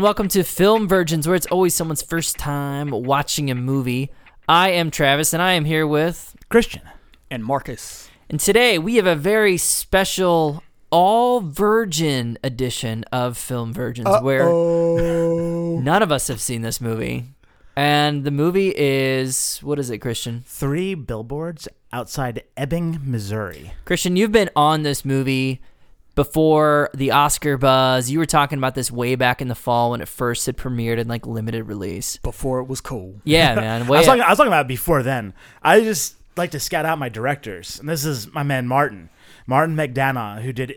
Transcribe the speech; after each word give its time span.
and 0.00 0.04
welcome 0.04 0.28
to 0.28 0.42
Film 0.42 0.88
Virgins, 0.88 1.26
where 1.26 1.36
it's 1.36 1.46
always 1.48 1.74
someone's 1.74 2.00
first 2.00 2.38
time 2.38 2.88
watching 2.88 3.50
a 3.50 3.54
movie. 3.54 4.10
I 4.48 4.70
am 4.70 4.90
Travis, 4.90 5.34
and 5.34 5.42
I 5.42 5.52
am 5.52 5.66
here 5.66 5.86
with. 5.86 6.34
Christian 6.48 6.80
and 7.30 7.44
Marcus. 7.44 8.08
And 8.30 8.40
today 8.40 8.78
we 8.78 8.96
have 8.96 9.04
a 9.04 9.14
very 9.14 9.58
special 9.58 10.62
all 10.88 11.42
virgin 11.42 12.38
edition 12.42 13.04
of 13.12 13.36
Film 13.36 13.74
Virgins, 13.74 14.08
where 14.22 14.46
none 15.82 16.02
of 16.02 16.10
us 16.10 16.28
have 16.28 16.40
seen 16.40 16.62
this 16.62 16.80
movie. 16.80 17.26
And 17.76 18.24
the 18.24 18.30
movie 18.30 18.72
is. 18.74 19.58
What 19.58 19.78
is 19.78 19.90
it, 19.90 19.98
Christian? 19.98 20.44
Three 20.46 20.94
billboards 20.94 21.68
outside 21.92 22.44
Ebbing, 22.56 23.00
Missouri. 23.04 23.72
Christian, 23.84 24.16
you've 24.16 24.32
been 24.32 24.48
on 24.56 24.82
this 24.82 25.04
movie 25.04 25.60
before 26.20 26.90
the 26.92 27.12
Oscar 27.12 27.56
buzz. 27.56 28.10
You 28.10 28.18
were 28.18 28.26
talking 28.26 28.58
about 28.58 28.74
this 28.74 28.90
way 28.90 29.14
back 29.14 29.40
in 29.40 29.48
the 29.48 29.54
fall 29.54 29.92
when 29.92 30.02
it 30.02 30.08
first 30.08 30.44
had 30.44 30.58
premiered 30.58 30.98
in 30.98 31.08
like 31.08 31.26
limited 31.26 31.64
release. 31.64 32.18
before 32.18 32.60
it 32.60 32.68
was 32.68 32.82
cool. 32.82 33.14
Yeah, 33.24 33.54
man. 33.56 33.82
I 33.84 33.88
was, 33.88 34.04
talking, 34.04 34.20
I 34.20 34.28
was 34.28 34.36
talking 34.36 34.52
about 34.52 34.66
it 34.66 34.68
before 34.68 35.02
then. 35.02 35.32
I 35.62 35.80
just 35.80 36.16
like 36.36 36.50
to 36.50 36.60
scout 36.60 36.84
out 36.84 36.98
my 36.98 37.08
directors, 37.08 37.80
and 37.80 37.88
this 37.88 38.04
is 38.04 38.30
my 38.34 38.42
man 38.42 38.66
Martin, 38.66 39.08
Martin 39.46 39.74
McDonagh, 39.74 40.42
who 40.42 40.52
did, 40.52 40.74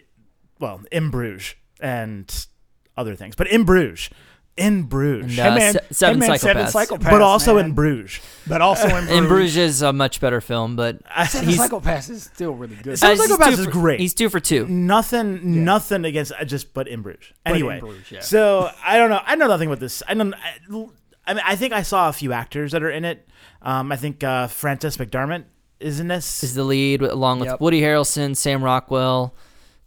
well, 0.61 0.81
In 0.93 1.09
Bruges 1.09 1.55
and 1.81 2.47
other 2.95 3.17
things, 3.17 3.35
but 3.35 3.47
In 3.47 3.65
Bruges, 3.65 4.09
In 4.55 4.83
Bruges, 4.83 5.39
And, 5.39 5.47
uh, 5.47 5.51
Hey, 5.53 5.57
man, 5.57 5.73
Se- 5.73 5.79
Seven 5.91 6.21
hey, 6.21 6.27
man, 6.29 6.37
Seven 6.39 6.65
Psychopaths. 6.67 6.87
Psychopaths. 6.87 7.09
but 7.09 7.21
also 7.21 7.55
man. 7.55 7.65
in 7.65 7.71
Bruges. 7.71 8.19
But 8.45 8.61
also 8.61 8.83
in 8.87 8.91
Bruges. 8.91 9.09
In 9.17 9.27
Bruges 9.27 9.57
is 9.57 9.81
a 9.81 9.91
much 9.93 10.19
better 10.21 10.41
film, 10.41 10.75
but 10.75 10.99
Seven 11.27 11.49
he's, 11.49 11.59
Psychopaths 11.59 12.09
is 12.11 12.23
still 12.25 12.53
really 12.53 12.75
good. 12.75 12.99
Seven 12.99 13.17
uh, 13.19 13.21
he's 13.23 13.31
Psychopaths 13.31 13.45
two 13.55 13.59
is 13.61 13.65
for- 13.65 13.71
great. 13.71 13.99
He's 13.99 14.13
two 14.13 14.29
for 14.29 14.39
two. 14.39 14.67
Nothing, 14.67 15.63
nothing 15.63 16.05
against 16.05 16.33
I 16.39 16.43
just, 16.43 16.73
but 16.73 16.87
in 16.87 17.01
Bruges. 17.01 17.31
in 17.45 17.51
Anyway, 17.53 17.79
Bruges, 17.79 18.11
yeah. 18.11 18.19
so 18.21 18.69
I 18.85 18.97
don't 18.97 19.09
know. 19.09 19.21
I 19.25 19.35
know 19.35 19.47
nothing 19.47 19.69
about 19.69 19.79
this. 19.79 20.03
I 20.07 20.13
don't. 20.13 20.33
I, 20.35 20.87
I 21.25 21.33
mean, 21.33 21.43
I 21.45 21.55
think 21.55 21.73
I 21.73 21.81
saw 21.81 22.09
a 22.09 22.13
few 22.13 22.31
actors 22.33 22.73
that 22.73 22.83
are 22.83 22.91
in 22.91 23.05
it. 23.05 23.27
Um, 23.63 23.91
I 23.91 23.95
think 23.95 24.23
uh, 24.23 24.47
Frances 24.47 24.97
McDermott 24.97 25.45
is 25.79 25.99
in 25.99 26.09
this. 26.09 26.43
Is 26.43 26.53
the 26.53 26.63
lead 26.63 27.01
along 27.01 27.39
with 27.39 27.49
Yep. 27.49 27.61
Woody 27.61 27.81
Harrelson, 27.81 28.35
Sam 28.37 28.63
Rockwell. 28.63 29.33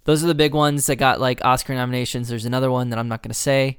Those 0.04 0.24
are 0.24 0.26
the 0.28 0.34
big 0.34 0.54
ones 0.54 0.86
that 0.86 0.96
got 0.96 1.20
like 1.20 1.44
Oscar 1.44 1.74
nominations. 1.74 2.28
There's 2.28 2.46
another 2.46 2.70
one 2.70 2.90
that 2.90 2.98
I'm 2.98 3.06
not 3.08 3.22
going 3.22 3.30
to 3.30 3.34
say. 3.38 3.78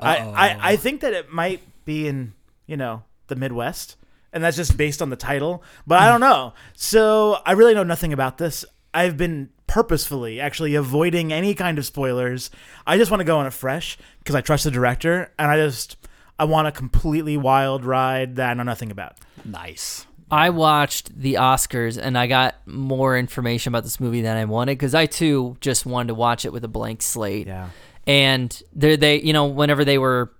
I, 0.00 0.16
I, 0.18 0.58
I 0.72 0.76
think 0.76 1.00
that 1.00 1.12
it 1.12 1.32
might 1.32 1.60
be 1.84 2.06
in 2.06 2.34
you 2.66 2.76
know 2.76 3.02
the 3.28 3.36
Midwest, 3.36 3.96
and 4.32 4.42
that's 4.44 4.56
just 4.56 4.76
based 4.76 5.02
on 5.02 5.10
the 5.10 5.16
title. 5.16 5.62
But 5.86 6.00
I 6.00 6.08
don't 6.08 6.20
know. 6.20 6.54
So 6.74 7.38
I 7.44 7.52
really 7.52 7.74
know 7.74 7.82
nothing 7.84 8.12
about 8.12 8.38
this. 8.38 8.64
I've 8.94 9.16
been 9.16 9.50
purposefully 9.66 10.40
actually 10.40 10.74
avoiding 10.74 11.32
any 11.32 11.54
kind 11.54 11.78
of 11.78 11.84
spoilers. 11.84 12.50
I 12.86 12.96
just 12.96 13.10
want 13.10 13.20
to 13.20 13.24
go 13.24 13.38
on 13.38 13.46
it 13.46 13.52
fresh 13.52 13.98
because 14.18 14.34
I 14.34 14.40
trust 14.40 14.64
the 14.64 14.70
director, 14.70 15.32
and 15.38 15.50
I 15.50 15.56
just 15.56 15.96
I 16.38 16.44
want 16.44 16.68
a 16.68 16.72
completely 16.72 17.36
wild 17.36 17.84
ride 17.84 18.36
that 18.36 18.50
I 18.50 18.54
know 18.54 18.62
nothing 18.62 18.90
about. 18.90 19.16
nice. 19.44 20.04
I 20.30 20.50
watched 20.50 21.18
the 21.18 21.34
Oscars 21.34 21.98
and 21.98 22.18
I 22.18 22.26
got 22.26 22.56
more 22.66 23.16
information 23.16 23.70
about 23.70 23.84
this 23.84 23.98
movie 23.98 24.20
than 24.20 24.36
I 24.36 24.44
wanted 24.44 24.76
because 24.76 24.94
I 24.94 25.06
too 25.06 25.56
just 25.62 25.86
wanted 25.86 26.08
to 26.08 26.14
watch 26.14 26.44
it 26.44 26.52
with 26.52 26.62
a 26.64 26.68
blank 26.68 27.00
slate. 27.00 27.46
Yeah. 27.46 27.70
And 28.08 28.62
they 28.74 28.96
they 28.96 29.20
you 29.20 29.32
know 29.32 29.46
whenever 29.46 29.84
they 29.84 29.98
were 29.98 30.32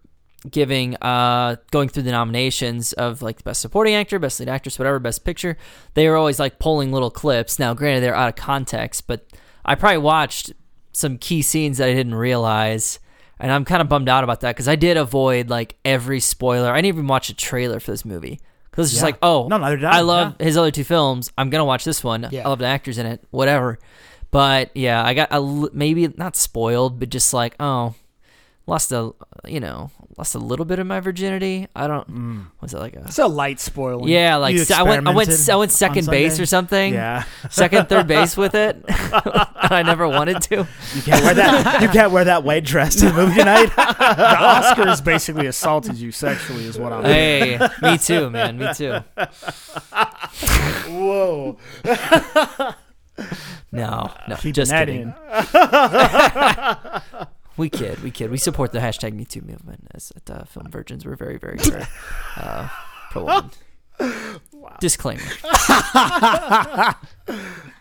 giving 0.50 0.96
uh 1.02 1.56
going 1.70 1.88
through 1.88 2.02
the 2.04 2.10
nominations 2.12 2.92
of 2.94 3.22
like 3.22 3.36
the 3.38 3.42
best 3.42 3.60
supporting 3.60 3.94
actor 3.94 4.18
best 4.18 4.38
lead 4.40 4.48
actress 4.48 4.78
whatever 4.78 4.98
best 4.98 5.24
picture 5.24 5.56
they 5.94 6.08
were 6.08 6.16
always 6.16 6.38
like 6.38 6.58
pulling 6.58 6.90
little 6.92 7.10
clips 7.10 7.58
now 7.58 7.74
granted 7.74 8.00
they're 8.00 8.14
out 8.14 8.28
of 8.28 8.36
context 8.36 9.06
but 9.06 9.26
i 9.64 9.74
probably 9.74 9.98
watched 9.98 10.52
some 10.92 11.18
key 11.18 11.42
scenes 11.42 11.78
that 11.78 11.88
i 11.88 11.92
didn't 11.92 12.14
realize 12.14 13.00
and 13.40 13.50
i'm 13.50 13.64
kind 13.64 13.82
of 13.82 13.88
bummed 13.88 14.08
out 14.08 14.22
about 14.24 14.40
that 14.40 14.54
because 14.54 14.68
i 14.68 14.76
did 14.76 14.96
avoid 14.96 15.50
like 15.50 15.76
every 15.84 16.20
spoiler 16.20 16.70
i 16.70 16.76
didn't 16.76 16.86
even 16.86 17.06
watch 17.08 17.28
a 17.28 17.34
trailer 17.34 17.80
for 17.80 17.90
this 17.90 18.04
movie 18.04 18.38
because 18.70 18.86
it's 18.86 18.92
just 18.92 19.00
Yeah. 19.02 19.06
like 19.06 19.18
oh 19.22 19.48
No, 19.48 19.56
I. 19.56 19.72
i 19.98 20.00
love 20.02 20.36
Yeah. 20.38 20.44
his 20.46 20.56
other 20.56 20.70
two 20.70 20.84
films 20.84 21.32
i'm 21.36 21.50
gonna 21.50 21.64
watch 21.64 21.84
this 21.84 22.04
one 22.04 22.28
Yeah. 22.30 22.46
i 22.46 22.48
love 22.48 22.60
the 22.60 22.66
actors 22.66 22.96
in 22.98 23.06
it 23.06 23.24
whatever 23.30 23.80
but 24.31 24.77
yeah, 24.77 25.05
I 25.05 25.15
got 25.15 25.28
a 25.31 25.41
maybe 25.72 26.09
not 26.16 26.37
spoiled, 26.37 26.99
but 26.99 27.09
just 27.09 27.33
like 27.33 27.55
oh, 27.61 27.94
lost 28.66 28.93
a 28.93 29.12
you 29.47 29.61
know 29.61 29.91
lost 30.19 30.34
a 30.34 30.39
little 30.39 30.65
bit 30.65 30.78
of 30.78 30.87
my 30.87 31.00
virginity. 31.00 31.69
I 31.75 31.87
don't 31.87 32.11
mm. 32.12 32.47
was 32.61 32.75
it 32.75 32.78
like 32.78 32.97
a 32.97 33.05
It's 33.05 33.19
a 33.19 33.27
light 33.27 33.61
spoiling. 33.61 34.09
yeah 34.09 34.37
like 34.37 34.59
se- 34.59 34.75
I 34.75 34.83
went 34.83 35.06
I 35.06 35.12
went 35.12 35.31
I 35.49 35.56
went 35.56 35.71
second 35.71 36.06
base 36.06 36.41
or 36.41 36.47
something. 36.47 36.93
Yeah. 36.93 37.25
second 37.50 37.89
third 37.89 38.06
base 38.15 38.37
with 38.37 38.55
it. 38.55 38.84
I 38.89 39.83
never 39.84 40.09
wanted 40.09 40.43
to. 40.43 40.66
You 40.95 41.03
can't 41.03 41.25
wear 41.25 41.34
that. 41.34 41.83
you 41.83 41.89
can't 41.89 42.12
wear 42.12 42.25
that 42.25 42.43
white 42.43 42.65
dress 42.65 42.97
to 42.97 43.06
the 43.06 43.12
movie 43.12 43.37
tonight. 43.37 43.71
The 44.19 44.34
Oscars 44.34 45.05
basically 45.05 45.47
assaulted 45.47 45.97
you 45.97 46.10
sexually, 46.10 46.65
is 46.65 46.78
what 46.78 46.93
I'm. 46.93 47.05
Saying. 47.05 47.59
Hey, 47.59 47.69
me 47.83 47.99
too, 47.99 48.31
man. 48.31 48.59
Me 48.59 48.72
too. 48.75 48.99
Whoa. 50.89 51.59
No, 53.72 54.10
no, 54.28 54.36
Keeping 54.36 54.52
just 54.54 54.70
that 54.70 54.86
kidding. 54.88 55.12
in. 57.12 57.26
We 57.58 57.68
kid, 57.68 58.00
we 58.04 58.12
kid. 58.12 58.30
We 58.30 58.38
support 58.38 58.70
the 58.70 58.78
hashtag 58.78 59.14
Me 59.14 59.24
Too 59.24 59.40
movement 59.40 59.88
as 59.92 60.12
at 60.14 60.30
uh, 60.30 60.44
Film 60.44 60.70
Virgins. 60.70 61.04
We're 61.04 61.16
very, 61.16 61.38
very, 61.38 61.56
very 61.56 61.82
uh, 62.36 62.68
pro 63.10 63.24
woman. 63.24 63.50
Disclaimer. 64.78 65.20
the 65.42 66.94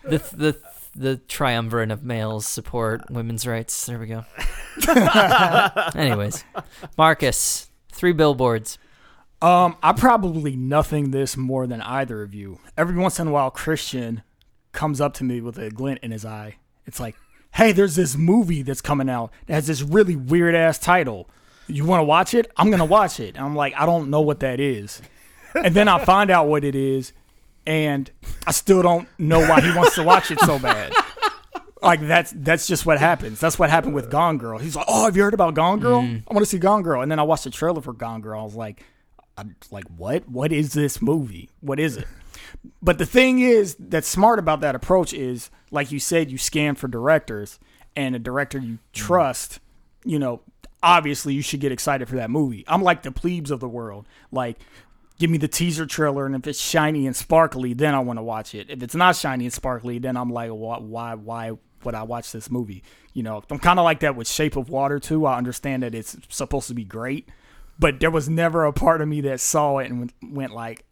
the 0.02 0.58
the 0.96 1.16
triumvirate 1.28 1.92
of 1.92 2.02
males 2.02 2.44
support 2.44 3.08
women's 3.08 3.46
rights. 3.46 3.86
There 3.86 4.00
we 4.00 4.06
go. 4.08 4.24
Anyways, 5.94 6.42
Marcus, 6.96 7.70
three 7.92 8.12
billboards. 8.12 8.78
Um, 9.40 9.76
I 9.80 9.92
probably 9.92 10.56
nothing 10.56 11.12
this 11.12 11.36
more 11.36 11.68
than 11.68 11.82
either 11.82 12.22
of 12.22 12.34
you. 12.34 12.58
Every 12.76 12.96
once 12.96 13.20
in 13.20 13.28
a 13.28 13.30
while, 13.30 13.52
Christian 13.52 14.24
comes 14.72 15.00
up 15.00 15.14
to 15.14 15.24
me 15.24 15.40
with 15.40 15.58
a 15.58 15.70
glint 15.70 16.00
in 16.02 16.10
his 16.10 16.24
eye. 16.24 16.56
It's 16.86 17.00
like, 17.00 17.16
"Hey, 17.52 17.72
there's 17.72 17.96
this 17.96 18.16
movie 18.16 18.62
that's 18.62 18.80
coming 18.80 19.08
out 19.08 19.30
that 19.46 19.54
has 19.54 19.66
this 19.66 19.82
really 19.82 20.16
weird 20.16 20.54
ass 20.54 20.78
title. 20.78 21.28
You 21.66 21.84
want 21.84 22.00
to 22.00 22.04
watch 22.04 22.34
it? 22.34 22.50
I'm 22.56 22.70
gonna 22.70 22.84
watch 22.84 23.20
it." 23.20 23.36
And 23.36 23.44
I'm 23.44 23.56
like, 23.56 23.74
"I 23.76 23.86
don't 23.86 24.10
know 24.10 24.20
what 24.20 24.40
that 24.40 24.60
is," 24.60 25.02
and 25.54 25.74
then 25.74 25.88
I 25.88 26.04
find 26.04 26.30
out 26.30 26.48
what 26.48 26.64
it 26.64 26.74
is, 26.74 27.12
and 27.66 28.10
I 28.46 28.52
still 28.52 28.82
don't 28.82 29.08
know 29.18 29.40
why 29.40 29.60
he 29.60 29.76
wants 29.76 29.94
to 29.96 30.02
watch 30.02 30.30
it 30.30 30.40
so 30.40 30.58
bad. 30.58 30.92
Like 31.82 32.00
that's 32.00 32.32
that's 32.34 32.66
just 32.66 32.86
what 32.86 32.98
happens. 32.98 33.38
That's 33.38 33.58
what 33.58 33.70
happened 33.70 33.94
with 33.94 34.10
Gone 34.10 34.38
Girl. 34.38 34.58
He's 34.58 34.74
like, 34.74 34.86
"Oh, 34.88 35.04
have 35.04 35.16
you 35.16 35.22
heard 35.22 35.34
about 35.34 35.54
Gone 35.54 35.78
Girl? 35.78 36.02
Mm. 36.02 36.24
I 36.28 36.34
want 36.34 36.44
to 36.44 36.50
see 36.50 36.58
Gone 36.58 36.82
Girl." 36.82 37.02
And 37.02 37.10
then 37.10 37.18
I 37.18 37.22
watched 37.22 37.44
the 37.44 37.50
trailer 37.50 37.80
for 37.80 37.92
Gone 37.92 38.20
Girl. 38.20 38.40
I 38.40 38.44
was 38.44 38.56
like, 38.56 38.84
I'm 39.38 39.54
like, 39.70 39.84
what? 39.96 40.28
What 40.28 40.52
is 40.52 40.72
this 40.72 41.00
movie? 41.00 41.48
What 41.60 41.78
is 41.78 41.96
it? 41.96 42.06
But 42.82 42.98
the 42.98 43.06
thing 43.06 43.40
is 43.40 43.76
that's 43.78 44.08
smart 44.08 44.38
about 44.38 44.60
that 44.60 44.74
approach 44.74 45.12
is, 45.12 45.50
like 45.70 45.92
you 45.92 46.00
said, 46.00 46.30
you 46.30 46.38
scan 46.38 46.74
for 46.74 46.88
directors, 46.88 47.58
and 47.96 48.14
a 48.14 48.18
director 48.18 48.58
you 48.58 48.74
mm. 48.74 48.78
trust, 48.92 49.60
you 50.04 50.18
know, 50.18 50.42
obviously 50.82 51.34
you 51.34 51.42
should 51.42 51.60
get 51.60 51.72
excited 51.72 52.08
for 52.08 52.16
that 52.16 52.30
movie. 52.30 52.64
I'm 52.68 52.82
like 52.82 53.02
the 53.02 53.10
plebes 53.10 53.50
of 53.50 53.60
the 53.60 53.68
world. 53.68 54.06
Like, 54.30 54.58
give 55.18 55.30
me 55.30 55.38
the 55.38 55.48
teaser 55.48 55.86
trailer, 55.86 56.26
and 56.26 56.34
if 56.36 56.46
it's 56.46 56.60
shiny 56.60 57.06
and 57.06 57.16
sparkly, 57.16 57.74
then 57.74 57.94
I 57.94 58.00
want 58.00 58.18
to 58.18 58.22
watch 58.22 58.54
it. 58.54 58.70
If 58.70 58.82
it's 58.82 58.94
not 58.94 59.16
shiny 59.16 59.44
and 59.44 59.52
sparkly, 59.52 59.98
then 59.98 60.16
I'm 60.16 60.30
like, 60.30 60.50
why, 60.50 60.78
why, 60.78 61.14
why 61.14 61.52
would 61.84 61.94
I 61.94 62.04
watch 62.04 62.32
this 62.32 62.50
movie? 62.50 62.82
You 63.14 63.22
know, 63.24 63.42
I'm 63.50 63.58
kind 63.58 63.78
of 63.78 63.84
like 63.84 64.00
that 64.00 64.16
with 64.16 64.28
Shape 64.28 64.56
of 64.56 64.68
Water 64.68 65.00
too. 65.00 65.26
I 65.26 65.36
understand 65.36 65.82
that 65.82 65.94
it's 65.94 66.16
supposed 66.28 66.68
to 66.68 66.74
be 66.74 66.84
great, 66.84 67.28
but 67.78 68.00
there 68.00 68.10
was 68.10 68.28
never 68.28 68.64
a 68.64 68.72
part 68.72 69.00
of 69.00 69.08
me 69.08 69.20
that 69.22 69.40
saw 69.40 69.78
it 69.78 69.90
and 69.90 69.98
went, 69.98 70.12
went 70.22 70.52
like, 70.54 70.84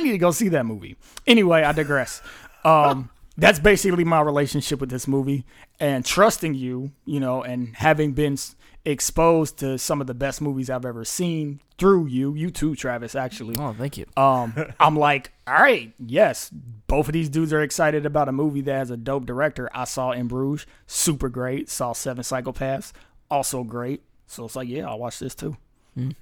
I 0.00 0.02
need 0.02 0.12
to 0.12 0.18
go 0.18 0.30
see 0.30 0.48
that 0.48 0.64
movie. 0.64 0.96
Anyway, 1.26 1.62
I 1.62 1.72
digress. 1.72 2.22
Um, 2.64 3.10
that's 3.36 3.58
basically 3.58 4.04
my 4.04 4.22
relationship 4.22 4.80
with 4.80 4.88
this 4.88 5.06
movie 5.06 5.44
and 5.78 6.04
trusting 6.06 6.54
you, 6.54 6.92
you 7.04 7.20
know, 7.20 7.42
and 7.42 7.76
having 7.76 8.12
been 8.12 8.38
exposed 8.86 9.58
to 9.58 9.76
some 9.76 10.00
of 10.00 10.06
the 10.06 10.14
best 10.14 10.40
movies 10.40 10.70
I've 10.70 10.86
ever 10.86 11.04
seen 11.04 11.60
through 11.76 12.06
you, 12.06 12.34
you 12.34 12.50
too, 12.50 12.74
Travis, 12.74 13.14
actually. 13.14 13.58
Oh, 13.58 13.74
thank 13.76 13.98
you. 13.98 14.06
Um, 14.16 14.54
I'm 14.80 14.96
like, 14.96 15.32
all 15.46 15.60
right, 15.60 15.92
yes, 15.98 16.50
both 16.86 17.08
of 17.08 17.12
these 17.12 17.28
dudes 17.28 17.52
are 17.52 17.60
excited 17.60 18.06
about 18.06 18.28
a 18.28 18.32
movie 18.32 18.62
that 18.62 18.72
has 18.72 18.90
a 18.90 18.96
dope 18.96 19.26
director. 19.26 19.68
I 19.74 19.84
saw 19.84 20.12
in 20.12 20.28
Bruges, 20.28 20.66
super 20.86 21.28
great. 21.28 21.68
Saw 21.68 21.92
Seven 21.92 22.22
Psychopaths, 22.22 22.92
also 23.30 23.64
great. 23.64 24.02
So 24.26 24.46
it's 24.46 24.56
like, 24.56 24.68
yeah, 24.68 24.88
I'll 24.88 24.98
watch 24.98 25.18
this 25.18 25.34
too. 25.34 25.58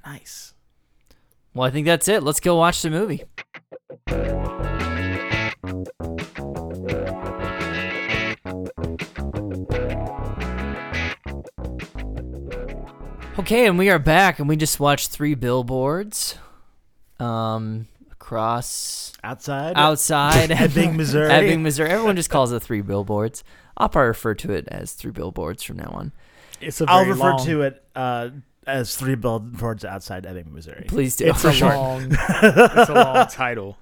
Nice. 0.05 0.55
Well, 1.55 1.67
I 1.67 1.71
think 1.71 1.87
that's 1.87 2.09
it. 2.09 2.23
Let's 2.23 2.41
go 2.41 2.57
watch 2.57 2.83
the 2.83 2.91
movie. 2.91 3.25
Okay, 13.49 13.67
and 13.67 13.79
we 13.79 13.91
are 13.91 13.99
back, 13.99 14.39
and 14.39 14.49
we 14.49 14.57
just 14.57 14.81
watched 14.81 15.11
three 15.11 15.35
billboards, 15.35 16.37
um, 17.21 17.87
across 18.11 19.13
outside, 19.23 19.75
outside 19.77 20.51
Ebbing, 20.51 20.97
Missouri. 20.97 21.31
Ebbing, 21.31 21.63
Missouri. 21.63 21.91
Everyone 21.91 22.17
just 22.17 22.31
calls 22.31 22.53
it 22.53 22.61
three 22.61 22.81
billboards. 22.81 23.45
I'll 23.77 23.89
probably 23.89 24.09
refer 24.09 24.35
to 24.35 24.53
it 24.53 24.69
as 24.69 24.93
three 24.93 25.13
billboards 25.13 25.63
from 25.63 25.77
now 25.77 25.91
on. 25.93 26.13
It's 26.61 26.81
a 26.81 26.87
I'll 26.89 27.07
refer 27.07 27.31
long... 27.31 27.47
to 27.47 27.63
it 27.63 27.85
uh, 27.95 28.31
as 28.69 28.97
three 28.97 29.15
billboards 29.15 29.85
outside 29.85 30.27
Ebbing, 30.27 30.53
Missouri. 30.53 30.85
Please 30.89 31.17
do. 31.17 31.27
It's 31.31 31.45
a 31.45 31.53
long. 31.65 32.09
it's 32.11 32.91
a 32.91 32.95
long 32.95 33.27
title. 33.31 33.79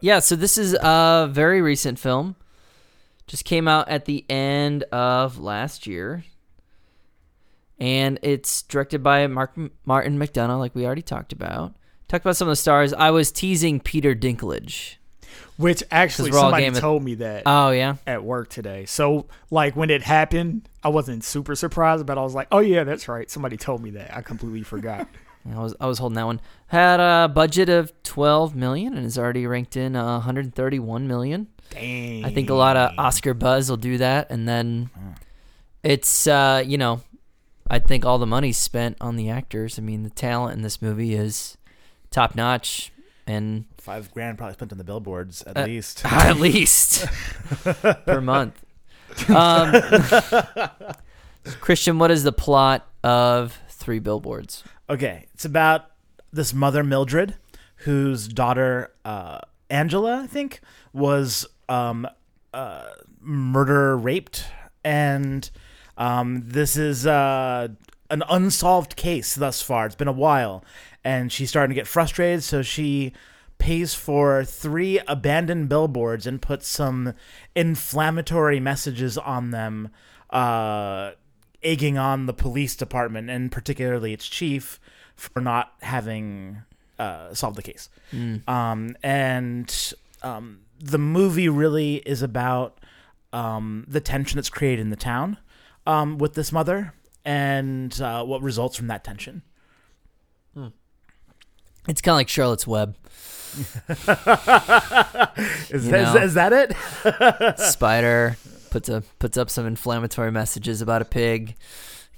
Yeah, 0.00 0.20
so 0.20 0.36
this 0.36 0.56
is 0.58 0.74
a 0.74 1.28
very 1.30 1.60
recent 1.62 1.98
film. 1.98 2.36
Just 3.26 3.44
came 3.44 3.66
out 3.66 3.88
at 3.88 4.04
the 4.04 4.24
end 4.30 4.82
of 4.84 5.38
last 5.38 5.86
year. 5.86 6.24
And 7.78 8.20
it's 8.22 8.62
directed 8.62 9.02
by 9.02 9.26
Mark 9.26 9.56
Martin 9.84 10.18
McDonagh, 10.18 10.58
like 10.58 10.74
we 10.74 10.86
already 10.86 11.02
talked 11.02 11.32
about. 11.32 11.74
Talked 12.06 12.24
about 12.24 12.36
some 12.36 12.46
of 12.46 12.52
the 12.52 12.56
stars. 12.56 12.92
I 12.92 13.10
was 13.10 13.32
teasing 13.32 13.80
Peter 13.80 14.14
Dinklage. 14.14 14.96
Which 15.56 15.82
actually 15.90 16.32
somebody 16.32 16.64
Game 16.64 16.74
of- 16.74 16.80
told 16.80 17.02
me 17.02 17.14
that 17.16 17.44
Oh 17.46 17.70
yeah, 17.70 17.96
at 18.06 18.24
work 18.24 18.48
today. 18.48 18.84
So 18.86 19.26
like 19.50 19.76
when 19.76 19.90
it 19.90 20.02
happened, 20.02 20.68
I 20.82 20.88
wasn't 20.88 21.24
super 21.24 21.54
surprised, 21.54 22.06
but 22.06 22.18
I 22.18 22.22
was 22.22 22.34
like, 22.34 22.48
"Oh 22.50 22.58
yeah, 22.58 22.84
that's 22.84 23.06
right." 23.08 23.30
Somebody 23.30 23.56
told 23.56 23.82
me 23.82 23.90
that. 23.90 24.16
I 24.16 24.22
completely 24.22 24.62
forgot. 24.62 25.06
I 25.52 25.60
was 25.60 25.74
I 25.80 25.86
was 25.86 25.98
holding 25.98 26.16
that 26.16 26.26
one. 26.26 26.40
Had 26.68 27.00
a 27.00 27.28
budget 27.28 27.68
of 27.68 27.92
12 28.02 28.56
million 28.56 28.96
and 28.96 29.04
is 29.04 29.18
already 29.18 29.46
ranked 29.46 29.76
in 29.76 29.94
uh, 29.94 30.14
131 30.14 31.06
million. 31.06 31.48
Dang. 31.70 32.24
I 32.24 32.30
think 32.32 32.50
a 32.50 32.54
lot 32.54 32.76
of 32.76 32.98
Oscar 32.98 33.34
buzz 33.34 33.68
will 33.68 33.76
do 33.76 33.98
that, 33.98 34.30
and 34.30 34.48
then 34.48 34.90
it's 35.82 36.26
uh, 36.26 36.62
you 36.66 36.78
know, 36.78 37.02
I 37.70 37.78
think 37.78 38.04
all 38.04 38.18
the 38.18 38.26
money's 38.26 38.58
spent 38.58 38.96
on 39.00 39.16
the 39.16 39.28
actors. 39.30 39.78
I 39.78 39.82
mean, 39.82 40.02
the 40.02 40.10
talent 40.10 40.56
in 40.56 40.62
this 40.62 40.80
movie 40.80 41.14
is 41.14 41.56
top 42.10 42.34
notch, 42.34 42.90
and 43.26 43.64
Five 43.78 44.10
grand 44.12 44.38
probably 44.38 44.54
spent 44.54 44.72
on 44.72 44.78
the 44.78 44.84
billboards 44.84 45.42
at 45.42 45.56
Uh, 45.56 45.64
least. 45.66 46.04
at 46.06 46.36
least 46.38 47.06
per 48.06 48.20
month. 48.20 48.64
Um, 49.30 49.72
Christian, 51.60 51.98
what 51.98 52.10
is 52.10 52.22
the 52.24 52.32
plot 52.32 52.88
of 53.02 53.58
Three 53.68 53.98
Billboards? 53.98 54.64
Okay, 54.88 55.26
it's 55.34 55.44
about 55.44 55.90
this 56.32 56.52
mother 56.54 56.82
Mildred, 56.82 57.36
whose 57.76 58.26
daughter 58.28 58.92
uh, 59.04 59.40
Angela, 59.70 60.22
I 60.22 60.26
think, 60.26 60.60
was 60.92 61.46
um, 61.68 62.08
uh, 62.52 62.86
murder 63.20 63.96
raped, 63.96 64.46
and 64.82 65.48
um, 65.98 66.42
this 66.46 66.76
is 66.76 67.06
uh, 67.06 67.68
an 68.10 68.22
unsolved 68.28 68.96
case 68.96 69.34
thus 69.34 69.60
far. 69.62 69.86
It's 69.86 69.94
been 69.94 70.08
a 70.08 70.12
while, 70.12 70.64
and 71.04 71.30
she's 71.30 71.50
starting 71.50 71.74
to 71.74 71.78
get 71.78 71.86
frustrated, 71.86 72.42
so 72.42 72.62
she 72.62 73.12
pays 73.58 73.94
for 73.94 74.44
three 74.44 74.98
abandoned 75.06 75.68
billboards 75.68 76.26
and 76.26 76.42
puts 76.42 76.66
some 76.66 77.14
inflammatory 77.54 78.58
messages 78.58 79.16
on 79.16 79.50
them. 79.50 79.90
Uh, 80.30 81.12
egging 81.62 81.96
on 81.96 82.26
the 82.26 82.34
police 82.34 82.76
department 82.76 83.30
and 83.30 83.50
particularly 83.50 84.12
its 84.12 84.28
chief 84.28 84.78
for 85.16 85.40
not 85.40 85.72
having 85.80 86.58
uh, 86.98 87.32
solved 87.32 87.56
the 87.56 87.62
case. 87.62 87.88
Um, 88.46 88.96
and 89.02 89.94
um, 90.22 90.60
the 90.78 90.98
movie 90.98 91.48
really 91.48 91.96
is 91.96 92.20
about 92.20 92.78
um, 93.32 93.84
the 93.88 94.00
tension 94.00 94.36
that's 94.36 94.50
created 94.50 94.82
in 94.82 94.90
the 94.90 94.96
town 94.96 95.38
um, 95.86 96.18
with 96.18 96.34
this 96.34 96.52
mother 96.52 96.92
and 97.24 97.98
uh, 98.00 98.22
what 98.24 98.42
results 98.42 98.76
from 98.76 98.88
that 98.88 99.02
tension. 99.02 99.42
It's 101.88 102.00
kind 102.00 102.14
of 102.14 102.16
like 102.16 102.28
Charlotte's 102.28 102.66
Web. 102.66 102.96
Is, 103.94 104.06
that, 104.06 105.64
is, 105.70 105.86
know. 105.88 106.16
is 106.16 106.34
that 106.34 106.52
it? 106.52 107.58
Spider 107.58 108.36
puts 108.70 108.88
a 108.88 109.02
puts 109.20 109.36
up 109.36 109.48
some 109.48 109.66
inflammatory 109.66 110.32
messages 110.32 110.80
about 110.80 111.02
a 111.02 111.04
pig, 111.04 111.54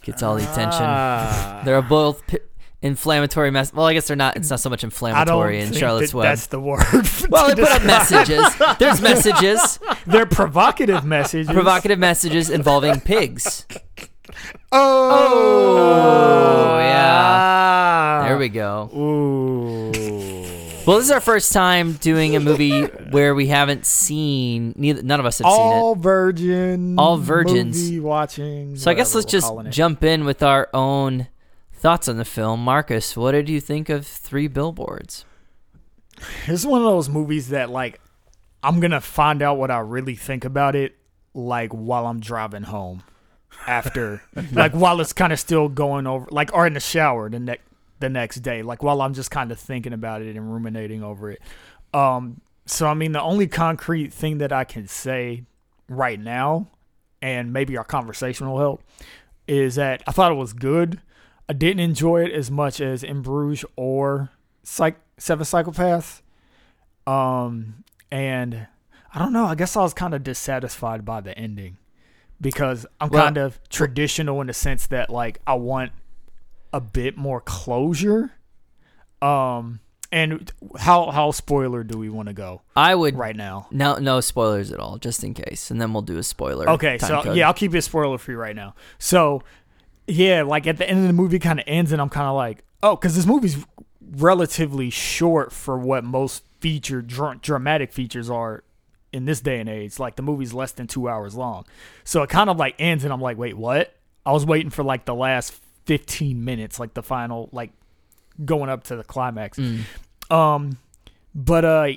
gets 0.02 0.22
all 0.22 0.36
the 0.36 0.42
attention. 0.50 0.82
Ah. 0.82 1.60
They're 1.64 1.82
both 1.82 2.26
pi- 2.26 2.38
inflammatory 2.80 3.50
mess. 3.50 3.72
Well, 3.72 3.84
I 3.86 3.92
guess 3.92 4.06
they're 4.06 4.16
not. 4.16 4.36
It's 4.36 4.48
not 4.48 4.60
so 4.60 4.70
much 4.70 4.82
inflammatory 4.84 5.60
in 5.60 5.72
Charlotte's 5.72 6.12
that 6.12 6.16
Web. 6.16 6.24
That's 6.26 6.46
the 6.46 6.60
word. 6.60 6.84
Well, 7.28 7.48
they 7.48 7.54
put 7.54 7.70
up 7.72 7.84
messages. 7.84 8.46
There's 8.78 9.00
messages, 9.02 9.78
They're 10.06 10.26
provocative 10.26 11.04
messages. 11.04 11.48
provocative 11.52 11.98
messages 11.98 12.48
involving 12.48 13.00
pigs. 13.00 13.66
Oh, 14.72 15.10
Oh 16.74 16.78
yeah, 16.78 18.24
there 18.28 18.38
we 18.38 18.48
go. 18.48 18.90
Ooh. 18.94 19.92
Well, 20.86 20.98
this 20.98 21.06
is 21.06 21.10
our 21.10 21.20
first 21.20 21.52
time 21.52 21.94
doing 21.94 22.36
a 22.36 22.40
movie 22.40 22.82
where 23.10 23.34
we 23.34 23.48
haven't 23.48 23.84
seen. 23.86 24.72
Neither, 24.76 25.02
none 25.02 25.18
of 25.18 25.26
us 25.26 25.38
have 25.38 25.50
seen 25.50 25.72
it. 25.72 25.74
All 25.74 25.96
virgin. 25.96 26.96
All 26.96 27.16
virgins. 27.16 27.82
Movie 27.82 27.98
watching. 28.00 28.76
So 28.76 28.88
I 28.90 28.94
guess 28.94 29.12
let's 29.12 29.26
just 29.26 29.52
jump 29.70 30.04
in 30.04 30.24
with 30.24 30.44
our 30.44 30.68
own 30.72 31.26
thoughts 31.72 32.06
on 32.08 32.18
the 32.18 32.24
film. 32.24 32.60
Marcus, 32.62 33.16
what 33.16 33.32
did 33.32 33.48
you 33.48 33.60
think 33.60 33.88
of 33.88 34.06
Three 34.06 34.46
Billboards? 34.46 35.24
This 36.46 36.60
is 36.60 36.66
one 36.66 36.80
of 36.82 36.86
those 36.86 37.08
movies 37.08 37.48
that 37.48 37.68
like 37.68 38.00
I'm 38.62 38.78
gonna 38.78 39.00
find 39.00 39.42
out 39.42 39.58
what 39.58 39.72
I 39.72 39.78
really 39.80 40.14
think 40.14 40.44
about 40.44 40.76
it 40.76 40.96
like 41.34 41.72
while 41.72 42.06
I'm 42.06 42.20
driving 42.20 42.62
home. 42.62 43.02
After 43.66 44.22
like 44.52 44.72
while 44.72 45.00
it's 45.00 45.12
kind 45.12 45.32
of 45.32 45.40
still 45.40 45.68
going 45.68 46.06
over 46.06 46.26
like 46.30 46.52
or 46.52 46.66
in 46.66 46.74
the 46.74 46.80
shower 46.80 47.28
the 47.28 47.40
next 47.40 47.62
the 47.98 48.08
next 48.08 48.40
day 48.40 48.62
like 48.62 48.82
while 48.82 49.00
I'm 49.00 49.14
just 49.14 49.30
kind 49.30 49.50
of 49.50 49.58
thinking 49.58 49.92
about 49.92 50.22
it 50.22 50.36
and 50.36 50.52
ruminating 50.52 51.02
over 51.02 51.30
it. 51.30 51.40
Um 51.94 52.40
so 52.66 52.86
I 52.86 52.94
mean 52.94 53.12
the 53.12 53.22
only 53.22 53.46
concrete 53.46 54.12
thing 54.12 54.38
that 54.38 54.52
I 54.52 54.64
can 54.64 54.86
say 54.86 55.44
right 55.88 56.18
now 56.18 56.68
and 57.22 57.52
maybe 57.52 57.76
our 57.76 57.84
conversation 57.84 58.48
will 58.48 58.58
help 58.58 58.82
is 59.48 59.76
that 59.76 60.02
I 60.06 60.12
thought 60.12 60.32
it 60.32 60.36
was 60.36 60.52
good. 60.52 61.00
I 61.48 61.52
didn't 61.52 61.80
enjoy 61.80 62.24
it 62.24 62.32
as 62.32 62.50
much 62.50 62.80
as 62.80 63.02
In 63.02 63.22
Bruges 63.22 63.64
or 63.76 64.30
Psych 64.62 64.96
Seven 65.18 65.44
Psychopaths. 65.44 66.20
Um, 67.06 67.84
and 68.10 68.66
I 69.14 69.18
don't 69.18 69.32
know. 69.32 69.46
I 69.46 69.54
guess 69.54 69.76
I 69.76 69.82
was 69.82 69.94
kind 69.94 70.12
of 70.12 70.24
dissatisfied 70.24 71.04
by 71.04 71.20
the 71.20 71.36
ending 71.38 71.78
because 72.40 72.86
I'm 73.00 73.08
Well- 73.10 73.22
kind 73.24 73.38
of 73.38 73.58
traditional 73.68 74.40
in 74.40 74.46
the 74.48 74.52
sense 74.54 74.86
that 74.88 75.10
like 75.10 75.40
I 75.46 75.54
want 75.54 75.92
a 76.72 76.80
bit 76.80 77.16
more 77.16 77.40
closure. 77.40 78.32
Um, 79.22 79.80
and 80.12 80.52
how 80.78 81.10
how 81.10 81.30
spoiler 81.32 81.82
do 81.82 81.98
we 81.98 82.08
want 82.08 82.28
to 82.28 82.34
go 82.34 82.62
I 82.76 82.94
would 82.94 83.16
right 83.16 83.34
now? 83.34 83.66
no 83.70 83.96
no 83.96 84.20
spoilers 84.20 84.70
at 84.70 84.78
all, 84.78 84.98
just 84.98 85.24
in 85.24 85.34
case, 85.34 85.70
and 85.70 85.80
then 85.80 85.92
we'll 85.92 86.02
do 86.02 86.18
a 86.18 86.22
spoiler. 86.22 86.68
Okay, 86.70 86.98
so 86.98 87.22
code. 87.22 87.36
yeah, 87.36 87.46
I'll 87.48 87.54
keep 87.54 87.74
it 87.74 87.82
spoiler 87.82 88.18
free 88.18 88.34
right 88.36 88.54
now. 88.54 88.74
So, 88.98 89.42
yeah, 90.06 90.42
like 90.42 90.66
at 90.66 90.76
the 90.76 90.88
end 90.88 91.00
of 91.00 91.06
the 91.06 91.12
movie, 91.12 91.38
kind 91.38 91.58
of 91.58 91.64
ends, 91.66 91.90
and 91.92 92.00
I'm 92.00 92.08
kind 92.10 92.28
of 92.28 92.36
like, 92.36 92.62
oh, 92.82 92.94
because 92.94 93.16
this 93.16 93.26
movie's 93.26 93.56
relatively 94.00 94.90
short 94.90 95.50
for 95.52 95.76
what 95.78 96.04
most 96.04 96.44
feature 96.60 97.02
dr- 97.02 97.40
dramatic 97.40 97.92
features 97.92 98.30
are 98.30 98.62
in 99.16 99.24
this 99.24 99.40
day 99.40 99.58
and 99.58 99.68
age. 99.68 99.98
Like 99.98 100.16
the 100.16 100.22
movie's 100.22 100.52
less 100.52 100.72
than 100.72 100.86
two 100.86 101.08
hours 101.08 101.34
long, 101.34 101.64
so 102.04 102.22
it 102.22 102.30
kind 102.30 102.50
of 102.50 102.56
like 102.56 102.74
ends, 102.78 103.04
and 103.04 103.12
I'm 103.12 103.20
like, 103.20 103.38
wait, 103.38 103.56
what? 103.56 103.94
I 104.24 104.32
was 104.32 104.44
waiting 104.44 104.70
for 104.70 104.82
like 104.82 105.04
the 105.04 105.14
last 105.14 105.54
15 105.86 106.44
minutes, 106.44 106.78
like 106.80 106.94
the 106.94 107.02
final, 107.02 107.48
like 107.52 107.70
going 108.44 108.68
up 108.68 108.84
to 108.84 108.96
the 108.96 109.04
climax. 109.04 109.58
Mm. 109.58 109.82
Um, 110.30 110.78
but 111.34 111.64
uh, 111.64 111.88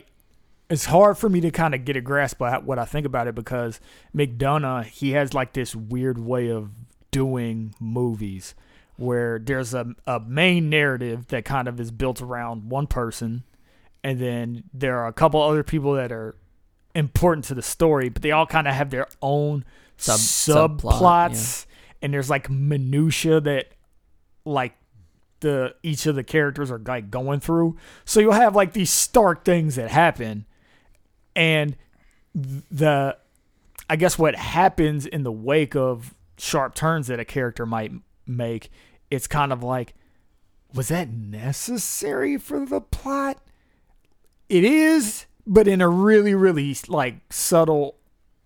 it's 0.70 0.86
hard 0.86 1.18
for 1.18 1.28
me 1.28 1.42
to 1.42 1.52
kind 1.52 1.74
of 1.74 1.84
get 1.84 1.96
a 1.96 2.02
grasp 2.02 2.42
of 2.42 2.66
what 2.66 2.78
I 2.78 2.86
think 2.86 3.06
about 3.06 3.28
it 3.28 3.36
because 3.36 3.80
McDonagh 4.16 4.86
he 4.86 5.12
has 5.12 5.34
like 5.34 5.54
this 5.54 5.76
weird 5.76 6.20
way 6.20 6.50
of 6.50 6.70
doing 7.12 7.74
movies 7.80 8.54
where 8.98 9.40
there's 9.40 9.74
a 9.74 9.96
a 10.06 10.20
main 10.20 10.70
narrative 10.70 11.28
that 11.28 11.46
kind 11.46 11.68
of 11.68 11.80
is 11.80 11.90
built 11.90 12.22
around 12.22 12.70
one 12.70 12.86
person, 12.86 13.44
and 14.04 14.20
then 14.20 14.64
there 14.74 15.00
are 15.00 15.08
a 15.08 15.14
couple 15.14 15.42
other 15.42 15.64
people 15.64 15.94
that 15.94 16.12
are 16.12 16.36
important 16.96 17.46
to 17.46 17.56
the 17.56 17.62
story, 17.62 18.10
but 18.10 18.22
they 18.22 18.32
all 18.32 18.46
kind 18.46 18.68
of 18.68 18.74
have 18.74 18.90
their 18.90 19.08
own 19.22 19.66
Sub- 19.98 20.20
subplots, 20.20 20.82
subplot, 20.82 21.66
and 22.02 22.14
there's 22.14 22.30
like 22.30 22.50
minutia 22.50 23.42
that 23.42 23.74
like 24.46 24.74
the 25.42 25.76
each 25.84 26.06
of 26.06 26.16
the 26.16 26.24
characters 26.24 26.72
are 26.72 26.80
like 26.80 27.12
going 27.12 27.40
through. 27.40 27.78
So 28.06 28.20
you'll 28.20 28.34
have 28.34 28.56
like 28.56 28.74
these 28.74 28.92
stark 28.92 29.44
things 29.44 29.76
that 29.76 29.90
happen, 29.90 30.46
and 31.36 31.76
the 32.34 33.18
I 33.90 33.96
guess 33.96 34.18
what 34.20 34.36
happens 34.36 35.06
in 35.06 35.24
the 35.24 35.32
wake 35.32 35.76
of 35.76 36.14
sharp 36.38 36.76
turns 36.76 37.08
that 37.08 37.20
a 37.20 37.26
character 37.26 37.66
might 37.66 37.92
make, 38.26 38.70
it's 39.10 39.28
kind 39.28 39.52
of 39.52 39.64
like, 39.64 39.96
was 40.74 40.90
that 40.90 41.10
necessary 41.10 42.38
for 42.38 42.66
the 42.66 42.82
plot? 42.82 43.42
It 44.48 44.64
is, 44.64 45.26
but 45.50 45.68
in 45.68 45.82
a 45.82 45.90
really, 45.90 46.34
really 46.34 46.78
like 46.88 47.34
subtle, 47.34 47.98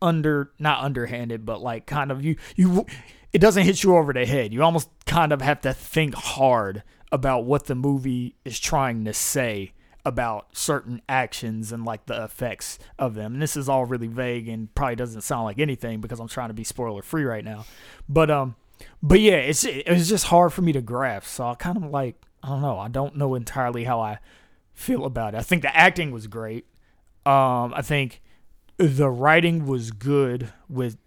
under 0.02 0.52
not 0.58 0.84
underhanded, 0.84 1.46
but 1.46 1.62
like 1.62 1.86
kind 1.86 2.12
of 2.12 2.24
you 2.24 2.38
you. 2.56 2.86
it 3.32 3.40
doesn't 3.40 3.64
hit 3.64 3.84
you 3.84 3.96
over 3.96 4.14
the 4.14 4.26
head. 4.26 4.54
You 4.54 4.64
almost 4.64 4.90
kind 5.06 5.32
of 5.32 5.42
have 5.42 5.62
to 5.62 5.74
think 5.74 6.16
hard 6.16 6.84
about 7.12 7.46
what 7.46 7.66
the 7.66 7.76
movie 7.76 8.36
is 8.44 8.60
trying 8.60 9.06
to 9.06 9.14
say 9.14 9.74
about 10.06 10.48
certain 10.56 11.02
actions 11.08 11.72
and 11.72 11.86
like 11.86 12.06
the 12.06 12.24
effects 12.24 12.78
of 13.00 13.16
them. 13.16 13.34
And 13.34 13.42
this 13.42 13.56
is 13.56 13.70
all 13.70 13.86
really 13.86 14.08
vague 14.08 14.48
and 14.48 14.74
probably 14.76 14.96
doesn't 14.96 15.22
sound 15.22 15.46
like 15.46 15.60
anything 15.60 16.02
because 16.02 16.20
I'm 16.20 16.28
trying 16.28 16.50
to 16.50 16.54
be 16.54 16.64
spoiler 16.64 17.02
free 17.02 17.24
right 17.24 17.44
now. 17.44 17.66
But 18.10 18.30
um 18.30 18.56
but 19.02 19.20
yeah, 19.20 19.36
it's 19.36 19.64
it 19.64 19.88
was 19.88 20.10
just 20.10 20.26
hard 20.26 20.54
for 20.54 20.62
me 20.62 20.74
to 20.74 20.82
grasp. 20.82 21.28
So 21.28 21.48
I 21.48 21.56
kind 21.56 21.78
of 21.78 21.84
like 21.86 22.16
I 22.42 22.50
don't 22.50 22.62
know. 22.62 22.78
I 22.78 22.88
don't 22.90 23.16
know 23.16 23.36
entirely 23.36 23.86
how 23.86 24.02
I 24.02 24.20
feel 24.74 25.06
about 25.06 25.34
it. 25.34 25.38
I 25.38 25.44
think 25.44 25.62
the 25.62 25.76
acting 25.76 26.12
was 26.12 26.28
great. 26.28 26.66
Um 27.25 27.74
I 27.74 27.82
think 27.82 28.22
the 28.77 29.10
writing 29.10 29.65
was 29.65 29.92
good 29.92 30.51
with 30.68 30.98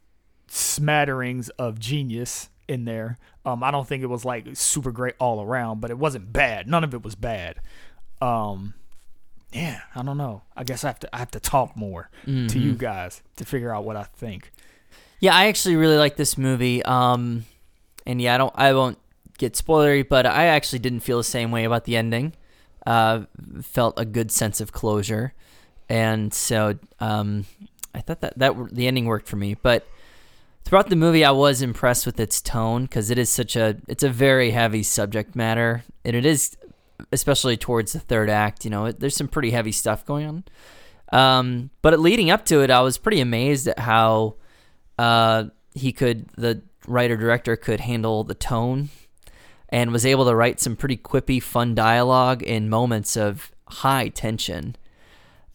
smatterings 0.49 1.49
of 1.51 1.79
genius 1.81 2.49
in 2.69 2.85
there. 2.85 3.19
Um, 3.45 3.63
I 3.63 3.71
don't 3.71 3.87
think 3.87 4.03
it 4.03 4.07
was 4.07 4.25
like 4.25 4.47
super 4.55 4.91
great 4.93 5.15
all 5.19 5.43
around, 5.43 5.81
but 5.81 5.91
it 5.91 5.99
wasn't 5.99 6.33
bad. 6.33 6.67
None 6.69 6.85
of 6.85 6.95
it 6.95 7.03
was 7.03 7.15
bad. 7.15 7.61
Um, 8.21 8.75
yeah, 9.53 9.81
I 9.95 10.03
don't 10.03 10.17
know. 10.17 10.43
I 10.57 10.65
guess 10.65 10.85
I 10.85 10.89
have 10.89 10.99
to 11.01 11.15
I 11.15 11.19
have 11.19 11.31
to 11.33 11.41
talk 11.41 11.77
more 11.77 12.11
to 12.25 12.59
you 12.59 12.75
guys 12.75 13.23
to 13.37 13.45
figure 13.45 13.75
out 13.75 13.85
what 13.85 13.97
I 13.97 14.05
think. 14.05 14.53
Yeah, 15.21 15.35
I 15.35 15.47
actually 15.47 15.77
really 15.77 15.97
like 15.97 16.17
this 16.17 16.37
movie. 16.37 16.83
Um, 16.85 17.47
and 18.05 18.21
yeah, 18.21 18.35
I 18.35 18.39
don't, 18.39 18.53
I 18.55 18.73
won't 18.75 18.99
get 19.39 19.55
spoilery, 19.55 20.07
but 20.07 20.27
I 20.27 20.47
actually 20.47 20.81
didn't 20.81 21.01
feel 21.01 21.19
the 21.19 21.25
same 21.25 21.51
way 21.51 21.65
about 21.65 21.85
the 21.85 21.97
ending. 21.97 22.35
Uh, 22.87 23.23
felt 23.63 23.99
a 23.99 24.05
good 24.05 24.31
sense 24.31 24.61
of 24.61 24.73
closure, 24.73 25.33
and 25.89 26.33
so 26.33 26.79
um, 27.01 27.47
I 27.95 28.01
thought 28.01 28.21
that 28.21 28.39
that 28.39 28.55
the 28.73 28.87
ending 28.87 29.07
worked 29.07 29.29
for 29.29 29.37
me. 29.37 29.55
But 29.55 29.87
throughout 30.65 30.91
the 30.91 30.97
movie, 30.97 31.25
I 31.25 31.31
was 31.31 31.63
impressed 31.63 32.07
with 32.07 32.19
its 32.21 32.41
tone 32.41 32.83
because 32.83 33.11
it 33.11 33.19
is 33.19 33.31
such 33.31 33.57
a, 33.57 33.77
it's 33.89 34.03
a 34.03 34.09
very 34.09 34.51
heavy 34.51 34.83
subject 34.83 35.37
matter, 35.37 35.85
and 36.05 36.17
it 36.17 36.27
is, 36.27 36.57
especially 37.13 37.57
towards 37.57 37.93
the 37.93 38.01
third 38.01 38.29
act. 38.29 38.65
You 38.65 38.71
know, 38.71 38.87
it, 38.87 39.01
there's 39.01 39.17
some 39.17 39.29
pretty 39.29 39.51
heavy 39.51 39.73
stuff 39.73 40.05
going 40.05 40.27
on. 40.27 40.45
Um, 41.13 41.71
but 41.83 41.99
leading 42.01 42.31
up 42.31 42.45
to 42.47 42.63
it, 42.63 42.71
I 42.71 42.81
was 42.81 42.99
pretty 42.99 43.21
amazed 43.21 43.69
at 43.69 43.79
how 43.79 44.35
uh, 44.99 45.45
he 45.73 45.93
could, 45.93 46.29
the 46.37 46.63
writer 46.89 47.17
director 47.17 47.57
could 47.57 47.81
handle 47.81 48.25
the 48.25 48.35
tone 48.35 48.89
and 49.69 49.93
was 49.93 50.05
able 50.05 50.25
to 50.27 50.35
write 50.35 50.61
some 50.61 50.77
pretty 50.77 50.97
quippy, 50.97 51.43
fun 51.43 51.75
dialogue 51.75 52.43
in 52.43 52.69
moments 52.69 53.17
of 53.17 53.53
high 53.69 54.09
tension. 54.09 54.77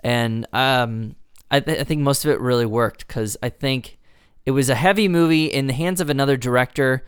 And 0.03 0.47
um, 0.53 1.15
I, 1.49 1.59
th- 1.59 1.79
I 1.79 1.83
think 1.83 2.01
most 2.01 2.25
of 2.25 2.31
it 2.31 2.39
really 2.39 2.65
worked 2.65 3.07
because 3.07 3.37
I 3.43 3.49
think 3.49 3.97
it 4.45 4.51
was 4.51 4.69
a 4.69 4.75
heavy 4.75 5.07
movie 5.07 5.45
in 5.45 5.67
the 5.67 5.73
hands 5.73 6.01
of 6.01 6.09
another 6.09 6.37
director. 6.37 7.05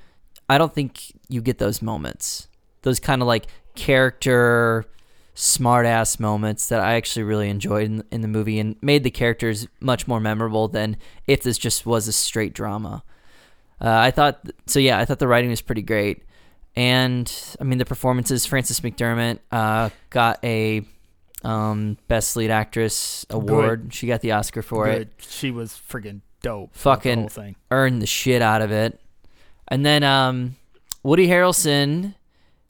I 0.50 0.58
don't 0.58 0.74
think 0.74 1.14
you 1.30 1.42
get 1.42 1.58
those 1.58 1.82
moments, 1.82 2.48
those 2.84 3.00
kind 3.00 3.22
of 3.22 3.28
like 3.28 3.48
character 3.76 4.86
smart 5.36 5.86
ass 5.86 6.20
moments 6.20 6.68
that 6.68 6.80
I 6.80 6.94
actually 6.94 7.24
really 7.24 7.50
enjoyed 7.50 7.86
in, 7.86 8.04
in 8.12 8.22
the 8.22 8.28
movie 8.28 8.60
and 8.60 8.76
made 8.82 9.04
the 9.04 9.12
characters 9.12 9.68
much 9.80 10.08
more 10.08 10.20
memorable 10.20 10.68
than 10.68 10.98
if 11.26 11.42
this 11.42 11.58
just 11.58 11.86
was 11.86 12.08
a 12.08 12.14
straight 12.14 12.54
drama. 12.54 13.04
Uh, 13.82 13.90
I 13.90 14.12
thought 14.12 14.52
so. 14.68 14.80
Yeah, 14.80 15.00
I 15.00 15.06
thought 15.06 15.20
the 15.20 15.28
writing 15.28 15.50
was 15.50 15.62
pretty 15.62 15.82
great, 15.82 16.24
and 16.76 17.32
I 17.60 17.64
mean 17.64 17.80
the 17.80 17.86
performances. 17.86 18.46
Francis 18.46 18.80
McDermott 18.80 19.40
uh, 19.52 19.90
got 20.10 20.40
a 20.44 20.86
um, 21.44 21.98
best 22.08 22.36
lead 22.36 22.52
actress 22.52 23.26
award. 23.30 23.94
She 23.94 24.08
got 24.08 24.22
the 24.22 24.32
Oscar 24.32 24.62
for 24.62 24.88
it. 24.88 25.10
She 25.18 25.52
was 25.52 25.72
freaking 25.72 26.22
dope. 26.42 26.74
the 26.74 26.80
Fucking 26.80 27.20
whole 27.20 27.30
thing. 27.30 27.56
earned 27.72 28.02
the 28.02 28.08
shit 28.08 28.42
out 28.42 28.62
of 28.62 28.72
it. 28.72 29.00
And 29.68 29.86
then 29.86 30.04
um, 30.04 30.56
Woody 31.04 31.28
Harrelson 31.28 32.16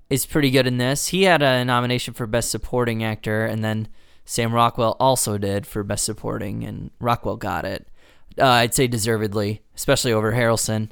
is 0.10 0.26
pretty 0.26 0.52
good 0.52 0.68
in 0.68 0.78
this. 0.78 1.08
He 1.08 1.24
had 1.24 1.42
a 1.42 1.66
nomination 1.66 2.14
for 2.14 2.28
Best 2.28 2.50
Supporting 2.52 3.04
Actor, 3.04 3.46
and 3.46 3.64
then 3.64 3.88
Sam 4.26 4.54
Rockwell 4.54 4.96
also 5.00 5.38
did 5.38 5.66
for 5.66 5.84
Best 5.84 6.04
Supporting, 6.06 6.64
and 6.64 6.92
Rockwell 7.00 7.36
got 7.38 7.66
it. 7.66 7.88
Uh, 8.40 8.46
I'd 8.48 8.74
say 8.74 8.88
deservedly, 8.88 9.62
especially 9.76 10.14
over 10.14 10.34
Harrelson. 10.34 10.90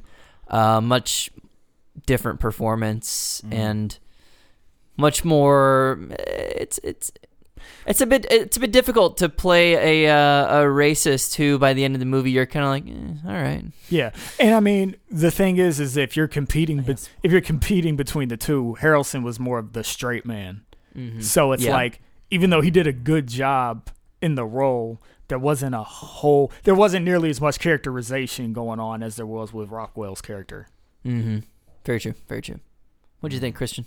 Uh, 0.48 0.80
much 0.80 1.30
different 2.06 2.40
performance 2.40 3.42
and 3.50 3.98
much 4.96 5.24
more. 5.24 5.98
It's 6.18 6.78
it's 6.84 7.10
it's 7.86 8.00
a 8.00 8.06
bit 8.06 8.26
it's 8.30 8.56
a 8.56 8.60
bit 8.60 8.72
difficult 8.72 9.16
to 9.18 9.28
play 9.28 10.04
a 10.06 10.12
uh, 10.12 10.60
a 10.62 10.64
racist 10.64 11.34
who 11.36 11.58
by 11.58 11.72
the 11.72 11.84
end 11.84 11.94
of 11.94 12.00
the 12.00 12.06
movie 12.06 12.30
you're 12.30 12.46
kind 12.46 12.64
of 12.64 12.70
like 12.70 12.86
eh, 12.86 13.28
all 13.28 13.42
right 13.42 13.64
Yeah, 13.90 14.10
and 14.40 14.54
I 14.54 14.60
mean 14.60 14.96
the 15.10 15.30
thing 15.30 15.58
is, 15.58 15.80
is 15.80 15.96
if 15.96 16.16
you're 16.16 16.28
competing, 16.28 16.80
bet 16.82 17.08
if 17.22 17.30
you're 17.32 17.40
competing 17.40 17.96
between 17.96 18.28
the 18.28 18.36
two, 18.36 18.76
Harrelson 18.80 19.22
was 19.22 19.38
more 19.40 19.58
of 19.58 19.72
the 19.72 19.84
straight 19.84 20.24
man. 20.26 20.62
So 21.20 21.52
it's 21.52 21.64
Yeah. 21.64 21.72
like 21.72 22.00
even 22.30 22.50
though 22.50 22.60
he 22.60 22.70
did 22.70 22.86
a 22.86 22.92
good 22.92 23.26
job 23.26 23.88
in 24.20 24.34
the 24.34 24.44
role, 24.44 25.00
there 25.28 25.38
wasn't 25.38 25.74
a 25.74 25.82
whole, 25.82 26.52
there 26.64 26.74
wasn't 26.74 27.04
nearly 27.04 27.30
as 27.30 27.40
much 27.40 27.58
characterization 27.58 28.52
going 28.52 28.78
on 28.80 29.02
as 29.02 29.16
there 29.16 29.26
was 29.26 29.52
with 29.52 29.70
Rockwell's 29.70 30.20
character. 30.20 30.68
Mm-hmm. 31.04 31.38
Very 31.84 32.00
true. 32.00 32.14
Very 32.28 32.42
true. 32.42 32.60
What 33.20 33.30
do 33.30 33.36
you 33.36 33.40
think, 33.40 33.56
Christian? 33.56 33.86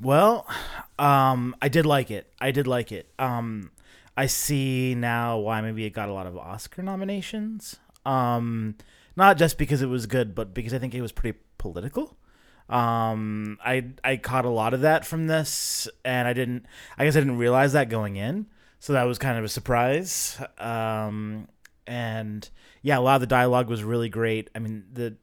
Well, 0.00 0.46
um, 0.98 1.56
I 1.60 1.68
did 1.68 1.86
like 1.86 2.10
it. 2.10 2.32
I 2.40 2.50
did 2.50 2.66
like 2.66 2.92
it. 2.92 3.10
Um, 3.18 3.70
I 4.16 4.26
see 4.26 4.94
now 4.94 5.38
why 5.38 5.60
maybe 5.60 5.84
it 5.84 5.90
got 5.90 6.08
a 6.08 6.12
lot 6.12 6.26
of 6.26 6.36
Oscar 6.36 6.82
nominations. 6.82 7.76
Um, 8.04 8.76
not 9.16 9.38
just 9.38 9.58
because 9.58 9.82
it 9.82 9.86
was 9.86 10.06
good, 10.06 10.34
but 10.34 10.54
because 10.54 10.74
I 10.74 10.78
think 10.78 10.94
it 10.94 11.02
was 11.02 11.12
pretty 11.12 11.38
political. 11.58 12.16
Um, 12.68 13.58
I 13.64 13.86
I 14.02 14.16
caught 14.16 14.44
a 14.44 14.50
lot 14.50 14.74
of 14.74 14.80
that 14.80 15.04
from 15.06 15.26
this, 15.28 15.88
and 16.04 16.26
I 16.26 16.32
didn't. 16.32 16.66
I 16.98 17.04
guess 17.04 17.16
I 17.16 17.20
didn't 17.20 17.38
realize 17.38 17.72
that 17.74 17.88
going 17.88 18.16
in, 18.16 18.46
so 18.80 18.92
that 18.92 19.04
was 19.04 19.18
kind 19.18 19.38
of 19.38 19.44
a 19.44 19.48
surprise. 19.48 20.38
Um, 20.58 21.48
and 21.86 22.48
yeah, 22.82 22.98
a 22.98 23.00
lot 23.00 23.16
of 23.16 23.20
the 23.20 23.26
dialogue 23.26 23.68
was 23.68 23.84
really 23.84 24.08
great. 24.08 24.50
I 24.54 24.58
mean 24.58 24.84
the 24.92 25.16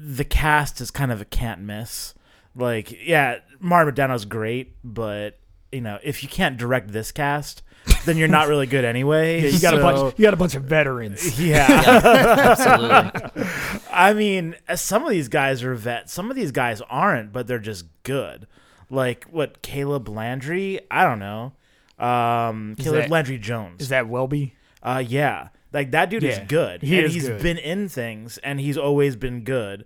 the 0.00 0.24
cast 0.24 0.80
is 0.80 0.90
kind 0.90 1.12
of 1.12 1.20
a 1.20 1.24
can't 1.24 1.60
miss. 1.60 2.14
Like, 2.54 2.92
yeah, 3.06 3.38
Martin 3.60 3.94
McDonagh's 3.94 4.24
great, 4.24 4.76
but 4.84 5.38
you 5.70 5.80
know, 5.80 5.98
if 6.02 6.22
you 6.22 6.28
can't 6.28 6.56
direct 6.58 6.92
this 6.92 7.12
cast, 7.12 7.62
then 8.04 8.16
you're 8.18 8.28
not 8.28 8.46
really 8.48 8.66
good 8.66 8.84
anyway. 8.84 9.40
Yeah, 9.42 9.48
you 9.48 9.60
got 9.62 9.74
a 9.74 9.78
bunch, 9.78 10.18
you 10.18 10.22
got 10.24 10.34
a 10.34 10.36
bunch 10.36 10.54
of 10.54 10.64
veterans. 10.64 11.40
Yeah, 11.40 11.66
Absolutely. 11.68 13.42
I 13.90 14.12
mean, 14.12 14.56
some 14.74 15.04
of 15.04 15.10
these 15.10 15.28
guys 15.28 15.62
are 15.62 15.74
vets. 15.74 16.12
Some 16.12 16.30
of 16.30 16.36
these 16.36 16.52
guys 16.52 16.80
aren't, 16.90 17.32
but 17.32 17.46
they're 17.46 17.58
just 17.58 17.86
good. 18.02 18.46
Like 18.90 19.24
what 19.24 19.62
Caleb 19.62 20.08
Landry? 20.08 20.80
I 20.90 21.04
don't 21.04 21.18
know. 21.18 21.52
Um, 21.98 22.74
Is 22.78 22.84
Caleb 22.84 23.00
that- 23.02 23.10
Landry 23.10 23.38
Jones. 23.38 23.80
Is 23.82 23.88
that 23.88 24.08
Welby? 24.08 24.54
Uh, 24.82 25.02
yeah, 25.06 25.48
like 25.72 25.92
that 25.92 26.10
dude 26.10 26.24
is 26.24 26.38
good. 26.48 26.82
he 26.82 26.96
and 26.98 27.06
is 27.06 27.14
he's 27.14 27.28
good. 27.28 27.40
been 27.42 27.56
in 27.58 27.88
things, 27.88 28.36
and 28.38 28.58
he's 28.60 28.76
always 28.76 29.14
been 29.16 29.44
good. 29.44 29.84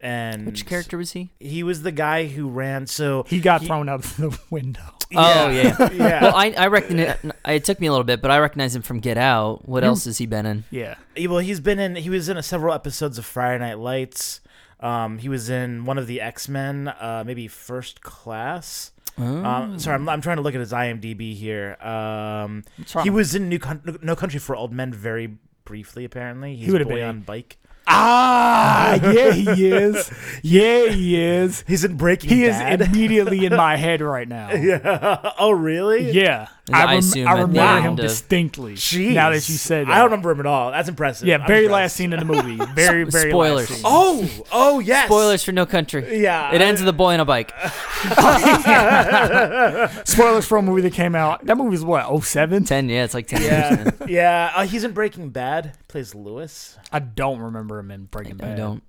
And 0.00 0.46
Which 0.46 0.66
character 0.66 0.98
was 0.98 1.12
he? 1.12 1.30
He 1.40 1.62
was 1.62 1.82
the 1.82 1.90
guy 1.92 2.26
who 2.26 2.48
ran. 2.48 2.86
So 2.86 3.24
He 3.28 3.40
got 3.40 3.62
thrown 3.62 3.88
out 3.88 4.04
of 4.04 4.16
the 4.16 4.38
window. 4.50 4.82
Oh 5.14 5.48
yeah. 5.50 5.90
yeah. 5.92 6.22
Well, 6.22 6.34
I 6.36 6.50
I 6.50 6.66
recognize. 6.66 7.16
It 7.46 7.64
took 7.64 7.80
me 7.80 7.86
a 7.86 7.90
little 7.90 8.04
bit, 8.04 8.20
but 8.20 8.30
I 8.30 8.38
recognize 8.38 8.74
him 8.76 8.82
from 8.82 9.00
Get 9.00 9.16
Out. 9.16 9.66
What 9.68 9.84
else 9.84 10.04
has 10.04 10.18
he 10.18 10.26
been 10.26 10.44
in? 10.46 10.64
Yeah. 10.70 10.96
well, 11.28 11.38
he's 11.38 11.60
been 11.60 11.78
in. 11.78 11.96
He 11.96 12.10
was 12.10 12.28
in 12.28 12.40
several 12.42 12.74
episodes 12.74 13.16
of 13.18 13.24
Friday 13.24 13.58
Night 13.64 13.78
Lights. 13.78 14.40
Um, 14.80 15.18
he 15.18 15.28
was 15.30 15.48
in 15.48 15.84
one 15.86 15.96
of 15.96 16.06
the 16.06 16.20
X 16.20 16.48
Men, 16.48 16.88
uh, 16.88 17.22
maybe 17.26 17.48
First 17.48 18.02
Class. 18.02 18.90
Oh. 19.18 19.24
Um, 19.44 19.78
sorry, 19.78 19.94
I'm, 19.94 20.06
I'm 20.10 20.20
trying 20.20 20.36
to 20.36 20.42
look 20.42 20.54
at 20.54 20.60
his 20.60 20.72
IMDb 20.72 21.34
here. 21.34 21.76
Um, 21.80 22.64
he 23.02 23.08
was 23.08 23.34
in 23.34 23.48
New 23.48 23.58
Coun- 23.58 23.98
No 24.02 24.14
Country 24.14 24.38
for 24.38 24.54
Old 24.54 24.72
Men 24.74 24.92
very 24.92 25.38
briefly. 25.64 26.04
Apparently, 26.04 26.56
he's 26.56 26.70
would've 26.70 26.86
boy 26.88 26.96
been- 26.96 27.08
on 27.08 27.20
bike. 27.22 27.56
Ah, 27.86 28.94
yeah, 29.02 29.30
he 29.32 29.68
is. 29.68 30.10
Yeah, 30.42 30.86
he 30.88 31.20
is. 31.20 31.64
He's 31.66 31.84
in 31.84 31.96
Breaking 31.96 32.30
He 32.30 32.44
is 32.44 32.58
immediately 32.60 33.44
in 33.46 33.54
my 33.54 33.76
head 33.76 34.00
right 34.00 34.28
now. 34.28 34.52
yeah. 34.52 35.32
Oh, 35.38 35.50
really? 35.52 36.10
Yeah, 36.10 36.48
I 36.72 36.82
I, 36.82 36.84
rem- 36.86 36.98
assume 36.98 37.28
I 37.28 37.30
at 37.30 37.36
the 37.36 37.42
remember 37.46 37.80
him 37.80 37.92
of- 37.92 37.98
distinctly. 37.98 38.74
Jeez. 38.74 39.12
Now 39.14 39.30
that 39.30 39.36
you 39.48 39.54
said 39.54 39.86
that, 39.86 39.92
I 39.92 39.96
don't 39.98 40.06
remember 40.06 40.32
him 40.32 40.40
at 40.40 40.46
all. 40.46 40.72
That's 40.72 40.88
impressive. 40.88 41.28
Yeah, 41.28 41.36
I'm 41.38 41.46
very 41.46 41.66
impressed. 41.66 41.72
last 41.72 41.96
scene 41.96 42.12
in 42.12 42.18
the 42.18 42.24
movie. 42.24 42.56
Very, 42.74 43.04
very 43.04 43.30
Spoilers. 43.30 43.70
Last 43.70 43.76
scene. 43.78 43.82
Oh, 43.84 44.28
oh 44.52 44.78
yes. 44.80 45.06
Spoilers 45.06 45.44
for 45.44 45.52
No 45.52 45.64
Country. 45.64 46.20
Yeah. 46.20 46.52
It 46.52 46.60
ends 46.60 46.80
with 46.80 46.88
a 46.88 46.92
boy 46.92 47.14
on 47.14 47.20
a 47.20 47.24
bike. 47.24 47.52
Spoilers 50.04 50.46
for 50.46 50.58
a 50.58 50.62
movie 50.62 50.82
that 50.82 50.92
came 50.92 51.14
out. 51.14 51.44
That 51.46 51.56
movie 51.56 51.70
was 51.70 51.84
what? 51.84 52.22
07? 52.24 52.64
Ten. 52.64 52.88
Yeah, 52.88 53.04
it's 53.04 53.14
like 53.14 53.26
ten 53.28 53.40
years. 53.42 53.52
Yeah, 53.52 53.76
man. 53.84 53.94
yeah. 54.08 54.52
Uh, 54.54 54.66
he's 54.66 54.84
in 54.84 54.92
Breaking 54.92 55.30
Bad. 55.30 55.72
Plays 55.88 56.14
Lewis. 56.14 56.76
I 56.92 56.98
don't 56.98 57.38
remember 57.40 57.78
him 57.78 57.90
in 57.90 58.04
Breaking 58.06 58.36
Bad. 58.36 58.52
I 58.52 58.56
don't. 58.56 58.82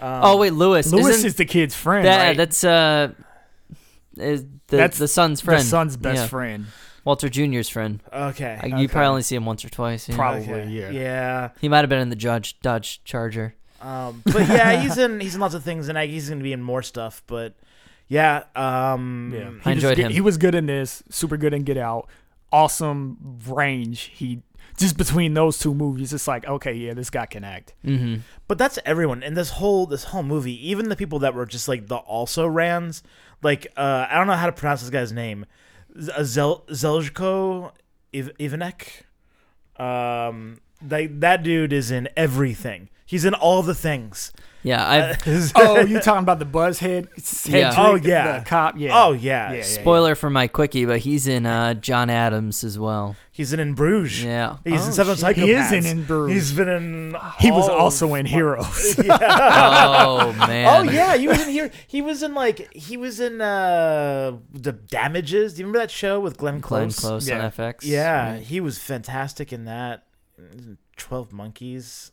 Um, 0.00 0.20
Oh 0.22 0.36
wait, 0.38 0.52
Lewis. 0.52 0.90
Lewis 0.92 1.16
Isn't 1.16 1.26
is 1.26 1.34
the 1.36 1.44
kid's 1.44 1.74
friend. 1.74 2.06
that? 2.06 2.22
right? 2.28 2.36
That's 2.36 2.64
uh, 2.64 3.12
is 4.16 4.44
the 4.68 4.76
That's 4.76 4.98
the 4.98 5.08
son's 5.08 5.40
friend. 5.40 5.60
The 5.60 5.64
son's 5.66 5.96
best 5.96 6.22
Yeah. 6.22 6.26
friend. 6.28 6.66
Walter 7.10 7.28
Jr.'s 7.28 7.68
friend. 7.68 8.00
Okay. 8.12 8.60
Uh, 8.62 8.66
You 8.68 8.74
okay. 8.76 8.86
probably 8.88 9.08
only 9.08 9.22
see 9.22 9.34
him 9.34 9.44
once 9.44 9.64
or 9.64 9.68
twice. 9.68 10.08
yeah. 10.08 10.14
Probably, 10.14 10.42
Okay. 10.48 10.68
yeah. 10.70 10.90
Yeah. 10.90 11.48
He 11.60 11.68
might 11.68 11.78
have 11.80 11.88
been 11.88 11.98
in 11.98 12.08
the 12.08 12.14
Judge 12.16 12.60
Dodge 12.60 13.02
Charger. 13.04 13.56
Um, 13.82 14.22
but 14.24 14.46
yeah, 14.48 14.80
he's 14.82 14.96
in 14.96 15.18
he's 15.18 15.34
in 15.34 15.40
lots 15.40 15.54
of 15.54 15.64
things, 15.64 15.88
and 15.88 15.98
I, 15.98 16.06
he's 16.06 16.28
going 16.28 16.38
to 16.38 16.44
be 16.44 16.52
in 16.52 16.62
more 16.62 16.82
stuff. 16.82 17.24
But 17.26 17.54
yeah, 18.06 18.44
um, 18.54 19.32
Yeah, 19.34 19.40
I 19.40 19.44
He 19.44 19.50
was 19.54 19.66
enjoyed 19.66 19.96
good- 19.96 20.06
him. 20.06 20.12
He 20.12 20.20
was 20.20 20.36
good 20.38 20.54
in 20.54 20.66
this. 20.66 21.02
Super 21.10 21.36
good 21.36 21.52
in 21.52 21.64
Get 21.64 21.76
Out. 21.78 22.08
Awesome 22.52 23.16
range. 23.48 24.10
He 24.14 24.42
just 24.76 24.96
between 24.96 25.34
those 25.34 25.58
two 25.58 25.74
movies, 25.74 26.12
it's 26.12 26.28
like 26.28 26.46
okay, 26.46 26.74
yeah, 26.74 26.94
this 26.94 27.10
guy 27.10 27.26
can 27.26 27.42
act. 27.42 27.74
hmm 27.84 28.16
But 28.46 28.56
that's 28.58 28.78
everyone 28.84 29.24
in 29.24 29.34
this 29.34 29.50
whole 29.50 29.86
this 29.86 30.04
whole 30.04 30.22
movie. 30.22 30.54
Even 30.70 30.88
the 30.88 30.96
people 30.96 31.18
that 31.20 31.34
were 31.34 31.46
just 31.46 31.66
like 31.66 31.88
the 31.88 31.96
also 31.96 32.46
rans. 32.46 33.02
Like 33.42 33.66
uh, 33.76 34.06
I 34.08 34.16
don't 34.16 34.26
know 34.28 34.34
how 34.34 34.46
to 34.46 34.52
pronounce 34.52 34.80
this 34.82 34.90
guy's 34.90 35.12
name. 35.12 35.44
Z- 35.98 36.10
uh, 36.16 36.22
Zel 36.24 36.64
Zeljko 36.70 37.72
Iv- 38.12 38.36
Ivanek. 38.38 39.02
Um, 39.78 40.60
like 40.88 41.20
that 41.20 41.42
dude 41.42 41.72
is 41.72 41.90
in 41.90 42.08
everything. 42.16 42.88
He's 43.06 43.24
in 43.24 43.34
all 43.34 43.62
the 43.62 43.74
things. 43.74 44.32
Yeah, 44.62 45.16
I've 45.26 45.52
oh, 45.56 45.80
you 45.80 46.00
talking 46.00 46.22
about 46.22 46.38
the 46.38 46.44
Buzzhead? 46.44 47.08
Yeah. 47.50 47.72
Oh, 47.76 47.94
yeah. 47.94 48.40
the 48.40 48.44
cop. 48.44 48.74
Yeah. 48.78 48.90
Oh 48.94 49.12
yeah, 49.12 49.50
Yeah, 49.52 49.56
yeah. 49.58 49.62
spoiler 49.62 50.14
for 50.14 50.28
my 50.28 50.48
quickie, 50.48 50.84
but 50.84 50.98
he's 51.00 51.26
in 51.26 51.46
uh, 51.46 51.74
John 51.74 52.10
Adams 52.10 52.62
as 52.62 52.78
well. 52.78 53.16
he's 53.32 53.52
in 53.54 53.60
In 53.60 53.72
Bruges. 53.74 54.22
Yeah. 54.22 54.58
He's 54.64 54.82
Oh, 54.82 54.86
in 54.86 54.92
Seven 54.92 55.16
shit. 55.16 55.24
Psychopaths. 55.24 55.44
He 55.44 55.52
is 55.52 55.72
in 55.72 55.86
In 55.86 56.04
Bruges. 56.04 56.34
He's 56.50 56.56
been 56.56 56.68
in. 56.68 57.16
He 57.38 57.50
was 57.50 57.68
also 57.70 58.14
in 58.14 58.26
fu- 58.26 58.32
Heroes. 58.34 58.96
Oh 59.08 60.32
man. 60.46 60.66
Oh 60.86 60.90
yeah, 60.90 61.16
he 61.16 61.26
was 61.28 61.40
in 61.42 61.48
here. 61.48 61.70
He 61.86 62.02
was 62.02 62.22
in 62.22 62.34
like 62.34 62.72
he 62.74 62.96
was 62.98 63.18
in 63.20 63.40
uh 63.40 64.36
the 64.52 64.72
Damages. 64.72 65.54
Do 65.54 65.60
you 65.60 65.66
remember 65.66 65.78
that 65.78 65.90
show 65.90 66.20
with 66.20 66.36
Glenn 66.36 66.60
Close? 66.60 66.78
Glenn 66.78 66.90
Close? 66.90 67.00
Close 67.00 67.28
Yeah. 67.28 67.44
on 67.44 67.50
FX. 67.50 67.76
Yeah, 67.82 68.36
he 68.36 68.60
was 68.60 68.78
fantastic 68.78 69.52
in 69.52 69.64
that. 69.64 70.04
Twelve 70.96 71.32
Monkeys. 71.32 72.12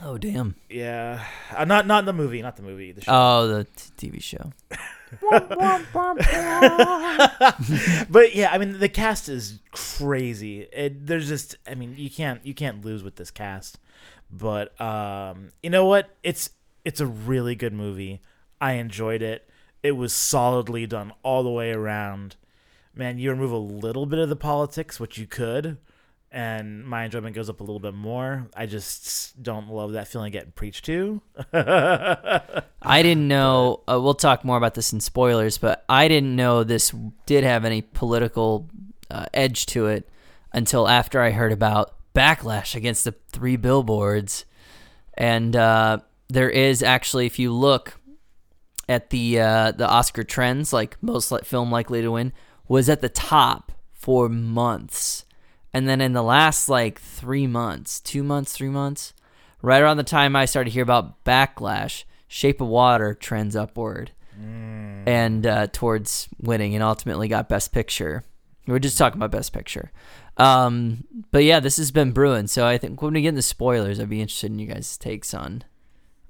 Oh 0.00 0.16
damn. 0.16 0.54
Yeah, 0.68 1.24
uh, 1.56 1.64
not 1.64 1.86
not 1.86 2.04
the 2.04 2.12
movie, 2.12 2.40
not 2.40 2.56
the 2.56 2.62
movie. 2.62 2.92
The 2.92 3.02
show. 3.02 3.12
Oh, 3.12 3.48
the 3.48 3.64
t- 3.64 4.10
TV 4.10 4.22
show. 4.22 4.52
but 8.10 8.34
yeah, 8.34 8.50
I 8.52 8.58
mean 8.58 8.78
the 8.78 8.88
cast 8.88 9.28
is 9.28 9.60
crazy. 9.72 10.62
It, 10.72 11.06
there's 11.06 11.28
just, 11.28 11.56
I 11.66 11.74
mean, 11.74 11.94
you 11.96 12.10
can't 12.10 12.44
you 12.44 12.54
can't 12.54 12.84
lose 12.84 13.02
with 13.02 13.16
this 13.16 13.30
cast. 13.30 13.78
But 14.30 14.78
um, 14.80 15.50
you 15.62 15.70
know 15.70 15.86
what? 15.86 16.10
It's 16.22 16.50
it's 16.84 17.00
a 17.00 17.06
really 17.06 17.54
good 17.54 17.72
movie. 17.72 18.20
I 18.60 18.72
enjoyed 18.72 19.22
it. 19.22 19.48
It 19.82 19.92
was 19.92 20.12
solidly 20.12 20.86
done 20.86 21.12
all 21.22 21.42
the 21.42 21.50
way 21.50 21.72
around. 21.72 22.36
Man, 22.94 23.18
you 23.18 23.30
remove 23.30 23.52
a 23.52 23.56
little 23.56 24.06
bit 24.06 24.18
of 24.18 24.28
the 24.28 24.36
politics, 24.36 24.98
which 24.98 25.18
you 25.18 25.26
could, 25.26 25.78
and 26.30 26.84
my 26.84 27.04
enjoyment 27.04 27.34
goes 27.34 27.48
up 27.48 27.60
a 27.60 27.62
little 27.62 27.80
bit 27.80 27.94
more. 27.94 28.48
I 28.54 28.66
just 28.66 29.42
don't 29.42 29.68
love 29.68 29.92
that 29.92 30.08
feeling 30.08 30.32
getting 30.32 30.52
preached 30.52 30.84
to. 30.86 31.22
I 31.52 33.02
didn't 33.02 33.28
know. 33.28 33.82
Uh, 33.88 34.00
we'll 34.00 34.14
talk 34.14 34.44
more 34.44 34.58
about 34.58 34.74
this 34.74 34.92
in 34.92 35.00
spoilers, 35.00 35.58
but 35.58 35.84
I 35.88 36.08
didn't 36.08 36.36
know 36.36 36.64
this 36.64 36.94
did 37.26 37.44
have 37.44 37.64
any 37.64 37.82
political 37.82 38.68
uh, 39.10 39.26
edge 39.32 39.66
to 39.66 39.86
it 39.86 40.08
until 40.52 40.86
after 40.86 41.20
I 41.22 41.30
heard 41.30 41.52
about 41.52 41.94
backlash 42.14 42.74
against 42.74 43.04
the 43.04 43.14
three 43.30 43.56
billboards. 43.56 44.44
And 45.14 45.56
uh, 45.56 45.98
there 46.28 46.50
is 46.50 46.82
actually, 46.82 47.26
if 47.26 47.38
you 47.38 47.52
look 47.52 47.98
at 48.88 49.10
the 49.10 49.40
uh, 49.40 49.72
the 49.72 49.86
Oscar 49.86 50.24
trends, 50.24 50.72
like 50.72 50.96
most 51.02 51.32
film 51.44 51.70
likely 51.70 52.02
to 52.02 52.10
win, 52.10 52.32
was 52.66 52.88
at 52.88 53.00
the 53.00 53.08
top 53.08 53.72
for 53.92 54.28
months, 54.28 55.24
and 55.72 55.88
then 55.88 56.00
in 56.00 56.12
the 56.12 56.22
last 56.22 56.68
like 56.68 57.00
three 57.00 57.46
months, 57.46 58.00
two 58.00 58.22
months, 58.22 58.52
three 58.52 58.68
months, 58.68 59.12
right 59.62 59.82
around 59.82 59.96
the 59.96 60.04
time 60.04 60.36
I 60.36 60.44
started 60.44 60.70
to 60.70 60.74
hear 60.74 60.82
about 60.82 61.24
backlash, 61.24 62.04
Shape 62.26 62.60
of 62.60 62.68
Water 62.68 63.14
trends 63.14 63.56
upward 63.56 64.12
and 65.06 65.46
uh, 65.46 65.66
towards 65.72 66.28
winning, 66.40 66.74
and 66.74 66.82
ultimately 66.82 67.28
got 67.28 67.48
Best 67.48 67.72
Picture. 67.72 68.24
We're 68.66 68.78
just 68.78 68.98
talking 68.98 69.18
about 69.18 69.30
Best 69.30 69.52
Picture. 69.52 69.90
Um, 70.36 71.04
but 71.32 71.42
yeah, 71.44 71.58
this 71.60 71.76
has 71.78 71.90
been 71.90 72.12
brewing. 72.12 72.46
So 72.46 72.66
I 72.66 72.78
think 72.78 73.02
when 73.02 73.14
we 73.14 73.22
get 73.22 73.30
into 73.30 73.42
spoilers, 73.42 73.98
I'd 73.98 74.08
be 74.08 74.20
interested 74.20 74.52
in 74.52 74.58
you 74.58 74.66
guys' 74.66 74.96
takes 74.96 75.34
on 75.34 75.64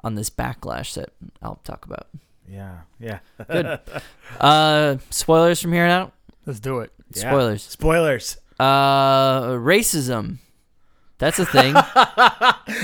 on 0.03 0.14
this 0.14 0.31
backlash 0.31 0.94
that 0.94 1.11
I'll 1.42 1.61
talk 1.64 1.85
about. 1.85 2.07
Yeah, 2.48 2.79
yeah. 2.98 3.18
Good. 3.51 3.81
uh, 4.40 4.96
spoilers 5.11 5.61
from 5.61 5.72
here 5.72 5.85
on 5.85 5.90
out. 5.90 6.12
Let's 6.46 6.61
do 6.61 6.79
it. 6.79 6.92
Yeah. 7.12 7.31
Spoilers. 7.31 7.62
Spoilers. 7.62 8.38
Uh, 8.59 9.42
racism. 9.53 10.38
That's 11.18 11.38
a 11.38 11.47
thing. 11.47 11.75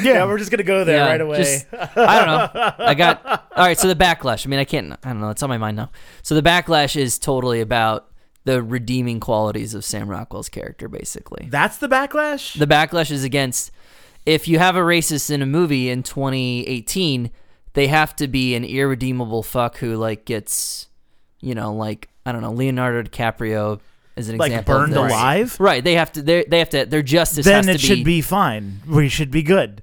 Yeah, 0.02 0.24
we're 0.24 0.38
just 0.38 0.50
gonna 0.50 0.62
go 0.64 0.82
there 0.84 0.96
Yeah, 0.96 1.06
right 1.06 1.20
away. 1.20 1.38
just- 1.38 1.66
I 1.72 2.24
don't 2.24 2.26
know. 2.54 2.72
I 2.86 2.94
got 2.98 3.24
all 3.54 3.64
right. 3.64 3.78
So 3.78 3.86
the 3.86 3.94
backlash. 3.94 4.46
I 4.46 4.50
mean, 4.50 4.58
I 4.58 4.64
can't. 4.64 4.92
I 5.04 5.08
don't 5.10 5.20
know. 5.20 5.28
It's 5.30 5.42
on 5.42 5.48
my 5.50 5.58
mind 5.58 5.76
now. 5.76 5.90
So 6.22 6.34
the 6.34 6.42
backlash 6.42 6.96
is 6.96 7.18
totally 7.18 7.60
about 7.60 8.10
the 8.44 8.62
redeeming 8.62 9.20
qualities 9.20 9.74
of 9.74 9.84
Sam 9.84 10.08
Rockwell's 10.08 10.48
character, 10.48 10.88
basically. 10.88 11.48
That's 11.50 11.76
the 11.78 11.88
backlash. 11.88 12.58
The 12.58 12.66
backlash 12.66 13.10
is 13.10 13.24
against 13.24 13.70
if 14.26 14.48
you 14.48 14.58
have 14.58 14.74
a 14.74 14.80
racist 14.80 15.30
in 15.30 15.42
a 15.42 15.46
movie 15.46 15.90
in 15.90 16.02
2018, 16.02 17.30
they 17.74 17.86
have 17.88 18.16
to 18.16 18.26
be 18.26 18.54
an 18.54 18.64
irredeemable 18.64 19.42
fuck 19.42 19.76
who 19.78 19.96
like 19.96 20.24
gets, 20.24 20.88
you 21.40 21.54
know, 21.54 21.74
like 21.74 22.08
I 22.26 22.32
don't 22.32 22.40
know, 22.42 22.52
Leonardo 22.52 23.08
DiCaprio 23.08 23.80
as 24.16 24.28
an 24.28 24.36
like 24.38 24.52
example. 24.52 24.74
of 24.74 24.80
burned 24.82 24.92
this. 24.92 25.12
alive. 25.12 25.56
Right. 25.60 25.82
They 25.82 25.94
have 25.94 26.12
to. 26.12 26.22
They 26.22 26.44
they 26.44 26.58
have 26.60 26.70
to. 26.70 26.86
Their 26.86 27.02
justice 27.02 27.44
Then 27.44 27.66
has 27.66 27.76
it 27.76 27.78
to 27.80 27.86
should 27.86 28.04
be 28.04 28.20
fine. 28.20 28.80
We 28.86 29.08
should 29.08 29.30
be 29.30 29.42
good. 29.42 29.82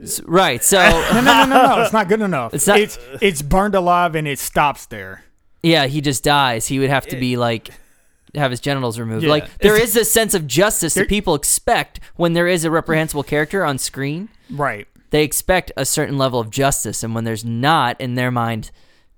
S- 0.00 0.20
right. 0.24 0.62
So 0.62 0.78
No, 1.12 1.20
no, 1.20 1.22
no, 1.22 1.44
no, 1.46 1.76
no. 1.76 1.82
It's 1.82 1.92
not 1.92 2.08
good 2.08 2.20
enough. 2.20 2.54
It's 2.54 2.66
not- 2.66 2.78
It's 2.80 2.98
it's 3.20 3.42
burned 3.42 3.74
alive 3.74 4.14
and 4.14 4.26
it 4.28 4.38
stops 4.38 4.86
there. 4.86 5.24
yeah, 5.62 5.86
he 5.86 6.00
just 6.00 6.22
dies. 6.24 6.66
He 6.68 6.78
would 6.78 6.90
have 6.90 7.06
to 7.08 7.16
be 7.16 7.36
like 7.36 7.70
have 8.34 8.50
his 8.50 8.60
genitals 8.60 8.98
removed. 8.98 9.24
Yeah. 9.24 9.30
Like 9.30 9.58
there 9.58 9.74
It's- 9.74 9.88
is 9.88 9.94
this 9.94 10.10
sense 10.12 10.34
of 10.34 10.46
justice 10.46 10.94
that 10.94 11.08
people 11.08 11.34
expect 11.34 11.98
when 12.16 12.34
there 12.34 12.46
is 12.46 12.64
a 12.64 12.70
reprehensible 12.70 13.22
character 13.24 13.64
on 13.64 13.78
screen. 13.78 14.28
Right. 14.50 14.86
They 15.10 15.24
expect 15.24 15.72
a 15.76 15.84
certain 15.86 16.18
level 16.18 16.38
of 16.38 16.50
justice, 16.50 17.02
and 17.02 17.14
when 17.14 17.24
there's 17.24 17.44
not 17.44 17.98
in 18.00 18.14
their 18.14 18.30
mind 18.30 18.70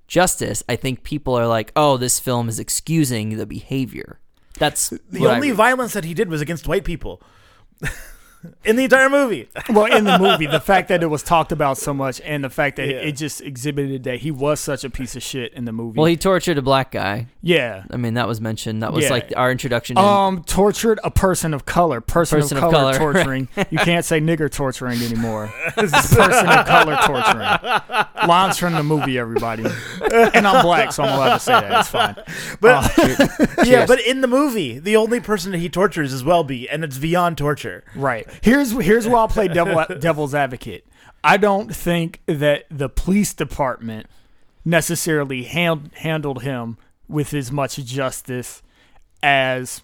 justice, 0.06 0.62
I 0.68 0.76
think 0.76 1.02
people 1.02 1.34
are 1.34 1.48
like, 1.48 1.72
"Oh, 1.74 1.96
this 1.96 2.20
film 2.20 2.48
is 2.48 2.58
excusing 2.60 3.36
the 3.36 3.46
behavior." 3.46 4.20
That's 4.58 4.90
The 4.90 5.20
what 5.20 5.30
I 5.30 5.34
only 5.36 5.50
violence 5.52 5.92
that 5.92 6.04
he 6.04 6.14
did 6.14 6.28
was 6.28 6.40
against 6.40 6.66
white 6.68 6.84
people 6.84 7.22
in 8.64 8.76
the 8.76 8.84
entire 8.84 9.08
movie. 9.08 9.48
Well, 9.70 9.86
in 9.86 10.04
the 10.04 10.18
movie, 10.18 10.46
the 10.46 10.60
fact 10.72 10.88
that 10.88 11.02
it 11.02 11.06
was 11.06 11.22
talked 11.22 11.52
about 11.52 11.78
so 11.78 11.94
much 11.94 12.20
and 12.22 12.42
the 12.42 12.50
fact 12.50 12.76
that 12.76 12.88
Yeah. 12.88 12.96
it 12.96 13.12
just 13.12 13.40
exhibited 13.40 14.02
that 14.04 14.20
he 14.20 14.30
was 14.30 14.58
such 14.60 14.82
a 14.84 14.90
piece 14.90 15.14
of 15.14 15.22
shit 15.22 15.52
in 15.54 15.64
the 15.64 15.72
movie. 15.72 15.96
well, 15.98 16.06
he 16.06 16.16
tortured 16.16 16.58
a 16.58 16.62
black 16.62 16.90
guy. 16.90 17.26
yeah. 17.42 17.84
I 17.90 17.96
mean, 17.96 18.14
that 18.14 18.26
was 18.26 18.40
mentioned. 18.40 18.82
That 18.82 18.92
was 18.92 19.04
Yeah. 19.04 19.10
like 19.10 19.32
our 19.36 19.50
introduction. 19.52 19.96
To 19.96 20.02
Um, 20.02 20.42
tortured 20.44 20.98
a 21.04 21.10
person 21.10 21.54
of 21.54 21.66
color. 21.66 22.00
Person, 22.00 22.40
Person 22.40 22.58
of 22.58 22.64
of 22.64 22.72
color, 22.72 22.92
color, 22.94 23.12
torturing. 23.12 23.48
You 23.70 23.78
can't 23.78 24.04
say 24.04 24.20
nigger 24.20 24.50
torturing 24.50 25.00
anymore. 25.02 25.52
This 25.76 25.92
is 25.92 26.14
person 26.16 26.48
of 26.48 26.66
color 26.66 26.96
torturing. 27.04 28.28
Lines 28.28 28.58
from 28.58 28.74
the 28.74 28.82
movie, 28.82 29.18
everybody. 29.18 29.64
And 30.12 30.46
I'm 30.46 30.64
black, 30.64 30.92
so 30.92 31.02
I'm 31.04 31.14
allowed 31.16 31.34
to 31.34 31.40
say 31.40 31.52
that. 31.52 31.80
It's 31.80 31.88
fine. 31.88 32.16
But 32.60 33.66
yeah, 33.66 33.86
but 33.86 34.00
in 34.00 34.20
the 34.20 34.28
movie, 34.28 34.78
the 34.78 34.96
only 34.96 35.20
person 35.20 35.52
that 35.52 35.58
he 35.58 35.68
tortures 35.68 36.12
is 36.12 36.24
Welby, 36.24 36.68
and 36.68 36.82
it's 36.84 36.98
beyond 36.98 37.38
torture. 37.38 37.84
Right. 37.94 38.26
Here's 38.42 38.72
here's 38.72 39.06
where 39.06 39.18
I'll 39.18 39.28
play 39.28 39.48
devil, 39.52 39.84
devil's 39.98 40.34
advocate. 40.34 40.86
I 41.22 41.36
don't 41.36 41.74
think 41.74 42.20
that 42.26 42.64
the 42.70 42.88
police 42.88 43.34
department 43.34 44.06
necessarily 44.64 45.44
hand, 45.44 45.90
handled 45.96 46.42
him 46.42 46.78
with 47.08 47.34
as 47.34 47.50
much 47.50 47.76
justice 47.76 48.62
as 49.22 49.82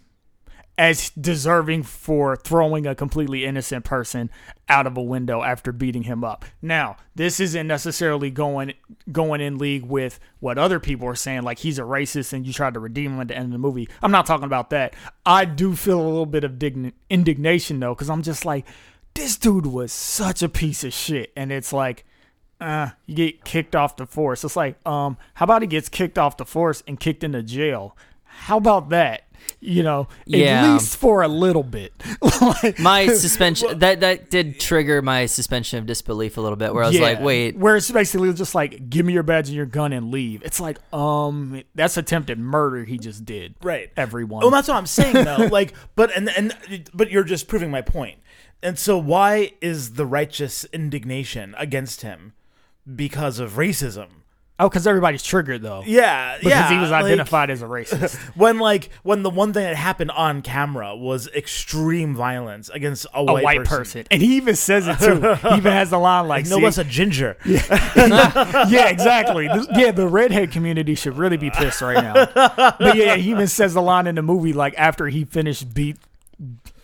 as 0.78 1.10
deserving 1.10 1.82
for 1.82 2.36
throwing 2.36 2.86
a 2.86 2.94
completely 2.94 3.44
innocent 3.44 3.84
person 3.84 4.30
out 4.68 4.86
of 4.86 4.96
a 4.96 5.02
window 5.02 5.42
after 5.42 5.72
beating 5.72 6.02
him 6.02 6.22
up. 6.22 6.44
Now, 6.60 6.96
this 7.14 7.40
isn't 7.40 7.66
necessarily 7.66 8.30
going 8.30 8.74
going 9.10 9.40
in 9.40 9.58
league 9.58 9.86
with 9.86 10.20
what 10.40 10.58
other 10.58 10.78
people 10.78 11.08
are 11.08 11.14
saying, 11.14 11.42
like 11.42 11.60
he's 11.60 11.78
a 11.78 11.82
racist 11.82 12.32
and 12.32 12.46
you 12.46 12.52
tried 12.52 12.74
to 12.74 12.80
redeem 12.80 13.14
him 13.14 13.20
at 13.20 13.28
the 13.28 13.36
end 13.36 13.46
of 13.46 13.52
the 13.52 13.58
movie. 13.58 13.88
I'm 14.02 14.10
not 14.10 14.26
talking 14.26 14.44
about 14.44 14.70
that. 14.70 14.94
I 15.24 15.44
do 15.46 15.74
feel 15.74 16.00
a 16.00 16.02
little 16.02 16.26
bit 16.26 16.44
of 16.44 16.58
dign- 16.58 16.92
indignation 17.08 17.80
though, 17.80 17.94
because 17.94 18.10
I'm 18.10 18.22
just 18.22 18.44
like, 18.44 18.66
this 19.14 19.38
dude 19.38 19.66
was 19.66 19.92
such 19.92 20.42
a 20.42 20.48
piece 20.48 20.84
of 20.84 20.92
shit, 20.92 21.32
and 21.36 21.50
it's 21.50 21.72
like. 21.72 22.04
Uh, 22.58 22.88
you 23.04 23.14
get 23.14 23.44
kicked 23.44 23.76
off 23.76 23.96
the 23.96 24.06
force. 24.06 24.42
It's 24.42 24.56
like, 24.56 24.78
um, 24.88 25.18
how 25.34 25.44
about 25.44 25.60
he 25.60 25.68
gets 25.68 25.90
kicked 25.90 26.16
off 26.16 26.38
the 26.38 26.46
force 26.46 26.82
and 26.88 26.98
kicked 26.98 27.22
into 27.22 27.42
jail? 27.42 27.94
How 28.36 28.56
about 28.58 28.90
that? 28.90 29.22
You 29.60 29.82
know, 29.84 30.08
Yeah. 30.26 30.64
at 30.64 30.72
least 30.74 30.96
for 30.96 31.22
a 31.22 31.28
little 31.28 31.62
bit. 31.62 31.92
Like- 32.40 32.78
My 32.78 33.06
suspension 33.24 33.78
that 33.78 34.00
that 34.00 34.28
did 34.30 34.58
trigger 34.60 35.00
my 35.02 35.26
suspension 35.26 35.78
of 35.78 35.86
disbelief 35.86 36.36
a 36.36 36.40
little 36.40 36.56
bit, 36.56 36.74
where 36.74 36.82
I 36.84 36.88
was 36.88 36.98
like, 37.00 37.20
wait, 37.20 37.56
Where 37.56 37.76
it's 37.76 37.90
basically 37.90 38.32
just 38.34 38.54
like, 38.54 38.90
give 38.90 39.06
me 39.06 39.12
your 39.12 39.22
badge 39.22 39.48
and 39.48 39.56
your 39.56 39.66
gun 39.66 39.92
and 39.92 40.10
leave. 40.10 40.42
It's 40.44 40.60
like, 40.60 40.78
um, 40.92 41.62
that's 41.74 41.96
attempted 41.96 42.38
murder 42.38 42.84
he 42.84 42.98
just 42.98 43.24
did. 43.24 43.54
Right. 43.62 43.90
Everyone. 43.96 44.42
Well, 44.42 44.50
that's 44.50 44.68
what 44.68 44.76
I'm 44.76 44.86
saying 44.86 45.14
though. 45.24 45.48
like, 45.52 45.72
but 45.94 46.14
and 46.16 46.28
and 46.30 46.90
but 46.92 47.10
you're 47.10 47.24
just 47.24 47.46
proving 47.48 47.70
my 47.70 47.82
point. 47.82 48.18
And 48.62 48.78
so, 48.78 48.98
why 48.98 49.52
is 49.60 49.94
the 49.94 50.06
righteous 50.06 50.64
indignation 50.72 51.54
against 51.58 52.02
him 52.02 52.32
because 52.94 53.38
of 53.38 53.52
racism? 53.52 54.08
Oh, 54.58 54.68
because 54.68 54.86
everybody's 54.86 55.22
triggered 55.22 55.62
though. 55.62 55.82
Yeah, 55.86 56.38
Because 56.38 56.50
yeah. 56.50 56.70
he 56.70 56.78
was 56.78 56.90
like, 56.90 57.04
identified 57.04 57.50
as 57.50 57.62
a 57.62 57.66
racist. 57.66 58.16
when 58.36 58.58
like 58.58 58.90
when 59.02 59.22
the 59.22 59.30
one 59.30 59.52
thing 59.52 59.64
that 59.64 59.76
happened 59.76 60.10
on 60.12 60.42
camera 60.42 60.96
was 60.96 61.28
extreme 61.28 62.14
violence 62.14 62.68
against 62.70 63.06
a 63.14 63.18
a 63.20 63.24
white, 63.24 63.44
white 63.44 63.64
person. 63.64 64.06
And 64.10 64.20
he 64.22 64.36
even 64.36 64.56
says 64.56 64.88
it 64.88 64.98
too. 64.98 65.34
He 65.48 65.56
even 65.56 65.72
has 65.72 65.90
the 65.90 65.98
line 65.98 66.26
like, 66.28 66.44
Like, 66.44 66.50
no 66.50 66.56
"See, 66.58 66.62
less 66.64 66.78
a 66.78 66.84
ginger. 66.84 67.36
yeah, 67.46 68.88
exactly. 68.88 69.48
This- 69.48 69.66
yeah, 69.74 69.90
the 69.92 70.06
redhead 70.08 70.52
community 70.52 70.94
should 70.94 71.16
really 71.16 71.36
be 71.36 71.50
pissed 71.50 71.80
right 71.80 72.02
now. 72.02 72.26
But 72.78 72.96
yeah, 72.96 73.16
he 73.16 73.30
even 73.30 73.46
says 73.48 73.74
the 73.74 73.82
line 73.82 74.06
in 74.06 74.14
the 74.14 74.22
movie 74.22 74.52
like 74.52 74.74
after 74.76 75.08
he 75.08 75.24
finished 75.24 75.72
beat 75.74 75.96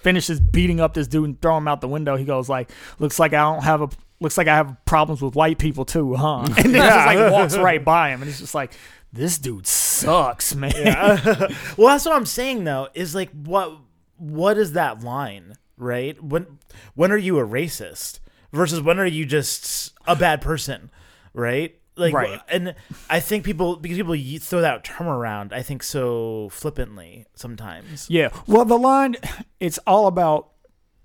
finishes 0.01 0.41
beating 0.41 0.81
up 0.81 0.95
this 0.95 1.07
dude 1.07 1.25
and 1.25 1.41
throwing 1.41 1.59
him 1.63 1.69
out 1.69 1.81
the 1.81 1.89
window. 1.89 2.17
He 2.17 2.25
goes 2.25 2.49
like, 2.49 2.71
"Looks 2.99 3.19
like 3.19 3.33
I 3.33 3.41
don't 3.43 3.63
have 3.63 3.83
a 3.83 3.89
looks 4.23 4.39
like 4.39 4.49
I 4.49 4.57
have 4.57 4.77
problems 4.87 5.21
with 5.21 5.35
white 5.35 5.59
people 5.59 5.85
too, 5.85 6.15
huh?" 6.15 6.45
And 6.57 6.75
then 6.75 6.75
just 6.75 7.07
like 7.07 7.33
walks 7.33 7.57
right 7.59 7.85
by 7.85 8.11
him, 8.11 8.23
and 8.23 8.31
he's 8.31 8.41
just 8.41 8.55
like, 8.55 8.73
"This 9.13 9.39
dude 9.39 9.67
sucks, 9.67 10.55
man." 10.63 10.73
Well, 11.77 11.89
that's 11.89 12.05
what 12.07 12.15
I'm 12.15 12.27
saying 12.27 12.65
though. 12.65 12.89
Is 12.95 13.15
like 13.15 13.31
what 13.33 13.77
what 14.17 14.57
is 14.57 14.73
that 14.73 15.03
line, 15.03 15.55
right? 15.77 16.23
When 16.23 16.59
when 16.95 17.13
are 17.13 17.17
you 17.19 17.39
a 17.39 17.47
racist 17.47 18.21
versus 18.53 18.81
when 18.81 18.99
are 18.99 19.07
you 19.07 19.25
just 19.27 19.93
a 20.07 20.15
bad 20.17 20.41
person, 20.41 20.91
right? 21.35 21.77
Like, 21.95 22.15
Right. 22.15 22.41
and 22.49 22.75
I 23.11 23.21
think 23.21 23.45
people 23.45 23.77
because 23.77 23.99
people 23.99 24.17
throw 24.41 24.63
that 24.63 24.83
term 24.83 25.09
around, 25.09 25.53
I 25.53 25.61
think 25.61 25.83
so 25.83 26.49
flippantly 26.51 27.27
sometimes. 27.35 28.07
Yeah. 28.09 28.31
Well, 28.47 28.65
the 28.65 28.79
line, 28.79 29.17
it's 29.61 29.77
all 29.87 30.07
about 30.07 30.52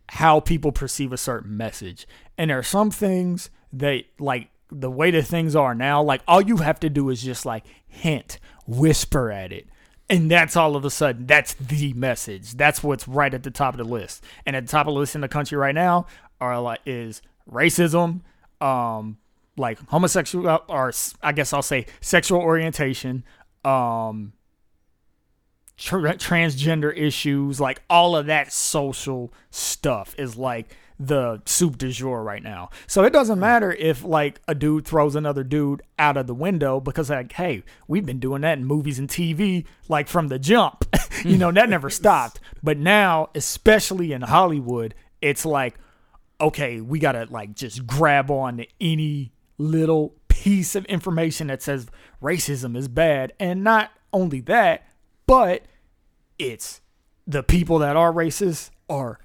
how 0.09 0.39
people 0.39 0.71
perceive 0.71 1.11
a 1.11 1.17
certain 1.17 1.57
message. 1.57 2.07
And 2.37 2.49
there 2.49 2.59
are 2.59 2.63
some 2.63 2.91
things 2.91 3.49
that, 3.73 4.05
like, 4.19 4.49
the 4.71 4.91
way 4.91 5.11
that 5.11 5.23
things 5.23 5.55
are 5.55 5.75
now, 5.75 6.01
like, 6.01 6.21
all 6.27 6.41
you 6.41 6.57
have 6.57 6.79
to 6.81 6.89
do 6.89 7.09
is 7.09 7.21
just, 7.21 7.45
like, 7.45 7.65
hint, 7.87 8.39
whisper 8.65 9.31
at 9.31 9.51
it. 9.51 9.67
And 10.09 10.31
that's 10.31 10.55
all 10.55 10.75
of 10.77 10.85
a 10.85 10.89
sudden, 10.89 11.25
that's 11.25 11.53
the 11.55 11.93
message. 11.93 12.53
That's 12.53 12.81
what's 12.81 13.07
right 13.07 13.33
at 13.33 13.43
the 13.43 13.51
top 13.51 13.73
of 13.73 13.77
the 13.77 13.83
list. 13.83 14.23
And 14.45 14.55
at 14.55 14.65
the 14.65 14.71
top 14.71 14.87
of 14.87 14.93
the 14.93 14.99
list 14.99 15.15
in 15.15 15.21
the 15.21 15.27
country 15.27 15.57
right 15.57 15.75
now 15.75 16.05
are 16.39 16.61
like 16.61 16.79
is 16.85 17.21
racism, 17.51 18.21
um, 18.61 19.17
like 19.57 19.79
homosexual, 19.89 20.63
or 20.69 20.93
I 21.21 21.31
guess 21.33 21.51
I'll 21.51 21.61
say 21.61 21.87
sexual 21.99 22.39
orientation, 22.39 23.25
um, 23.65 24.31
tra- 25.77 26.15
transgender 26.15 26.95
issues, 26.95 27.59
like 27.59 27.81
all 27.89 28.15
of 28.15 28.25
that 28.25 28.51
social 28.51 29.31
stuff 29.49 30.15
is 30.17 30.35
like 30.35 30.75
the 30.99 31.41
soup 31.45 31.77
du 31.77 31.91
jour 31.91 32.23
right 32.23 32.41
now. 32.41 32.69
So 32.87 33.03
it 33.03 33.13
doesn't 33.13 33.39
matter 33.39 33.71
if 33.71 34.03
like 34.03 34.41
a 34.47 34.55
dude 34.55 34.85
throws 34.85 35.15
another 35.15 35.43
dude 35.43 35.83
out 35.99 36.17
of 36.17 36.25
the 36.27 36.33
window 36.33 36.79
because 36.79 37.09
like, 37.09 37.31
hey, 37.33 37.63
we've 37.87 38.05
been 38.05 38.19
doing 38.19 38.41
that 38.41 38.57
in 38.57 38.65
movies 38.65 38.97
and 38.97 39.07
TV 39.07 39.65
like 39.87 40.07
from 40.07 40.27
the 40.27 40.39
jump. 40.39 40.85
you 41.23 41.37
know, 41.37 41.51
that 41.51 41.69
never 41.69 41.89
stopped. 41.91 42.39
But 42.63 42.77
now, 42.77 43.29
especially 43.35 44.11
in 44.11 44.23
Hollywood, 44.23 44.95
it's 45.21 45.45
like 45.45 45.75
okay, 46.39 46.81
we 46.81 46.99
gotta 46.99 47.27
like 47.29 47.55
just 47.55 47.85
grab 47.87 48.29
on 48.29 48.57
to 48.57 48.67
any 48.79 49.31
little 49.57 50.13
piece 50.27 50.75
of 50.75 50.85
information 50.85 51.47
that 51.47 51.61
says 51.61 51.87
racism 52.21 52.77
is 52.77 52.87
bad. 52.87 53.33
And 53.39 53.63
not 53.63 53.91
only 54.13 54.41
that, 54.41 54.85
but 55.27 55.63
it's 56.39 56.81
the 57.27 57.43
people 57.43 57.79
that 57.79 57.95
are 57.95 58.11
racist 58.11 58.71
are 58.89 59.19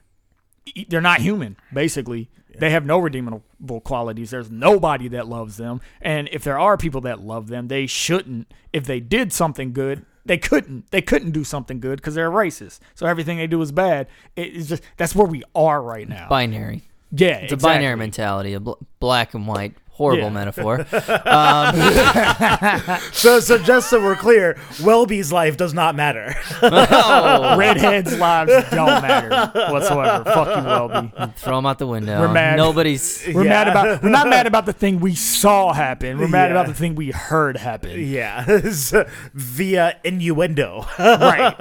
they're 0.88 1.00
not 1.00 1.20
human, 1.20 1.56
basically. 1.72 2.28
They 2.58 2.70
have 2.70 2.84
no 2.84 2.98
redeemable 2.98 3.80
qualities. 3.80 4.30
There's 4.30 4.50
nobody 4.50 5.08
that 5.08 5.26
loves 5.26 5.56
them. 5.56 5.80
And 6.02 6.28
if 6.32 6.44
there 6.44 6.58
are 6.58 6.76
people 6.76 7.00
that 7.02 7.20
love 7.20 7.48
them, 7.48 7.68
they 7.68 7.86
shouldn't. 7.86 8.52
If 8.74 8.84
they 8.84 9.00
did 9.00 9.32
something 9.32 9.72
good, 9.72 10.04
they 10.26 10.36
couldn't. 10.36 10.90
They 10.90 11.00
couldn't 11.00 11.30
do 11.30 11.44
something 11.44 11.80
good 11.80 11.96
because 11.96 12.14
they're 12.14 12.30
racist. 12.30 12.80
So 12.94 13.06
everything 13.06 13.38
they 13.38 13.46
do 13.46 13.60
is 13.62 13.72
bad. 13.72 14.06
It's 14.36 14.68
just 14.68 14.82
that's 14.98 15.14
where 15.14 15.26
we 15.26 15.42
are 15.54 15.82
right 15.82 16.06
now. 16.08 16.28
binary. 16.28 16.82
yeah, 17.10 17.38
It's 17.38 17.54
a 17.54 17.56
binary 17.56 17.96
mentality, 17.96 18.52
a 18.52 18.60
bl- 18.60 18.72
black 19.00 19.32
and 19.34 19.46
white. 19.46 19.74
Horrible 19.92 20.24
Yeah. 20.24 20.30
metaphor. 20.30 20.86
Um, 21.32 21.76
so, 23.12 23.40
so 23.40 23.58
just 23.58 23.88
so 23.90 24.02
we're 24.02 24.16
clear, 24.16 24.56
Welby's 24.82 25.32
life 25.32 25.56
does 25.56 25.72
not 25.74 25.94
matter. 25.94 26.34
oh, 26.62 27.56
Redheads' 27.56 28.18
lives 28.18 28.52
don't 28.70 29.02
matter 29.02 29.28
whatsoever. 29.72 30.24
Fuck 30.24 30.56
you, 30.58 30.64
Welby. 30.64 31.12
throw 31.36 31.56
them 31.56 31.66
out 31.66 31.78
the 31.78 31.86
window. 31.86 32.20
We're 32.20 32.32
mad. 32.32 32.56
Nobody's. 32.56 33.22
We're 33.32 33.44
mad 33.44 33.68
about. 33.68 34.02
We're 34.02 34.08
not 34.10 34.28
mad 34.28 34.46
about 34.46 34.66
the 34.66 34.72
thing 34.72 35.00
we 35.00 35.14
saw 35.14 35.72
happen. 35.72 36.18
We're 36.18 36.28
mad 36.28 36.46
Yeah. 36.50 36.52
about 36.60 36.66
the 36.66 36.74
thing 36.74 36.94
we 36.94 37.10
heard 37.10 37.56
happen. 37.56 37.98
yeah, 38.00 38.44
So, 38.70 39.06
via 39.34 39.96
innuendo. 40.04 40.86
Right. 40.98 41.54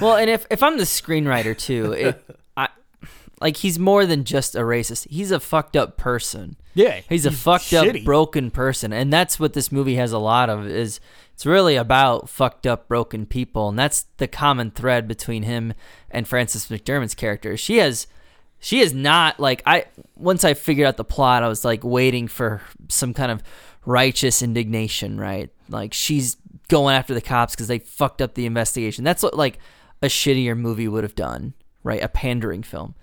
Well, 0.00 0.16
and 0.16 0.30
if 0.30 0.46
if 0.50 0.62
I'm 0.62 0.78
the 0.78 0.84
screenwriter 0.84 1.56
too, 1.56 1.92
it, 1.92 2.24
I 2.28 2.34
like 3.42 3.56
he's 3.58 3.78
more 3.78 4.06
than 4.06 4.24
just 4.24 4.54
a 4.54 4.60
racist. 4.60 5.08
He's 5.08 5.32
a 5.32 5.40
fucked 5.40 5.76
up 5.76 5.96
person. 5.96 6.56
Yeah. 6.74 7.00
He's 7.08 7.26
a 7.26 7.32
fucked 7.32 7.72
up, 7.72 7.86
broken 8.04 8.50
person, 8.50 8.92
and 8.92 9.12
that's 9.12 9.40
what 9.40 9.52
this 9.52 9.72
movie 9.72 9.96
has 9.96 10.12
a 10.12 10.18
lot 10.18 10.48
of. 10.48 10.66
Is 10.66 11.00
it's 11.34 11.44
really 11.44 11.74
about 11.74 12.28
fucked 12.28 12.66
up, 12.68 12.86
broken 12.86 13.26
people, 13.26 13.68
and 13.68 13.78
that's 13.78 14.06
the 14.18 14.28
common 14.28 14.70
thread 14.70 15.08
between 15.08 15.42
him 15.42 15.74
and 16.08 16.28
Frances 16.28 16.66
McDermott's 16.68 17.16
character. 17.16 17.56
She 17.56 17.78
has, 17.78 18.06
she 18.60 18.78
is 18.78 18.94
not 18.94 19.40
like 19.40 19.60
I. 19.66 19.86
Once 20.16 20.44
I 20.44 20.54
figured 20.54 20.86
out 20.86 20.96
the 20.96 21.04
plot, 21.04 21.42
I 21.42 21.48
was 21.48 21.64
like 21.64 21.82
waiting 21.82 22.28
for 22.28 22.62
some 22.88 23.12
kind 23.12 23.32
of 23.32 23.42
righteous 23.84 24.40
indignation, 24.40 25.18
right? 25.18 25.50
Like 25.68 25.92
she's 25.92 26.36
going 26.68 26.94
after 26.94 27.12
the 27.12 27.20
cops 27.20 27.56
because 27.56 27.66
they 27.66 27.80
fucked 27.80 28.22
up 28.22 28.34
the 28.34 28.46
investigation. 28.46 29.02
That's 29.02 29.22
what 29.22 29.36
like 29.36 29.58
a 30.00 30.06
shittier 30.06 30.56
movie 30.56 30.86
would 30.86 31.02
have 31.02 31.16
done, 31.16 31.54
right? 31.82 32.02
A 32.02 32.08
pandering 32.08 32.62
film. 32.62 32.94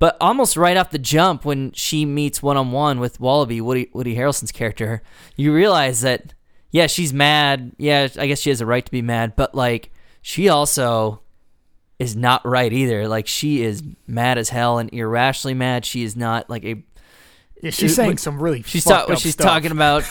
But 0.00 0.16
almost 0.20 0.56
right 0.56 0.76
off 0.76 0.90
the 0.90 0.98
jump, 0.98 1.44
when 1.44 1.70
she 1.72 2.04
meets 2.04 2.42
one 2.42 2.56
on 2.56 2.72
one 2.72 2.98
with 2.98 3.20
Willoughby, 3.20 3.60
Woody, 3.60 3.88
Woody 3.92 4.16
Harrelson's 4.16 4.50
character, 4.50 5.02
you 5.36 5.54
realize 5.54 6.00
that, 6.00 6.34
yeah, 6.72 6.86
she's 6.88 7.12
mad. 7.12 7.72
Yeah, 7.78 8.08
I 8.18 8.26
guess 8.26 8.40
she 8.40 8.48
has 8.50 8.60
a 8.60 8.66
right 8.66 8.84
to 8.84 8.90
be 8.90 9.02
mad, 9.02 9.36
but 9.36 9.54
like, 9.54 9.92
she 10.22 10.48
also 10.48 11.20
is 11.98 12.16
not 12.16 12.44
right 12.46 12.72
either. 12.72 13.06
Like, 13.08 13.26
she 13.26 13.62
is 13.62 13.82
mad 14.06 14.38
as 14.38 14.48
hell 14.48 14.78
and 14.78 14.92
irrationally 14.92 15.54
mad. 15.54 15.84
She 15.84 16.02
is 16.02 16.16
not 16.16 16.48
like 16.50 16.64
a. 16.64 16.82
Yeah, 17.62 17.70
she's 17.70 17.92
It- 17.92 17.94
saying 17.96 18.08
when- 18.08 18.16
some 18.18 18.42
really. 18.42 18.62
She's 18.62 18.84
ta- 18.84 19.14
she's 19.16 19.34
stuff. 19.34 19.46
talking 19.46 19.70
about, 19.70 20.04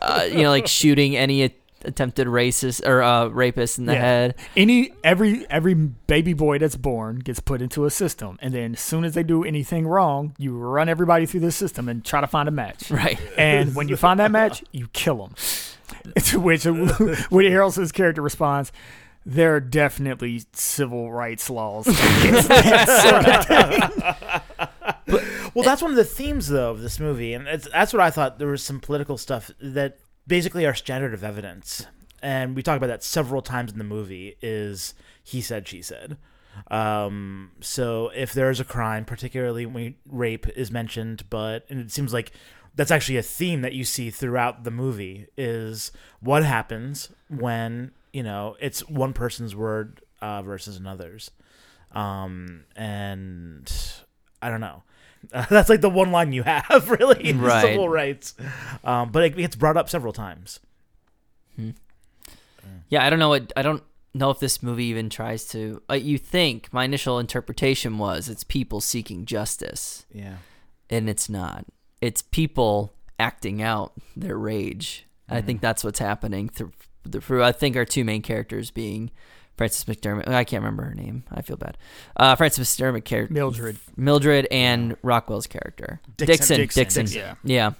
uh, 0.00 0.26
you 0.30 0.42
know, 0.44 0.50
like 0.50 0.66
shooting 0.68 1.16
any 1.16 1.52
attempted 1.86 2.26
racist 2.26 2.86
or 2.86 3.02
uh, 3.02 3.26
rapist 3.28 3.78
in 3.78 3.86
the 3.86 3.92
Yeah. 3.94 4.00
head. 4.00 4.34
Any 4.56 4.92
every 5.02 5.46
every 5.50 5.74
baby 5.74 6.32
boy 6.32 6.58
that's 6.58 6.76
born 6.76 7.18
gets 7.20 7.40
put 7.40 7.60
into 7.62 7.84
a 7.84 7.90
system, 7.90 8.38
and 8.42 8.52
then 8.54 8.72
as 8.74 8.80
soon 8.80 9.04
as 9.04 9.14
they 9.14 9.22
do 9.22 9.44
anything 9.44 9.86
wrong, 9.86 10.34
you 10.38 10.56
run 10.56 10.88
everybody 10.88 11.26
through 11.26 11.40
the 11.40 11.52
system 11.52 11.88
and 11.88 12.04
try 12.04 12.20
to 12.20 12.26
find 12.26 12.48
a 12.48 12.52
match. 12.52 12.90
Right. 12.94 13.18
And 13.36 13.74
when 13.74 13.88
you 13.88 13.96
find 13.96 14.20
that 14.20 14.30
match, 14.30 14.62
you 14.72 14.88
kill 14.92 15.16
them. 15.18 15.34
To 16.26 16.40
which 16.40 16.64
Woody 17.30 17.50
Harrelson's 17.50 17.92
character 17.92 18.22
responds, 18.22 18.72
"There 19.26 19.54
are 19.56 19.60
definitely 19.60 20.42
civil 20.52 21.12
rights 21.12 21.48
laws 21.50 21.86
against 21.86 22.48
that 22.48 22.88
sort 23.02 23.26
of 23.28 24.46
thing." 25.06 25.20
Well, 25.54 25.64
that's 25.64 25.82
one 25.82 25.92
of 25.92 25.96
the 25.96 26.04
themes, 26.04 26.48
though, 26.48 26.70
of 26.72 26.80
this 26.80 26.98
movie, 26.98 27.32
and 27.34 27.46
it's, 27.46 27.68
that's 27.70 27.92
what 27.92 28.00
I 28.02 28.10
thought. 28.10 28.38
There 28.38 28.48
was 28.48 28.62
some 28.62 28.80
political 28.80 29.16
stuff 29.16 29.50
that 29.60 29.98
basically 30.26 30.66
our 30.66 30.74
standard 30.74 31.14
of 31.14 31.24
evidence, 31.24 31.86
and 32.22 32.56
we 32.56 32.62
talk 32.62 32.76
about 32.76 32.88
that 32.88 33.02
several 33.02 33.42
times 33.42 33.72
in 33.72 33.78
the 33.78 33.84
movie. 33.84 34.36
Is 34.42 34.94
he 35.22 35.40
said, 35.40 35.68
she 35.68 35.82
said. 35.82 36.16
Um, 36.70 37.50
so 37.60 38.10
if 38.14 38.32
there 38.32 38.50
is 38.50 38.60
a 38.60 38.64
crime, 38.64 39.04
particularly 39.04 39.66
when 39.66 39.96
rape 40.06 40.46
is 40.48 40.70
mentioned, 40.70 41.28
but 41.28 41.66
and 41.68 41.80
it 41.80 41.90
seems 41.90 42.12
like 42.12 42.32
that's 42.74 42.90
actually 42.90 43.16
a 43.16 43.22
theme 43.22 43.62
that 43.62 43.72
you 43.72 43.84
see 43.84 44.10
throughout 44.10 44.64
the 44.64 44.70
movie 44.70 45.26
is 45.36 45.92
what 46.20 46.44
happens 46.44 47.10
when 47.28 47.92
you 48.12 48.22
know 48.22 48.56
it's 48.60 48.88
one 48.88 49.12
person's 49.12 49.54
word 49.56 50.00
uh, 50.20 50.42
versus 50.42 50.76
another's 50.76 51.30
um, 51.94 52.64
and 52.76 53.72
I 54.42 54.50
don't 54.50 54.60
know. 54.60 54.82
Uh, 55.32 55.46
that's 55.50 55.68
like 55.68 55.80
the 55.80 55.90
one 55.90 56.10
line 56.12 56.32
you 56.32 56.42
have, 56.42 56.88
really, 56.98 57.28
in 57.28 57.40
Right. 57.40 57.62
civil 57.62 57.88
rights. 57.88 58.34
Um, 58.82 59.10
but 59.12 59.22
it 59.24 59.36
gets 59.36 59.56
brought 59.56 59.76
up 59.76 59.88
several 59.88 60.12
times. 60.12 60.60
Yeah, 62.88 63.04
I 63.04 63.10
don't 63.10 63.18
know 63.18 63.30
what 63.30 63.52
I 63.56 63.62
don't 63.62 63.82
know 64.14 64.30
if 64.30 64.38
this 64.40 64.62
movie 64.62 64.84
even 64.86 65.10
tries 65.10 65.46
to. 65.48 65.82
Uh, 65.90 65.94
you 65.94 66.18
think 66.18 66.72
my 66.72 66.84
initial 66.84 67.18
interpretation 67.18 67.98
was 67.98 68.28
it's 68.28 68.44
people 68.44 68.80
seeking 68.80 69.24
justice, 69.24 70.06
Yeah. 70.12 70.36
and 70.90 71.08
it's 71.08 71.28
not. 71.28 71.66
It's 72.00 72.22
people 72.22 72.92
acting 73.18 73.62
out 73.62 73.92
their 74.16 74.36
rage. 74.38 75.06
I 75.28 75.40
think 75.40 75.60
that's 75.62 75.82
what's 75.82 75.98
happening 75.98 76.48
through, 76.50 76.72
through. 77.20 77.42
I 77.42 77.52
think 77.52 77.76
our 77.76 77.86
two 77.86 78.04
main 78.04 78.20
characters 78.22 78.70
being 78.70 79.10
Frances 79.56 79.84
McDermott. 79.84 80.28
I 80.28 80.44
can't 80.44 80.62
remember 80.62 80.84
her 80.84 80.94
name. 80.94 81.24
I 81.30 81.42
feel 81.42 81.56
bad. 81.56 81.76
Uh, 82.16 82.34
Frances 82.36 82.66
McDermott 82.68 83.04
character. 83.04 83.32
Mildred. 83.34 83.76
Mildred 83.96 84.46
and 84.50 84.96
Rockwell's 85.02 85.46
character. 85.46 86.00
Dixon. 86.16 86.56
Dixon. 86.58 86.80
Dixon, 86.80 87.04
Dixon. 87.06 87.20
yeah. 87.20 87.34
Yeah. 87.44 87.72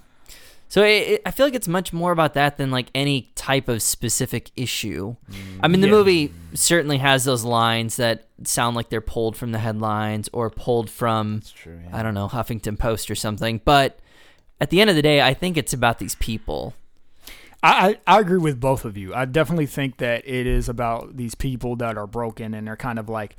So 0.67 0.81
it, 0.83 1.07
it, 1.07 1.21
I 1.25 1.31
feel 1.31 1.45
like 1.45 1.53
it's 1.53 1.67
much 1.67 1.93
more 1.93 2.11
about 2.11 2.33
that 2.33 2.57
than 2.57 2.71
like 2.71 2.87
any 2.95 3.29
type 3.35 3.67
of 3.69 3.81
specific 3.83 4.49
issue. 4.55 5.15
I 5.61 5.67
mean, 5.67 5.81
the 5.81 5.87
Yeah. 5.87 5.93
movie 5.93 6.33
certainly 6.55 6.97
has 6.97 7.23
those 7.23 7.43
lines 7.43 7.97
that 7.97 8.25
sound 8.43 8.75
like 8.75 8.89
they're 8.89 8.99
pulled 8.99 9.37
from 9.37 9.51
the 9.51 9.59
headlines 9.59 10.27
or 10.33 10.49
pulled 10.49 10.89
from 10.89 11.37
It's 11.37 11.51
true. 11.51 11.79
Yeah. 11.83 11.97
I 11.97 12.01
don't 12.03 12.15
know 12.15 12.27
Huffington 12.27 12.79
Post 12.79 13.11
or 13.11 13.15
something. 13.15 13.61
But 13.63 13.99
at 14.59 14.71
the 14.71 14.81
end 14.81 14.89
of 14.89 14.95
the 14.95 15.01
day, 15.03 15.21
I 15.21 15.33
think 15.35 15.55
it's 15.55 15.71
about 15.73 15.99
these 15.99 16.15
people. 16.15 16.73
I, 17.65 17.97
I 18.05 18.19
agree 18.19 18.37
with 18.37 18.59
both 18.59 18.85
of 18.85 18.95
you. 18.95 19.13
I 19.15 19.25
definitely 19.25 19.65
think 19.65 19.97
that 19.97 20.27
it 20.27 20.45
is 20.45 20.69
about 20.69 21.17
these 21.17 21.33
people 21.33 21.75
that 21.77 21.97
are 21.97 22.05
broken 22.05 22.53
and 22.53 22.67
they're 22.67 22.77
kind 22.77 22.99
of 22.99 23.09
like 23.09 23.35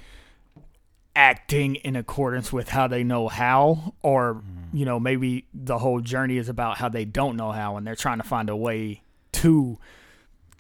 acting 1.15 1.77
in 1.77 1.95
accordance 1.95 2.53
with 2.53 2.71
how 2.71 2.89
they 2.89 3.05
know 3.05 3.29
how, 3.29 3.95
or 4.03 4.35
mm-hmm. 4.35 4.77
you 4.77 4.85
know 4.85 4.99
maybe 4.99 5.47
the 5.55 5.79
whole 5.79 6.01
journey 6.01 6.39
is 6.39 6.49
about 6.49 6.79
how 6.79 6.89
they 6.89 7.05
don't 7.05 7.37
know 7.37 7.53
how 7.53 7.77
and 7.77 7.87
they're 7.87 7.95
trying 7.95 8.19
to 8.19 8.25
find 8.25 8.51
a 8.51 8.57
way 8.57 9.01
to 9.31 9.79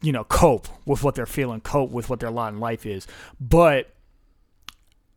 you 0.00 0.12
know 0.12 0.22
cope 0.22 0.68
with 0.86 1.02
what 1.02 1.16
they're 1.16 1.26
feeling, 1.26 1.60
cope 1.60 1.90
with 1.90 2.08
what 2.08 2.20
their 2.20 2.30
lot 2.30 2.52
in 2.52 2.60
life 2.60 2.86
is. 2.86 3.08
But 3.40 3.92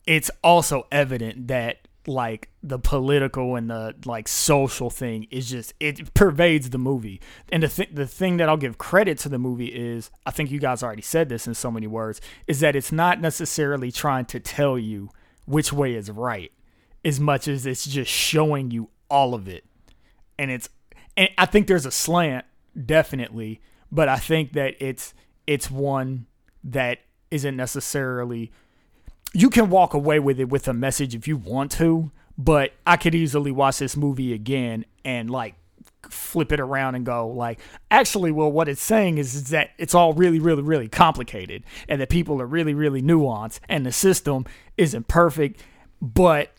it's 0.08 0.32
also 0.44 0.88
evident 0.92 1.50
that 1.50 1.88
like 2.08 2.50
the 2.64 2.80
political 2.80 3.56
and 3.56 3.70
the 3.70 3.96
like 4.06 4.28
social 4.28 4.90
thing 4.90 5.28
is 5.32 5.50
just 5.50 5.74
it 5.80 6.14
pervades 6.14 6.70
the 6.70 6.78
movie. 6.78 7.22
And 7.52 7.64
the 7.64 7.68
th- 7.68 7.90
the 7.94 8.08
thing 8.08 8.38
that 8.38 8.50
I'll 8.50 8.58
give 8.58 8.78
credit 8.78 9.18
to 9.20 9.30
the 9.30 9.40
movie 9.40 9.68
is 9.68 10.10
I 10.26 10.32
think 10.32 10.52
you 10.52 10.60
guys 10.60 10.82
already 10.82 11.02
said 11.02 11.30
this 11.30 11.48
in 11.48 11.54
so 11.54 11.72
many 11.72 11.88
words 11.88 12.22
is 12.48 12.60
that 12.62 12.76
it's 12.76 12.92
not 12.92 13.22
necessarily 13.22 13.92
trying 13.92 14.26
to 14.26 14.40
tell 14.40 14.78
you 14.78 15.10
which 15.46 15.74
way 15.74 15.96
is 15.96 16.10
right 16.10 16.52
as 17.04 17.20
much 17.20 17.48
as 17.48 17.66
it's 17.66 17.86
just 17.86 18.12
showing 18.12 18.72
you 18.72 18.90
all 19.10 19.34
of 19.34 19.48
it. 19.48 19.66
And 20.38 20.52
it's 20.52 20.70
and 21.18 21.30
I 21.38 21.46
think 21.46 21.68
there's 21.68 21.86
a 21.86 21.92
slant 21.92 22.46
definitely, 22.86 23.62
but 23.92 24.10
I 24.10 24.18
think 24.18 24.54
that 24.54 24.76
it's 24.80 25.14
it's 25.48 25.70
one 25.70 26.28
that 26.64 27.00
isn't 27.32 27.56
necessarily 27.56 28.52
you 29.34 29.50
can 29.50 29.70
walk 29.70 29.94
away 29.94 30.20
with 30.20 30.40
it 30.40 30.50
with 30.50 30.68
a 30.68 30.74
message 30.74 31.16
if 31.16 31.28
you 31.28 31.38
want 31.38 31.72
to, 31.74 32.12
but 32.38 32.74
I 32.88 32.98
could 32.98 33.14
easily 33.14 33.52
watch 33.52 33.80
this 33.80 33.96
movie 33.96 34.34
again 34.34 34.86
and 35.06 35.30
like 35.30 35.56
flip 36.10 36.52
it 36.52 36.60
around 36.60 36.96
and 36.96 37.06
go 37.06 37.28
like 37.28 37.60
actually 37.92 38.32
well 38.32 38.50
what 38.50 38.70
it's 38.70 38.82
saying 38.82 39.18
is, 39.18 39.36
is 39.36 39.50
that 39.50 39.72
it's 39.78 39.94
all 39.94 40.14
really 40.14 40.40
really 40.40 40.62
really 40.62 40.88
complicated 40.88 41.62
and 41.90 42.00
that 42.00 42.10
people 42.10 42.42
are 42.42 42.46
really 42.46 42.74
really 42.74 43.02
nuanced 43.02 43.60
and 43.68 43.86
the 43.86 43.92
system 43.92 44.46
isn't 44.78 45.10
perfect 45.10 45.62
but 46.02 46.54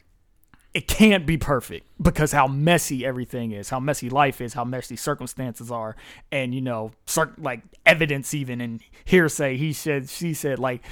it 0.75 0.87
can't 0.87 1.27
be 1.27 1.39
perfect 1.39 1.87
because 2.01 2.33
how 2.33 2.47
messy 2.47 3.05
everything 3.05 3.53
is, 3.53 3.69
how 3.69 3.79
messy 3.79 4.09
life 4.09 4.41
is, 4.41 4.55
how 4.55 4.65
messy 4.65 4.97
circumstances 4.97 5.71
are, 5.71 5.97
and 6.33 6.55
you 6.55 6.61
know, 6.61 6.93
like 7.39 7.63
evidence 7.85 8.33
even 8.33 8.61
and 8.61 8.81
hearsay. 9.05 9.57
He 9.57 9.73
said, 9.73 10.09
she 10.09 10.33
said, 10.33 10.59
like, 10.59 10.83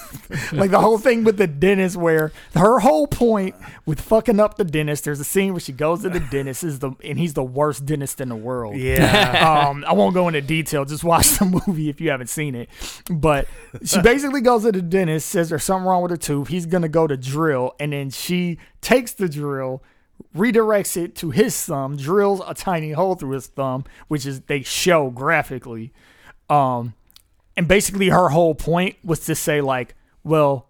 like 0.52 0.70
the 0.70 0.80
whole 0.80 0.98
thing 0.98 1.24
with 1.24 1.36
the 1.36 1.46
dentist, 1.46 1.96
where 1.96 2.32
her 2.54 2.78
whole 2.78 3.06
point 3.06 3.54
with 3.84 4.00
fucking 4.00 4.40
up 4.40 4.56
the 4.56 4.64
dentist. 4.64 5.04
There's 5.04 5.20
a 5.20 5.24
scene 5.24 5.52
where 5.52 5.60
she 5.60 5.72
goes 5.72 6.02
to 6.02 6.08
the 6.08 6.20
dentist, 6.20 6.64
is 6.64 6.78
the 6.78 6.92
and 7.02 7.18
he's 7.18 7.34
the 7.34 7.44
worst 7.44 7.84
dentist 7.84 8.20
in 8.20 8.30
the 8.30 8.36
world. 8.36 8.76
Yeah. 8.76 9.66
um, 9.68 9.84
I 9.86 9.92
won't 9.92 10.14
go 10.14 10.28
into 10.28 10.40
detail. 10.40 10.84
Just 10.84 11.04
watch 11.04 11.38
the 11.38 11.62
movie 11.66 11.90
if 11.90 12.00
you 12.00 12.10
haven't 12.10 12.28
seen 12.28 12.54
it. 12.54 12.70
But 13.10 13.48
she 13.84 14.00
basically 14.00 14.40
goes 14.40 14.62
to 14.62 14.72
the 14.72 14.82
dentist, 14.82 15.28
says 15.28 15.50
there's 15.50 15.64
something 15.64 15.86
wrong 15.86 16.02
with 16.02 16.10
her 16.10 16.16
tooth. 16.16 16.48
He's 16.48 16.66
gonna 16.66 16.88
go 16.88 17.06
to 17.06 17.16
drill, 17.16 17.74
and 17.78 17.92
then 17.92 18.08
she 18.10 18.58
takes 18.80 19.12
the 19.12 19.28
drill, 19.28 19.82
redirects 20.34 20.96
it 20.96 21.14
to 21.16 21.30
his 21.30 21.60
thumb, 21.64 21.96
drills 21.96 22.40
a 22.46 22.54
tiny 22.54 22.92
hole 22.92 23.14
through 23.14 23.30
his 23.32 23.46
thumb, 23.46 23.84
which 24.08 24.26
is 24.26 24.40
they 24.42 24.62
show 24.62 25.10
graphically. 25.10 25.92
Um, 26.50 26.94
and 27.56 27.68
basically 27.68 28.08
her 28.08 28.30
whole 28.30 28.54
point 28.54 28.96
was 29.04 29.20
to 29.26 29.34
say 29.34 29.60
like, 29.60 29.94
well, 30.22 30.68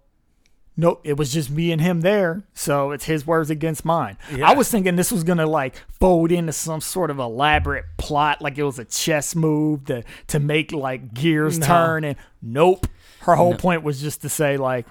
Nope, 0.76 1.02
it 1.04 1.16
was 1.16 1.33
just 1.33 1.50
me 1.50 1.70
and 1.70 1.80
him 1.80 2.00
there, 2.00 2.42
so 2.52 2.90
it's 2.90 3.04
his 3.04 3.24
words 3.24 3.48
against 3.48 3.85
mine. 3.85 4.18
Yeah. 4.35 4.50
I 4.50 4.54
was 4.54 4.68
thinking 4.68 4.96
this 4.96 5.12
was 5.12 5.22
gonna 5.22 5.46
like 5.46 5.76
fold 6.00 6.33
into 6.33 6.50
some 6.52 6.80
sort 6.80 7.12
of 7.12 7.20
elaborate 7.20 7.85
plot, 7.96 8.42
like 8.42 8.59
it 8.59 8.64
was 8.64 8.80
a 8.80 8.85
chess 8.85 9.37
move 9.37 9.85
to 9.85 10.02
to 10.26 10.40
make 10.40 10.72
like 10.72 11.14
gears 11.14 11.61
No. 11.61 11.66
turn. 11.68 12.02
And 12.02 12.16
nope, 12.42 12.88
her 13.20 13.37
whole 13.37 13.52
No. 13.52 13.57
point 13.57 13.85
was 13.85 14.00
just 14.00 14.22
to 14.22 14.28
say 14.28 14.57
like, 14.57 14.85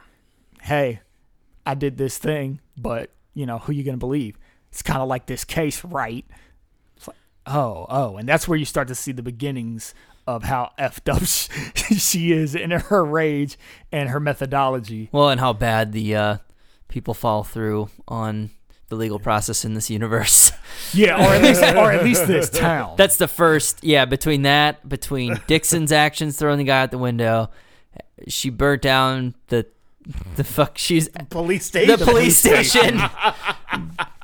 "Hey, 0.61 1.01
I 1.65 1.73
did 1.73 1.97
this 1.97 2.17
thing, 2.17 2.61
but 2.77 3.09
you 3.33 3.45
know 3.45 3.57
who 3.57 3.73
you 3.73 3.83
gonna 3.83 3.97
believe?" 3.97 4.37
It's 4.73 4.81
kind 4.81 5.03
of 5.03 5.07
like 5.07 5.27
this 5.27 5.45
case, 5.45 5.85
right? 5.85 6.25
It's 6.97 7.07
like, 7.07 7.15
oh, 7.45 7.85
oh, 7.89 8.17
and 8.17 8.27
that's 8.27 8.47
where 8.47 8.57
you 8.57 8.65
start 8.65 8.87
to 8.87 8.95
see 8.95 9.11
the 9.11 9.21
beginnings 9.21 9.93
of 10.25 10.45
how 10.45 10.71
effed 10.79 11.13
up 11.13 11.21
she 11.99 12.31
is 12.31 12.55
in 12.55 12.71
her 12.71 13.05
rage 13.05 13.55
and 13.91 14.09
her 14.09 14.19
methodology. 14.19 15.09
Well, 15.11 15.29
and 15.29 15.39
how 15.39 15.53
bad 15.53 15.91
the 15.91 16.15
uh, 16.15 16.37
people 16.87 17.13
fall 17.13 17.43
through 17.43 17.89
on 18.07 18.49
the 18.89 18.95
legal 18.95 19.19
process 19.19 19.63
in 19.63 19.75
this 19.75 19.91
universe. 19.91 20.51
Yeah, 20.91 21.15
or 21.15 21.33
at 21.33 21.41
least 21.41 21.61
or 21.61 21.91
at 21.91 22.03
least 22.03 22.27
this 22.27 22.49
town. 22.49 22.95
That's 22.97 23.17
the 23.17 23.27
first, 23.27 23.83
yeah. 23.83 24.05
Between 24.05 24.43
that, 24.43 24.87
between 24.87 25.39
Dixon's 25.47 25.91
actions 25.91 26.37
throwing 26.37 26.57
the 26.57 26.63
guy 26.63 26.81
out 26.81 26.91
the 26.91 26.97
window, 26.99 27.49
she 28.27 28.49
burnt 28.49 28.81
down 28.81 29.33
the 29.47 29.65
the 30.35 30.43
fuck. 30.43 30.77
She's 30.77 31.09
police 31.29 31.65
station. 31.65 31.97
the 31.99 32.05
police 32.05 32.37
station. 32.37 32.99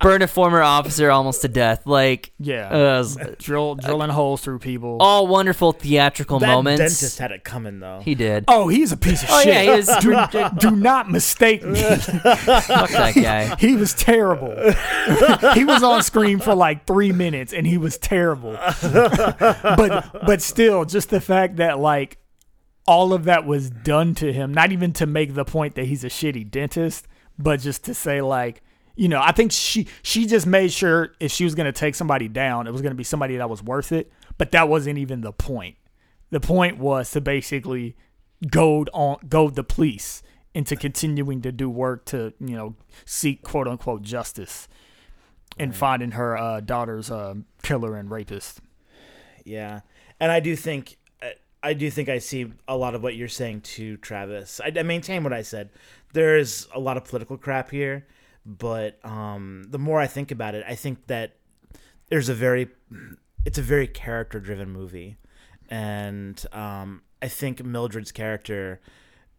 Burned 0.01 0.23
a 0.23 0.27
former 0.27 0.62
officer 0.62 1.12
almost 1.12 1.41
to 1.41 1.47
death. 1.47 1.85
Like, 1.85 2.31
yeah, 2.39 2.69
uh, 2.69 3.05
drill 3.38 3.75
drilling 3.75 4.09
holes 4.09 4.41
through 4.41 4.59
people. 4.59 4.97
all 5.01 5.27
wonderful 5.27 5.71
theatrical 5.73 6.39
That 6.39 6.47
moments. 6.47 6.79
dentist 6.79 7.19
had 7.19 7.31
it 7.31 7.43
coming 7.43 7.79
though. 7.79 7.99
he 8.03 8.15
did. 8.15 8.45
Oh, 8.47 8.67
he's 8.69 8.91
a 8.91 8.97
piece 8.97 9.23
of 9.23 9.29
Oh, 9.31 9.41
shit. 9.41 9.53
yeah, 9.53 9.62
he 9.63 9.69
was- 9.71 9.88
do, 10.59 10.59
do 10.69 10.75
not 10.75 11.09
mistake 11.12 11.63
me. 11.65 11.81
Fuck 11.83 12.89
that 12.91 13.13
guy. 13.15 13.55
He 13.57 13.75
was 13.75 13.93
terrible. 13.93 14.55
he 15.53 15.65
was 15.65 15.83
on 15.83 16.01
screen 16.03 16.39
for 16.39 16.55
like 16.55 16.85
three 16.85 17.12
minutes, 17.12 17.51
and 17.53 17.67
he 17.67 17.77
was 17.77 17.97
terrible. 17.97 18.53
but 18.53 20.25
but 20.25 20.41
still, 20.41 20.85
just 20.85 21.09
the 21.09 21.21
fact 21.21 21.57
that 21.57 21.79
like 21.79 22.17
all 22.88 23.13
of 23.13 23.25
that 23.25 23.45
was 23.45 23.69
done 23.69 24.15
to 24.15 24.31
him, 24.33 24.53
not 24.53 24.71
even 24.71 24.93
to 24.93 25.05
make 25.05 25.33
the 25.35 25.45
point 25.45 25.75
that 25.75 25.85
he's 25.85 26.03
a 26.03 26.07
shitty 26.09 26.49
dentist, 26.49 27.07
but 27.38 27.59
just 27.59 27.83
to 27.85 27.93
say 27.93 28.21
like. 28.21 28.62
You 28.99 29.07
know, 29.07 29.21
I 29.23 29.31
think 29.31 29.51
she 29.53 29.88
she 30.01 30.25
just 30.25 30.45
made 30.45 30.71
sure 30.73 31.13
if 31.21 31.31
she 31.31 31.45
was 31.45 31.55
going 31.55 31.65
to 31.65 31.71
take 31.71 31.95
somebody 31.95 32.27
down, 32.27 32.67
it 32.67 32.71
was 32.71 32.81
going 32.81 32.91
to 32.91 32.97
be 32.97 33.03
somebody 33.05 33.38
that 33.38 33.49
was 33.49 33.63
worth 33.63 33.91
it. 33.93 34.12
But 34.38 34.51
that 34.51 34.67
wasn't 34.67 34.97
even 34.97 35.21
the 35.21 35.31
point. 35.31 35.77
The 36.31 36.39
point 36.41 36.77
was 36.79 37.09
to 37.12 37.21
basically 37.21 37.95
goad 38.51 38.89
on 38.93 39.17
goad 39.29 39.55
the 39.55 39.63
police 39.63 40.21
into 40.53 40.75
continuing 40.75 41.41
to 41.43 41.51
do 41.53 41.69
work 41.69 42.03
to 42.05 42.33
you 42.39 42.55
know 42.57 42.75
seek 43.05 43.41
quote 43.41 43.67
unquote 43.69 44.01
justice 44.01 44.67
and 45.57 45.73
finding 45.75 46.12
her 46.12 46.38
uh, 46.38 46.59
daughter's 46.59 47.09
uh, 47.09 47.35
killer 47.63 47.95
and 47.95 48.12
rapist. 48.12 48.59
Yeah, 49.45 49.81
and 50.19 50.29
I 50.31 50.39
do 50.41 50.55
think 50.57 50.97
I- 51.21 51.35
I 51.63 51.73
do 51.73 51.89
think 51.89 52.09
I 52.09 52.19
see 52.19 52.51
a 52.67 52.75
lot 52.77 52.95
of 52.95 53.03
what 53.03 53.15
you're 53.15 53.27
saying 53.27 53.62
too, 53.62 53.95
Travis. 53.97 54.59
I, 54.63 54.71
I 54.77 54.83
maintain 54.83 55.23
what 55.23 55.33
I 55.33 55.41
said. 55.41 55.69
There's 56.13 56.67
a 56.73 56.79
lot 56.79 56.97
of 56.97 57.05
political 57.05 57.38
crap 57.38 57.71
here, 57.71 58.05
but 58.57 59.03
um, 59.05 59.65
the 59.69 59.77
more 59.77 59.99
I 59.99 60.07
think 60.07 60.31
about 60.31 60.55
it, 60.55 60.65
I 60.67 60.75
think 60.75 61.05
that 61.07 61.35
there's 62.09 62.29
a 62.29 62.33
very 62.33 62.67
it's 63.45 63.57
a 63.57 63.62
very 63.62 63.88
character 63.88 64.39
driven 64.39 64.71
movie, 64.71 65.17
and 65.69 66.43
um, 66.51 67.03
I 67.21 67.27
think 67.27 67.63
Mildred's 67.63 68.12
character 68.12 68.81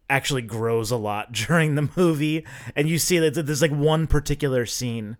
actually 0.09 0.41
grows 0.41 0.91
a 0.91 0.97
lot 0.97 1.31
during 1.33 1.75
the 1.75 1.89
movie, 1.97 2.45
and 2.75 2.87
you 2.87 2.97
see 2.97 3.19
that 3.19 3.33
there's 3.33 3.61
like 3.61 3.71
one 3.71 4.07
particular 4.07 4.65
scene. 4.65 5.17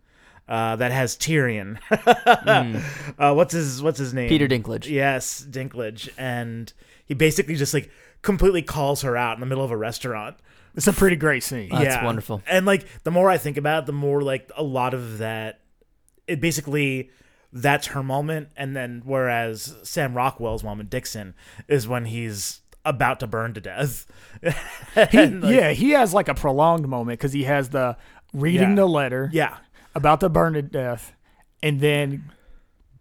Uh, 0.49 0.75
that 0.75 0.91
has 0.91 1.15
Tyrion. 1.15 1.77
uh, 3.17 3.33
what's 3.33 3.53
his 3.53 3.81
What's 3.81 3.99
his 3.99 4.13
name? 4.13 4.27
Peter 4.27 4.49
Dinklage. 4.49 4.89
Yes, 4.89 5.45
Dinklage, 5.49 6.09
and 6.17 6.73
he 7.05 7.13
basically 7.13 7.55
just 7.55 7.73
like 7.73 7.89
completely 8.21 8.61
calls 8.61 9.03
her 9.03 9.15
out 9.15 9.35
in 9.37 9.39
the 9.39 9.45
middle 9.45 9.63
of 9.63 9.71
a 9.71 9.77
restaurant. 9.77 10.35
It's 10.75 10.87
a 10.87 10.93
pretty 10.93 11.15
great 11.17 11.43
scene. 11.43 11.69
That's 11.69 12.03
wonderful. 12.03 12.41
And 12.47 12.65
like 12.65 12.85
the 13.03 13.11
more 13.11 13.29
I 13.29 13.37
think 13.37 13.57
about 13.57 13.83
it, 13.83 13.85
the 13.87 13.93
more 13.93 14.21
like 14.21 14.49
a 14.55 14.63
lot 14.63 14.93
of 14.93 15.17
that, 15.19 15.59
it 16.27 16.39
basically 16.41 17.09
that's 17.53 17.87
her 17.87 18.01
moment, 18.03 18.49
and 18.55 18.75
then 18.75 19.01
whereas 19.03 19.75
Sam 19.83 20.13
Rockwell's 20.13 20.63
moment, 20.63 20.89
Dixon, 20.89 21.33
is 21.67 21.87
when 21.87 22.05
he's 22.05 22.61
about 22.85 23.19
to 23.19 23.27
burn 23.27 23.53
to 23.53 23.61
death. 23.61 24.05
He, 25.11 25.25
like, 25.27 25.53
yeah, 25.53 25.71
he 25.71 25.91
has 25.91 26.13
like 26.13 26.27
a 26.29 26.33
prolonged 26.33 26.87
moment 26.87 27.19
because 27.19 27.33
he 27.33 27.43
has 27.43 27.69
the 27.69 27.95
reading 28.33 28.69
Yeah. 28.69 28.75
the 28.75 28.85
letter, 28.87 29.29
yeah, 29.33 29.57
about 29.95 30.19
to 30.21 30.29
burn 30.29 30.53
to 30.53 30.61
death, 30.61 31.13
and 31.61 31.79
then 31.81 32.31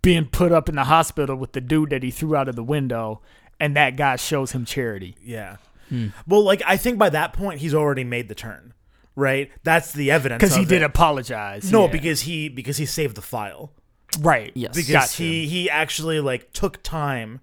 being 0.02 0.24
put 0.26 0.50
up 0.52 0.68
in 0.68 0.74
the 0.76 0.85
hospital 0.85 1.37
with 1.37 1.52
the 1.52 1.61
dude 1.61 1.90
that 1.90 2.02
he 2.02 2.11
threw 2.11 2.35
out 2.37 2.48
of 2.48 2.56
the 2.56 2.64
window, 2.64 3.20
and 3.61 3.76
that 3.76 3.96
guy 3.96 4.16
shows 4.16 4.52
him 4.52 4.64
charity. 4.64 5.14
yeah. 5.22 5.56
Hmm. 5.90 6.07
Well, 6.26 6.42
like 6.42 6.62
I 6.66 6.76
think 6.79 6.98
by 6.98 7.11
that 7.11 7.33
point 7.35 7.61
he's 7.61 7.74
already 7.74 8.05
made 8.05 8.29
the 8.29 8.35
turn, 8.35 8.72
right? 9.14 9.50
That's 9.64 9.92
the 9.92 10.11
evidence 10.11 10.40
Because 10.40 10.57
he 10.57 10.62
of 10.62 10.68
did 10.68 10.81
it. 10.83 10.87
apologize. 10.87 11.70
No, 11.70 11.85
yeah. 11.85 11.92
because 11.92 12.22
he 12.22 12.48
because 12.48 12.79
he 12.79 12.87
saved 12.87 13.16
the 13.16 13.22
file. 13.22 13.72
right, 14.20 14.50
Yes. 14.55 14.74
Because 14.74 14.92
Gotcha. 14.92 15.22
he 15.22 15.46
he 15.46 15.68
actually 15.68 16.20
like 16.20 16.53
took 16.53 16.83
time 16.83 17.40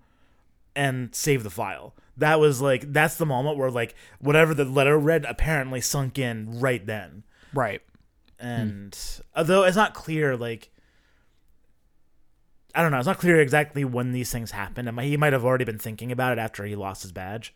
and 0.76 1.14
saved 1.14 1.44
the 1.46 1.50
file. 1.52 1.94
That 2.18 2.40
was 2.40 2.62
like 2.62 2.92
that's 2.92 3.16
the 3.16 3.26
moment 3.28 3.58
where 3.58 3.70
like 3.70 3.94
whatever 4.20 4.54
the 4.56 4.66
letter 4.66 4.98
read 4.98 5.26
apparently 5.26 5.82
sunk 5.82 6.18
in 6.18 6.60
right 6.60 6.84
then. 6.86 7.24
right. 7.54 7.82
And 8.40 8.98
although 9.36 9.64
it's 9.64 9.76
not 9.78 9.94
clear 9.94 10.36
like 10.38 10.70
I 12.76 12.82
don't 12.84 12.92
know, 12.92 12.98
it's 13.00 13.08
not 13.08 13.18
clear 13.18 13.42
exactly 13.42 13.84
when 13.84 14.12
these 14.12 14.32
things 14.32 14.52
happened. 14.52 15.00
He 15.02 15.18
might 15.18 15.34
have 15.34 15.44
already 15.44 15.66
been 15.66 15.80
thinking 15.80 16.12
about 16.12 16.34
it 16.34 16.40
after 16.40 16.64
he 16.66 16.76
lost 16.76 17.02
his 17.02 17.12
badge. 17.12 17.54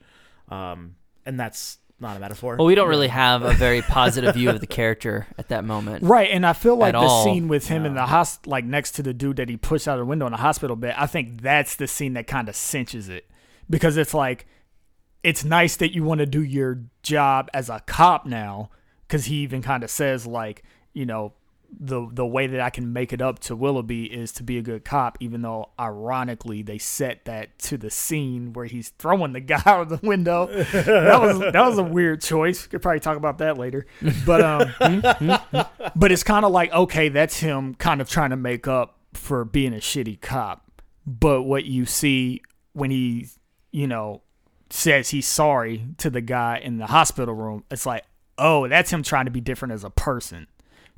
Um 0.52 0.96
and 1.26 1.40
that's 1.40 1.78
not 2.00 2.18
a 2.18 2.20
metaphor. 2.20 2.56
Well, 2.58 2.66
we 2.66 2.74
don't 2.74 2.90
really 2.90 3.10
have 3.10 3.44
a 3.44 3.54
very 3.54 3.84
positive 3.84 4.34
view 4.34 4.50
of 4.50 4.60
the 4.60 4.66
character 4.80 5.28
at 5.38 5.50
that 5.50 5.64
moment. 5.64 6.04
Right, 6.04 6.32
and 6.32 6.46
I 6.48 6.54
feel 6.54 6.76
like 6.76 6.96
At 6.96 7.00
the 7.00 7.06
all. 7.06 7.24
scene 7.24 7.48
with 7.48 7.68
him 7.68 7.86
in 7.86 7.94
the 7.94 8.08
host, 8.08 8.48
like 8.48 8.66
next 8.66 8.94
to 8.94 9.04
the 9.04 9.14
dude 9.14 9.38
that 9.38 9.50
he 9.50 9.56
pushed 9.56 9.88
out 9.88 10.00
of 10.00 10.00
the 10.00 10.06
window 10.10 10.26
in 10.26 10.32
the 10.32 10.40
hospital 10.40 10.76
bed. 10.76 10.96
I 10.98 11.06
think 11.06 11.42
that's 11.44 11.76
the 11.76 11.88
scene 11.88 12.14
that 12.14 12.26
kind 12.26 12.50
of 12.50 12.56
cinches 12.56 13.08
it 13.08 13.30
because 13.70 13.98
it's 13.98 14.16
like 14.16 14.48
it's 15.24 15.44
nice 15.44 15.76
that 15.76 15.94
you 15.94 16.04
want 16.04 16.20
to 16.20 16.26
do 16.26 16.42
your 16.42 16.82
job 17.04 17.50
as 17.54 17.70
a 17.70 17.80
cop 17.86 18.26
now 18.26 18.72
because 19.08 19.26
he 19.26 19.36
even 19.38 19.62
kind 19.62 19.84
of 19.84 19.92
says 19.92 20.26
like 20.26 20.64
you 20.94 21.06
know 21.06 21.34
the 21.80 22.08
the 22.12 22.26
way 22.26 22.48
that 22.48 22.60
I 22.60 22.70
can 22.70 22.92
make 22.94 23.14
it 23.14 23.22
up 23.22 23.40
to 23.40 23.56
Willoughby 23.56 24.06
is 24.06 24.32
to 24.34 24.44
be 24.44 24.58
a 24.58 24.62
good 24.62 24.84
cop, 24.84 25.18
even 25.20 25.42
though 25.42 25.70
ironically 25.80 26.62
they 26.62 26.78
set 26.78 27.26
that 27.26 27.58
to 27.60 27.78
the 27.78 27.90
scene 27.90 28.54
where 28.54 28.66
he's 28.66 28.90
throwing 28.90 29.34
the 29.34 29.40
guy 29.42 29.62
out 29.66 29.82
of 29.82 29.90
the 29.90 30.06
window. 30.06 30.48
that 30.48 31.22
was 31.22 31.40
that 31.40 31.66
was 31.66 31.78
a 31.78 31.84
weird 31.84 32.22
choice. 32.22 32.68
Could 32.68 32.82
probably 32.82 33.00
talk 33.00 33.18
about 33.18 33.38
that 33.40 33.58
later, 33.58 33.86
but 34.26 34.42
um, 34.42 34.68
hmm? 34.82 35.00
Hmm? 35.00 35.32
Hmm? 35.32 35.90
but 35.96 36.12
it's 36.12 36.24
kind 36.24 36.46
of 36.46 36.52
like 36.52 36.72
okay, 36.74 37.10
that's 37.10 37.40
him 37.40 37.76
kind 37.76 38.02
of 38.02 38.10
trying 38.10 38.32
to 38.32 38.38
make 38.38 38.68
up 38.68 38.98
for 39.14 39.46
being 39.46 39.74
a 39.74 39.78
shitty 39.78 40.22
cop. 40.22 40.66
But 41.06 41.44
what 41.44 41.66
you 41.66 41.86
see 41.86 42.42
when 42.74 42.92
he, 42.92 43.28
you 43.72 43.88
know, 43.88 44.22
says 44.70 45.10
he's 45.10 45.28
sorry 45.28 45.86
to 45.98 46.10
the 46.10 46.22
guy 46.22 46.60
in 46.64 46.78
the 46.78 46.88
hospital 46.88 47.34
room, 47.34 47.64
it's 47.70 47.86
like, 47.86 48.04
oh, 48.38 48.68
that's 48.68 48.92
him 48.92 49.04
trying 49.04 49.26
to 49.26 49.32
be 49.32 49.42
different 49.42 49.74
as 49.74 49.84
a 49.84 49.90
person. 49.90 50.48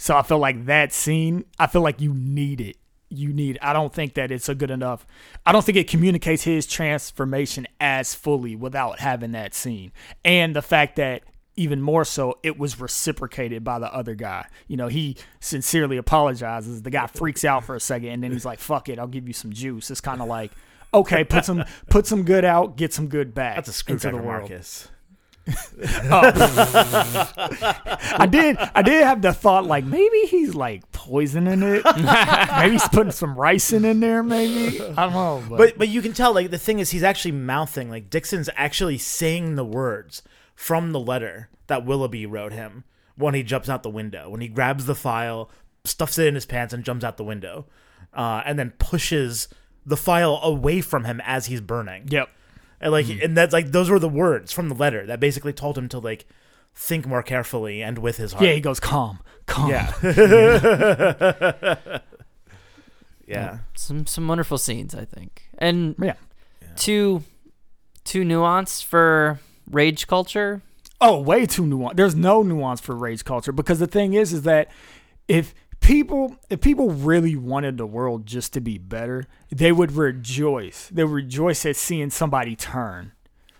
So 0.03 0.17
I 0.17 0.21
feel 0.21 0.39
like 0.39 0.65
that 0.65 0.91
scene, 0.91 1.45
I 1.57 1.67
feel 1.67 1.79
like 1.79 2.01
you 2.01 2.13
need 2.13 2.59
it. 2.59 2.75
You 3.07 3.31
need. 3.31 3.57
I 3.61 3.71
don't 3.71 3.93
think 3.93 4.15
that 4.15 4.31
it's 4.31 4.49
a 4.49 4.55
good 4.55 4.69
enough. 4.69 5.07
I 5.45 5.53
don't 5.53 5.63
think 5.63 5.77
it 5.77 5.87
communicates 5.87 6.43
his 6.43 6.65
transformation 6.65 7.67
as 7.79 8.13
fully 8.13 8.53
without 8.53 8.99
having 8.99 9.31
that 9.31 9.53
scene, 9.53 9.93
and 10.25 10.53
the 10.53 10.61
fact 10.61 10.97
that 10.97 11.23
even 11.55 11.81
more 11.81 12.03
so, 12.03 12.37
it 12.43 12.59
was 12.59 12.81
reciprocated 12.81 13.63
by 13.63 13.79
the 13.79 13.93
other 13.93 14.13
guy. 14.13 14.45
You 14.67 14.75
know, 14.75 14.89
he 14.89 15.15
sincerely 15.39 15.95
apologizes. 15.95 16.81
The 16.81 16.89
guy 16.89 17.07
freaks 17.07 17.45
out 17.45 17.63
for 17.63 17.73
a 17.73 17.79
second, 17.79 18.09
and 18.09 18.21
then 18.21 18.33
he's 18.33 18.43
like, 18.43 18.59
"Fuck 18.59 18.89
it, 18.89 18.99
I'll 18.99 19.07
give 19.07 19.25
you 19.25 19.33
some 19.33 19.53
juice." 19.53 19.89
It's 19.89 20.01
kind 20.01 20.21
of 20.21 20.27
like, 20.27 20.51
okay, 20.93 21.23
put 21.23 21.45
some 21.45 21.63
put 21.89 22.07
some 22.07 22.23
good 22.23 22.43
out, 22.43 22.75
get 22.75 22.91
some 22.91 23.07
good 23.07 23.33
back. 23.33 23.55
that's 23.55 23.69
a 23.69 23.71
into 23.71 23.77
screwdriver, 24.01 24.17
the 24.17 24.23
world. 24.23 24.49
Marcus. 24.49 24.89
I 28.15 28.27
did 28.29 28.57
I 28.73 28.81
did 28.81 29.03
have 29.03 29.21
the 29.21 29.33
thought 29.33 29.65
like 29.65 29.83
maybe 29.83 30.19
he's 30.27 30.55
like 30.55 30.89
poisoning 30.93 31.61
it. 31.63 31.83
maybe 32.57 32.71
he's 32.71 32.87
putting 32.87 33.11
some 33.11 33.35
ricin 33.35 33.83
in 33.83 33.99
there. 33.99 34.23
Maybe 34.23 34.79
I 34.81 35.03
don't 35.03 35.13
know. 35.13 35.43
But, 35.49 35.57
But 35.57 35.77
but 35.79 35.87
you 35.89 36.01
can 36.01 36.13
tell 36.13 36.33
like 36.33 36.49
the 36.49 36.57
thing 36.57 36.79
is 36.79 36.91
he's 36.91 37.03
actually 37.03 37.33
mouthing 37.33 37.89
like 37.89 38.09
Dixon's 38.09 38.49
actually 38.55 38.97
saying 38.97 39.55
the 39.55 39.65
words 39.65 40.23
from 40.55 40.93
the 40.93 40.99
letter 40.99 41.49
that 41.67 41.85
Willoughby 41.85 42.25
wrote 42.25 42.53
him 42.53 42.85
when 43.17 43.33
he 43.33 43.43
jumps 43.43 43.67
out 43.67 43.83
the 43.83 43.89
window 43.89 44.29
when 44.29 44.39
he 44.39 44.47
grabs 44.47 44.85
the 44.85 44.95
file 44.95 45.49
stuffs 45.83 46.17
it 46.17 46.27
in 46.27 46.35
his 46.35 46.45
pants 46.45 46.73
and 46.73 46.85
jumps 46.85 47.03
out 47.03 47.17
the 47.17 47.23
window 47.23 47.65
uh, 48.13 48.41
and 48.45 48.57
then 48.57 48.71
pushes 48.79 49.49
the 49.85 49.97
file 49.97 50.39
away 50.41 50.79
from 50.79 51.03
him 51.03 51.21
as 51.25 51.47
he's 51.47 51.59
burning 51.61 52.07
yep. 52.09 52.29
And 52.83 52.91
like 52.91 53.07
mm. 53.07 53.23
and 53.23 53.35
that's 53.35 53.53
like 53.53 53.71
those 53.71 53.89
were 53.89 53.97
the 53.99 54.07
words 54.09 54.51
from 54.51 54.69
the 54.69 54.75
letter 54.75 55.05
that 55.07 55.19
basically 55.19 55.53
told 55.53 55.75
him 55.77 55.89
to 55.89 55.97
like 55.99 56.25
think 56.75 57.07
more 57.07 57.23
carefully 57.23 57.81
and 57.81 57.97
with 57.97 58.17
his 58.17 58.33
heart 58.33 58.45
Yeah, 58.45 58.53
he 58.53 58.61
goes 58.61 58.79
calm, 58.79 59.19
calm. 59.47 59.69
yeah 59.71 59.93
yeah 63.27 63.59
Some 63.75 64.05
some 64.05 64.27
wonderful 64.27 64.57
scenes, 64.57 64.93
I 64.95 65.05
think, 65.05 65.43
and 65.57 65.95
yeah. 65.99 66.15
too 66.75 67.23
too 68.03 68.23
nuanced 68.23 68.83
for 68.83 69.39
rage 69.69 70.07
culture. 70.07 70.61
Oh, 70.99 71.19
way 71.21 71.45
too 71.45 71.63
nuanced. 71.63 71.95
There's 71.95 72.15
no 72.15 72.43
nuance 72.43 72.79
for 72.81 72.95
rage 72.95 73.23
culture 73.25 73.51
because 73.51 73.79
the 73.79 73.87
thing 73.87 74.13
is, 74.13 74.33
is 74.33 74.43
that 74.43 74.69
if 75.27 75.53
people 75.83 76.37
if 76.49 76.61
people 76.61 76.89
really 76.89 77.35
wanted 77.35 77.77
the 77.77 77.85
world 77.85 78.25
just 78.25 78.53
to 78.53 78.61
be 78.61 78.77
better, 78.77 79.27
they 79.51 79.71
would 79.71 79.91
rejoice. 79.91 80.89
They 80.91 81.03
would 81.03 81.13
rejoice 81.13 81.65
at 81.65 81.75
seeing 81.75 82.09
somebody 82.09 82.55
turn. 82.55 83.11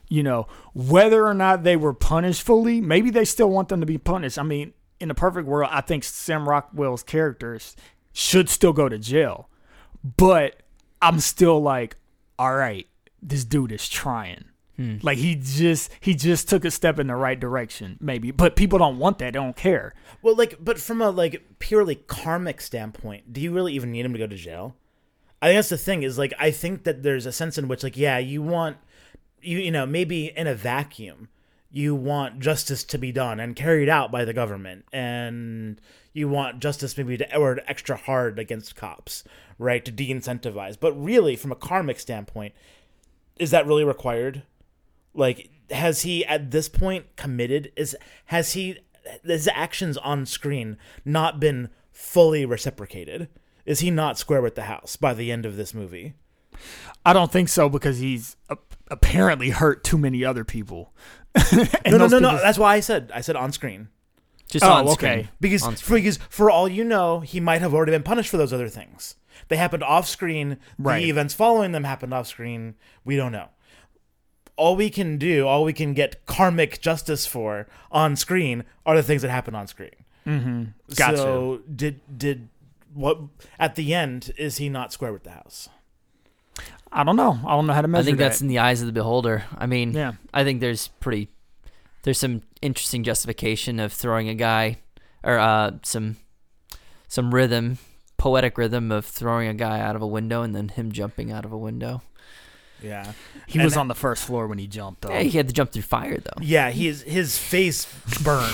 You 0.10 0.24
know, 0.24 0.48
whether 0.74 1.26
or 1.26 1.34
not 1.34 1.64
they 1.64 1.76
were 1.76 1.94
punished 1.94 2.44
fully, 2.44 2.82
maybe 2.82 3.10
they 3.10 3.26
still 3.26 3.50
want 3.50 3.70
them 3.70 3.80
to 3.80 3.86
be 3.86 3.98
punished. 3.98 4.38
I 4.38 4.44
mean, 4.44 4.74
in 5.00 5.12
a 5.12 5.16
perfect 5.16 5.48
world, 5.48 5.70
I 5.72 5.82
think 5.82 6.04
Sam 6.04 6.48
Rockwell's 6.48 7.04
characters 7.04 7.76
should 8.12 8.50
still 8.50 8.74
go 8.74 8.90
to 8.90 8.98
jail. 8.98 9.50
But 10.04 10.62
I'm 11.02 11.20
still 11.20 11.62
like, 11.62 11.98
all 12.38 12.56
right, 12.56 12.88
this 13.22 13.44
dude 13.44 13.72
is 13.72 13.90
trying. 13.90 14.46
Hmm. 14.78 14.98
Like 15.04 15.20
he 15.20 15.36
just 15.36 15.92
he 16.00 16.16
just 16.16 16.50
took 16.50 16.66
a 16.66 16.72
step 16.72 16.98
in 16.98 17.08
the 17.08 17.16
right 17.16 17.40
direction, 17.40 17.98
maybe. 18.02 18.32
But 18.32 18.56
people 18.56 18.80
don't 18.80 18.98
want 18.98 19.20
that. 19.20 19.26
They 19.26 19.40
don't 19.40 19.56
care. 19.56 19.94
Well, 20.22 20.36
like, 20.36 20.58
but 20.60 20.80
from 20.80 21.02
a 21.02 21.12
like 21.12 21.60
purely 21.60 21.96
karmic 21.96 22.60
standpoint, 22.60 23.32
do 23.32 23.40
you 23.40 23.52
really 23.52 23.74
even 23.74 23.92
need 23.92 24.06
him 24.06 24.14
to 24.14 24.20
go 24.20 24.28
to 24.28 24.36
jail? 24.36 24.76
I 25.42 25.48
think 25.48 25.58
that's 25.58 25.70
the 25.70 25.78
thing. 25.78 26.04
Is 26.04 26.18
like 26.18 26.34
I 26.40 26.50
think 26.50 26.86
that 26.86 27.04
there's 27.04 27.26
a 27.26 27.32
sense 27.32 27.58
in 27.58 27.68
which 27.68 27.84
like 27.84 27.98
yeah, 27.98 28.18
you 28.18 28.42
want 28.42 28.78
you 29.44 29.60
you 29.60 29.72
know 29.72 29.86
maybe 29.86 30.32
in 30.36 30.48
a 30.48 30.56
vacuum 30.56 31.30
you 31.70 31.96
want 31.96 32.40
justice 32.40 32.84
to 32.84 33.00
be 33.00 33.12
done 33.12 33.40
and 33.40 33.56
carried 33.56 33.90
out 33.90 34.12
by 34.12 34.24
the 34.24 34.34
government 34.34 34.86
and 34.94 35.82
you 36.14 36.30
want 36.30 36.60
justice 36.60 36.96
maybe 36.98 37.18
to 37.18 37.38
or 37.38 37.60
extra 37.68 37.98
hard 37.98 38.38
against 38.38 38.76
cops 38.76 39.24
right 39.58 39.84
to 39.84 39.92
de-incentivize 39.92 40.78
but 40.80 40.94
really 40.94 41.36
from 41.36 41.52
a 41.52 41.56
karmic 41.56 42.00
standpoint 42.00 42.54
is 43.38 43.52
that 43.52 43.66
really 43.66 43.84
required 43.84 44.44
like 45.14 45.50
has 45.72 46.02
he 46.02 46.26
at 46.26 46.52
this 46.52 46.70
point 46.70 47.16
committed? 47.16 47.72
Is 47.76 47.96
has 48.26 48.54
he 48.54 48.80
his 49.24 49.50
actions 49.54 49.98
on 49.98 50.26
screen 50.26 50.78
not 51.04 51.40
been 51.40 51.70
fully 51.92 52.46
reciprocated? 52.46 53.30
Is 53.66 53.80
he 53.80 53.92
not 53.92 54.18
square 54.18 54.42
with 54.42 54.56
the 54.56 54.64
house 54.64 54.96
by 54.96 55.14
the 55.14 55.32
end 55.32 55.46
of 55.46 55.56
this 55.56 55.74
movie? 55.74 56.14
I 57.06 57.14
don't 57.14 57.32
think 57.32 57.50
so 57.50 57.70
because 57.70 58.00
he's 58.00 58.36
apparently 58.90 59.50
hurt 59.50 59.84
too 59.84 59.98
many 59.98 60.24
other 60.24 60.44
people. 60.44 60.94
no 61.54 61.98
no 61.98 62.08
no 62.08 62.20
no. 62.20 62.38
that's 62.38 62.60
why 62.60 62.76
i 62.76 62.80
said 62.80 63.12
i 63.14 63.20
said 63.22 63.36
on 63.36 63.52
screen. 63.52 63.88
Just 64.48 64.64
Oh, 64.64 64.72
on 64.72 64.88
okay. 64.90 64.94
screen. 64.94 65.30
because 65.42 65.64
On 65.64 65.76
for, 65.76 65.96
because 65.96 66.18
for 66.30 66.52
all 66.52 66.68
you 66.70 66.84
know 66.84 67.22
he 67.22 67.40
might 67.40 67.62
have 67.62 67.74
already 67.74 67.92
been 67.92 68.04
punished 68.04 68.30
for 68.30 68.38
those 68.38 68.54
other 68.54 68.70
things. 68.70 69.16
They 69.48 69.58
happened 69.58 69.84
off 69.84 70.08
screen. 70.08 70.60
Right. 70.78 71.02
the 71.02 71.10
events 71.10 71.34
following 71.34 71.72
them 71.72 71.86
happened 71.86 72.14
off 72.14 72.28
screen. 72.28 72.76
We 73.04 73.16
don't 73.16 73.32
know 73.32 73.50
all 74.56 74.76
we 74.76 74.90
can 74.90 75.18
do 75.18 75.48
all 75.48 75.64
we 75.64 75.74
can 75.74 75.94
get 75.94 76.26
karmic 76.26 76.80
justice 76.82 77.26
for 77.26 77.68
on 77.92 78.16
screen 78.16 78.64
are 78.86 78.96
the 78.96 79.04
things 79.04 79.22
that 79.24 79.30
happen 79.30 79.56
on 79.56 79.68
screen 79.68 79.92
Mm-hmm. 80.26 80.64
Gotcha. 80.96 81.18
So 81.18 81.62
did 81.76 82.00
did 82.18 82.48
what 82.94 83.18
at 83.60 83.76
the 83.76 83.94
end 83.94 84.32
is 84.38 84.56
he 84.58 84.70
not 84.70 84.94
square 84.94 85.12
with 85.12 85.24
the 85.24 85.32
house? 85.32 85.68
I 86.94 87.04
don't 87.04 87.18
know. 87.18 87.38
I 87.46 87.52
don't 87.56 87.68
know 87.68 87.74
how 87.74 87.82
to 87.82 87.88
measure 87.90 88.04
I 88.04 88.06
think 88.06 88.18
that's 88.20 88.40
that. 88.40 88.46
in 88.46 88.48
the 88.48 88.60
eyes 88.60 88.80
of 88.80 88.88
the 88.88 88.94
beholder. 88.94 89.44
I 89.58 89.66
mean, 89.66 89.92
Yeah. 89.92 90.14
I 90.34 90.44
think 90.46 90.62
there's 90.62 90.88
pretty 91.00 91.28
there's 92.04 92.20
some 92.20 92.44
interesting 92.62 93.04
justification 93.04 93.80
of 93.82 93.92
throwing 93.92 94.30
a 94.30 94.36
guy 94.36 94.78
or 95.24 95.40
uh 95.40 95.72
some 95.84 96.16
some 97.10 97.34
rhythm, 97.34 97.80
poetic 98.18 98.58
rhythm 98.58 98.92
of 98.94 99.06
throwing 99.06 99.48
a 99.50 99.54
guy 99.54 99.82
out 99.82 99.96
of 99.98 100.02
a 100.02 100.08
window 100.08 100.42
and 100.42 100.56
then 100.56 100.70
him 100.70 100.92
jumping 100.94 101.32
out 101.34 101.44
of 101.44 101.52
a 101.52 101.58
window. 101.58 102.02
Yeah, 102.84 103.14
He 103.48 103.60
And 103.60 103.66
was 103.66 103.74
that- 103.76 103.80
on 103.80 103.88
the 103.88 103.96
first 103.96 104.26
floor 104.26 104.48
when 104.48 104.58
he 104.58 104.68
jumped. 104.68 105.02
Though. 105.02 105.10
Yeah, 105.12 105.22
he 105.22 105.38
had 105.38 105.48
to 105.48 105.54
jump 105.54 105.72
through 105.72 105.84
fire 105.84 106.18
though. 106.18 106.42
yeah. 106.42 106.70
His 106.70 107.02
his 107.04 107.38
face 107.38 107.86
burned. 108.24 108.54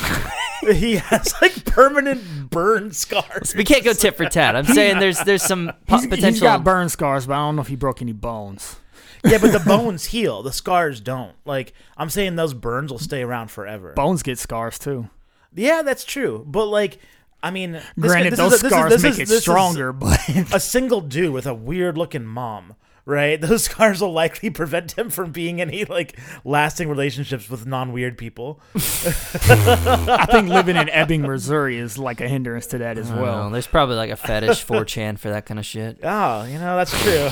he 0.77 0.97
has 0.97 1.33
like 1.41 1.65
permanent 1.65 2.49
burn 2.49 2.91
scars. 2.91 3.55
We 3.55 3.63
can't 3.63 3.83
go 3.83 3.93
tit 3.93 4.15
for 4.17 4.25
tat. 4.27 4.55
I'm 4.55 4.65
saying 4.65 4.99
there's 4.99 5.19
there's 5.21 5.43
some 5.43 5.71
He's- 5.87 6.03
potential. 6.05 6.29
he's 6.29 6.39
got 6.41 6.63
burn 6.63 6.89
scars, 6.89 7.25
but 7.25 7.33
I 7.33 7.37
don't 7.37 7.55
know 7.55 7.61
if 7.61 7.67
he 7.69 7.75
broke 7.75 8.01
any 8.01 8.13
bones. 8.13 8.77
Yeah, 9.25 9.37
but 9.39 9.51
the 9.51 9.59
bones 9.59 10.05
heal. 10.05 10.43
The 10.43 10.53
scars 10.53 11.01
don't. 11.01 11.33
Like 11.43 11.73
I'm 11.97 12.09
saying, 12.09 12.37
those 12.37 12.53
burns 12.53 12.89
will 12.89 12.99
stay 12.99 13.21
around 13.21 13.51
forever. 13.51 13.91
Bones 13.93 14.23
get 14.23 14.39
scars 14.39 14.79
too. 14.79 15.09
Yeah, 15.53 15.81
that's 15.81 16.05
true. 16.05 16.45
But 16.47 16.67
like, 16.67 16.99
I 17.43 17.51
mean, 17.51 17.73
this 17.73 17.83
guy- 17.99 18.07
Granted, 18.07 18.31
this 18.31 18.39
those 18.39 18.53
is 18.53 18.59
a- 18.59 18.63
this 18.63 18.71
is- 18.71 18.77
scars 18.77 18.91
this 18.93 19.03
make 19.03 19.19
is- 19.19 19.31
it 19.31 19.41
stronger, 19.41 19.91
but 19.91 20.19
A 20.53 20.59
single 20.61 21.01
dude 21.01 21.33
with 21.33 21.45
a 21.47 21.53
weird 21.53 21.97
looking 21.97 22.25
mom, 22.25 22.75
right? 23.09 23.41
Those 23.41 23.63
scars 23.65 23.99
will 24.01 24.13
likely 24.13 24.49
prevent 24.49 24.97
him 24.97 25.09
from 25.09 25.31
being 25.31 25.59
any 25.59 25.83
like 25.85 26.17
lasting 26.45 26.87
relationships 26.87 27.49
with 27.49 27.65
non 27.65 27.91
weird 27.91 28.17
people. 28.17 28.61
I 28.75 30.25
think 30.31 30.47
living 30.49 30.75
in 30.77 30.87
Ebbing, 30.89 31.23
Missouri 31.23 31.77
is 31.77 31.97
like 31.97 32.21
a 32.21 32.27
hindrance 32.27 32.67
to 32.67 32.77
that 32.77 32.97
as 32.97 33.09
Well, 33.11 33.21
well. 33.21 33.49
there's 33.49 33.67
probably 33.67 33.95
like 33.95 34.11
a 34.11 34.15
fetish 34.15 34.65
4chan 34.65 35.17
for 35.19 35.29
that 35.29 35.45
kind 35.45 35.59
of 35.59 35.65
shit. 35.65 35.99
Oh, 36.11 36.43
you 36.43 36.57
know 36.59 36.75
that's 36.77 36.91
true. 37.03 37.29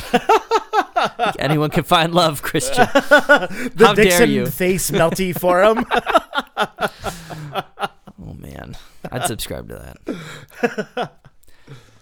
Anyone 1.40 1.70
can 1.70 1.84
find 1.84 2.14
love, 2.14 2.42
Christian. 2.42 2.86
the 2.94 3.74
How 3.80 3.94
dare 3.94 4.06
Dixon 4.06 4.30
you. 4.30 4.46
face 4.48 4.90
melty 4.92 5.38
forum. 5.38 5.86
Oh 8.20 8.34
man, 8.34 8.76
I'd 9.12 9.26
subscribe 9.26 9.70
to 9.70 9.96
that. 10.06 11.12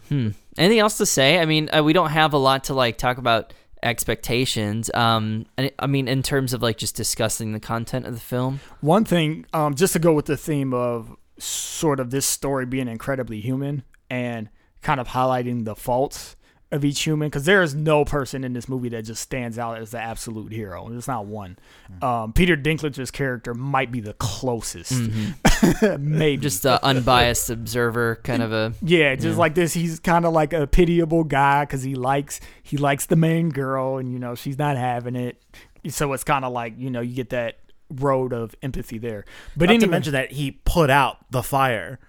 hmm. 0.10 0.30
Anything 0.58 0.80
else 0.80 0.98
to 0.98 1.06
say? 1.06 1.40
I 1.40 1.46
mean, 1.46 1.70
uh, 1.76 1.84
we 1.84 1.94
don't 1.94 2.10
have 2.12 2.34
a 2.34 2.38
lot 2.38 2.66
to 2.66 2.74
like 2.74 2.98
talk 2.98 3.18
about 3.18 3.54
expectations. 3.86 4.92
Um, 4.94 5.46
I 5.80 5.88
mean, 5.88 6.08
in 6.08 6.24
terms 6.24 6.54
of 6.54 6.62
like 6.62 6.78
just 6.78 6.96
discussing 6.96 7.54
the 7.54 7.60
content 7.60 8.06
of 8.06 8.14
the 8.14 8.20
film. 8.20 8.60
One 8.82 9.06
thing, 9.06 9.46
um, 9.54 9.76
just 9.76 9.94
to 9.94 10.00
go 10.00 10.14
with 10.14 10.26
the 10.26 10.38
theme 10.38 10.74
of 10.74 11.16
sort 11.38 12.00
of 12.00 12.10
this 12.10 12.26
story 12.26 12.66
being 12.66 12.88
incredibly 12.88 13.40
human 13.40 13.84
and 14.10 14.50
kind 14.82 15.00
of 15.00 15.10
highlighting 15.10 15.66
the 15.66 15.76
faults 15.76 16.36
of 16.72 16.84
each 16.84 17.02
human, 17.04 17.28
because 17.28 17.46
there 17.46 17.62
is 17.62 17.76
no 17.76 18.04
person 18.04 18.44
in 18.44 18.54
this 18.54 18.68
movie 18.68 18.90
that 18.90 19.04
just 19.04 19.22
stands 19.22 19.58
out 19.60 19.78
as 19.78 19.92
the 19.92 20.00
absolute 20.00 20.52
hero. 20.52 20.90
There's 20.90 21.08
not 21.08 21.26
one. 21.26 21.58
Um, 22.02 22.34
Peter 22.34 22.58
Dinklage's 22.58 23.12
character 23.12 23.54
might 23.54 23.92
be 23.92 24.00
the 24.00 24.14
closest, 24.14 24.92
maybe. 26.00 26.42
Just 26.42 26.66
a 26.66 26.84
unbiased 26.84 27.50
observer, 27.50 28.20
kind 28.24 28.42
of 28.42 28.52
a. 28.52 28.74
Yeah, 28.82 29.16
just 29.16 29.38
like 29.38 29.56
this, 29.56 29.74
he's 29.74 30.00
kind 30.00 30.26
of 30.26 30.34
like 30.34 30.54
a 30.54 30.68
pitiable 30.68 31.24
guy 31.24 31.64
because 31.66 31.84
he 31.84 31.96
likes 31.96 32.40
he 32.64 32.78
likes 32.78 33.06
the 33.06 33.16
main 33.16 33.50
girl, 33.50 33.98
and 33.98 34.12
you 34.12 34.20
know 34.20 34.36
she's 34.36 34.58
not 34.58 34.78
having 34.78 35.16
it. 35.16 35.42
So 35.90 36.14
it's 36.14 36.24
kind 36.24 36.44
of 36.44 36.52
like 36.52 36.74
you 36.78 36.90
know 36.90 37.02
you 37.02 37.16
get 37.16 37.30
that 37.30 37.60
road 37.90 38.34
of 38.34 38.56
empathy 38.62 38.98
there. 38.98 39.26
But 39.56 39.66
Not 39.68 39.76
anyway, 39.76 39.86
to 39.86 39.92
mention 39.92 40.14
that 40.14 40.32
he 40.32 40.52
put 40.52 40.90
out 40.90 41.18
the 41.32 41.44
fire. 41.44 42.00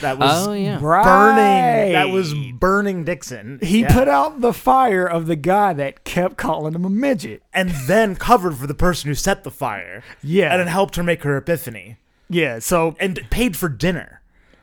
That 0.00 0.18
was 0.18 0.46
Oh 0.48 0.52
yeah. 0.52 0.78
burning. 0.78 1.92
That 1.92 2.08
was 2.10 2.34
burning 2.34 3.04
Dixon. 3.04 3.58
he 3.62 3.80
Yeah. 3.82 3.92
put 3.94 4.08
out 4.08 4.40
the 4.40 4.52
fire 4.52 5.06
of 5.06 5.26
the 5.26 5.36
guy 5.36 5.72
that 5.72 6.04
kept 6.04 6.36
calling 6.36 6.74
him 6.74 6.84
a 6.84 6.90
midget. 6.90 7.42
and 7.52 7.70
then 7.86 8.16
covered 8.16 8.56
for 8.56 8.66
the 8.66 8.74
person 8.74 9.08
who 9.08 9.14
set 9.14 9.44
the 9.44 9.50
fire. 9.50 10.02
Yeah. 10.22 10.52
and 10.52 10.60
it 10.60 10.68
helped 10.68 10.96
her 10.96 11.02
make 11.02 11.22
her 11.22 11.36
epiphany 11.36 11.96
Yeah, 12.28 12.58
so 12.58 12.96
and 13.00 13.20
paid 13.30 13.56
for 13.56 13.68
dinner. 13.68 14.20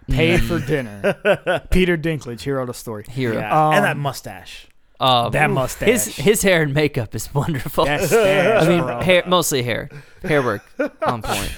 paid 0.10 0.44
for 0.44 0.60
dinner. 0.60 1.62
Peter 1.72 1.98
Dinklage, 1.98 2.42
hero 2.42 2.62
of 2.62 2.68
the 2.68 2.74
story. 2.74 3.06
Hero. 3.10 3.36
Yeah, 3.38 3.68
Um, 3.68 3.74
and 3.76 3.86
that 3.86 3.98
mustache. 3.98 4.68
Uh, 5.00 5.30
That 5.30 5.50
mustache. 5.50 5.88
His 5.88 6.06
his 6.18 6.42
hair 6.44 6.62
and 6.64 6.74
makeup 6.76 7.16
is 7.16 7.34
wonderful. 7.34 7.86
That 7.86 8.02
stash, 8.02 8.64
I 8.68 8.68
mean, 8.70 9.02
hair 9.02 9.24
mostly 9.26 9.64
hair, 9.64 9.90
hair 10.24 10.44
work 10.44 10.64
on 11.02 11.22
point. 11.24 11.52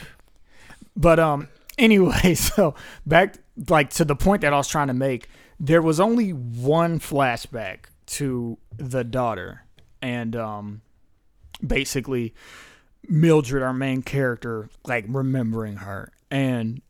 But 0.95 1.19
um 1.19 1.47
anyway, 1.77 2.35
so 2.35 2.75
back 3.05 3.35
like 3.69 3.89
to 3.91 4.05
the 4.05 4.15
point 4.15 4.41
that 4.41 4.53
I 4.53 4.57
was 4.57 4.67
trying 4.67 4.87
to 4.87 4.93
make, 4.93 5.27
there 5.59 5.81
was 5.81 5.99
only 5.99 6.31
one 6.31 6.99
flashback 6.99 7.85
to 8.05 8.57
the 8.75 9.03
daughter 9.03 9.61
and 10.01 10.35
um 10.35 10.81
basically 11.65 12.33
Mildred, 13.07 13.61
our 13.61 13.73
main 13.73 14.01
character, 14.01 14.69
like 14.85 15.05
remembering 15.07 15.77
her. 15.77 16.11
And 16.31 16.81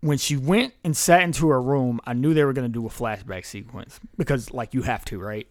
when 0.00 0.18
she 0.18 0.36
went 0.36 0.74
and 0.84 0.96
sat 0.96 1.22
into 1.22 1.48
her 1.48 1.60
room, 1.60 2.00
I 2.04 2.12
knew 2.12 2.34
they 2.34 2.44
were 2.44 2.52
going 2.52 2.70
to 2.70 2.72
do 2.72 2.86
a 2.86 2.90
flashback 2.90 3.46
sequence 3.46 4.00
because 4.16 4.52
like 4.52 4.74
you 4.74 4.82
have 4.82 5.04
to, 5.06 5.18
right? 5.18 5.48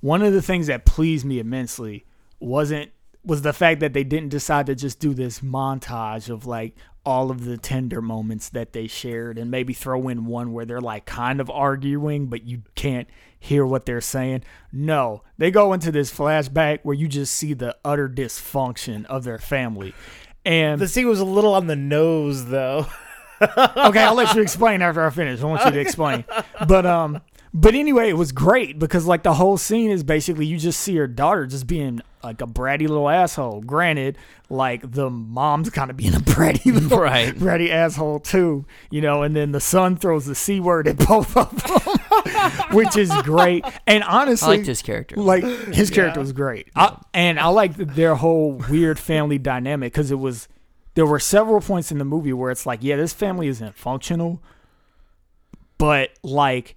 One 0.00 0.22
of 0.22 0.32
the 0.32 0.42
things 0.42 0.66
that 0.66 0.84
pleased 0.84 1.24
me 1.24 1.38
immensely 1.38 2.06
wasn't 2.40 2.90
was 3.24 3.42
the 3.42 3.52
fact 3.52 3.80
that 3.80 3.92
they 3.92 4.04
didn't 4.04 4.30
decide 4.30 4.66
to 4.66 4.74
just 4.74 4.98
do 4.98 5.12
this 5.14 5.40
montage 5.40 6.28
of 6.30 6.46
like 6.46 6.74
all 7.04 7.30
of 7.30 7.44
the 7.44 7.56
tender 7.56 8.00
moments 8.02 8.48
that 8.50 8.72
they 8.72 8.86
shared 8.86 9.38
and 9.38 9.50
maybe 9.50 9.72
throw 9.72 10.08
in 10.08 10.26
one 10.26 10.52
where 10.52 10.64
they're 10.66 10.80
like 10.80 11.06
kind 11.06 11.40
of 11.40 11.48
arguing 11.50 12.26
but 12.26 12.44
you 12.44 12.62
can't 12.74 13.08
hear 13.38 13.64
what 13.64 13.86
they're 13.86 14.00
saying. 14.02 14.42
No, 14.72 15.22
they 15.38 15.50
go 15.50 15.72
into 15.72 15.90
this 15.90 16.12
flashback 16.12 16.80
where 16.82 16.94
you 16.94 17.08
just 17.08 17.32
see 17.34 17.54
the 17.54 17.76
utter 17.84 18.08
dysfunction 18.08 19.04
of 19.06 19.24
their 19.24 19.38
family. 19.38 19.94
And 20.44 20.80
The 20.80 20.88
scene 20.88 21.08
was 21.08 21.20
a 21.20 21.24
little 21.24 21.54
on 21.54 21.66
the 21.66 21.76
nose, 21.76 22.46
though. 22.46 22.86
okay, 23.42 24.00
I'll 24.02 24.14
let 24.14 24.34
you 24.34 24.42
explain 24.42 24.82
after 24.82 25.04
I 25.04 25.08
finish. 25.10 25.40
I 25.40 25.46
want 25.46 25.64
you 25.64 25.70
to 25.70 25.80
explain. 25.86 26.24
But 26.68 26.84
um 26.84 27.22
but 27.52 27.74
anyway, 27.74 28.08
it 28.08 28.14
was 28.16 28.32
great 28.32 28.78
because 28.78 29.06
like 29.06 29.22
the 29.22 29.34
whole 29.34 29.56
scene 29.58 29.90
is 29.90 30.02
basically 30.04 30.46
you 30.46 30.56
just 30.58 30.80
see 30.80 30.96
her 30.96 31.06
daughter 31.06 31.46
just 31.46 31.66
being 31.66 32.00
like 32.22 32.40
a 32.42 32.46
bratty 32.46 32.86
little 32.88 33.08
asshole. 33.08 33.60
Granted, 33.62 34.18
like 34.48 34.92
the 34.92 35.08
mom's 35.10 35.70
kind 35.78 35.90
of 35.90 35.96
being 35.96 36.14
a 36.14 36.18
bratty 36.20 36.66
little 36.72 36.98
Right. 37.00 37.34
bratty 37.34 37.70
asshole 37.70 38.20
too, 38.20 38.66
you 38.90 39.00
know, 39.00 39.22
and 39.22 39.34
then 39.34 39.52
the 39.52 39.60
son 39.60 39.96
throws 39.96 40.26
the 40.26 40.34
C 40.34 40.60
word 40.60 40.86
at 40.86 40.98
both 41.08 41.36
of 41.36 41.50
them, 41.62 42.76
which 42.76 42.96
is 42.96 43.10
great. 43.22 43.64
And 43.86 44.04
honestly, 44.04 44.46
I 44.46 44.50
liked 44.56 44.66
his 44.66 44.82
character. 44.82 45.16
like 45.16 45.42
his 45.72 45.90
character 45.90 46.20
was 46.20 46.32
great, 46.32 46.68
I, 46.76 46.96
and 47.14 47.40
I 47.40 47.46
liked 47.48 47.76
their 47.96 48.14
whole 48.16 48.52
weird 48.52 48.98
family 48.98 49.38
dynamic 49.38 49.92
because 49.92 50.10
it 50.10 50.18
was. 50.18 50.46
There 50.94 51.06
were 51.06 51.20
several 51.20 51.60
points 51.60 51.92
in 51.92 51.98
the 51.98 52.04
movie 52.04 52.32
where 52.32 52.50
it's 52.50 52.66
like, 52.66 52.80
yeah, 52.82 52.96
this 52.96 53.12
family 53.12 53.46
isn't 53.46 53.76
functional, 53.76 54.42
but 55.78 56.10
like 56.22 56.74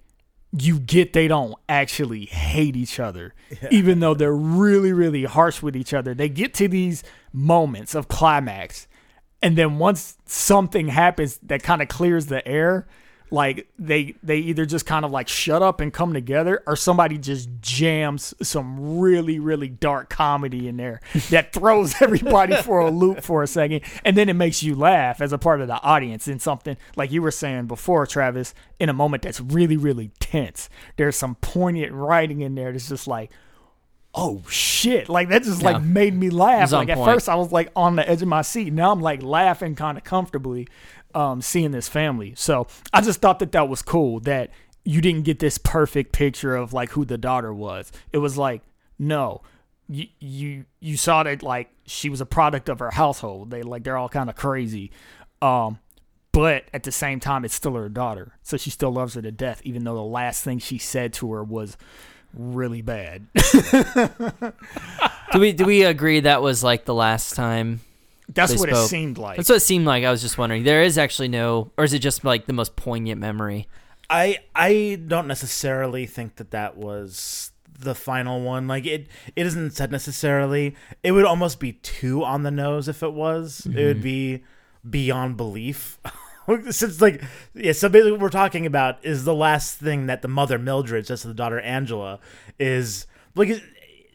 you 0.56 0.78
get 0.78 1.12
they 1.12 1.26
don't 1.26 1.54
actually 1.68 2.26
hate 2.26 2.76
each 2.76 3.00
other, 3.00 3.34
even 3.70 4.00
though 4.00 4.14
they're 4.14 4.32
really, 4.32 4.92
really 4.92 5.24
harsh 5.24 5.62
with 5.62 5.74
each 5.74 5.92
other. 5.92 6.14
They 6.14 6.28
get 6.28 6.54
to 6.54 6.68
these 6.68 7.02
moments 7.32 7.94
of 7.94 8.08
climax, 8.08 8.86
and 9.42 9.58
then 9.58 9.78
once 9.78 10.16
something 10.26 10.88
happens 10.88 11.38
that 11.42 11.62
kind 11.62 11.82
of 11.82 11.88
clears 11.88 12.26
the 12.26 12.46
air, 12.46 12.86
like 13.30 13.66
they 13.78 14.14
they 14.22 14.38
either 14.38 14.64
just 14.66 14.86
kind 14.86 15.04
of 15.04 15.10
like 15.10 15.26
shut 15.28 15.62
up 15.62 15.80
and 15.80 15.92
come 15.92 16.12
together, 16.12 16.62
or 16.66 16.76
somebody 16.76 17.18
just 17.18 17.48
jams 17.60 18.34
some 18.42 18.98
really, 18.98 19.38
really 19.38 19.68
dark 19.68 20.08
comedy 20.10 20.68
in 20.68 20.76
there 20.76 21.00
that 21.30 21.52
throws 21.52 21.94
everybody 22.02 22.54
for 22.56 22.80
a 22.80 22.90
loop 22.90 23.22
for 23.22 23.42
a 23.42 23.46
second, 23.46 23.80
and 24.04 24.16
then 24.16 24.28
it 24.28 24.34
makes 24.34 24.62
you 24.62 24.74
laugh 24.74 25.20
as 25.20 25.32
a 25.32 25.38
part 25.38 25.60
of 25.60 25.68
the 25.68 25.80
audience 25.82 26.28
in 26.28 26.38
something 26.38 26.76
like 26.96 27.10
you 27.10 27.22
were 27.22 27.30
saying 27.30 27.66
before, 27.66 28.06
Travis, 28.06 28.54
in 28.78 28.88
a 28.88 28.92
moment 28.92 29.22
that's 29.22 29.40
really, 29.40 29.76
really 29.76 30.10
tense. 30.20 30.68
There's 30.96 31.16
some 31.16 31.34
poignant 31.36 31.92
writing 31.92 32.40
in 32.40 32.54
there 32.54 32.72
that's 32.72 32.88
just 32.88 33.08
like 33.08 33.30
oh 34.16 34.40
shit 34.48 35.08
like 35.08 35.28
that 35.28 35.42
just 35.42 35.60
Yeah. 35.60 35.72
like 35.72 35.82
made 35.82 36.14
me 36.14 36.30
laugh 36.30 36.70
like 36.70 36.88
at 36.88 36.96
point. 36.98 37.10
first 37.14 37.28
i 37.28 37.34
was 37.34 37.50
like 37.50 37.68
on 37.74 37.96
the 37.96 38.08
edge 38.08 38.22
of 38.22 38.28
my 38.28 38.42
seat 38.42 38.72
now 38.72 38.92
i'm 38.92 39.00
like 39.00 39.24
laughing 39.24 39.74
kind 39.74 39.98
of 39.98 40.04
comfortably 40.04 40.68
um 41.14 41.40
seeing 41.40 41.70
this 41.70 41.88
family. 41.88 42.34
So 42.36 42.66
i 42.92 43.00
just 43.00 43.20
thought 43.20 43.38
that 43.38 43.52
that 43.52 43.68
was 43.68 43.82
cool 43.82 44.20
that 44.20 44.50
you 44.84 45.00
didn't 45.00 45.24
get 45.24 45.38
this 45.38 45.58
perfect 45.58 46.12
picture 46.12 46.54
of 46.54 46.72
like 46.72 46.90
who 46.90 47.04
the 47.04 47.18
daughter 47.18 47.52
was. 47.52 47.90
It 48.12 48.18
was 48.18 48.36
like 48.36 48.62
no 48.98 49.42
you 49.88 50.06
you 50.18 50.64
you 50.80 50.96
saw 50.96 51.22
that 51.22 51.42
like 51.42 51.70
she 51.86 52.08
was 52.08 52.20
a 52.20 52.26
product 52.26 52.68
of 52.68 52.78
her 52.78 52.90
household. 52.90 53.50
They 53.50 53.62
like 53.62 53.84
they're 53.84 53.96
all 53.96 54.08
kind 54.08 54.30
of 54.30 54.36
crazy. 54.36 54.90
Um 55.42 55.78
but 56.32 56.64
at 56.72 56.82
the 56.82 56.92
same 56.92 57.20
time 57.20 57.44
it's 57.44 57.54
still 57.54 57.74
her 57.74 57.88
daughter. 57.88 58.32
So 58.42 58.56
she 58.56 58.70
still 58.70 58.92
loves 58.92 59.14
her 59.14 59.22
to 59.22 59.32
death 59.32 59.60
even 59.64 59.84
though 59.84 59.94
the 59.94 60.02
last 60.02 60.42
thing 60.44 60.58
she 60.58 60.78
said 60.78 61.12
to 61.14 61.32
her 61.32 61.44
was 61.44 61.76
really 62.32 62.82
bad. 62.82 63.26
Do 65.34 65.40
we 65.40 65.52
do 65.52 65.64
we 65.64 65.82
agree 65.82 66.20
that 66.20 66.42
was 66.42 66.62
like 66.62 66.84
the 66.84 66.94
last 66.94 67.34
time? 67.34 67.80
That's 68.28 68.52
what 68.56 68.68
spoke. 68.68 68.84
it 68.84 68.88
seemed 68.88 69.18
like. 69.18 69.36
That's 69.36 69.48
what 69.48 69.56
it 69.56 69.60
seemed 69.60 69.86
like. 69.86 70.04
I 70.04 70.10
was 70.10 70.22
just 70.22 70.38
wondering. 70.38 70.64
There 70.64 70.82
is 70.82 70.96
actually 70.96 71.28
no, 71.28 71.72
or 71.76 71.84
is 71.84 71.92
it 71.92 71.98
just 71.98 72.24
like 72.24 72.46
the 72.46 72.52
most 72.52 72.76
poignant 72.76 73.20
memory? 73.20 73.68
I 74.08 74.38
I 74.54 75.00
don't 75.06 75.26
necessarily 75.26 76.06
think 76.06 76.36
that 76.36 76.50
that 76.50 76.76
was 76.76 77.52
the 77.78 77.94
final 77.94 78.40
one. 78.40 78.66
Like 78.66 78.86
it 78.86 79.08
it 79.36 79.46
isn't 79.46 79.72
said 79.72 79.90
necessarily. 79.90 80.74
It 81.02 81.12
would 81.12 81.24
almost 81.24 81.60
be 81.60 81.74
too 81.74 82.24
on 82.24 82.42
the 82.42 82.50
nose 82.50 82.88
if 82.88 83.02
it 83.02 83.12
was. 83.12 83.66
It 83.66 83.74
would 83.74 83.96
mm-hmm. 83.96 84.02
be 84.02 84.44
beyond 84.88 85.36
belief. 85.36 85.98
Since 86.70 87.00
like 87.00 87.22
yeah, 87.54 87.72
so 87.72 87.88
basically 87.88 88.12
what 88.12 88.20
we're 88.20 88.28
talking 88.30 88.66
about 88.66 89.04
is 89.04 89.24
the 89.24 89.34
last 89.34 89.78
thing 89.78 90.06
that 90.06 90.22
the 90.22 90.28
mother 90.28 90.58
Mildred 90.58 91.06
says 91.06 91.22
to 91.22 91.28
the 91.28 91.34
daughter 91.34 91.60
Angela 91.60 92.20
is 92.58 93.06
like 93.34 93.62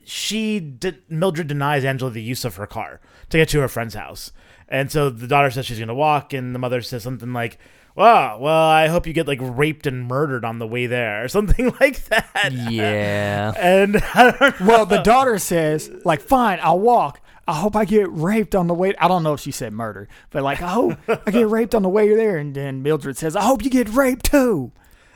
she 0.09 0.59
de- 0.59 0.97
Mildred 1.09 1.47
denies 1.47 1.85
Angela 1.85 2.11
the 2.11 2.21
use 2.21 2.43
of 2.45 2.55
her 2.55 2.67
car 2.67 2.99
to 3.29 3.37
get 3.37 3.49
to 3.49 3.59
her 3.59 3.67
friend's 3.67 3.93
house, 3.95 4.31
and 4.67 4.91
so 4.91 5.09
the 5.09 5.27
daughter 5.27 5.51
says 5.51 5.65
she's 5.65 5.79
gonna 5.79 5.93
walk, 5.93 6.33
and 6.33 6.53
the 6.55 6.59
mother 6.59 6.81
says 6.81 7.03
something 7.03 7.31
like, 7.33 7.57
wow, 7.95 8.37
well, 8.39 8.69
I 8.69 8.87
hope 8.87 9.05
you 9.07 9.13
get 9.13 9.27
like 9.27 9.39
raped 9.41 9.85
and 9.85 10.07
murdered 10.07 10.45
on 10.45 10.59
the 10.59 10.67
way 10.67 10.85
there 10.87 11.23
or 11.23 11.27
something 11.27 11.73
like 11.81 12.03
that. 12.05 12.51
Yeah. 12.69 13.51
And 13.57 13.97
I 14.13 14.31
don't 14.31 14.59
know. 14.61 14.67
Well, 14.67 14.85
the 14.85 14.99
daughter 15.01 15.37
says, 15.37 15.91
like, 16.05 16.21
fine, 16.21 16.59
I'll 16.61 16.79
walk. 16.79 17.19
I 17.47 17.53
hope 17.55 17.75
I 17.75 17.83
get 17.85 18.09
raped 18.11 18.53
on 18.55 18.67
the 18.67 18.73
way. 18.75 18.93
I 18.99 19.07
don't 19.07 19.23
know 19.23 19.33
if 19.33 19.39
she 19.41 19.51
said 19.51 19.73
murder, 19.73 20.07
but 20.29 20.43
like, 20.43 20.61
I 20.61 20.69
hope 20.69 20.97
I 21.07 21.31
get 21.31 21.47
raped 21.49 21.73
on 21.75 21.81
the 21.81 21.89
way 21.89 22.15
there. 22.15 22.37
And 22.37 22.53
then 22.53 22.83
Mildred 22.83 23.17
says, 23.17 23.35
I 23.35 23.41
hope 23.41 23.63
you 23.63 23.71
get 23.71 23.89
raped 23.89 24.25
too. 24.25 24.71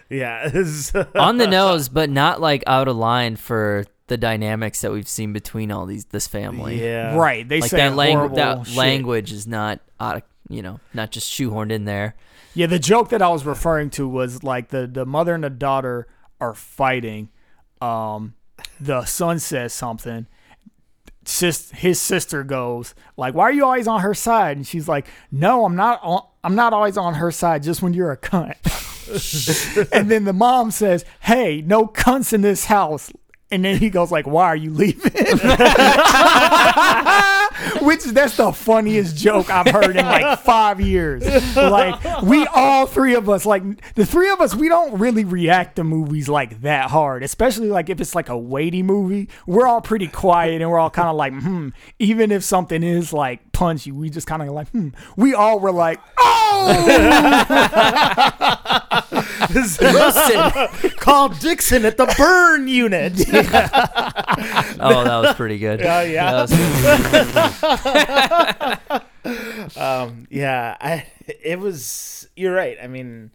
yeah, 0.10 0.50
On 1.16 1.38
the 1.38 1.48
nose, 1.48 1.90
but 1.90 2.10
not 2.10 2.42
like 2.42 2.64
out 2.68 2.88
of 2.88 2.98
line 2.98 3.36
for 3.36 3.86
the 4.14 4.18
dynamics 4.18 4.82
that 4.82 4.92
we've 4.92 5.08
seen 5.08 5.34
between 5.34 5.72
all 5.72 5.88
these 5.88 6.06
this 6.06 6.28
family. 6.28 6.80
yeah, 6.80 7.16
Right. 7.16 7.48
They 7.50 7.62
Like 7.62 7.72
say 7.72 7.78
that, 7.78 7.96
lang- 7.96 8.34
that 8.36 8.70
language 8.76 9.32
is 9.32 9.48
not 9.48 9.80
out 10.00 10.18
of, 10.18 10.22
you 10.50 10.62
know, 10.62 10.80
not 10.94 11.10
just 11.10 11.32
shoehorned 11.32 11.72
in 11.72 11.86
there. 11.86 12.14
Yeah, 12.54 12.68
the 12.68 12.78
joke 12.78 13.10
that 13.10 13.24
I 13.24 13.30
was 13.30 13.44
referring 13.44 13.90
to 13.92 14.08
was 14.08 14.44
like 14.44 14.70
the 14.70 14.86
the 14.86 15.04
mother 15.04 15.34
and 15.34 15.44
the 15.44 15.50
daughter 15.50 16.06
are 16.40 16.54
fighting. 16.54 17.30
Um, 17.82 18.36
the 18.80 19.06
son 19.06 19.40
says 19.40 19.74
something. 19.74 20.28
Sis, 21.26 21.72
his 21.72 22.00
sister 22.00 22.44
goes 22.44 22.94
like, 23.18 23.34
"Why 23.34 23.46
are 23.46 23.52
you 23.52 23.66
always 23.66 23.88
on 23.88 24.02
her 24.02 24.14
side?" 24.14 24.58
And 24.58 24.68
she's 24.68 24.88
like, 24.88 25.08
"No, 25.32 25.66
I'm 25.66 25.76
not. 25.76 26.00
On, 26.04 26.22
I'm 26.44 26.54
not 26.54 26.72
always 26.74 26.98
on 26.98 27.16
her 27.16 27.32
side. 27.32 27.64
Just 27.64 27.82
when 27.82 27.94
you're 27.94 28.12
a 28.12 28.18
cunt." 28.18 28.58
and 29.92 30.12
then 30.12 30.26
the 30.26 30.34
mom 30.34 30.70
says, 30.70 31.04
"Hey, 31.22 31.64
no 31.66 31.88
cunts 31.88 32.32
in 32.32 32.42
this 32.42 32.66
house." 32.66 33.12
And 33.54 33.64
then 33.64 33.78
he 33.78 33.92
goes 33.92 34.12
like, 34.12 34.26
"Why 34.26 34.46
are 34.46 34.56
you 34.56 34.72
leaving?" 34.72 35.04
Which 37.86 38.04
that's 38.06 38.38
the 38.38 38.52
funniest 38.52 39.16
joke 39.16 39.52
I've 39.52 39.72
heard 39.72 39.96
in 39.96 40.04
like 40.04 40.40
five 40.40 40.82
years. 40.82 41.24
Like 41.56 42.24
we 42.24 42.48
all 42.48 42.88
three 42.88 43.14
of 43.14 43.30
us, 43.30 43.46
like 43.46 43.62
the 43.94 44.08
three 44.08 44.32
of 44.32 44.42
us, 44.42 44.56
we 44.56 44.70
don't 44.70 44.98
really 44.98 45.24
react 45.24 45.76
to 45.76 45.84
movies 45.84 46.28
like 46.28 46.62
that 46.62 46.90
hard. 46.90 47.22
Especially 47.22 47.68
like 47.68 47.92
if 47.92 48.02
it's 48.02 48.16
like 48.16 48.30
a 48.30 48.38
weighty 48.38 48.82
movie, 48.82 49.30
we're 49.46 49.68
all 49.68 49.82
pretty 49.82 50.08
quiet 50.08 50.60
and 50.60 50.72
we're 50.72 50.80
all 50.80 50.90
kind 50.90 51.10
of 51.10 51.16
like, 51.16 51.34
hmm. 51.34 51.70
Even 52.00 52.32
if 52.32 52.44
something 52.44 52.82
is 52.82 53.14
like 53.14 53.52
punchy, 53.52 53.92
we 53.92 54.10
just 54.10 54.26
kind 54.26 54.42
of 54.42 54.48
like, 54.50 54.70
hmm. 54.70 54.90
We 55.16 55.36
all 55.36 55.60
were 55.60 55.72
like, 55.72 56.00
oh, 56.18 56.74
Listen. 59.50 60.90
Call 60.98 61.30
Dixon 61.30 61.86
at 61.86 61.98
the 61.98 62.14
burn 62.18 62.68
unit. 62.68 63.14
Oh, 64.80 65.04
that 65.04 65.20
was 65.22 65.36
pretty 65.36 65.60
good. 65.60 65.82
Oh, 65.82 66.02
yeah. 66.02 66.46
That 66.46 66.50
was- 69.24 69.78
um, 69.78 70.28
yeah, 70.30 70.76
I, 70.82 71.06
it 71.28 71.60
was. 71.60 72.28
You're 72.36 72.54
right. 72.54 72.78
I 72.82 72.88
mean, 72.88 73.32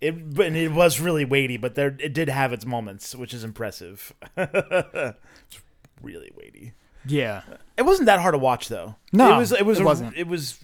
it, 0.00 0.34
but 0.34 0.54
it 0.54 0.70
was 0.72 1.00
really 1.00 1.24
weighty, 1.24 1.56
but 1.56 1.74
there 1.74 1.96
it 1.98 2.12
did 2.14 2.28
have 2.28 2.52
its 2.52 2.64
moments, 2.66 3.14
which 3.14 3.34
is 3.34 3.42
impressive. 3.42 4.12
it's 4.36 5.16
really 6.02 6.30
weighty. 6.36 6.72
yeah. 7.06 7.42
It 7.76 7.82
wasn't 7.82 8.06
that 8.06 8.20
hard 8.20 8.34
to 8.34 8.38
watch 8.38 8.68
though. 8.68 8.94
No, 9.12 9.34
it 9.34 9.38
was. 9.38 9.52
It 9.52 9.66
was. 9.66 9.78
it 9.78 9.82
a- 9.82 9.86
wasn't. 9.86 10.16
It 10.16 10.28
was 10.28 10.58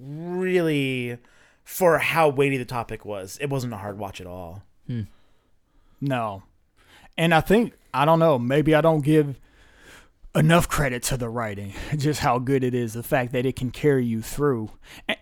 really 0.00 1.18
for 1.66 1.98
how 1.98 2.28
weighty 2.28 2.56
the 2.56 2.64
topic 2.64 3.04
was. 3.04 3.36
It 3.40 3.50
wasn't 3.50 3.74
a 3.74 3.76
hard 3.76 3.98
watch 3.98 4.20
at 4.20 4.26
all. 4.26 4.62
Hmm. 4.86 5.02
No. 6.00 6.44
And 7.18 7.34
I 7.34 7.40
think, 7.40 7.74
I 7.92 8.04
don't 8.04 8.20
know, 8.20 8.38
maybe 8.38 8.72
I 8.72 8.80
don't 8.80 9.04
give 9.04 9.40
enough 10.32 10.68
credit 10.68 11.02
to 11.02 11.16
the 11.16 11.28
writing, 11.28 11.74
just 11.96 12.20
how 12.20 12.38
good 12.38 12.62
it 12.62 12.72
is, 12.72 12.94
the 12.94 13.02
fact 13.02 13.32
that 13.32 13.44
it 13.44 13.56
can 13.56 13.72
carry 13.72 14.06
you 14.06 14.22
through. 14.22 14.70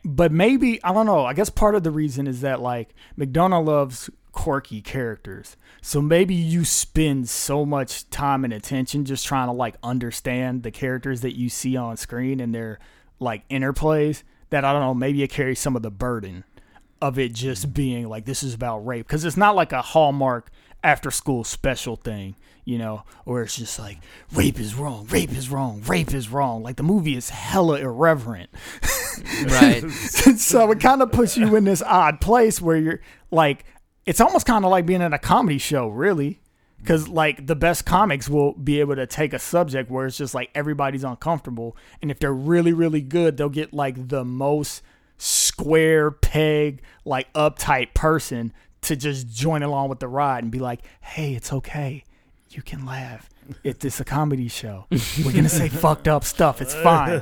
But 0.04 0.32
maybe, 0.32 0.84
I 0.84 0.92
don't 0.92 1.06
know, 1.06 1.24
I 1.24 1.32
guess 1.32 1.48
part 1.48 1.76
of 1.76 1.82
the 1.82 1.90
reason 1.90 2.26
is 2.26 2.42
that, 2.42 2.60
like, 2.60 2.94
McDonagh 3.18 3.64
loves 3.64 4.10
quirky 4.32 4.82
characters. 4.82 5.56
So 5.80 6.02
maybe 6.02 6.34
you 6.34 6.66
spend 6.66 7.26
so 7.30 7.64
much 7.64 8.10
time 8.10 8.44
and 8.44 8.52
attention 8.52 9.06
just 9.06 9.24
trying 9.24 9.48
to, 9.48 9.52
like, 9.52 9.76
understand 9.82 10.62
the 10.62 10.70
characters 10.70 11.22
that 11.22 11.38
you 11.38 11.48
see 11.48 11.74
on 11.74 11.96
screen 11.96 12.38
and 12.38 12.54
their, 12.54 12.80
like, 13.18 13.48
interplays 13.48 14.24
that, 14.50 14.64
I 14.64 14.72
don't 14.72 14.82
know, 14.82 14.94
maybe 14.94 15.22
it 15.22 15.30
carries 15.30 15.60
some 15.60 15.76
of 15.76 15.82
the 15.82 15.90
burden 15.90 16.44
of 17.02 17.18
it 17.18 17.34
just 17.34 17.68
mm. 17.68 17.74
being 17.74 18.08
like 18.08 18.24
this 18.24 18.42
is 18.42 18.54
about 18.54 18.86
rape. 18.86 19.06
Because 19.06 19.24
it's 19.24 19.36
not 19.36 19.54
like 19.54 19.72
a 19.72 19.82
hallmark 19.82 20.50
after 20.82 21.10
school 21.10 21.44
special 21.44 21.96
thing 21.96 22.36
you 22.66 22.78
know 22.78 23.02
or 23.24 23.42
it's 23.42 23.56
just 23.56 23.78
like 23.78 23.98
rape 24.32 24.60
is 24.60 24.74
wrong 24.74 25.06
rape 25.10 25.32
is 25.32 25.48
wrong 25.48 25.82
rape 25.86 26.12
is 26.12 26.28
wrong. 26.28 26.62
Like 26.62 26.76
the 26.76 26.82
movie 26.82 27.16
is 27.16 27.30
hella 27.30 27.78
irreverent. 27.78 28.50
Right. 29.46 29.88
so 29.90 30.70
it 30.70 30.80
kind 30.80 31.02
of 31.02 31.12
puts 31.12 31.36
you 31.36 31.54
in 31.56 31.64
this 31.64 31.82
odd 31.82 32.20
place 32.20 32.60
where 32.60 32.76
you're 32.76 33.00
like 33.30 33.64
it's 34.06 34.20
almost 34.20 34.46
kind 34.46 34.64
of 34.64 34.70
like 34.70 34.86
being 34.86 35.02
in 35.02 35.12
a 35.12 35.18
comedy 35.18 35.58
show 35.58 35.88
really 35.88 36.40
because 36.78 37.08
like 37.08 37.46
the 37.46 37.56
best 37.56 37.86
comics 37.86 38.28
will 38.28 38.52
be 38.52 38.80
able 38.80 38.94
to 38.96 39.06
take 39.06 39.32
a 39.32 39.38
subject 39.38 39.90
where 39.90 40.06
it's 40.06 40.16
just 40.16 40.34
like 40.34 40.50
everybody's 40.54 41.04
uncomfortable 41.04 41.76
and 42.02 42.10
if 42.10 42.18
they're 42.18 42.32
really 42.32 42.72
really 42.72 43.00
good 43.00 43.36
they'll 43.36 43.48
get 43.48 43.72
like 43.72 44.08
the 44.08 44.24
most 44.24 44.82
square 45.16 46.10
peg 46.10 46.82
like 47.04 47.32
uptight 47.32 47.94
person 47.94 48.52
to 48.82 48.96
just 48.96 49.28
join 49.28 49.62
along 49.62 49.88
with 49.88 50.00
the 50.00 50.08
ride 50.08 50.42
and 50.42 50.50
be 50.52 50.58
like 50.58 50.80
hey 51.00 51.34
it's 51.34 51.52
okay. 51.52 52.04
You 52.50 52.62
can 52.62 52.86
laugh. 52.86 53.28
It's, 53.64 53.84
it's 53.84 53.98
a 53.98 54.04
comedy 54.04 54.46
show. 54.46 54.86
We're 55.24 55.32
gonna 55.32 55.48
say 55.48 55.68
fucked 55.86 56.06
up 56.06 56.22
stuff. 56.24 56.62
It's 56.62 56.74
fine. 56.74 57.20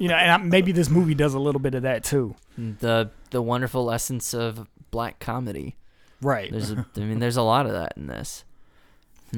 You 0.00 0.08
know 0.08 0.16
and 0.16 0.32
I, 0.32 0.36
maybe 0.38 0.72
this 0.72 0.90
movie 0.90 1.14
does 1.14 1.34
a 1.34 1.38
little 1.38 1.60
bit 1.60 1.74
of 1.74 1.82
that 1.82 2.02
too. 2.02 2.34
The 2.56 3.10
the 3.30 3.40
wonderful 3.40 3.90
essence 3.90 4.34
of 4.34 4.66
black 4.90 5.20
comedy. 5.20 5.76
right. 6.20 6.50
There's 6.50 6.70
a, 6.72 6.86
I 6.96 7.00
mean, 7.00 7.18
there's 7.20 7.36
a 7.36 7.42
lot 7.42 7.66
of 7.66 7.72
that 7.72 7.94
in 7.96 8.06
this. 8.08 8.44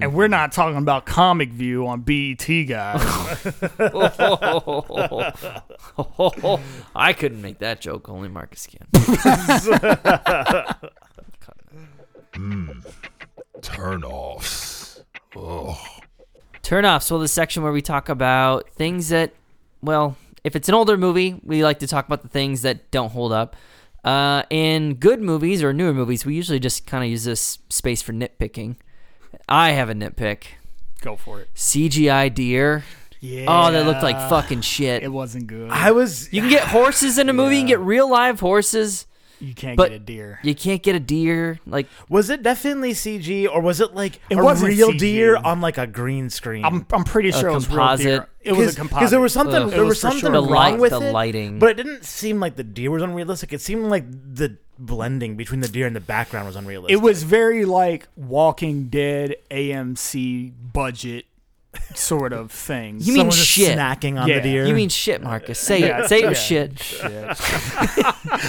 And 0.00 0.14
we're 0.14 0.28
not 0.28 0.52
talking 0.52 0.78
about 0.78 1.06
comic 1.06 1.50
view 1.50 1.86
on 1.86 2.00
BET 2.02 2.46
guys 2.68 3.00
I 6.94 7.12
couldn't 7.12 7.42
make 7.42 7.58
that 7.58 7.80
joke. 7.80 8.08
Only 8.08 8.28
Marcus 8.28 8.66
can. 8.66 8.86
Turn 13.62 14.04
offs. 14.04 15.02
Oh, 15.34 15.78
Turn 16.62 16.84
off. 16.84 17.02
So 17.02 17.18
the 17.18 17.28
section 17.28 17.62
where 17.62 17.72
we 17.72 17.82
talk 17.82 18.08
about 18.08 18.70
things 18.70 19.10
that, 19.10 19.32
well, 19.82 20.16
if 20.44 20.56
it's 20.56 20.68
an 20.68 20.74
older 20.74 20.96
movie, 20.96 21.40
we 21.44 21.62
like 21.62 21.80
to 21.80 21.86
talk 21.86 22.06
about 22.06 22.22
the 22.22 22.28
things 22.28 22.62
that 22.62 22.90
don't 22.90 23.12
hold 23.12 23.32
up. 23.32 23.56
Uh, 24.04 24.44
in 24.50 24.94
good 24.94 25.20
movies 25.20 25.62
or 25.62 25.72
newer 25.72 25.92
movies, 25.92 26.24
we 26.24 26.34
usually 26.34 26.60
just 26.60 26.86
kind 26.86 27.02
of 27.02 27.10
use 27.10 27.24
this 27.24 27.58
space 27.68 28.02
for 28.02 28.12
nitpicking. 28.12 28.76
I 29.48 29.70
have 29.72 29.88
a 29.90 29.94
nitpick. 29.94 30.44
go 31.00 31.16
for 31.16 31.40
it 31.40 31.48
CGI 31.54 32.32
deer. 32.34 32.84
yeah 33.20 33.44
Oh, 33.48 33.70
that 33.72 33.86
looked 33.86 34.02
like 34.02 34.16
fucking 34.28 34.62
shit. 34.62 35.02
it 35.02 35.08
wasn't 35.08 35.46
good 35.46 35.70
I 35.70 35.92
was. 35.92 36.32
You 36.32 36.40
can 36.42 36.50
get 36.50 36.64
horses 36.68 37.18
in 37.18 37.28
a 37.28 37.32
movie. 37.32 37.56
You 37.56 37.60
can 37.62 37.68
get 37.68 37.80
real 37.80 38.08
live 38.10 38.40
horses. 38.40 39.05
You 39.40 39.54
can't 39.54 39.76
but- 39.76 39.90
get 39.90 39.96
a 39.96 39.98
deer 39.98 40.40
You 40.42 40.54
can't 40.54 40.82
get 40.82 40.94
a 40.96 41.00
deer. 41.00 41.58
Like 41.66 41.86
Was 42.08 42.30
it 42.30 42.42
definitely 42.42 42.92
CG 42.92 43.48
or 43.48 43.60
was 43.60 43.80
it 43.80 43.94
like 43.94 44.20
It 44.30 44.38
a 44.38 44.42
wasn't 44.42 44.70
real 44.70 44.92
CG. 44.92 44.98
deer 44.98 45.36
on 45.36 45.60
like 45.60 45.78
a 45.78 45.86
green 45.86 46.30
screen? 46.30 46.64
I'm, 46.64 46.86
I'm 46.92 47.04
pretty 47.04 47.32
sure 47.32 47.48
it 47.50 47.54
was 47.54 47.68
real 47.68 47.96
deer. 47.96 48.28
It 48.40 48.52
was 48.52 48.74
a 48.74 48.76
composite 48.78 48.98
because 48.98 49.10
there 49.10 49.20
was 49.20 49.32
something 49.32 49.54
Ugh. 49.62 49.70
there 49.70 49.80
was, 49.80 49.88
was 49.90 50.00
something 50.00 50.20
sure. 50.20 50.30
the 50.30 50.40
wrong 50.42 50.50
light, 50.50 50.78
with 50.78 50.92
the 50.92 51.00
it, 51.00 51.12
lighting. 51.12 51.58
but 51.58 51.70
it 51.70 51.74
didn't 51.76 52.04
seem 52.04 52.38
like 52.38 52.54
the 52.56 52.62
deer 52.64 52.90
was 52.92 53.02
unrealistic. 53.02 53.52
It 53.52 53.60
seemed 53.60 53.86
like 53.86 54.04
the 54.08 54.56
blending 54.78 55.36
between 55.36 55.60
the 55.60 55.68
deer 55.68 55.86
and 55.86 55.96
the 55.96 56.00
background 56.00 56.46
was 56.46 56.54
unrealistic. 56.54 56.92
It 56.92 57.02
was 57.02 57.24
very 57.24 57.64
like 57.64 58.06
Walking 58.14 58.88
Dead 58.88 59.34
AMC 59.50 60.52
budget 60.72 61.24
sort 61.94 62.32
of 62.32 62.50
thing. 62.50 62.96
You 63.00 63.12
mean 63.12 63.16
Someone 63.20 63.30
just 63.32 63.46
shit. 63.46 63.78
snacking 63.78 64.20
on 64.20 64.28
Yeah. 64.28 64.36
the 64.36 64.42
deer. 64.42 64.66
you 64.66 64.74
mean 64.74 64.88
shit, 64.88 65.22
Marcus? 65.22 65.58
Say 65.58 65.82
it. 65.82 66.08
Say 66.08 66.22
it 66.22 66.28
was 66.28 66.40
shit. 66.42 66.72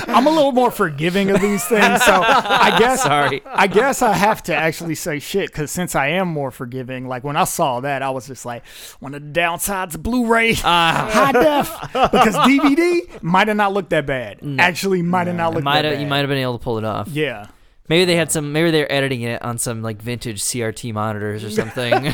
I'm 0.08 0.26
a 0.28 0.30
little 0.30 0.52
more 0.52 0.72
forgiving 0.72 1.30
of 1.30 1.42
these 1.42 1.64
things, 1.66 2.04
so 2.04 2.22
I 2.24 2.76
guess 2.80 3.04
Sorry. 3.04 3.42
I 3.46 3.68
guess 3.68 4.02
I 4.02 4.14
have 4.14 4.44
to 4.44 4.56
actually 4.56 4.96
say 4.96 5.20
shit 5.20 5.48
because 5.52 5.72
since 5.72 5.96
I 5.96 6.08
am 6.10 6.28
more 6.28 6.52
forgiving, 6.52 7.08
like 7.08 7.24
when 7.24 7.36
I 7.38 7.44
saw 7.44 7.80
that, 7.82 8.02
I 8.02 8.10
was 8.10 8.28
just 8.28 8.46
like, 8.46 8.66
one 9.00 9.14
of 9.16 9.22
the 9.34 9.40
downsides 9.40 9.96
of 9.96 10.04
Blu-ray, 10.04 10.56
Ah. 10.64 11.10
high 11.12 11.32
def, 11.32 11.72
because 12.12 12.36
DVD 12.36 13.22
might 13.22 13.48
have 13.48 13.58
not 13.58 13.74
looked 13.74 13.92
that 13.92 14.06
bad. 14.06 14.40
Actually, 14.60 15.02
might 15.02 15.28
have 15.28 15.36
not 15.36 15.54
looked 15.54 15.64
Might 15.64 15.76
that 15.84 15.86
have 15.86 15.94
bad. 15.96 16.02
you 16.02 16.08
might 16.08 16.20
have 16.20 16.30
been 16.30 16.38
able 16.40 16.58
to 16.58 16.64
pull 16.64 16.78
it 16.78 16.84
off. 16.84 17.08
yeah. 17.10 17.48
Maybe 17.90 18.06
they 18.06 18.16
had 18.16 18.32
some. 18.32 18.52
Maybe 18.52 18.72
they're 18.72 18.92
editing 18.92 19.22
it 19.22 19.42
on 19.42 19.58
some 19.58 19.82
like 19.82 20.02
vintage 20.02 20.42
CRT 20.42 20.94
monitors 20.94 21.44
or 21.44 21.52
something. 21.52 21.94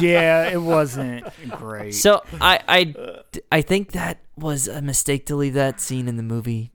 Yeah, 0.00 0.48
it 0.48 0.60
wasn't 0.60 1.24
great. 1.50 1.92
so 1.92 2.22
I 2.40 2.60
I 2.68 2.94
I 3.50 3.62
think 3.62 3.92
that 3.92 4.18
was 4.36 4.68
a 4.68 4.82
mistake 4.82 5.26
to 5.26 5.36
leave 5.36 5.54
that 5.54 5.80
scene 5.80 6.08
in 6.08 6.16
the 6.16 6.22
movie. 6.22 6.72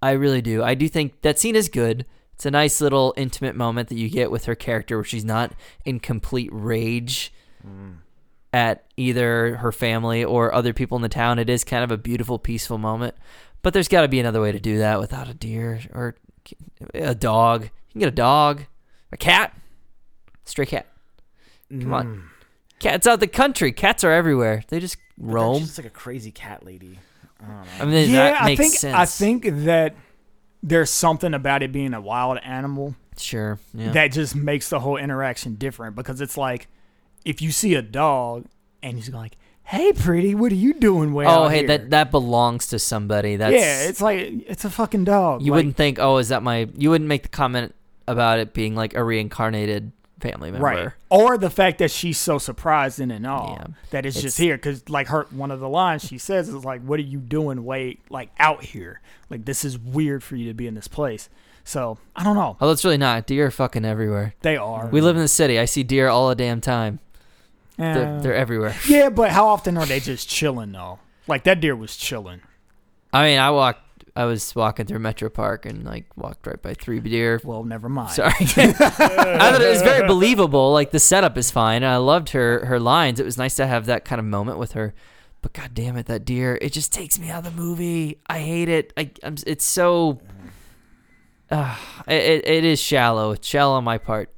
I 0.00 0.12
really 0.12 0.42
do. 0.42 0.62
I 0.62 0.74
do 0.74 0.88
think 0.88 1.22
that 1.22 1.38
scene 1.38 1.56
is 1.56 1.68
good. 1.68 2.06
It's 2.34 2.46
a 2.46 2.50
nice 2.50 2.80
little 2.80 3.14
intimate 3.16 3.54
moment 3.54 3.88
that 3.88 3.96
you 3.96 4.08
get 4.08 4.30
with 4.30 4.46
her 4.46 4.54
character 4.54 4.96
where 4.96 5.04
she's 5.04 5.24
not 5.24 5.52
in 5.84 6.00
complete 6.00 6.50
rage 6.52 7.32
mm. 7.64 7.98
at 8.52 8.84
either 8.96 9.56
her 9.56 9.70
family 9.70 10.24
or 10.24 10.52
other 10.52 10.72
people 10.72 10.96
in 10.96 11.02
the 11.02 11.08
town. 11.08 11.38
It 11.38 11.48
is 11.48 11.62
kind 11.62 11.84
of 11.84 11.92
a 11.92 11.96
beautiful, 11.96 12.38
peaceful 12.38 12.78
moment. 12.78 13.14
But 13.62 13.74
there's 13.74 13.88
got 13.88 14.02
to 14.02 14.08
be 14.08 14.18
another 14.18 14.40
way 14.40 14.50
to 14.50 14.58
do 14.58 14.78
that 14.78 14.98
without 14.98 15.28
a 15.28 15.34
deer 15.34 15.80
or 15.92 16.16
a 16.94 17.14
dog. 17.14 17.64
You 17.64 17.70
can 17.92 17.98
get 18.00 18.08
a 18.08 18.10
dog, 18.12 18.62
a 19.12 19.16
cat, 19.16 19.56
stray 20.44 20.66
cat. 20.66 20.86
Come 21.70 21.94
on, 21.94 22.06
Mm. 22.06 22.22
cats 22.80 23.06
out 23.06 23.20
the 23.20 23.26
country. 23.26 23.72
Cats 23.72 24.04
are 24.04 24.12
everywhere. 24.12 24.62
They 24.68 24.80
just 24.80 24.96
roam. 25.18 25.60
She's 25.60 25.78
like 25.78 25.86
a 25.86 25.90
crazy 25.90 26.30
cat 26.30 26.64
lady. 26.64 26.98
I 27.40 27.44
don't 27.46 27.54
know. 27.56 27.62
I 27.80 27.84
mean, 27.86 28.10
yeah, 28.10 28.30
that 28.30 28.42
I 28.42 28.56
think 28.56 28.74
sense. 28.74 28.94
I 28.94 29.04
think 29.06 29.46
that 29.64 29.94
there's 30.62 30.90
something 30.90 31.34
about 31.34 31.62
it 31.62 31.72
being 31.72 31.92
a 31.94 32.00
wild 32.00 32.38
animal 32.44 32.94
sure. 33.16 33.58
Yeah. 33.74 33.90
that 33.92 34.08
just 34.12 34.34
makes 34.36 34.68
the 34.68 34.80
whole 34.80 34.96
interaction 34.96 35.56
different 35.56 35.96
because 35.96 36.20
it's 36.20 36.36
like 36.36 36.68
if 37.24 37.42
you 37.42 37.50
see 37.50 37.74
a 37.74 37.82
dog 37.82 38.46
and 38.82 38.96
he's 38.96 39.10
like, 39.10 39.36
"Hey, 39.72 39.92
pretty, 39.92 40.34
what 40.34 40.52
are 40.52 40.56
you 40.56 40.74
doing?" 40.74 41.12
Way 41.14 41.26
oh, 41.26 41.44
out 41.44 41.48
hey, 41.50 41.58
here?" 41.60 41.66
that 41.68 41.90
that 41.90 42.10
belongs 42.10 42.68
to 42.68 42.78
somebody. 42.78 43.36
That's 43.36 43.54
yeah, 43.54 43.88
it's 43.88 44.00
like 44.00 44.18
it's 44.46 44.64
a 44.64 44.70
fucking 44.70 45.04
dog. 45.04 45.42
you 45.42 45.50
Like, 45.50 45.56
wouldn't 45.58 45.76
think. 45.76 45.98
Oh, 45.98 46.18
is 46.18 46.28
that 46.28 46.42
my? 46.42 46.68
You 46.76 46.90
wouldn't 46.90 47.08
make 47.08 47.22
the 47.24 47.28
comment 47.30 47.74
about 48.06 48.38
it 48.38 48.52
being 48.52 48.74
like 48.74 48.94
a 48.94 49.02
reincarnated 49.02 49.92
family 50.20 50.52
member. 50.52 50.64
right, 50.64 50.90
or 51.10 51.36
the 51.36 51.50
fact 51.50 51.78
that 51.78 51.90
she's 51.90 52.16
so 52.18 52.38
surprised 52.38 53.00
and 53.00 53.10
in 53.10 53.26
awe 53.26 53.56
Yeah. 53.58 53.66
that 53.90 54.06
it's, 54.06 54.16
It's- 54.16 54.22
just 54.22 54.38
here 54.38 54.56
because 54.56 54.88
like 54.88 55.08
her 55.08 55.26
one 55.30 55.50
of 55.50 55.58
the 55.58 55.68
lines 55.68 56.04
she 56.04 56.16
says 56.18 56.48
is 56.48 56.64
like, 56.64 56.80
"What 56.82 57.00
are 57.00 57.02
you 57.02 57.18
doing? 57.18 57.64
Way 57.64 57.98
like 58.10 58.30
out 58.38 58.62
here? 58.62 59.00
Like 59.30 59.44
this 59.46 59.64
is 59.64 59.78
weird 59.78 60.22
for 60.22 60.36
you 60.36 60.46
to 60.48 60.54
be 60.54 60.66
in 60.68 60.74
this 60.74 60.86
place." 60.88 61.28
So 61.64 61.98
I 62.14 62.24
don't 62.24 62.34
know. 62.36 62.56
Oh, 62.60 62.70
it's 62.70 62.84
really 62.84 62.98
not. 62.98 63.26
Deer 63.26 63.46
are 63.46 63.50
fucking 63.50 63.84
everywhere. 63.84 64.34
They 64.42 64.56
are. 64.56 64.88
We 64.88 65.00
live 65.00 65.16
in 65.16 65.22
the 65.22 65.28
city. 65.28 65.58
I 65.58 65.64
see 65.64 65.82
deer 65.84 66.08
all 66.08 66.28
the 66.28 66.34
damn 66.34 66.60
time. 66.60 66.98
They're, 67.76 68.16
Eh. 68.18 68.20
they're 68.20 68.34
everywhere. 68.34 68.74
Yeah, 68.88 69.08
but 69.08 69.30
how 69.30 69.46
often 69.48 69.76
are 69.76 69.86
they 69.86 70.00
just 70.00 70.28
chilling 70.28 70.72
though? 70.72 70.98
Like 71.26 71.44
that 71.44 71.60
deer 71.60 71.74
was 71.76 71.96
chilling. 71.96 72.40
I 73.12 73.24
mean, 73.24 73.38
I 73.38 73.50
walked. 73.50 73.80
I 74.14 74.24
was 74.26 74.54
walking 74.54 74.84
through 74.84 74.98
Metro 74.98 75.30
Park 75.30 75.64
and 75.64 75.84
like 75.84 76.04
walked 76.16 76.46
right 76.46 76.60
by 76.60 76.74
three 76.74 77.00
deer. 77.00 77.40
Well, 77.44 77.64
never 77.64 77.88
mind. 77.88 78.10
Sorry, 78.10 78.32
I 78.40 78.72
thought 78.72 79.62
it 79.62 79.68
was 79.70 79.80
very 79.82 80.06
believable. 80.06 80.72
Like 80.72 80.90
the 80.90 80.98
setup 81.00 81.38
is 81.38 81.50
fine. 81.50 81.82
I 81.82 81.96
loved 81.96 82.30
her 82.30 82.66
her 82.66 82.78
lines. 82.78 83.20
It 83.20 83.24
was 83.24 83.38
nice 83.38 83.56
to 83.56 83.66
have 83.66 83.86
that 83.86 84.04
kind 84.04 84.18
of 84.18 84.24
moment 84.26 84.58
with 84.58 84.72
her. 84.72 84.92
But 85.40 85.54
god 85.54 85.70
damn 85.74 85.96
it, 85.96 86.06
that 86.06 86.24
deer! 86.24 86.58
It 86.60 86.72
just 86.72 86.92
takes 86.92 87.18
me 87.18 87.30
out 87.30 87.46
of 87.46 87.54
the 87.56 87.60
movie. 87.62 88.20
I 88.26 88.40
hate 88.40 88.68
it. 88.68 88.92
I, 88.98 89.10
I'm. 89.22 89.36
It's 89.46 89.64
so. 89.64 90.20
Uh, 91.50 91.76
it, 92.08 92.46
it 92.46 92.64
is 92.64 92.80
shallow. 92.80 93.32
It's 93.32 93.46
shallow 93.46 93.74
on 93.74 93.84
my 93.84 93.98
part 93.98 94.30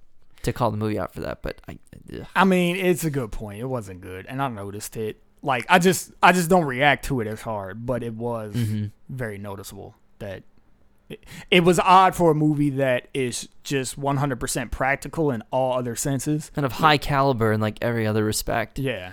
to 0.42 0.52
call 0.52 0.70
the 0.70 0.76
movie 0.76 0.98
out 0.98 1.12
for 1.14 1.20
that. 1.20 1.42
But 1.42 1.60
I. 1.68 1.78
ugh. 2.20 2.26
I 2.34 2.44
mean, 2.44 2.76
it's 2.76 3.04
a 3.04 3.10
good 3.10 3.32
point. 3.32 3.60
It 3.60 3.66
wasn't 3.66 4.00
good, 4.00 4.26
and 4.26 4.40
I 4.42 4.48
noticed 4.48 4.96
it. 4.96 5.20
Like 5.42 5.66
I 5.68 5.78
just, 5.78 6.12
I 6.22 6.32
just 6.32 6.48
don't 6.48 6.64
react 6.64 7.04
to 7.06 7.20
it 7.20 7.26
as 7.26 7.42
hard, 7.42 7.84
but 7.84 8.02
it 8.02 8.14
was 8.14 8.54
Mhm. 8.54 8.90
very 9.10 9.36
noticeable 9.38 9.94
that 10.18 10.42
it, 11.10 11.22
it 11.50 11.60
was 11.64 11.78
odd 11.80 12.14
for 12.14 12.30
a 12.30 12.34
movie 12.34 12.70
that 12.70 13.08
is 13.12 13.48
just 13.62 13.98
100% 14.00 14.70
practical 14.70 15.30
in 15.30 15.42
all 15.50 15.76
other 15.76 15.94
senses. 15.96 16.50
And 16.56 16.64
of 16.64 16.72
high 16.72 16.96
caliber 16.96 17.52
in 17.52 17.60
like 17.60 17.76
every 17.82 18.06
other 18.06 18.24
respect. 18.24 18.78
Yeah, 18.78 19.12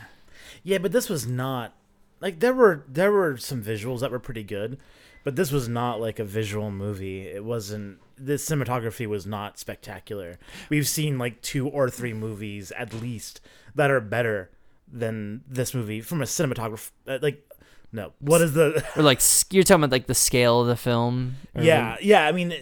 Yeah, 0.63 0.77
but 0.77 0.93
this 0.93 1.09
was 1.09 1.27
not 1.27 1.73
like 2.21 2.39
there 2.39 2.53
were 2.53 2.85
there 2.87 3.11
were 3.11 3.35
some 3.35 3.61
visuals 3.61 3.99
that 3.99 4.11
were 4.11 4.19
pretty 4.19 4.43
good, 4.43 4.77
but 5.25 5.35
this 5.35 5.51
was 5.51 5.67
not 5.67 5.99
like 5.99 6.17
a 6.17 6.23
visual 6.23 6.71
movie. 6.71 7.27
It 7.27 7.43
wasn't 7.43 7.97
the 8.23 8.33
cinematography 8.33 9.07
was 9.07 9.25
not 9.25 9.57
spectacular. 9.57 10.37
We've 10.69 10.87
seen 10.87 11.17
like 11.17 11.41
two 11.41 11.67
or 11.67 11.89
three 11.89 12.13
movies 12.13 12.71
at 12.73 12.93
least 12.93 13.41
that 13.75 13.89
are 13.89 14.01
better 14.01 14.49
than 14.91 15.41
this 15.47 15.73
movie 15.73 16.01
from 16.01 16.21
a 16.21 16.25
cinematography 16.25 16.91
uh, 17.07 17.19
like 17.21 17.47
no. 17.91 18.13
What 18.19 18.41
is 18.41 18.53
the 18.53 18.85
Or 18.95 19.03
like 19.03 19.21
you're 19.49 19.63
talking 19.63 19.83
about 19.83 19.91
like 19.91 20.07
the 20.07 20.15
scale 20.15 20.61
of 20.61 20.67
the 20.67 20.75
film. 20.77 21.35
or 21.55 21.63
Yeah, 21.63 21.97
yeah. 22.01 22.25
I 22.27 22.31
mean, 22.31 22.53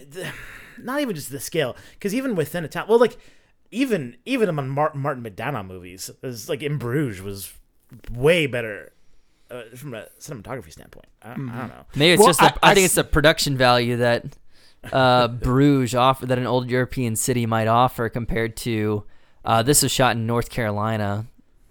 not 0.82 1.00
even 1.00 1.14
just 1.14 1.30
the 1.30 1.40
scale, 1.40 1.76
because 1.92 2.14
even 2.14 2.34
within 2.34 2.64
a 2.64 2.68
town, 2.68 2.86
well, 2.88 2.98
like 2.98 3.16
even 3.70 4.16
even 4.24 4.48
among 4.48 4.68
Mar- 4.70 4.94
Martin 4.94 5.22
McDonagh 5.22 5.66
movies, 5.66 6.10
is 6.22 6.48
like 6.48 6.62
In 6.62 6.78
Bruges 6.78 7.22
was 7.22 7.52
way 8.12 8.46
better 8.46 8.92
uh, 9.50 9.62
from 9.76 9.94
a 9.94 10.06
cinematography 10.18 10.72
standpoint. 10.72 11.06
I, 11.22 11.32
I 11.32 11.34
don't 11.34 11.46
know. 11.46 11.84
Maybe 11.94 12.12
it's 12.14 12.20
Well, 12.20 12.28
just. 12.28 12.40
The, 12.40 12.46
I- 12.46 12.68
I, 12.68 12.70
I 12.70 12.74
think 12.74 12.84
it's 12.86 12.94
the 12.94 13.04
production 13.04 13.56
value 13.56 13.96
that 13.98 14.24
uh, 14.92 15.28
Bruges 15.28 15.94
offer 15.94 16.26
that 16.26 16.38
an 16.38 16.46
old 16.46 16.70
European 16.70 17.16
city 17.16 17.46
might 17.46 17.68
offer 17.68 18.08
compared 18.08 18.56
to. 18.58 19.04
Uh, 19.44 19.62
this 19.62 19.82
was 19.82 19.90
shot 19.92 20.16
in 20.16 20.26
North 20.26 20.50
Carolina, 20.50 21.26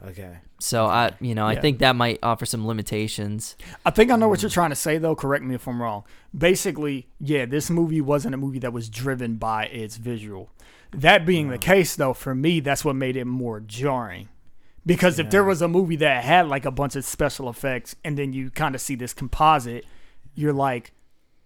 Okay. 0.05 0.37
so 0.59 0.85
I, 0.87 1.11
you 1.19 1.35
know, 1.35 1.45
I 1.45 1.53
Yeah. 1.53 1.61
think 1.61 1.79
that 1.79 1.95
might 1.95 2.17
offer 2.23 2.45
some 2.45 2.65
limitations. 2.67 3.55
I 3.85 3.91
think 3.91 4.09
I 4.11 4.15
know 4.15 4.27
what 4.27 4.41
you're 4.41 4.49
trying 4.49 4.71
to 4.71 4.75
say, 4.75 4.97
though. 4.97 5.15
Correct 5.15 5.43
me 5.43 5.53
if 5.55 5.67
I'm 5.67 5.81
wrong. 5.81 6.03
Basically, 6.35 7.07
yeah, 7.19 7.45
this 7.45 7.69
movie 7.69 8.01
wasn't 8.01 8.33
a 8.33 8.37
movie 8.37 8.59
that 8.59 8.73
was 8.73 8.89
driven 8.89 9.35
by 9.35 9.65
its 9.65 9.97
visual. 9.97 10.49
That 10.91 11.25
being 11.25 11.49
the 11.49 11.59
case, 11.59 11.95
though, 11.95 12.13
for 12.13 12.33
me, 12.33 12.59
that's 12.59 12.83
what 12.83 12.95
made 12.95 13.15
it 13.15 13.25
more 13.25 13.59
jarring. 13.59 14.29
Because 14.85 15.19
if 15.19 15.29
there 15.29 15.43
was 15.43 15.61
a 15.61 15.67
movie 15.67 15.97
that 15.97 16.23
had 16.23 16.47
like 16.47 16.65
a 16.65 16.71
bunch 16.71 16.95
of 16.95 17.05
special 17.05 17.47
effects 17.49 17.95
and 18.03 18.17
then 18.17 18.33
you 18.33 18.49
kind 18.49 18.73
of 18.73 18.81
see 18.81 18.95
this 18.95 19.13
composite, 19.13 19.85
you're 20.33 20.53
like, 20.53 20.93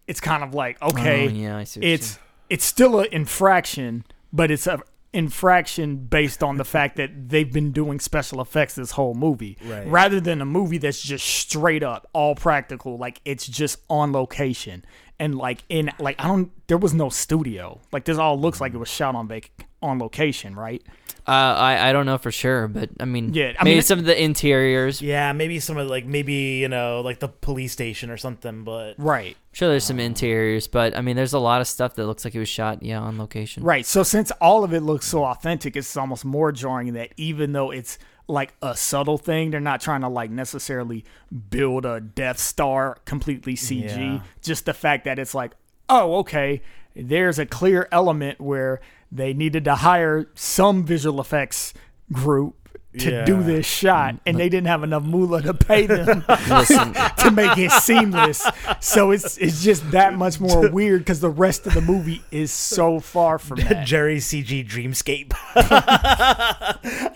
it's 0.07 0.19
kind 0.19 0.43
of 0.43 0.53
like, 0.53 0.77
oh, 0.81 0.89
okay, 0.89 1.25
Oh, 1.25 1.29
yeah, 1.29 1.57
I 1.57 1.63
see. 1.63 1.81
it's 1.81 2.19
it's 2.49 2.65
still 2.65 2.99
an 2.99 3.07
infraction, 3.11 4.05
but 4.31 4.51
it's 4.51 4.67
a 4.67 4.79
infraction 5.13 5.95
based 5.97 6.41
on 6.43 6.57
the 6.57 6.65
fact 6.65 6.95
that 6.97 7.29
they've 7.29 7.53
been 7.53 7.71
doing 7.71 7.99
special 7.99 8.41
effects 8.41 8.73
this 8.75 8.91
whole 8.91 9.13
movie 9.13 9.55
Right. 9.63 9.87
rather 9.87 10.19
than 10.19 10.41
a 10.41 10.45
movie 10.45 10.79
that's 10.79 10.99
just 11.01 11.23
straight 11.25 11.83
up 11.83 12.07
all 12.13 12.33
practical 12.33 12.97
like 12.97 13.21
it's 13.23 13.45
just 13.45 13.77
on 13.91 14.11
location 14.11 14.83
and 15.19 15.35
like 15.35 15.63
in 15.69 15.91
like 15.99 16.15
I 16.19 16.27
don't 16.27 16.51
there 16.65 16.79
was 16.79 16.95
no 16.95 17.09
studio 17.09 17.79
like 17.91 18.05
this 18.05 18.17
all 18.17 18.39
looks 18.39 18.59
like 18.59 18.71
mm. 18.71 18.75
it 18.75 18.79
was 18.79 18.89
shot 18.89 19.13
on 19.13 19.27
vac- 19.27 19.51
on 19.83 19.99
location 19.99 20.55
right 20.55 20.81
Uh, 21.25 21.31
I 21.31 21.89
I 21.89 21.93
don't 21.93 22.05
know 22.05 22.17
for 22.17 22.31
sure, 22.33 22.67
but 22.67 22.89
I 22.99 23.05
mean, 23.05 23.33
Yeah, 23.33 23.53
I 23.57 23.63
maybe 23.63 23.75
mean- 23.75 23.81
some 23.83 23.97
of 23.99 24.03
the 24.05 24.21
interiors. 24.21 25.01
Yeah, 25.01 25.31
maybe 25.31 25.57
some 25.61 25.77
of 25.77 25.87
like 25.87 26.05
maybe 26.05 26.59
you 26.63 26.67
know 26.67 26.99
like 26.99 27.19
the 27.19 27.29
police 27.29 27.71
station 27.71 28.09
or 28.09 28.17
something, 28.17 28.65
but 28.65 28.95
right 28.97 29.37
sure, 29.53 29.69
there's 29.69 29.85
some 29.85 29.99
interiors, 30.01 30.67
but 30.67 30.97
I 30.97 31.01
mean, 31.01 31.15
there's 31.15 31.31
a 31.31 31.39
lot 31.39 31.61
of 31.61 31.67
stuff 31.67 31.95
that 31.95 32.07
looks 32.07 32.25
like 32.25 32.35
it 32.35 32.39
was 32.39 32.49
shot, 32.49 32.83
yeah, 32.83 32.99
on 32.99 33.17
location. 33.17 33.63
Right. 33.63 33.85
So 33.85 34.03
since 34.03 34.31
all 34.41 34.65
of 34.65 34.73
it 34.73 34.81
looks 34.81 35.05
so 35.05 35.23
authentic, 35.23 35.77
it's 35.77 35.95
almost 35.95 36.25
more 36.25 36.51
jarring 36.51 36.91
that 36.93 37.13
even 37.15 37.53
though 37.53 37.71
it's 37.71 37.97
like 38.27 38.53
a 38.61 38.75
subtle 38.75 39.17
thing, 39.17 39.51
they're 39.51 39.59
not 39.71 39.79
trying 39.79 40.01
to 40.01 40.09
like 40.09 40.29
necessarily 40.31 41.05
build 41.49 41.85
a 41.85 42.01
Death 42.01 42.37
Star 42.39 42.97
completely 43.05 43.55
CG. 43.55 43.95
Yeah. 43.95 44.19
Just 44.41 44.65
the 44.65 44.73
fact 44.73 45.05
that 45.05 45.19
it's 45.19 45.33
like, 45.35 45.51
oh, 45.87 46.15
okay, 46.19 46.61
there's 46.95 47.39
a 47.39 47.45
clear 47.45 47.87
element 47.91 48.41
where 48.41 48.81
they 49.13 49.33
needed 49.33 49.65
to 49.65 49.75
hire 49.75 50.27
some 50.33 50.83
visual 50.83 51.21
effects 51.21 51.73
group 52.11 52.55
to 52.97 53.25
do 53.25 53.41
this 53.41 53.65
shot 53.65 54.15
and 54.25 54.37
they 54.37 54.49
didn't 54.49 54.67
have 54.67 54.83
enough 54.83 55.01
moolah 55.03 55.41
to 55.41 55.51
pay 55.53 55.87
them 55.87 56.21
to 57.17 57.31
make 57.33 57.57
it 57.57 57.71
seamless. 57.71 58.45
So 58.81 59.09
it's 59.11 59.37
it's 59.37 59.63
just 59.63 59.89
that 59.91 60.13
much 60.13 60.39
more 60.39 60.69
weird 60.71 61.01
because 61.01 61.19
the 61.19 61.29
rest 61.29 61.65
of 61.65 61.73
the 61.73 61.81
movie 61.81 62.21
is 62.29 62.51
so 62.51 62.99
far 62.99 63.39
from 63.39 63.59
that. 63.61 63.87
Jerry 63.87 64.17
CG 64.17 64.67
Dreamscape 64.67 65.33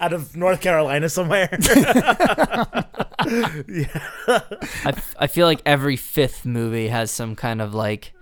out 0.01 0.13
of 0.13 0.35
North 0.35 0.61
Carolina 0.61 1.09
somewhere. 1.09 1.49
Yeah. 3.67 4.01
I, 4.85 4.89
f- 4.89 5.15
I 5.19 5.27
feel 5.27 5.45
like 5.47 5.61
every 5.65 5.95
fifth 5.95 6.45
movie 6.45 6.87
has 6.87 7.11
some 7.11 7.35
kind 7.35 7.61
of 7.61 7.73
like 7.73 8.13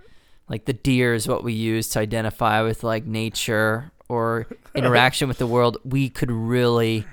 like 0.48 0.64
the 0.64 0.72
deer 0.72 1.14
is 1.14 1.26
what 1.28 1.42
we 1.44 1.52
use 1.52 1.88
to 1.90 1.98
identify 1.98 2.62
with 2.62 2.82
like 2.84 3.04
nature 3.04 3.90
or 4.08 4.46
interaction 4.74 5.28
with 5.28 5.38
the 5.38 5.46
world 5.46 5.78
we 5.84 6.08
could 6.08 6.30
really 6.30 7.04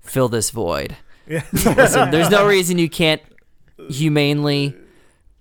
fill 0.00 0.28
this 0.28 0.50
void 0.50 0.96
Yeah. 1.26 1.44
Listen, 1.52 2.10
there's 2.10 2.30
no 2.30 2.46
reason 2.46 2.78
you 2.78 2.88
can't 2.88 3.20
humanely 3.88 4.74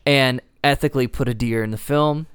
and 0.06 0.42
ethically 0.64 1.08
put 1.08 1.28
a 1.30 1.34
deer 1.34 1.64
in 1.64 1.72
the 1.72 1.78
film 1.78 2.28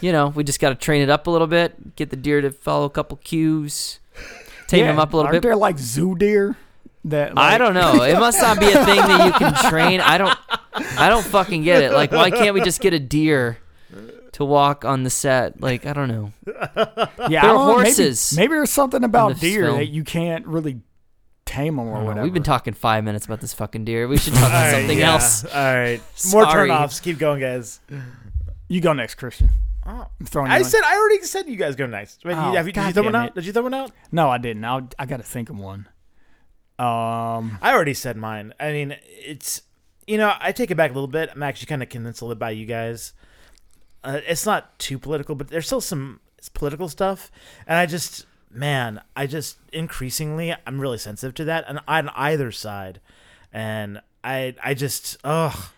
you 0.00 0.12
know 0.12 0.28
we 0.28 0.44
just 0.44 0.60
got 0.60 0.70
to 0.70 0.74
train 0.74 1.02
it 1.02 1.08
up 1.10 1.26
a 1.26 1.30
little 1.30 1.46
bit 1.46 1.96
get 1.96 2.10
the 2.10 2.16
deer 2.16 2.40
to 2.40 2.50
follow 2.50 2.84
a 2.86 2.90
couple 2.90 3.16
cues 3.18 4.00
tame 4.66 4.80
Yeah, 4.80 4.86
them 4.92 4.98
up 4.98 5.12
a 5.12 5.16
little 5.16 5.28
aren't 5.28 5.36
bit 5.36 5.42
there 5.48 5.56
like 5.56 5.78
zoo 5.78 6.14
deer 6.16 6.56
that 7.04 7.34
I 7.36 7.56
don't 7.56 7.74
know. 7.74 8.02
It 8.02 8.14
must 8.18 8.42
not 8.42 8.58
be 8.58 8.66
a 8.66 8.84
thing 8.84 8.96
that 8.96 9.26
you 9.26 9.32
can 9.34 9.70
train. 9.70 10.00
I 10.00 10.18
don't. 10.18 10.36
I 10.98 11.08
don't 11.08 11.24
fucking 11.24 11.62
get 11.62 11.84
it. 11.84 11.92
Like, 11.92 12.10
why 12.10 12.32
can't 12.32 12.52
we 12.52 12.60
just 12.62 12.80
get 12.80 12.94
a 12.94 12.98
deer 12.98 13.58
to 14.36 14.44
walk 14.44 14.84
on 14.86 15.02
the 15.02 15.10
set? 15.10 15.60
Like, 15.60 15.84
I 15.84 15.92
don't 15.92 16.08
know. 16.08 16.32
Yeah, 17.28 17.42
There 17.42 17.50
are 17.50 17.54
don't 17.54 17.66
maybe- 17.78 17.88
horses 17.90 18.34
Maybe, 18.36 18.54
there's 18.54 18.70
something 18.70 19.02
about 19.04 19.30
this 19.32 19.40
deer 19.40 19.64
film. 19.66 19.78
that 19.78 19.88
you 19.88 20.04
can't 20.04 20.46
really 20.46 20.80
tame 21.44 21.76
them 21.76 21.88
or 21.88 21.94
don't 21.94 22.00
know. 22.02 22.06
whatever. 22.08 22.24
We've 22.24 22.32
been 22.34 22.42
talking 22.42 22.72
five 22.74 23.02
minutes 23.04 23.26
about 23.26 23.40
this 23.40 23.52
fucking 23.54 23.84
deer. 23.84 24.06
We 24.08 24.16
should 24.16 24.34
talk 24.34 24.48
about 24.48 24.70
something 24.72 24.98
yeah. 24.98 25.12
else. 25.12 25.44
All 25.44 25.50
right, 25.52 26.00
more 26.32 26.44
turnoffs. 26.44 27.02
Keep 27.02 27.18
going, 27.18 27.40
guys. 27.40 27.80
You 28.68 28.80
go 28.80 28.92
next, 28.92 29.14
Christian. 29.16 29.50
Oh. 29.86 30.06
I'm 30.20 30.26
throwing. 30.26 30.50
I 30.50 30.58
on- 30.58 30.64
said 30.64 30.82
I 30.84 30.96
already 30.96 31.22
said 31.22 31.46
you 31.48 31.56
guys 31.56 31.76
go 31.76 31.86
next. 31.86 32.24
Wait, 32.24 32.34
Oh, 32.36 32.50
you, 32.50 32.56
have 32.56 32.66
you, 32.66 32.72
did 32.72 32.84
you 32.86 32.92
throw 32.92 33.02
one 33.04 33.14
out? 33.14 33.34
Did 33.34 33.46
you 33.46 33.52
throw 33.52 33.62
one 33.62 33.74
out? 33.74 33.92
no, 34.12 34.28
I 34.28 34.38
didn't. 34.38 34.64
I 34.64 34.80
I 34.98 35.06
got 35.06 35.18
to 35.18 35.22
think 35.22 35.48
of 35.50 35.58
one. 35.58 35.88
Um, 36.78 37.58
I 37.62 37.72
already 37.72 37.94
said 37.94 38.16
mine. 38.16 38.52
I 38.60 38.72
mean, 38.72 38.96
it's 39.02 39.62
you 40.06 40.18
know, 40.18 40.32
I 40.40 40.52
take 40.52 40.70
it 40.70 40.74
back 40.76 40.90
a 40.90 40.94
little 40.94 41.08
bit. 41.08 41.30
I'm 41.34 41.42
actually 41.42 41.66
kind 41.66 41.82
of 41.82 41.88
convinced 41.88 42.20
a 42.20 42.24
little 42.24 42.34
bit 42.34 42.40
by 42.40 42.50
you 42.50 42.66
guys. 42.66 43.12
Uh, 44.06 44.20
it's 44.26 44.46
not 44.46 44.78
too 44.78 44.98
political, 44.98 45.34
but 45.34 45.48
there's 45.48 45.66
still 45.66 45.80
some 45.80 46.20
political 46.54 46.88
stuff, 46.88 47.30
and 47.66 47.76
I 47.76 47.86
just 47.86 48.24
man, 48.50 49.02
I 49.16 49.26
just 49.26 49.58
increasingly 49.72 50.54
I'm 50.64 50.80
really 50.80 50.98
sensitive 50.98 51.34
to 51.34 51.44
that, 51.46 51.64
and 51.66 51.80
on 51.88 52.08
either 52.10 52.52
side, 52.52 53.00
and 53.52 54.00
I 54.22 54.54
I 54.62 54.74
just 54.74 55.16
ugh. 55.24 55.70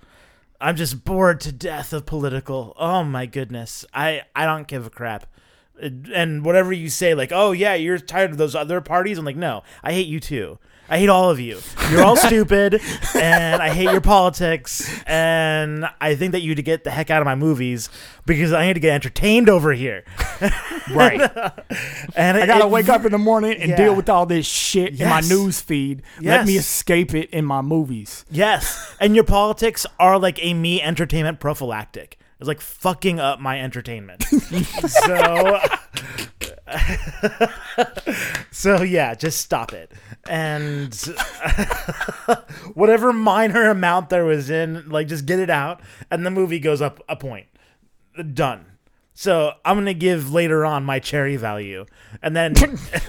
I'm 0.61 0.75
just 0.75 1.05
bored 1.05 1.41
to 1.43 1.53
death 1.53 1.93
of 1.93 2.05
political. 2.05 2.75
Oh 2.77 3.05
my 3.05 3.27
goodness. 3.27 3.85
I 3.95 4.23
I 4.35 4.45
don't 4.45 4.67
give 4.67 4.87
a 4.87 4.91
crap. 4.91 5.27
And 5.81 6.45
whatever 6.45 6.73
you 6.73 6.91
say 6.91 7.15
like, 7.15 7.31
"Oh 7.33 7.53
yeah, 7.53 7.75
you're 7.75 7.99
tired 7.99 8.33
of 8.33 8.39
those 8.39 8.57
other 8.57 8.81
parties." 8.81 9.19
I'm 9.19 9.25
like, 9.25 9.37
"No, 9.37 9.63
I 9.85 9.93
hate 9.93 10.09
you 10.09 10.19
too. 10.19 10.59
I 10.91 10.99
hate 10.99 11.09
all 11.09 11.31
of 11.31 11.39
you. 11.39 11.61
You're 11.91 12.03
all 12.03 12.17
stupid 12.29 12.81
and 13.15 13.61
I 13.63 13.69
hate 13.71 13.91
your 13.91 14.01
politics 14.01 14.89
and 15.07 15.87
I 16.01 16.15
think 16.15 16.33
that 16.33 16.41
you 16.41 16.51
need 16.51 16.57
to 16.57 16.63
get 16.63 16.85
the 16.85 16.91
heck 16.91 17.11
out 17.11 17.21
of 17.21 17.27
my 17.27 17.35
movies 17.35 17.91
because 18.27 18.53
I 18.53 18.67
need 18.67 18.75
to 18.75 18.81
get 18.81 18.95
entertained 18.95 19.49
over 19.49 19.73
here." 19.73 20.05
Right. 20.91 21.21
and 22.17 22.39
I 22.39 22.47
gotta 22.47 22.65
it- 22.65 22.71
wake 22.71 22.89
up 22.89 23.05
in 23.05 23.13
the 23.13 23.19
morning 23.19 23.61
and 23.61 23.71
Yeah. 23.71 23.77
deal 23.77 23.95
with 23.95 24.09
all 24.09 24.25
this 24.25 24.47
shit 24.47 24.99
in 24.99 25.07
my 25.07 25.21
news 25.21 25.61
feed. 25.61 26.03
Let 26.23 26.47
me 26.47 26.57
escape 26.57 27.13
it 27.15 27.29
in 27.29 27.45
my 27.45 27.61
movies. 27.61 28.25
Yes, 28.31 28.95
and 28.99 29.15
your 29.15 29.25
politics 29.25 29.85
are 30.01 30.19
like 30.19 30.43
a 30.43 30.55
me 30.55 30.81
entertainment 30.81 31.41
prophylactic. 31.41 32.19
It's 32.41 32.49
like 32.49 32.63
fucking 32.63 33.21
up 33.21 33.39
my 33.39 33.61
entertainment. 33.61 34.23
so, 34.23 35.59
so 38.51 38.83
yeah, 38.83 39.15
just 39.15 39.41
stop 39.41 39.73
it. 39.73 39.93
And 40.29 40.95
whatever 42.75 43.13
minor 43.13 43.71
amount 43.71 44.11
there 44.11 44.25
was 44.25 44.51
in, 44.51 44.89
like, 44.89 45.09
just 45.09 45.27
get 45.27 45.39
it 45.39 45.51
out, 45.51 45.81
and 46.11 46.25
the 46.25 46.31
movie 46.31 46.59
goes 46.59 46.83
up 46.83 47.01
a 47.09 47.17
point. 47.17 47.47
Done. 48.35 48.67
So 49.19 49.53
I'm 49.65 49.77
gonna 49.77 49.95
give 49.95 50.33
later 50.33 50.65
on 50.65 50.85
my 50.85 51.01
cherry 51.01 51.37
value, 51.37 51.87
and 52.23 52.37
then 52.37 52.55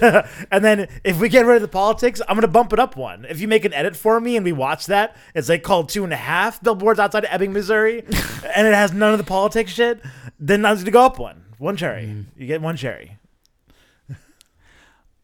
and 0.50 0.64
then 0.64 0.88
if 1.04 1.20
we 1.20 1.28
get 1.28 1.46
rid 1.46 1.54
of 1.54 1.62
the 1.62 1.68
politics, 1.68 2.20
I'm 2.28 2.34
gonna 2.34 2.48
bump 2.48 2.72
it 2.72 2.80
up 2.80 2.96
one. 2.96 3.24
If 3.26 3.40
you 3.40 3.46
make 3.46 3.64
an 3.64 3.72
edit 3.72 3.94
for 3.94 4.20
me 4.20 4.34
and 4.34 4.44
we 4.44 4.50
watch 4.50 4.86
that, 4.86 5.16
it's 5.36 5.48
like 5.48 5.62
called 5.62 5.88
two 5.88 6.02
and 6.02 6.12
a 6.12 6.16
half 6.16 6.60
billboards 6.64 6.98
outside 6.98 7.22
of 7.22 7.30
Ebbing, 7.30 7.52
Missouri, 7.52 8.00
and 8.00 8.66
it 8.66 8.74
has 8.74 8.92
none 8.92 9.12
of 9.12 9.18
the 9.18 9.24
politics 9.24 9.70
shit. 9.70 10.00
Then 10.40 10.66
I'm 10.66 10.78
gonna 10.78 10.90
go 10.90 11.02
up 11.02 11.20
one, 11.20 11.44
one 11.58 11.76
cherry. 11.76 12.06
Mm. 12.06 12.24
You 12.36 12.48
get 12.48 12.60
one 12.60 12.76
cherry. 12.76 13.16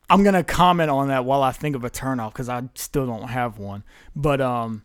I'm 0.09 0.22
gonna 0.22 0.44
comment 0.44 0.90
on 0.90 1.09
that 1.09 1.24
while 1.24 1.42
I 1.42 1.52
think 1.52 1.76
of 1.76 1.84
a 1.84 1.90
turnoff 1.90 2.32
because 2.32 2.48
I 2.48 2.62
still 2.74 3.07
don't 3.07 3.28
have 3.28 3.59
one. 3.59 3.82
But 4.14 4.40
um, 4.40 4.84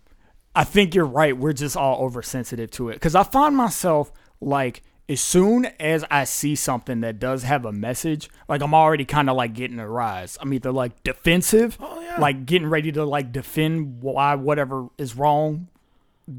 I 0.55 0.63
think 0.63 0.95
you're 0.95 1.05
right. 1.05 1.38
We're 1.38 1.53
just 1.53 1.78
all 1.78 2.03
oversensitive 2.03 2.72
to 2.72 2.89
it 2.89 2.95
because 2.95 3.15
I 3.15 3.24
find 3.24 3.55
myself 3.55 4.11
like 4.39 4.82
as 5.07 5.19
soon 5.19 5.65
as 5.80 6.05
I 6.09 6.24
see 6.24 6.55
something 6.55 7.01
that 7.01 7.19
does 7.19 7.43
have 7.43 7.65
a 7.65 7.72
message, 7.72 8.30
like 8.47 8.61
I'm 8.61 8.74
already 8.74 9.05
kind 9.05 9.30
of 9.30 9.36
like 9.36 9.53
getting 9.53 9.80
a 9.80 9.88
rise. 9.88 10.38
I'm 10.41 10.53
either 10.53 10.72
like 10.72 11.03
defensive, 11.03 11.78
like 12.17 12.45
getting 12.45 12.69
ready 12.69 12.91
to 12.93 13.03
like 13.05 13.32
defend 13.32 14.01
why 14.01 14.36
whatever 14.36 14.88
is 14.97 15.15
wrong 15.15 15.67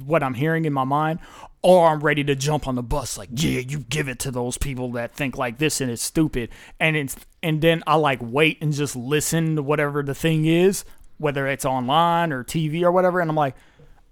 what 0.05 0.22
I'm 0.22 0.34
hearing 0.34 0.64
in 0.64 0.72
my 0.72 0.84
mind, 0.84 1.18
or 1.62 1.88
I'm 1.88 2.01
ready 2.01 2.24
to 2.24 2.34
jump 2.34 2.66
on 2.66 2.74
the 2.74 2.82
bus 2.82 3.16
like, 3.18 3.28
yeah, 3.32 3.61
you 3.61 3.80
give 3.80 4.09
it 4.09 4.18
to 4.20 4.30
those 4.30 4.59
people 4.59 4.93
that 4.93 5.14
think 5.14 5.36
like 5.38 5.59
this 5.59 5.80
and 5.80 5.90
it's 5.90 6.03
stupid. 6.03 6.51
And 6.80 6.97
it's 6.97 7.16
and 7.43 7.61
then 7.61 7.82
I 7.86 7.97
like 7.97 8.18
wait 8.22 8.59
and 8.62 8.72
just 8.72 8.97
listen 8.97 9.57
to 9.57 9.62
whatever 9.62 10.03
the 10.03 10.14
thing 10.14 10.45
is, 10.47 10.84
whether 11.18 11.47
it's 11.47 11.64
online 11.64 12.32
or 12.32 12.43
TV 12.45 12.82
or 12.82 12.90
whatever, 12.93 13.20
and 13.20 13.30
I'm 13.30 13.36
like, 13.36 13.55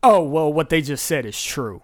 oh 0.02 0.22
well, 0.22 0.52
what 0.52 0.68
they 0.68 0.80
just 0.82 1.04
said 1.06 1.26
is 1.26 1.42
true. 1.42 1.82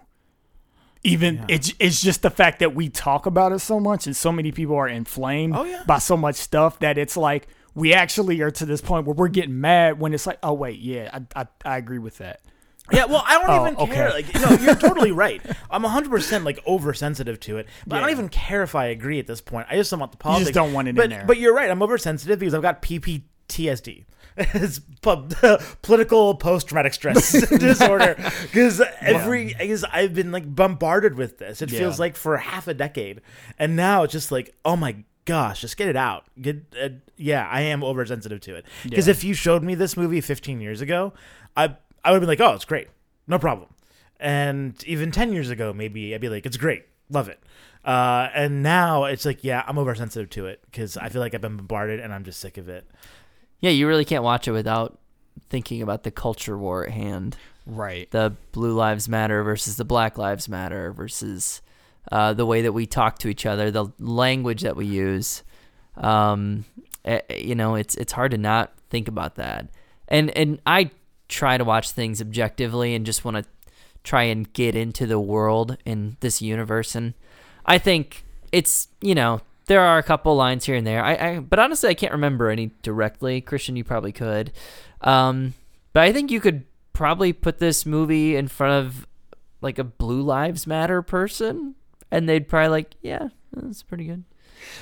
Even 1.03 1.45
it's 1.47 1.73
it's 1.79 2.01
just 2.01 2.21
the 2.21 2.29
fact 2.29 2.59
that 2.59 2.73
we 2.75 2.89
talk 2.89 3.25
about 3.25 3.51
it 3.51 3.59
so 3.59 3.79
much 3.79 4.07
and 4.07 4.15
so 4.15 4.31
many 4.31 4.51
people 4.51 4.75
are 4.75 4.87
inflamed 4.87 5.55
Oh, 5.55 5.63
yeah. 5.63 5.83
by 5.85 5.99
so 5.99 6.17
much 6.17 6.35
stuff 6.35 6.79
that 6.79 6.97
it's 6.97 7.15
like 7.15 7.47
we 7.75 7.93
actually 7.93 8.41
are 8.41 8.49
to 8.51 8.65
this 8.65 8.81
point 8.81 9.05
where 9.05 9.13
we're 9.13 9.27
getting 9.27 9.61
mad 9.61 9.99
when 9.99 10.13
it's 10.13 10.25
like, 10.25 10.39
oh 10.41 10.53
wait, 10.53 10.79
yeah, 10.79 11.09
I 11.35 11.41
I, 11.41 11.47
I 11.63 11.77
agree 11.77 11.99
with 11.99 12.17
that. 12.17 12.41
Yeah, 12.91 13.05
well, 13.05 13.23
I 13.25 13.37
don't 13.39 13.49
Oh, 13.49 13.83
even 13.83 13.93
care. 13.93 14.07
okay. 14.09 14.23
Like, 14.23 14.35
no, 14.35 14.63
you're 14.65 14.75
totally 14.75 15.11
right. 15.25 15.41
I'm 15.69 15.83
100 15.83 16.09
percent 16.09 16.45
like 16.45 16.59
oversensitive 16.65 17.39
to 17.41 17.57
it, 17.57 17.67
but 17.85 17.97
I 17.97 17.99
don't 18.01 18.11
even 18.11 18.29
care 18.29 18.63
if 18.63 18.75
I 18.75 18.85
agree 18.85 19.19
at 19.19 19.27
this 19.27 19.41
point. 19.41 19.67
I 19.69 19.75
just 19.75 19.91
don't 19.91 19.99
want 19.99 20.11
the 20.13 20.17
politics. 20.17 20.51
don't 20.53 20.71
want 20.73 20.87
it 20.87 20.91
in 20.91 20.95
but, 20.95 21.09
there. 21.09 21.25
But 21.27 21.37
you're 21.37 21.53
right. 21.53 21.69
I'm 21.69 21.81
oversensitive 21.83 22.39
because 22.39 22.53
I've 22.53 22.61
got 22.61 22.81
PPTSD. 22.81 24.05
It's 24.39 24.79
pub- 25.01 25.33
political 25.81 26.35
post-traumatic 26.35 26.93
stress 26.93 27.31
disorder 27.49 28.15
because 28.43 28.79
every 29.01 29.55
because 29.57 29.83
I've 29.83 30.13
been 30.13 30.31
like 30.31 30.53
bombarded 30.55 31.15
with 31.15 31.39
this. 31.39 31.63
It 31.63 31.71
feels 31.71 31.99
like 31.99 32.15
for 32.15 32.37
half 32.37 32.67
a 32.67 32.75
decade, 32.75 33.21
and 33.57 33.75
now 33.75 34.03
it's 34.03 34.13
just 34.13 34.31
like, 34.31 34.53
oh 34.63 34.75
my 34.75 34.97
gosh, 35.25 35.61
just 35.61 35.75
get 35.75 35.87
it 35.87 35.95
out. 35.95 36.25
Get 36.39 36.61
uh, 36.79 36.89
yeah, 37.15 37.47
I 37.51 37.61
am 37.61 37.83
oversensitive 37.83 38.39
to 38.41 38.53
it 38.55 38.65
because 38.83 39.07
Yeah. 39.07 39.11
if 39.11 39.23
you 39.23 39.33
showed 39.33 39.63
me 39.63 39.73
this 39.73 39.97
movie 39.97 40.21
15 40.21 40.61
years 40.61 40.81
ago, 40.81 41.13
I 41.55 41.75
I 42.07 42.11
would 42.11 42.21
be 42.21 42.25
like, 42.25 42.39
oh, 42.39 42.53
it's 42.53 42.63
great, 42.63 42.87
no 43.27 43.37
problem. 43.37 43.69
And 44.17 44.81
even 44.85 45.11
10 45.11 45.33
years 45.33 45.49
ago, 45.49 45.73
maybe 45.73 46.15
I'd 46.15 46.21
be 46.21 46.29
like, 46.29 46.45
it's 46.45 46.55
great, 46.55 46.85
love 47.09 47.27
it. 47.27 47.39
Uh, 47.83 48.29
and 48.33 48.63
now 48.63 49.03
it's 49.03 49.25
like, 49.25 49.43
yeah, 49.43 49.63
I'm 49.67 49.77
oversensitive 49.77 50.29
to 50.31 50.45
it 50.45 50.61
because 50.65 50.95
I 50.95 51.09
feel 51.09 51.21
like 51.21 51.35
I've 51.35 51.41
been 51.41 51.57
bombarded 51.57 51.99
and 51.99 52.13
I'm 52.13 52.23
just 52.23 52.39
sick 52.39 52.57
of 52.57 52.69
it. 52.69 52.89
Yeah, 53.59 53.71
you 53.71 53.87
really 53.89 54.05
can't 54.05 54.23
watch 54.23 54.47
it 54.47 54.51
without 54.53 54.97
thinking 55.49 55.81
about 55.81 56.03
the 56.03 56.11
culture 56.11 56.57
war 56.57 56.85
at 56.85 56.93
hand. 56.93 57.35
Right. 57.65 58.09
The 58.09 58.33
Blue 58.53 58.73
Lives 58.73 59.09
Matter 59.09 59.43
versus 59.43 59.75
the 59.75 59.85
Black 59.85 60.17
Lives 60.17 60.47
Matter 60.47 60.93
versus 60.93 61.61
uh, 62.09 62.33
the 62.33 62.45
way 62.45 62.61
that 62.61 62.71
we 62.71 62.85
talk 62.85 63.19
to 63.19 63.27
each 63.27 63.45
other, 63.45 63.69
the 63.69 63.87
language 63.99 64.61
that 64.61 64.77
we 64.77 64.85
use. 64.85 65.43
Um, 65.97 66.63
eh, 67.03 67.19
eh, 67.29 67.35
you 67.35 67.55
know, 67.55 67.75
it's 67.75 67.95
it's 67.95 68.13
hard 68.13 68.31
to 68.31 68.37
not 68.37 68.71
think 68.89 69.09
about 69.09 69.35
that. 69.35 69.69
And 70.07 70.29
and 70.31 70.61
I 70.65 70.91
try 71.27 71.57
to 71.57 71.63
watch 71.63 71.91
things 71.91 72.21
objectively 72.21 72.95
and 72.95 73.05
just 73.05 73.25
want 73.25 73.37
to 73.37 73.45
try 74.03 74.23
and 74.23 74.51
get 74.53 74.75
into 74.75 75.05
the 75.05 75.19
world 75.19 75.77
in 75.85 76.17
this 76.21 76.41
universe. 76.41 76.95
And 76.95 77.13
I 77.65 77.77
think 77.77 78.23
it's 78.51 78.87
you 79.01 79.13
know 79.15 79.41
there 79.65 79.81
are 79.81 79.97
a 79.97 80.03
couple 80.03 80.35
lines 80.35 80.65
here 80.65 80.75
and 80.75 80.87
there. 80.87 81.03
I, 81.03 81.13
I 81.15 81.39
but 81.39 81.59
honestly 81.59 81.89
I 81.89 81.93
can't 81.93 82.13
remember 82.13 82.49
any 82.49 82.71
directly. 82.81 83.41
Christian, 83.41 83.75
you 83.75 83.83
probably 83.83 84.11
could. 84.13 84.51
Um, 85.01 85.53
but 85.93 86.03
I 86.03 86.13
think 86.13 86.31
you 86.31 86.39
could 86.39 86.63
probably 86.93 87.33
put 87.33 87.59
this 87.59 87.85
movie 87.85 88.35
in 88.35 88.47
front 88.47 88.85
of 88.85 89.05
like 89.61 89.77
a 89.79 89.83
Blue 89.83 90.21
Lives 90.21 90.65
Matter 90.67 91.01
person, 91.01 91.75
and 92.11 92.29
they'd 92.29 92.47
probably 92.47 92.69
like, 92.69 92.95
yeah, 93.01 93.29
that's 93.53 93.83
pretty 93.83 94.05
good. 94.05 94.23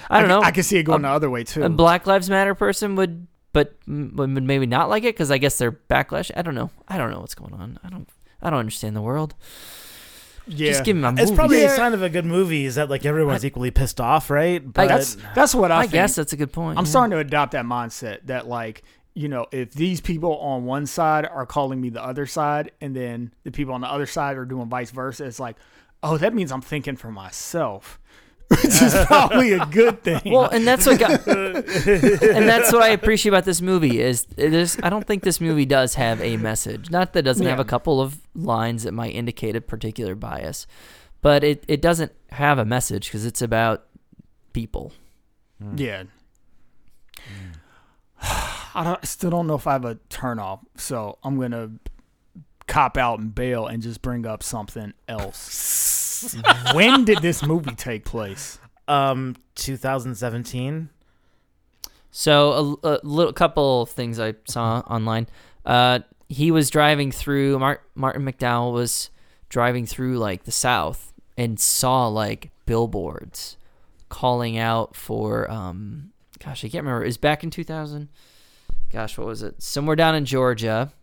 I 0.10 0.20
don't 0.20 0.30
can- 0.30 0.40
know. 0.42 0.46
I 0.46 0.52
can 0.52 0.64
see 0.64 0.78
it 0.78 0.84
going 0.84 0.98
Um, 0.98 1.02
the 1.04 1.10
other 1.10 1.30
way 1.30 1.44
too. 1.44 1.64
a 1.64 1.70
Black 1.70 2.06
Lives 2.06 2.30
Matter 2.30 2.54
person 2.56 2.96
would, 2.96 3.28
but 3.56 3.74
m- 3.88 4.46
maybe 4.46 4.66
not 4.66 4.90
like 4.90 5.04
it 5.04 5.16
because 5.16 5.32
I 5.32 5.38
guess 5.38 5.58
they're 5.58 5.72
backlash. 5.72 6.30
I 6.36 6.42
don't 6.42 6.56
know. 6.56 6.72
I 6.90 6.98
don't 6.98 7.10
know 7.10 7.22
what's 7.22 7.36
going 7.36 7.54
on. 7.54 7.80
I 7.86 7.90
don't. 7.90 8.10
I 8.42 8.50
don't 8.50 8.60
understand 8.60 8.98
the 8.98 9.02
world. 9.02 9.34
yeah. 10.46 10.72
Just 10.72 10.84
give 10.84 10.98
me 10.98 11.04
my 11.04 11.12
movie. 11.12 11.24
It's 11.24 11.32
probably 11.32 11.62
Yeah. 11.62 11.72
a 11.74 11.76
sign 11.78 11.94
of 11.94 12.04
a 12.04 12.10
good 12.10 12.26
movie 12.26 12.66
is 12.66 12.76
that 12.76 12.90
like 12.90 13.06
everyone's 13.06 13.46
equally 13.46 13.72
pissed 13.72 14.02
off, 14.02 14.30
right? 14.30 14.62
But 14.62 14.90
that's 14.90 15.16
that's 15.34 15.56
what 15.56 15.72
I, 15.72 15.78
I, 15.78 15.82
think. 15.84 15.94
guess 15.94 16.16
that's 16.16 16.34
a 16.34 16.36
good 16.36 16.52
point. 16.52 16.78
I'm 16.78 16.84
yeah. 16.84 16.90
starting 16.92 17.12
to 17.12 17.20
adopt 17.20 17.54
that 17.54 17.64
mindset 17.66 18.26
that 18.26 18.46
like 18.46 18.84
you 19.14 19.30
know 19.30 19.46
if 19.54 19.72
these 19.72 20.02
people 20.02 20.38
on 20.40 20.66
one 20.66 20.86
side 20.86 21.26
are 21.26 21.46
calling 21.46 21.80
me 21.80 21.90
the 21.90 22.04
other 22.04 22.26
side 22.26 22.72
and 22.82 22.94
then 22.94 23.34
the 23.46 23.52
people 23.52 23.74
on 23.74 23.80
the 23.80 23.88
other 23.88 24.06
side 24.06 24.36
are 24.36 24.44
doing 24.44 24.68
vice 24.68 24.92
versa 24.92 25.24
it's 25.24 25.40
like 25.40 25.56
oh 26.04 26.18
that 26.18 26.34
means 26.34 26.52
i'm 26.52 26.60
thinking 26.62 26.98
for 26.98 27.10
myself 27.10 27.98
which 28.50 28.82
is 28.82 28.94
probably 29.06 29.54
a 29.54 29.66
good 29.66 30.04
thing 30.04 30.22
Well, 30.26 30.48
and 30.50 30.68
that's 30.68 30.86
what 30.86 31.00
got, 31.00 31.28
and 31.28 32.48
that's 32.48 32.72
what 32.72 32.84
I 32.84 32.90
appreciate 32.90 33.32
about 33.32 33.46
this 33.46 33.62
movie 33.62 34.00
is 34.00 34.28
it 34.38 34.54
is. 34.54 34.78
I 34.84 34.90
don't 34.90 35.06
think 35.06 35.24
this 35.24 35.42
movie 35.42 35.66
does 35.66 35.96
have 35.96 36.22
a 36.22 36.38
message. 36.38 36.92
Not 36.92 37.14
that 37.14 37.20
it 37.20 37.24
doesn't 37.24 37.46
have 37.46 37.60
a 37.60 37.66
couple 37.66 38.00
of 38.02 38.20
lines 38.36 38.84
that 38.84 38.92
might 38.92 39.16
indicate 39.16 39.56
a 39.56 39.62
particular 39.62 40.14
bias, 40.16 40.68
but 41.22 41.44
it 41.44 41.64
it 41.68 41.82
doesn't 41.82 42.12
have 42.32 42.60
a 42.60 42.66
message 42.66 43.08
because 43.08 43.26
it's 43.26 43.42
about 43.42 43.86
people. 44.54 44.94
Hmm. 45.62 45.78
yeah 45.78 46.04
I, 48.22 48.84
don't, 48.84 49.00
I 49.02 49.06
still 49.06 49.30
don't 49.30 49.48
know 49.48 49.56
if 49.56 49.68
i 49.68 49.72
have 49.74 49.86
a 49.86 49.96
turn 50.10 50.38
off 50.38 50.60
so 50.76 51.18
i'm 51.24 51.40
gonna 51.40 51.72
cop 52.68 52.98
out 52.98 53.20
and 53.20 53.34
bail 53.34 53.66
and 53.68 53.82
just 53.82 54.02
bring 54.02 54.26
up 54.26 54.44
something 54.44 54.94
else 55.08 55.38
when 56.74 57.06
did 57.06 57.20
this 57.20 57.44
movie 57.44 57.76
take 57.76 58.06
place 58.06 58.60
um 58.88 59.36
2017. 59.56 60.90
So 62.12 62.78
a, 62.84 62.88
a 62.88 63.00
little 63.04 63.34
couple 63.34 63.82
of 63.82 63.90
things 63.90 64.20
I 64.20 64.36
saw 64.46 64.80
online. 64.88 65.28
Uh, 65.66 66.00
he 66.30 66.52
was 66.52 66.70
driving 66.70 67.12
through. 67.12 67.60
Mar- 67.60 67.82
Martin 67.94 68.24
McDowell 68.24 68.74
was 68.74 69.10
driving 69.50 69.86
through 69.86 70.18
like 70.18 70.44
the 70.44 70.52
South 70.52 71.14
and 71.38 71.60
saw 71.60 72.08
like 72.08 72.52
billboards 72.66 73.58
calling 74.10 74.58
out 74.58 74.96
for. 74.96 75.50
Um, 75.52 76.12
gosh, 76.44 76.64
I 76.64 76.70
can't 76.70 76.84
remember. 76.86 77.04
It 77.04 77.08
was 77.08 77.18
back 77.18 77.44
in 77.44 77.50
2000. 77.50 78.10
Gosh, 78.92 79.18
what 79.18 79.28
was 79.28 79.44
it? 79.44 79.62
Somewhere 79.62 79.96
down 79.96 80.16
in 80.16 80.26
Georgia. 80.26 80.94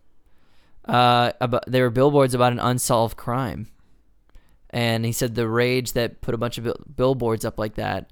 Uh, 0.84 1.32
about 1.40 1.62
there 1.68 1.84
were 1.84 1.90
billboards 1.90 2.34
about 2.34 2.52
an 2.52 2.58
unsolved 2.58 3.16
crime, 3.16 3.68
And 4.72 5.04
he 5.04 5.12
said 5.12 5.34
the 5.34 5.48
rage 5.48 5.92
that 5.92 6.20
put 6.20 6.34
a 6.34 6.38
bunch 6.38 6.58
of 6.58 6.72
billboards 6.96 7.44
up 7.44 7.58
like 7.58 7.74
that 7.74 8.10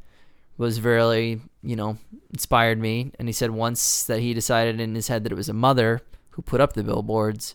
was 0.59 0.81
really, 0.83 1.41
you 1.63 1.75
know, 1.75 1.97
inspired 2.31 2.79
me. 2.79 3.13
And 3.19 3.29
he 3.29 3.33
said 3.33 3.51
once 3.51 4.05
that 4.05 4.21
he 4.21 4.35
decided 4.35 4.79
in 4.79 4.95
his 4.95 5.09
head 5.09 5.25
that 5.25 5.33
it 5.33 5.37
was 5.37 5.49
a 5.49 5.55
mother 5.55 6.03
who 6.31 6.43
put 6.43 6.61
up 6.61 6.75
the 6.75 6.85
billboards, 6.85 7.55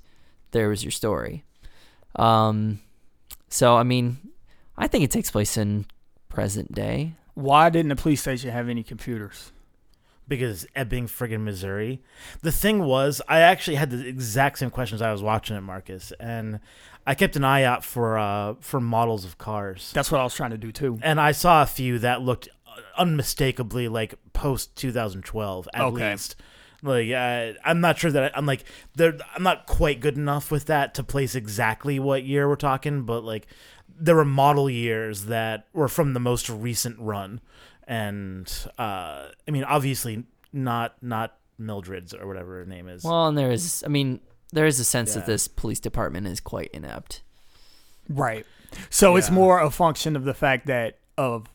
there 0.51 0.69
was 0.69 0.83
your 0.83 0.91
story. 0.91 1.43
Um, 2.15 2.81
so 3.47 3.77
I 3.77 3.83
mean, 3.83 4.17
I 4.77 4.87
think 4.87 5.03
it 5.03 5.11
takes 5.11 5.29
place 5.29 5.55
in 5.55 5.85
present 6.29 6.73
day. 6.73 7.13
Why 7.35 7.69
didn't 7.69 7.89
the 7.89 7.95
police 7.95 8.21
station 8.21 8.49
have 8.49 8.69
any 8.69 8.81
computers? 8.81 9.51
because 10.27 10.65
Ebbing, 10.75 11.07
friggin' 11.07 11.41
Missouri. 11.41 12.01
The 12.41 12.51
thing 12.51 12.83
was, 12.83 13.21
I 13.27 13.39
actually 13.41 13.75
had 13.75 13.91
the 13.91 14.07
exact 14.07 14.59
same 14.59 14.69
questions 14.69 15.01
I 15.01 15.11
was 15.11 15.21
watching 15.21 15.55
it, 15.55 15.61
Marcus, 15.61 16.11
and 16.19 16.59
I 17.07 17.13
kept 17.15 17.35
an 17.35 17.43
eye 17.43 17.63
out 17.63 17.83
for 17.83 18.17
uh, 18.17 18.55
for 18.61 18.79
models 18.79 19.25
of 19.25 19.37
cars, 19.37 19.91
That's 19.93 20.11
what 20.11 20.19
I 20.21 20.23
was 20.23 20.33
trying 20.35 20.51
to 20.51 20.57
do 20.57 20.71
too. 20.71 20.97
and 21.03 21.19
I 21.21 21.31
saw 21.33 21.61
a 21.61 21.65
few 21.67 21.99
that 21.99 22.21
looked 22.21 22.49
unmistakably 22.97 23.87
like 23.87 24.15
post 24.33 24.75
2012 24.75 25.69
at 25.73 25.81
Okay. 25.81 26.11
least. 26.11 26.35
Like 26.81 27.09
uh, 27.11 27.53
I'm 27.63 27.79
not 27.81 27.97
sure 27.97 28.11
that 28.11 28.23
I, 28.35 28.37
I'm 28.37 28.45
like 28.45 28.63
they're, 28.95 29.17
I'm 29.35 29.43
not 29.43 29.65
quite 29.65 29.99
good 29.99 30.17
enough 30.17 30.51
with 30.51 30.65
that 30.65 30.93
to 30.95 31.03
place 31.03 31.33
exactly 31.35 31.99
what 31.99 32.23
year 32.23 32.47
we're 32.47 32.55
talking, 32.55 33.03
but 33.03 33.23
like 33.23 33.47
there 33.97 34.15
were 34.15 34.25
model 34.25 34.69
years 34.69 35.25
that 35.25 35.67
were 35.73 35.87
from 35.87 36.13
the 36.13 36.19
most 36.19 36.49
recent 36.49 36.99
run, 36.99 37.39
and 37.87 38.51
uh, 38.77 39.27
I 39.47 39.51
mean 39.51 39.63
obviously 39.63 40.23
not 40.53 40.95
not 41.01 41.37
Mildred's 41.57 42.13
or 42.13 42.27
whatever 42.27 42.59
her 42.59 42.65
name 42.65 42.87
is. 42.89 43.03
Well, 43.03 43.27
and 43.27 43.37
there 43.37 43.49
is, 43.51 43.81
I 43.85 43.87
mean, 43.89 44.19
there 44.51 44.65
is 44.65 44.79
a 44.79 44.83
sense 44.85 45.13
that 45.15 45.25
this 45.25 45.47
police 45.47 45.79
department 45.79 46.27
is 46.27 46.39
quite 46.39 46.69
inept. 46.73 47.21
Right. 48.09 48.45
So 48.89 49.15
it's 49.15 49.31
more 49.31 49.59
a 49.59 49.69
function 49.71 50.15
of 50.15 50.23
the 50.25 50.33
fact 50.33 50.67
that 50.67 50.99
of 51.17 51.47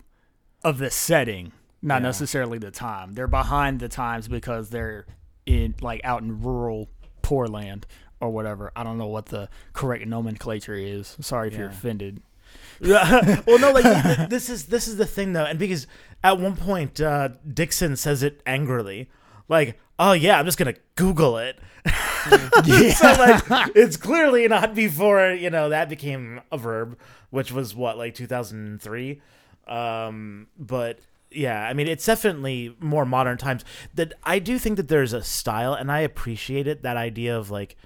of 0.65 0.79
the 0.79 0.91
setting, 0.91 1.53
not 1.83 2.01
Yeah. 2.03 2.09
necessarily 2.09 2.59
the 2.59 2.71
time. 2.71 3.15
They're 3.15 3.27
behind 3.27 3.81
the 3.81 3.89
times 3.89 4.29
because 4.29 4.71
they're 4.71 5.07
in 5.47 5.75
like 5.81 6.01
out 6.05 6.23
in 6.23 6.41
rural 6.43 6.89
poor 7.23 7.47
land 7.47 7.87
or 8.21 8.31
whatever. 8.31 8.71
I 8.77 8.83
don't 8.85 8.99
know 8.99 9.07
what 9.07 9.27
the 9.27 9.49
correct 9.73 10.07
nomenclature 10.07 10.75
is. 10.75 11.17
Sorry 11.21 11.49
if 11.49 11.57
you're 11.57 11.69
offended. 11.69 12.23
well, 12.81 13.59
no, 13.59 13.73
like 13.73 13.85
th- 13.85 14.17
th- 14.17 14.29
this 14.29 14.49
is 14.51 14.67
this 14.67 14.89
is 14.89 14.97
the 14.97 15.07
thing 15.07 15.33
though, 15.35 15.45
and 15.45 15.59
because 15.59 15.87
at 16.25 16.39
one 16.39 16.57
point 16.57 17.01
uh, 17.01 17.29
Dixon 17.53 17.95
says 17.97 18.23
it 18.23 18.41
angrily, 18.47 19.09
like, 19.51 19.79
"Oh 19.99 20.13
yeah, 20.13 20.39
I'm 20.39 20.47
just 20.47 20.57
gonna 20.57 20.77
Google 20.95 21.37
it." 21.37 21.59
so 21.87 23.07
like, 23.13 23.73
it's 23.75 23.99
clearly 23.99 24.49
not 24.49 24.75
before 24.75 25.33
you 25.33 25.51
know 25.51 25.69
that 25.69 25.91
became 25.91 26.41
a 26.51 26.57
verb, 26.57 26.99
which 27.29 27.53
was 27.53 27.75
what 27.75 27.99
like 27.99 28.15
2003. 28.15 29.21
Um, 29.67 30.47
but 30.59 31.01
yeah, 31.31 31.63
I 31.63 31.75
mean, 31.75 31.87
it's 31.87 32.07
definitely 32.07 32.75
more 32.81 33.05
modern 33.05 33.37
times. 33.37 33.65
That 33.95 34.15
I 34.25 34.39
do 34.39 34.59
think 34.59 34.77
that 34.79 34.89
there's 34.89 35.13
a 35.13 35.23
style, 35.23 35.75
and 35.75 35.93
I 35.93 36.01
appreciate 36.01 36.67
it. 36.67 36.83
That 36.83 36.97
idea 36.97 37.37
of 37.37 37.51
like 37.51 37.77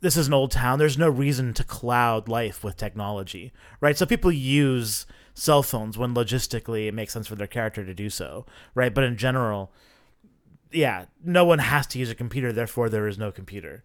this 0.00 0.16
is 0.16 0.28
an 0.28 0.34
old 0.34 0.50
town. 0.50 0.78
There's 0.78 0.98
no 0.98 1.08
reason 1.08 1.54
to 1.54 1.64
cloud 1.64 2.28
life 2.28 2.62
with 2.62 2.76
technology, 2.76 3.52
right? 3.80 3.96
So 3.96 4.06
people 4.06 4.30
use 4.30 5.06
cell 5.34 5.62
phones 5.62 5.98
when 5.98 6.14
logistically 6.14 6.86
it 6.86 6.94
makes 6.94 7.12
sense 7.12 7.26
for 7.26 7.34
their 7.34 7.46
character 7.46 7.84
to 7.84 7.94
do 7.94 8.08
so, 8.10 8.46
right? 8.74 8.94
But 8.94 9.04
in 9.04 9.16
general, 9.16 9.72
yeah, 10.72 11.06
no 11.24 11.44
one 11.44 11.58
has 11.58 11.86
to 11.88 11.98
use 11.98 12.10
a 12.10 12.14
computer. 12.14 12.52
Therefore, 12.52 12.88
there 12.88 13.06
is 13.06 13.18
no 13.18 13.30
computer. 13.32 13.82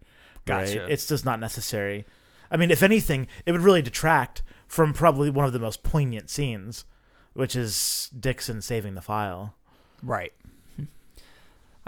right? 0.48 0.66
Gotcha. 0.66 0.86
It's 0.90 1.06
just 1.06 1.24
not 1.24 1.40
necessary. 1.40 2.04
I 2.50 2.56
mean, 2.56 2.70
if 2.70 2.82
anything, 2.82 3.28
it 3.46 3.52
would 3.52 3.62
really 3.62 3.82
detract 3.82 4.42
from 4.66 4.92
probably 4.92 5.30
one 5.30 5.44
of 5.46 5.52
the 5.52 5.58
most 5.58 5.82
poignant 5.82 6.30
scenes, 6.30 6.84
which 7.34 7.56
is 7.56 8.10
Dixon 8.18 8.60
saving 8.60 8.94
the 8.94 9.00
file. 9.00 9.54
Right. 10.02 10.32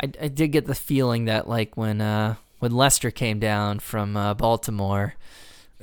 I, 0.03 0.11
I 0.21 0.29
did 0.29 0.49
get 0.49 0.67
the 0.67 0.75
feeling 0.75 1.27
that 1.27 1.49
like 1.49 1.77
when 1.77 2.01
uh 2.01 2.35
when 2.59 2.73
Lester 2.73 3.11
came 3.11 3.39
down 3.39 3.79
from 3.79 4.17
uh, 4.17 4.35
Baltimore, 4.35 5.15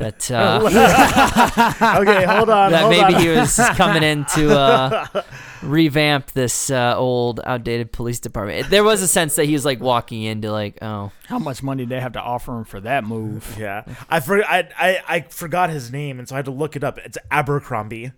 that 0.02 0.32
uh, 0.32 1.98
okay, 2.02 2.26
hold 2.26 2.50
on. 2.50 2.72
that 2.72 2.82
hold 2.82 2.92
maybe 2.92 3.16
on. 3.16 3.22
he 3.22 3.30
was 3.30 3.56
coming 3.76 4.04
in 4.04 4.26
to 4.36 4.58
uh, 4.58 5.08
revamp 5.64 6.32
this 6.32 6.70
uh, 6.70 6.96
old 6.98 7.40
outdated 7.46 7.92
police 7.92 8.20
department. 8.20 8.70
There 8.70 8.84
was 8.84 9.02
a 9.02 9.08
sense 9.08 9.36
that 9.36 9.46
he 9.46 9.54
was 9.54 9.66
like 9.66 9.80
walking 9.80 10.24
into 10.24 10.52
like 10.52 10.78
oh 10.82 11.12
How 11.28 11.40
much 11.40 11.64
money 11.64 11.86
they 11.86 12.00
have 12.00 12.14
to 12.14 12.22
offer 12.22 12.58
him 12.58 12.64
for 12.66 12.80
that 12.82 13.04
move? 13.04 13.56
Yeah, 13.60 13.84
I, 14.10 14.20
for, 14.20 14.44
I, 14.44 14.70
I 14.78 15.00
I 15.08 15.22
forgot 15.22 15.70
his 15.70 15.92
name, 15.92 16.20
and 16.20 16.28
so 16.28 16.36
I 16.36 16.38
had 16.38 16.46
to 16.46 16.52
look 16.52 16.76
it 16.76 16.84
up. 16.84 16.98
It's 17.00 17.18
Abercrombie. 17.30 18.12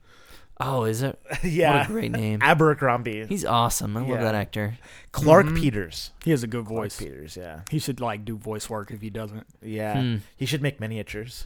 oh 0.59 0.84
is 0.84 1.01
it 1.01 1.19
yeah, 1.43 1.77
what 1.79 1.89
a 1.89 1.91
great 1.91 2.11
name. 2.11 2.39
Abercrombie. 2.41 3.25
He's 3.27 3.43
awesome. 3.45 3.97
I 3.97 4.01
love 4.01 4.09
Yeah. 4.09 4.23
that 4.23 4.36
actor. 4.36 4.77
Clarke 5.11 5.47
Mhm. 5.47 5.57
Peters. 5.59 6.11
He 6.23 6.31
has 6.31 6.43
a 6.43 6.47
good 6.47 6.65
Clarke 6.65 6.84
voice. 6.84 6.97
Peters. 6.99 7.36
Yeah, 7.36 7.61
He 7.71 7.79
should 7.79 7.99
like 7.99 8.23
do 8.23 8.38
voice 8.38 8.69
work 8.69 8.91
if 8.91 9.01
he 9.01 9.09
doesn't. 9.09 9.45
yeah. 9.61 9.99
Hmm. 9.99 10.15
He 10.38 10.45
should 10.45 10.61
make 10.61 10.79
miniatures. 10.79 11.45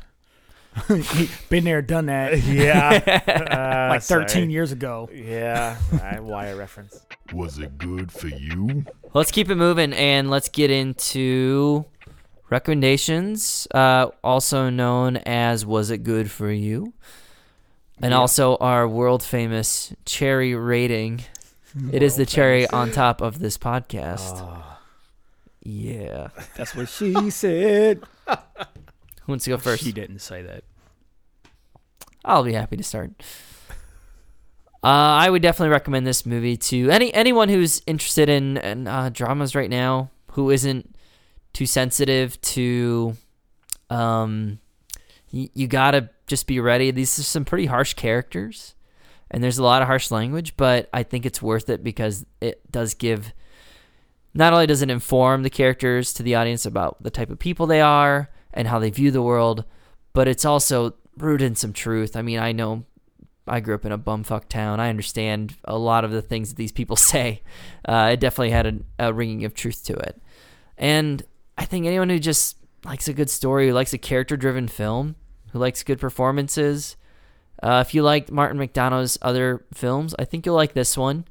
Been 1.49 1.63
there, 1.63 1.81
done 1.81 2.05
that. 2.07 2.39
Yeah, 2.43 3.01
Uh, 3.27 3.87
like 3.93 4.01
13 4.03 4.27
sorry. 4.29 4.51
years 4.51 4.71
ago. 4.71 5.09
Yeah, 5.13 5.77
I, 6.03 6.19
wire 6.19 6.55
reference. 6.55 6.99
Was 7.33 7.57
it 7.59 7.77
good 7.77 8.11
for 8.11 8.27
you? 8.27 8.85
Let's 9.13 9.31
keep 9.31 9.49
it 9.49 9.55
moving 9.55 9.93
and 9.93 10.29
let's 10.29 10.49
get 10.49 10.69
into 10.71 11.85
recommendations, 12.49 13.67
uh, 13.73 14.09
also 14.23 14.69
known 14.69 15.17
as 15.17 15.65
"Was 15.65 15.89
it 15.89 15.99
good 16.03 16.29
for 16.31 16.51
you?" 16.51 16.93
and 18.01 18.11
Yeah. 18.11 18.17
also 18.17 18.55
our 18.57 18.87
world 18.87 19.23
famous 19.23 19.93
cherry 20.05 20.53
rating. 20.55 21.21
It 21.91 22.01
is 22.01 22.15
the 22.15 22.25
cherry 22.25 22.67
on 22.67 22.91
top 22.91 23.21
of 23.21 23.39
this 23.39 23.57
podcast. 23.57 24.33
Oh, 24.41 24.77
Yeah. 25.63 26.29
That's 26.55 26.73
what 26.75 26.89
she 26.89 27.29
said. 27.29 28.01
Who 29.27 29.33
wants 29.33 29.43
to 29.43 29.51
go 29.51 29.57
first? 29.57 29.83
She 29.83 29.91
didn't 29.91 30.19
say 30.19 30.41
that. 30.41 30.63
I'll 32.23 32.43
be 32.45 32.53
happy 32.53 32.77
to 32.77 32.83
start. 32.83 33.11
Uh, 34.81 34.87
I 35.19 35.29
would 35.29 35.41
definitely 35.41 35.71
recommend 35.71 36.07
this 36.07 36.25
movie 36.25 36.55
to 36.55 36.89
any 36.89 37.13
anyone 37.13 37.49
who's 37.49 37.81
interested 37.85 38.29
in, 38.29 38.55
in 38.55 38.87
uh, 38.87 39.09
dramas 39.09 39.53
right 39.53 39.69
now, 39.69 40.11
who 40.31 40.49
isn't 40.49 40.95
too 41.51 41.65
sensitive 41.65 42.39
to. 42.41 43.17
Um, 43.89 44.59
y- 45.33 45.49
you 45.53 45.67
gotta 45.67 46.09
just 46.25 46.47
be 46.47 46.61
ready. 46.61 46.91
These 46.91 47.19
are 47.19 47.23
some 47.23 47.43
pretty 47.43 47.65
harsh 47.65 47.95
characters, 47.95 48.75
and 49.29 49.43
there's 49.43 49.57
a 49.57 49.63
lot 49.63 49.81
of 49.81 49.89
harsh 49.89 50.09
language, 50.09 50.55
but 50.55 50.89
I 50.93 51.03
think 51.03 51.25
it's 51.25 51.41
worth 51.41 51.69
it 51.69 51.83
because 51.83 52.25
it 52.39 52.71
does 52.71 52.93
give. 52.93 53.33
Not 54.33 54.53
only 54.53 54.67
does 54.67 54.81
it 54.81 54.89
inform 54.89 55.43
the 55.43 55.49
characters 55.49 56.13
to 56.13 56.23
the 56.23 56.35
audience 56.35 56.65
about 56.65 57.03
the 57.03 57.09
type 57.09 57.29
of 57.29 57.39
people 57.39 57.67
they 57.67 57.81
are 57.81 58.29
and 58.57 58.67
how 58.67 58.79
they 58.79 58.89
view 58.89 59.11
the 59.11 59.21
world, 59.21 59.63
but 60.13 60.27
it's 60.27 60.43
also 60.43 60.95
rooted 61.15 61.45
in 61.45 61.55
some 61.55 61.71
truth. 61.71 62.17
I 62.17 62.23
mean, 62.23 62.39
I 62.39 62.51
know 62.51 62.85
I 63.47 63.59
grew 63.59 63.75
up 63.75 63.85
in 63.85 63.91
a 63.91 63.99
bumfuck 63.99 64.49
town. 64.49 64.79
I 64.79 64.89
understand 64.89 65.55
a 65.63 65.77
lot 65.77 66.03
of 66.03 66.11
the 66.11 66.23
things 66.23 66.49
that 66.49 66.55
these 66.57 66.71
people 66.71 66.95
say. 67.11 67.43
Uh, 67.87 68.09
it 68.13 68.19
definitely 68.19 68.49
had 68.49 68.65
a, 68.65 69.07
a 69.07 69.13
ringing 69.13 69.45
of 69.45 69.53
truth 69.53 69.85
to 69.85 69.93
it. 69.93 70.19
And 70.75 71.23
I 71.57 71.65
think 71.65 71.85
anyone 71.85 72.09
who 72.09 72.19
just 72.19 72.57
likes 72.83 73.07
a 73.07 73.13
good 73.13 73.29
story, 73.29 73.67
who 73.67 73.73
likes 73.73 73.93
a 73.93 73.97
character 73.99 74.35
driven 74.35 74.67
film, 74.67 75.15
who 75.51 75.59
likes 75.59 75.83
good 75.83 75.99
performances, 75.99 76.97
uh, 77.61 77.83
if 77.85 77.93
you 77.93 78.01
like 78.01 78.31
Martin 78.31 78.57
McDonagh's 78.57 79.19
other 79.21 79.65
films, 79.73 80.15
I 80.17 80.25
think 80.25 80.45
you'll 80.45 80.55
like 80.55 80.73
this 80.73 80.97
one. 80.97 81.25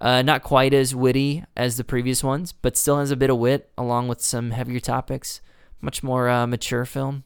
Uh, 0.00 0.20
not 0.20 0.42
quite 0.42 0.74
as 0.74 0.96
witty 0.96 1.44
as 1.56 1.76
the 1.76 1.84
previous 1.84 2.24
ones, 2.24 2.50
but 2.52 2.76
still 2.76 2.98
has 2.98 3.12
a 3.12 3.16
bit 3.16 3.30
of 3.30 3.38
wit 3.38 3.70
along 3.78 4.08
with 4.08 4.20
some 4.20 4.50
heavier 4.50 4.80
topics. 4.80 5.40
Much 5.82 6.02
more 6.02 6.28
uh, 6.28 6.46
mature 6.46 6.86
film. 6.86 7.24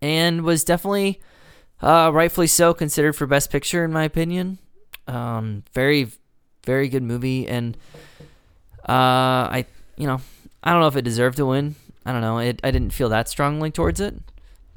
And 0.00 0.42
was 0.42 0.64
definitely 0.64 1.20
uh, 1.82 2.10
rightfully 2.14 2.46
so 2.46 2.72
considered 2.72 3.12
for 3.14 3.26
best 3.26 3.50
picture 3.50 3.84
in 3.84 3.92
my 3.92 4.04
opinion. 4.04 4.58
Um, 5.06 5.64
very 5.74 6.08
very 6.64 6.88
good 6.88 7.02
movie. 7.02 7.46
And 7.46 7.76
uh, 8.88 9.50
i 9.52 9.66
you 9.96 10.06
know 10.06 10.20
i 10.62 10.72
don't 10.72 10.80
know 10.80 10.86
if 10.86 10.96
it 10.96 11.02
deserved 11.02 11.36
to 11.36 11.46
win. 11.46 11.74
I 12.06 12.12
don't 12.12 12.22
know. 12.22 12.38
It, 12.38 12.60
i 12.64 12.70
didn't 12.70 12.94
feel 12.94 13.10
that 13.10 13.28
strongly 13.28 13.70
towards 13.70 14.00
it. 14.00 14.14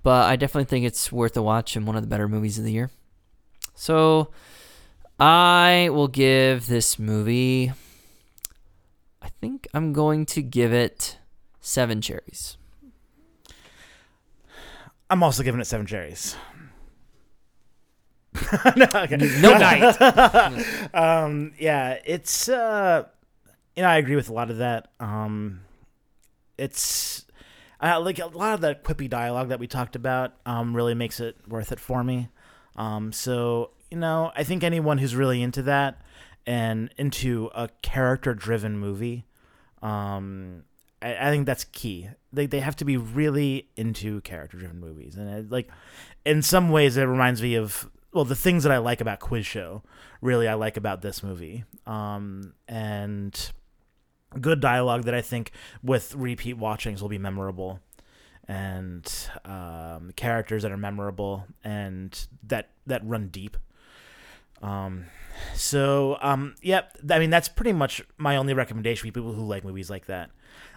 But 0.02 0.26
i 0.26 0.36
definitely 0.36 0.66
think 0.66 0.86
it's 0.86 1.12
worth 1.12 1.38
a 1.38 1.42
watch 1.42 1.76
and 1.76 1.88
one 1.88 1.96
of 1.96 2.02
the 2.02 2.10
better 2.10 2.28
movies 2.28 2.58
of 2.58 2.66
the 2.66 2.74
year. 2.74 2.90
So 3.76 4.30
i 5.20 5.90
will 5.92 6.08
give 6.08 6.68
this 6.68 6.98
movie 6.98 7.72
i 9.22 9.30
think 9.40 9.68
i'm 9.74 9.94
going 9.94 10.26
to 10.26 10.42
give 10.42 10.74
it 10.74 11.18
seven 11.62 12.02
cherries 12.02 12.58
I'm 15.14 15.22
also 15.22 15.44
giving 15.44 15.62
it 15.62 15.66
seven 15.66 15.86
cherries. 15.86 16.36
no, 18.76 18.88
okay. 18.96 19.16
no 19.16 19.56
night 19.60 20.92
um, 20.96 21.54
yeah, 21.60 22.00
it's 22.04 22.50
uh, 22.50 23.04
you 23.76 23.84
know, 23.84 23.90
I 23.90 23.98
agree 23.98 24.16
with 24.16 24.30
a 24.30 24.34
lot 24.34 24.50
of 24.50 24.58
that. 24.58 24.88
Um, 25.00 25.62
it's 26.58 27.28
uh, 27.80 28.02
like 28.02 28.18
a 28.18 28.26
lot 28.26 28.56
of 28.56 28.62
that 28.62 28.84
quippy 28.84 29.08
dialogue 29.08 29.50
that 29.50 29.60
we 29.60 29.68
talked 29.68 29.96
about. 29.96 30.34
Um, 30.48 30.76
really 30.76 30.96
makes 30.96 31.20
it 31.20 31.38
worth 31.48 31.72
it 31.72 31.80
for 31.80 32.04
me. 32.04 32.30
Um, 32.76 33.12
so 33.12 33.70
you 33.92 34.00
know, 34.00 34.32
I 34.36 34.44
think 34.44 34.64
anyone 34.64 34.98
who's 34.98 35.16
really 35.16 35.44
into 35.44 35.62
that 35.62 36.02
and 36.48 36.92
into 36.98 37.52
a 37.54 37.70
character-driven 37.84 38.80
movie, 38.80 39.26
um, 39.84 40.64
I, 41.04 41.28
I 41.28 41.30
think 41.30 41.46
that's 41.46 41.66
key. 41.66 42.10
They 42.34 42.48
they 42.48 42.60
have 42.60 42.76
to 42.78 42.86
be 42.86 42.98
really 42.98 43.70
into 43.78 44.22
character-driven 44.22 44.80
movies, 44.80 45.16
and 45.16 45.30
it, 45.30 45.52
like 45.52 45.70
in 46.26 46.42
some 46.42 46.70
ways, 46.72 46.98
it 46.98 47.04
reminds 47.04 47.42
me 47.42 47.56
of 47.56 47.90
well 48.12 48.26
the 48.26 48.36
things 48.36 48.64
that 48.64 48.72
I 48.72 48.80
like 48.80 49.00
about 49.00 49.20
Quiz 49.20 49.46
Show. 49.46 49.84
Really, 50.20 50.48
I 50.48 50.56
like 50.56 50.76
about 50.76 51.02
this 51.02 51.22
movie, 51.22 51.64
um, 51.86 52.54
and 52.68 53.52
good 54.42 54.60
dialogue 54.60 55.04
that 55.04 55.14
I 55.14 55.22
think 55.22 55.52
with 55.84 56.16
repeat 56.16 56.58
watchings 56.58 57.02
will 57.02 57.10
be 57.10 57.18
memorable 57.18 57.80
and 58.48 59.30
um, 59.46 60.12
characters 60.16 60.64
that 60.64 60.72
are 60.72 60.78
memorable 60.78 61.46
and 61.64 62.28
that 62.48 62.70
that 62.88 63.06
run 63.06 63.28
deep. 63.28 63.58
Um, 64.62 65.06
so 65.56 66.18
um, 66.22 66.56
yep, 66.62 66.98
I 67.10 67.20
mean 67.20 67.30
that's 67.30 67.50
pretty 67.50 67.74
much 67.74 68.02
my 68.18 68.38
only 68.38 68.54
recommendation 68.54 69.08
for 69.08 69.14
people 69.14 69.34
who 69.34 69.46
like 69.46 69.64
movies 69.64 69.90
like 69.90 70.08
that. 70.08 70.30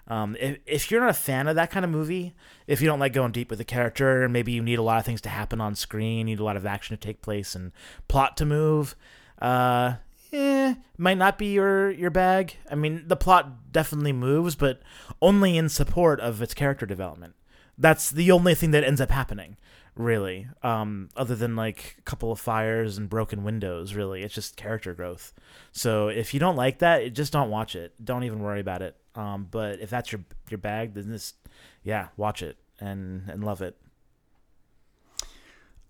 Um, 0.08 0.36
if 0.38 0.58
if 0.66 0.90
you're 0.90 1.00
not 1.00 1.10
a 1.10 1.14
fan 1.14 1.48
of 1.48 1.56
that 1.56 1.70
kind 1.70 1.84
of 1.84 1.90
movie, 1.90 2.34
if 2.66 2.80
you 2.80 2.86
don't 2.86 3.00
like 3.00 3.12
going 3.12 3.32
deep 3.32 3.50
with 3.50 3.58
the 3.58 3.64
character, 3.64 4.28
maybe 4.28 4.52
you 4.52 4.62
need 4.62 4.78
a 4.78 4.82
lot 4.82 4.98
of 4.98 5.04
things 5.04 5.20
to 5.22 5.28
happen 5.28 5.60
on 5.60 5.74
screen, 5.74 6.18
you 6.18 6.24
need 6.24 6.40
a 6.40 6.44
lot 6.44 6.56
of 6.56 6.66
action 6.66 6.96
to 6.96 7.04
take 7.04 7.22
place 7.22 7.54
and 7.54 7.72
plot 8.06 8.36
to 8.36 8.44
move, 8.44 8.94
uh, 9.42 9.94
eh, 10.32 10.74
might 10.96 11.18
not 11.18 11.38
be 11.38 11.52
your 11.52 11.90
your 11.90 12.10
bag. 12.10 12.56
I 12.70 12.76
mean, 12.76 13.04
the 13.06 13.16
plot 13.16 13.72
definitely 13.72 14.12
moves, 14.12 14.54
but 14.54 14.80
only 15.20 15.56
in 15.56 15.68
support 15.68 16.20
of 16.20 16.40
its 16.40 16.54
character 16.54 16.86
development. 16.86 17.34
That's 17.76 18.10
the 18.10 18.30
only 18.30 18.54
thing 18.54 18.70
that 18.70 18.84
ends 18.84 19.00
up 19.00 19.10
happening, 19.10 19.56
really. 19.96 20.46
Um, 20.62 21.08
other 21.16 21.34
than 21.34 21.56
like 21.56 21.96
a 21.98 22.02
couple 22.02 22.30
of 22.30 22.38
fires 22.38 22.98
and 22.98 23.08
broken 23.08 23.42
windows, 23.42 23.94
really, 23.94 24.22
it's 24.22 24.34
just 24.34 24.56
character 24.56 24.94
growth. 24.94 25.32
So 25.72 26.08
if 26.08 26.32
you 26.34 26.40
don't 26.40 26.56
like 26.56 26.78
that, 26.78 27.12
just 27.12 27.32
don't 27.32 27.50
watch 27.50 27.74
it. 27.74 27.92
Don't 28.02 28.24
even 28.24 28.40
worry 28.40 28.60
about 28.60 28.82
it. 28.82 28.96
Um, 29.14 29.48
but 29.50 29.80
if 29.80 29.90
that's 29.90 30.12
your 30.12 30.22
your 30.50 30.58
bag, 30.58 30.94
then 30.94 31.10
this, 31.10 31.34
yeah, 31.82 32.08
watch 32.16 32.42
it 32.42 32.56
and 32.78 33.28
and 33.28 33.42
love 33.42 33.62
it. 33.62 33.76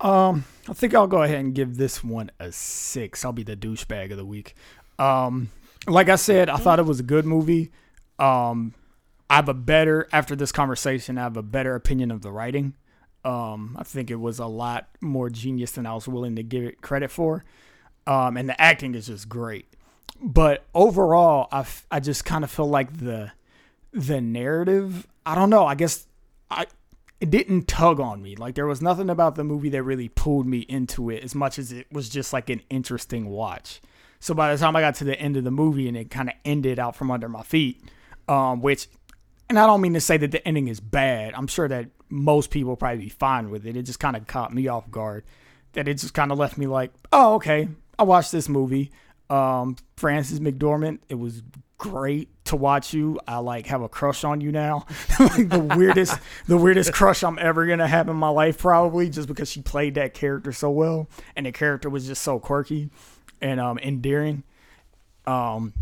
Um, 0.00 0.44
I 0.68 0.74
think 0.74 0.94
I'll 0.94 1.06
go 1.06 1.22
ahead 1.22 1.38
and 1.38 1.54
give 1.54 1.76
this 1.76 2.04
one 2.04 2.30
a 2.38 2.52
six. 2.52 3.24
I'll 3.24 3.32
be 3.32 3.42
the 3.42 3.56
douchebag 3.56 4.10
of 4.10 4.18
the 4.18 4.26
week. 4.26 4.54
Um, 4.98 5.50
like 5.86 6.08
I 6.08 6.16
said, 6.16 6.48
I 6.48 6.56
thought 6.56 6.78
it 6.78 6.84
was 6.84 7.00
a 7.00 7.04
good 7.04 7.24
movie. 7.24 7.72
Um, 8.18 8.74
I 9.28 9.36
have 9.36 9.48
a 9.48 9.54
better 9.54 10.06
after 10.12 10.36
this 10.36 10.52
conversation. 10.52 11.18
I 11.18 11.22
have 11.22 11.36
a 11.36 11.42
better 11.42 11.74
opinion 11.74 12.10
of 12.10 12.22
the 12.22 12.30
writing. 12.30 12.74
Um, 13.26 13.76
I 13.76 13.82
think 13.82 14.10
it 14.10 14.20
was 14.20 14.38
a 14.38 14.46
lot 14.46 14.88
more 15.00 15.28
genius 15.28 15.72
than 15.72 15.84
I 15.84 15.94
was 15.94 16.06
willing 16.06 16.36
to 16.36 16.44
give 16.44 16.62
it 16.62 16.80
credit 16.80 17.10
for. 17.10 17.44
Um, 18.06 18.36
and 18.36 18.48
the 18.48 18.60
acting 18.60 18.94
is 18.94 19.08
just 19.08 19.28
great. 19.28 19.66
But 20.22 20.64
overall, 20.72 21.48
I, 21.50 21.60
f- 21.60 21.86
I 21.90 21.98
just 21.98 22.24
kind 22.24 22.44
of 22.44 22.50
feel 22.50 22.68
like 22.68 22.98
the 22.98 23.32
the 23.92 24.20
narrative. 24.20 25.06
I 25.24 25.34
don't 25.34 25.50
know. 25.50 25.66
I 25.66 25.74
guess 25.74 26.06
I 26.50 26.66
it 27.20 27.30
didn't 27.30 27.66
tug 27.66 27.98
on 27.98 28.22
me. 28.22 28.36
Like 28.36 28.54
there 28.54 28.66
was 28.66 28.80
nothing 28.80 29.10
about 29.10 29.34
the 29.34 29.44
movie 29.44 29.70
that 29.70 29.82
really 29.82 30.08
pulled 30.08 30.46
me 30.46 30.60
into 30.60 31.10
it 31.10 31.24
as 31.24 31.34
much 31.34 31.58
as 31.58 31.72
it 31.72 31.90
was 31.90 32.08
just 32.08 32.32
like 32.32 32.48
an 32.48 32.62
interesting 32.70 33.28
watch. 33.28 33.80
So 34.20 34.34
by 34.34 34.52
the 34.54 34.58
time 34.58 34.76
I 34.76 34.80
got 34.80 34.94
to 34.96 35.04
the 35.04 35.18
end 35.18 35.36
of 35.36 35.44
the 35.44 35.50
movie 35.50 35.88
and 35.88 35.96
it 35.96 36.10
kind 36.10 36.28
of 36.28 36.34
ended 36.44 36.78
out 36.78 36.94
from 36.94 37.10
under 37.10 37.28
my 37.28 37.42
feet, 37.42 37.82
um, 38.28 38.60
which, 38.60 38.88
and 39.48 39.58
I 39.58 39.66
don't 39.66 39.80
mean 39.80 39.94
to 39.94 40.00
say 40.00 40.16
that 40.16 40.30
the 40.30 40.46
ending 40.46 40.68
is 40.68 40.80
bad. 40.80 41.34
I'm 41.34 41.46
sure 41.46 41.68
that 41.68 41.88
most 42.08 42.50
people 42.50 42.70
will 42.70 42.76
probably 42.76 43.04
be 43.04 43.08
fine 43.08 43.50
with 43.50 43.66
it. 43.66 43.76
It 43.76 43.82
just 43.82 44.00
kind 44.00 44.16
of 44.16 44.26
caught 44.26 44.52
me 44.52 44.68
off 44.68 44.90
guard. 44.90 45.24
That 45.72 45.88
it 45.88 45.94
just 45.94 46.14
kind 46.14 46.32
of 46.32 46.38
left 46.38 46.56
me 46.56 46.66
like, 46.66 46.90
oh, 47.12 47.34
okay, 47.34 47.68
I 47.98 48.04
watched 48.04 48.32
this 48.32 48.48
movie. 48.48 48.90
Um, 49.28 49.76
Frances 49.96 50.40
McDormand, 50.40 51.00
it 51.08 51.16
was 51.16 51.42
great 51.78 52.28
to 52.46 52.56
watch 52.56 52.94
you. 52.94 53.20
I 53.26 53.38
like 53.38 53.66
have 53.66 53.82
a 53.82 53.88
crush 53.88 54.24
on 54.24 54.40
you 54.40 54.52
now. 54.52 54.86
like 55.20 55.48
the 55.48 55.60
weirdest, 55.76 56.18
the 56.46 56.56
weirdest 56.56 56.92
crush 56.92 57.22
I'm 57.22 57.38
ever 57.38 57.66
gonna 57.66 57.88
have 57.88 58.08
in 58.08 58.16
my 58.16 58.28
life, 58.28 58.58
probably 58.58 59.10
just 59.10 59.28
because 59.28 59.50
she 59.50 59.60
played 59.62 59.94
that 59.96 60.14
character 60.14 60.52
so 60.52 60.70
well, 60.70 61.08
and 61.34 61.46
the 61.46 61.52
character 61.52 61.90
was 61.90 62.06
just 62.06 62.22
so 62.22 62.38
quirky 62.38 62.90
and 63.40 63.60
um 63.60 63.78
endearing. 63.78 64.44
Um, 65.26 65.74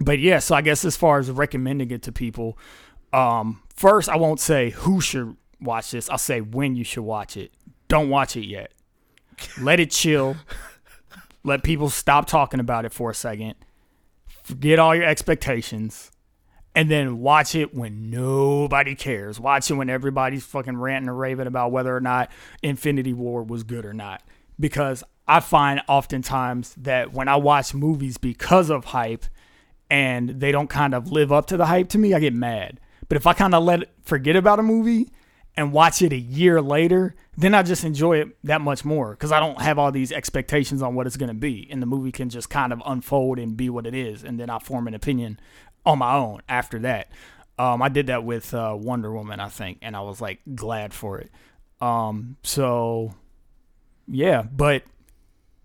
but 0.00 0.18
yeah, 0.18 0.38
so 0.40 0.54
I 0.54 0.62
guess 0.62 0.84
as 0.84 0.96
far 0.96 1.18
as 1.18 1.30
recommending 1.30 1.90
it 1.90 2.02
to 2.02 2.12
people, 2.12 2.58
um, 3.12 3.62
first 3.76 4.08
I 4.08 4.16
won't 4.16 4.40
say 4.40 4.70
who 4.70 5.00
should 5.00 5.36
watch 5.60 5.90
this. 5.90 6.10
I'll 6.10 6.18
say 6.18 6.40
when 6.40 6.76
you 6.76 6.84
should 6.84 7.04
watch 7.04 7.36
it. 7.36 7.52
Don't 7.88 8.08
watch 8.08 8.36
it 8.36 8.46
yet. 8.46 8.72
Let 9.60 9.80
it 9.80 9.90
chill. 9.90 10.36
Let 11.44 11.62
people 11.62 11.90
stop 11.90 12.26
talking 12.26 12.58
about 12.58 12.84
it 12.84 12.92
for 12.92 13.10
a 13.10 13.14
second. 13.14 13.54
Forget 14.42 14.78
all 14.78 14.94
your 14.94 15.04
expectations. 15.04 16.10
And 16.74 16.90
then 16.90 17.20
watch 17.20 17.54
it 17.54 17.74
when 17.74 18.10
nobody 18.10 18.94
cares. 18.94 19.40
Watch 19.40 19.70
it 19.70 19.74
when 19.74 19.88
everybody's 19.88 20.44
fucking 20.44 20.76
ranting 20.76 21.08
and 21.08 21.18
raving 21.18 21.46
about 21.46 21.72
whether 21.72 21.96
or 21.96 22.00
not 22.00 22.30
Infinity 22.62 23.14
War 23.14 23.42
was 23.42 23.62
good 23.62 23.86
or 23.86 23.94
not. 23.94 24.22
Because 24.60 25.02
I 25.26 25.40
find 25.40 25.80
oftentimes 25.88 26.74
that 26.76 27.12
when 27.12 27.28
I 27.28 27.36
watch 27.36 27.72
movies 27.72 28.18
because 28.18 28.68
of 28.68 28.86
hype 28.86 29.24
and 29.88 30.28
they 30.28 30.52
don't 30.52 30.68
kind 30.68 30.94
of 30.94 31.10
live 31.10 31.32
up 31.32 31.46
to 31.46 31.56
the 31.56 31.66
hype 31.66 31.88
to 31.90 31.98
me, 31.98 32.12
I 32.12 32.20
get 32.20 32.34
mad. 32.34 32.78
But 33.08 33.16
if 33.16 33.26
I 33.26 33.32
kind 33.32 33.54
of 33.54 33.62
let 33.64 33.88
forget 34.02 34.36
about 34.36 34.58
a 34.58 34.62
movie 34.62 35.08
and 35.56 35.72
watch 35.72 36.02
it 36.02 36.12
a 36.12 36.18
year 36.18 36.60
later, 36.60 37.14
then 37.36 37.54
I 37.54 37.62
just 37.62 37.84
enjoy 37.84 38.18
it 38.18 38.36
that 38.44 38.60
much 38.60 38.84
more 38.84 39.12
because 39.12 39.32
I 39.32 39.40
don't 39.40 39.60
have 39.60 39.78
all 39.78 39.90
these 39.90 40.12
expectations 40.12 40.82
on 40.82 40.94
what 40.94 41.06
it's 41.06 41.16
going 41.16 41.28
to 41.28 41.34
be. 41.34 41.66
And 41.70 41.80
the 41.80 41.86
movie 41.86 42.12
can 42.12 42.28
just 42.28 42.50
kind 42.50 42.72
of 42.72 42.82
unfold 42.84 43.38
and 43.38 43.56
be 43.56 43.70
what 43.70 43.86
it 43.86 43.94
is. 43.94 44.22
And 44.22 44.38
then 44.38 44.50
I 44.50 44.58
form 44.58 44.86
an 44.86 44.94
opinion 44.94 45.40
on 45.84 45.98
my 45.98 46.14
own 46.14 46.42
after 46.48 46.78
that. 46.80 47.10
Um, 47.58 47.80
I 47.80 47.88
did 47.88 48.08
that 48.08 48.24
with 48.24 48.52
uh, 48.52 48.76
Wonder 48.78 49.12
Woman, 49.12 49.40
I 49.40 49.48
think, 49.48 49.78
and 49.80 49.96
I 49.96 50.00
was 50.00 50.20
like 50.20 50.40
glad 50.54 50.92
for 50.92 51.18
it. 51.18 51.30
Um, 51.80 52.36
so, 52.42 53.14
yeah, 54.06 54.42
but 54.42 54.82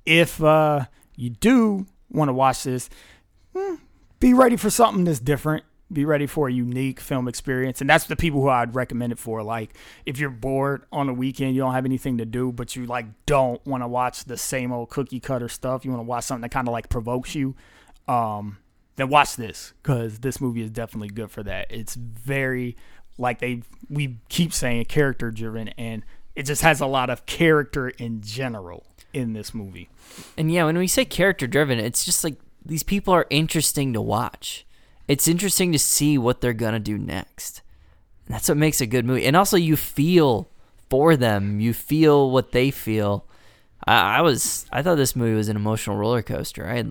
if 0.06 0.42
uh, 0.42 0.86
you 1.18 1.32
do 1.32 1.86
want 2.10 2.30
to 2.30 2.34
watch 2.34 2.64
this, 2.64 2.90
hmm, 3.54 3.76
be 4.22 4.34
ready 4.34 4.56
for 4.56 4.70
something 4.70 5.04
that's 5.04 5.20
different 5.20 5.66
be 5.92 6.06
ready 6.06 6.26
for 6.28 6.48
a 6.48 6.52
unique 6.52 7.00
film 7.00 7.28
experience. 7.28 7.82
And 7.82 7.90
that's 7.90 8.06
the 8.06 8.16
people 8.16 8.42
who 8.42 8.50
i'd 8.50 8.76
recommend 8.76 9.12
it 9.12 9.20
for. 9.20 9.44
Like 9.44 9.76
if 10.06 10.20
you're 10.20 10.30
bored 10.30 10.84
on 10.92 11.10
a 11.10 11.14
weekend 11.14 11.56
you 11.56 11.62
don't 11.62 11.74
have 11.74 11.86
anything 11.86 12.18
to 12.18 12.26
do 12.26 12.52
but 12.52 12.76
you 12.76 12.86
like 12.86 13.06
don't 13.26 13.66
want 13.66 13.84
to 13.84 13.88
watch 13.88 14.26
the 14.26 14.38
same 14.38 14.72
old 14.72 14.90
cookie 14.90 15.20
cutter 15.20 15.50
stuff 15.50 15.86
you 15.86 15.92
want 15.92 16.00
to 16.00 16.08
watch 16.08 16.24
something 16.24 16.42
that 16.42 16.52
kind 16.52 16.68
of 16.68 16.72
like 16.72 16.90
provokes 16.90 17.36
you 17.36 17.56
um 18.08 18.58
then 18.96 19.10
watch 19.10 19.36
this 19.36 19.74
because 19.82 20.20
this 20.20 20.42
movie 20.42 20.62
is 20.62 20.70
definitely 20.70 21.10
good 21.10 21.32
for 21.32 21.44
that. 21.44 21.68
It's 21.70 21.96
very 21.96 22.76
like 23.18 23.40
they 23.40 23.64
we 23.90 24.18
keep 24.30 24.54
saying 24.54 24.86
character 24.86 25.32
driven 25.32 25.70
and 25.70 26.04
it 26.36 26.44
just 26.44 26.62
has 26.62 26.80
a 26.80 26.86
lot 26.86 27.10
of 27.10 27.26
character 27.26 27.90
in 27.90 28.22
general 28.22 28.86
in 29.14 29.34
this 29.34 29.54
movie. 29.54 29.90
And 30.38 30.52
yeah, 30.52 30.66
when 30.66 30.78
we 30.78 30.88
say 30.88 31.06
character 31.06 31.48
driven, 31.48 31.80
it's 31.80 32.06
just 32.06 32.24
like 32.24 32.36
these 32.66 32.84
people 32.84 33.14
are 33.14 33.28
interesting 33.30 33.94
to 33.94 34.02
watch. 34.02 34.66
It's 35.12 35.28
interesting 35.28 35.72
to 35.74 35.80
see 35.80 36.18
what 36.18 36.42
they're 36.42 36.54
gonna 36.54 36.80
do 36.80 36.98
next. 36.98 37.62
And 38.26 38.36
that's 38.36 38.48
what 38.48 38.58
makes 38.58 38.80
a 38.82 38.86
good 38.86 39.06
movie. 39.06 39.26
And 39.26 39.36
also, 39.36 39.58
you 39.58 39.76
feel 39.76 40.50
for 40.90 41.16
them. 41.18 41.60
You 41.60 41.74
feel 41.74 42.30
what 42.32 42.52
they 42.52 42.72
feel. 42.72 43.26
I, 43.86 44.18
I 44.18 44.22
was 44.22 44.66
I 44.72 44.82
thought 44.82 44.96
this 44.96 45.16
movie 45.16 45.36
was 45.36 45.50
an 45.50 45.56
emotional 45.56 45.98
roller 45.98 46.22
coaster. 46.22 46.68
I 46.68 46.84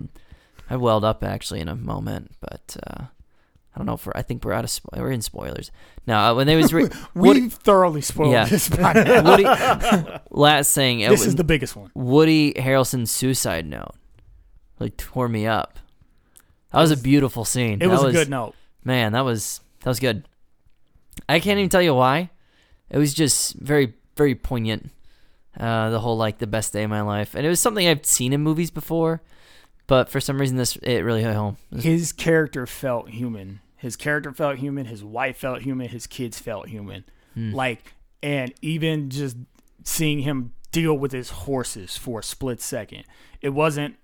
I 0.69 0.75
welled 0.77 1.03
up 1.03 1.23
actually 1.23 1.59
in 1.61 1.67
a 1.69 1.75
moment, 1.75 2.31
but 2.41 2.77
uh, 2.85 3.03
I 3.05 3.77
don't 3.77 3.85
know. 3.85 3.97
For 3.97 4.15
I 4.15 4.21
think 4.21 4.43
we're 4.43 4.53
out 4.53 4.65
of 4.65 4.69
spo- 4.69 4.97
we're 4.99 5.11
in 5.11 5.21
spoilers 5.21 5.71
now. 6.05 6.31
Uh, 6.31 6.35
when 6.35 6.47
they 6.47 6.55
was 6.57 6.73
re- 6.77 6.83
we've 6.83 7.05
Woody, 7.15 7.49
thoroughly 7.49 8.01
spoiled 8.01 8.33
Yeah. 8.33 8.45
this 8.45 8.69
by. 8.69 8.93
Woody 9.25 9.45
last 10.31 10.73
thing. 10.75 10.99
it 10.99 11.09
this 11.09 11.21
was- 11.21 11.27
is 11.29 11.35
the 11.35 11.43
biggest 11.43 11.75
one 11.75 11.91
Woody 11.95 12.53
Harrelson's 12.53 13.09
suicide 13.11 13.65
note 13.65 13.95
like 14.79 14.95
tore 14.97 15.27
me 15.29 15.47
up. 15.47 15.79
That 16.71 16.79
was 16.79 16.91
a 16.91 16.97
beautiful 16.97 17.45
scene. 17.45 17.81
it 17.81 17.87
was 17.87 18.01
That 18.01 18.07
a 18.09 18.11
good 18.13 18.29
note 18.29 18.55
Man, 18.83 19.11
that 19.13 19.25
was 19.25 19.61
that 19.83 19.89
was 19.89 19.99
good. 19.99 20.27
I 21.29 21.39
can't 21.39 21.59
even 21.59 21.69
tell 21.69 21.81
you 21.81 21.93
why. 21.93 22.29
It 22.89 22.97
was 22.97 23.13
just 23.13 23.53
very 23.55 23.93
very 24.15 24.35
poignant. 24.35 24.91
Uh, 25.59 25.89
the 25.89 25.99
whole 25.99 26.15
like 26.17 26.37
the 26.37 26.47
best 26.47 26.71
day 26.71 26.83
of 26.83 26.89
my 26.89 27.01
life, 27.01 27.35
and 27.35 27.45
it 27.45 27.49
was 27.49 27.59
something 27.59 27.85
I've 27.87 28.05
seen 28.05 28.31
in 28.31 28.41
movies 28.41 28.71
before, 28.71 29.21
but 29.85 30.07
for 30.09 30.21
some 30.21 30.39
reason 30.39 30.55
this 30.57 30.77
it 30.77 31.01
really 31.01 31.21
hit 31.23 31.35
home. 31.35 31.57
His 31.75 32.13
character 32.13 32.65
felt 32.65 33.09
human. 33.09 33.59
His 33.75 33.95
character 33.95 34.31
felt 34.31 34.57
human. 34.59 34.85
His 34.85 35.03
wife 35.03 35.37
felt 35.37 35.63
human. 35.63 35.89
His 35.89 36.07
kids 36.07 36.39
felt 36.39 36.69
human. 36.69 37.03
Hmm. 37.33 37.51
Like, 37.53 37.93
and 38.23 38.53
even 38.61 39.09
just 39.09 39.35
seeing 39.83 40.19
him 40.19 40.53
deal 40.71 40.93
with 40.97 41.11
his 41.11 41.31
horses 41.31 41.97
for 41.97 42.19
a 42.19 42.23
split 42.23 42.61
second, 42.61 43.03
it 43.41 43.49
wasn't 43.49 43.95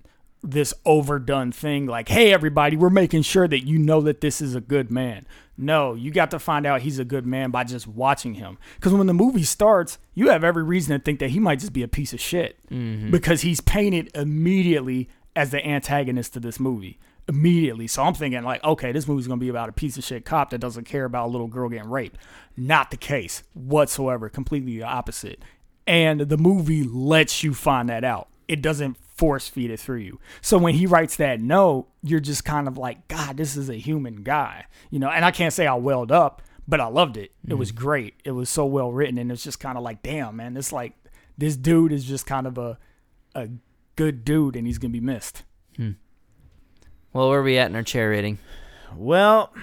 this 0.44 0.74
overdone 0.86 1.52
thing 1.52 1.86
like, 1.86 2.10
hey, 2.10 2.32
everybody, 2.32 2.78
we're 2.78 2.90
making 2.90 3.24
sure 3.24 3.48
that 3.48 3.66
you 3.66 3.78
know 3.80 4.02
that 4.02 4.22
this 4.22 4.42
is 4.42 4.56
a 4.56 4.62
good 4.62 4.92
man. 4.92 5.26
No, 5.58 5.96
you 5.96 6.12
got 6.12 6.32
to 6.32 6.40
find 6.40 6.66
out 6.66 6.82
he's 6.82 7.00
a 7.00 7.06
good 7.06 7.26
man 7.26 7.50
by 7.50 7.64
just 7.64 7.88
watching 7.88 8.36
him. 8.36 8.60
Because 8.76 8.94
when 8.94 9.08
the 9.08 9.14
movie 9.14 9.44
starts, 9.44 9.98
you 10.14 10.30
have 10.30 10.44
every 10.44 10.64
reason 10.64 10.98
to 10.98 11.04
think 11.04 11.20
that 11.20 11.32
he 11.32 11.40
might 11.40 11.60
just 11.60 11.74
be 11.74 11.82
a 11.82 11.88
piece 11.88 12.14
of 12.14 12.22
shit 12.22 12.60
mm-hmm. 12.70 13.10
because 13.10 13.42
he's 13.42 13.60
painted 13.60 14.12
immediately 14.16 15.10
as 15.36 15.50
the 15.50 15.66
antagonist 15.66 16.34
to 16.34 16.40
this 16.40 16.60
movie. 16.60 17.00
Immediately. 17.28 17.88
So 17.88 18.04
I'm 18.04 18.14
thinking, 18.14 18.44
like, 18.44 18.64
okay, 18.64 18.92
this 18.92 19.08
movie's 19.08 19.28
going 19.28 19.40
to 19.40 19.44
be 19.44 19.50
about 19.50 19.68
a 19.68 19.74
piece 19.74 19.98
of 19.98 20.04
shit 20.04 20.24
cop 20.24 20.52
that 20.52 20.60
doesn't 20.60 20.86
care 20.86 21.04
about 21.04 21.26
a 21.26 21.32
little 21.32 21.48
girl 21.48 21.68
getting 21.68 21.90
raped. 21.90 22.18
Not 22.56 22.92
the 22.92 22.98
case 22.98 23.44
whatsoever. 23.54 24.30
Completely 24.30 24.78
the 24.78 24.84
opposite. 24.84 25.42
And 25.86 26.22
the 26.22 26.38
movie 26.38 26.84
lets 26.84 27.44
you 27.44 27.54
find 27.54 27.90
that 27.90 28.04
out. 28.04 28.30
It 28.48 28.62
doesn't 28.62 28.98
force 29.18 29.48
feed 29.48 29.72
it 29.72 29.80
through 29.80 29.98
you. 29.98 30.20
So 30.42 30.58
when 30.58 30.76
he 30.76 30.86
writes 30.86 31.16
that 31.18 31.42
note, 31.42 31.88
you're 32.04 32.20
just 32.20 32.46
kind 32.46 32.68
of 32.68 32.78
like, 32.78 33.08
God, 33.08 33.38
this 33.38 33.58
is 33.58 33.70
a 33.70 33.76
human 33.76 34.24
guy. 34.24 34.66
You 34.90 35.00
know, 35.00 35.10
and 35.10 35.26
I 35.26 35.32
can't 35.32 35.54
say 35.54 35.66
I 35.66 35.74
welled 35.74 36.12
up, 36.12 36.42
but 36.68 36.80
I 36.80 36.88
loved 36.88 37.18
it. 37.18 37.32
It 37.48 37.56
was 37.56 37.72
mm-hmm. 37.72 37.84
great. 37.84 38.14
It 38.24 38.32
was 38.32 38.50
so 38.50 38.66
well 38.66 38.92
written. 38.92 39.18
And 39.18 39.32
it's 39.32 39.44
just 39.44 39.60
kind 39.60 39.78
of 39.78 39.84
like, 39.84 40.04
damn, 40.04 40.36
man, 40.36 40.56
it's 40.56 40.72
like 40.72 40.94
this 41.38 41.56
dude 41.56 41.92
is 41.92 42.06
just 42.06 42.26
kind 42.26 42.48
of 42.48 42.58
a 42.58 42.78
a 43.36 43.50
good 43.96 44.26
dude 44.26 44.56
and 44.56 44.66
he's 44.66 44.78
gonna 44.78 44.92
be 44.92 45.00
missed. 45.00 45.44
Hmm. 45.76 45.92
Well, 47.14 47.30
where 47.30 47.40
are 47.40 47.44
we 47.44 47.58
at 47.58 47.70
in 47.70 47.76
our 47.76 47.84
cherry 47.84 48.16
rating? 48.16 48.38
Well, 48.96 49.54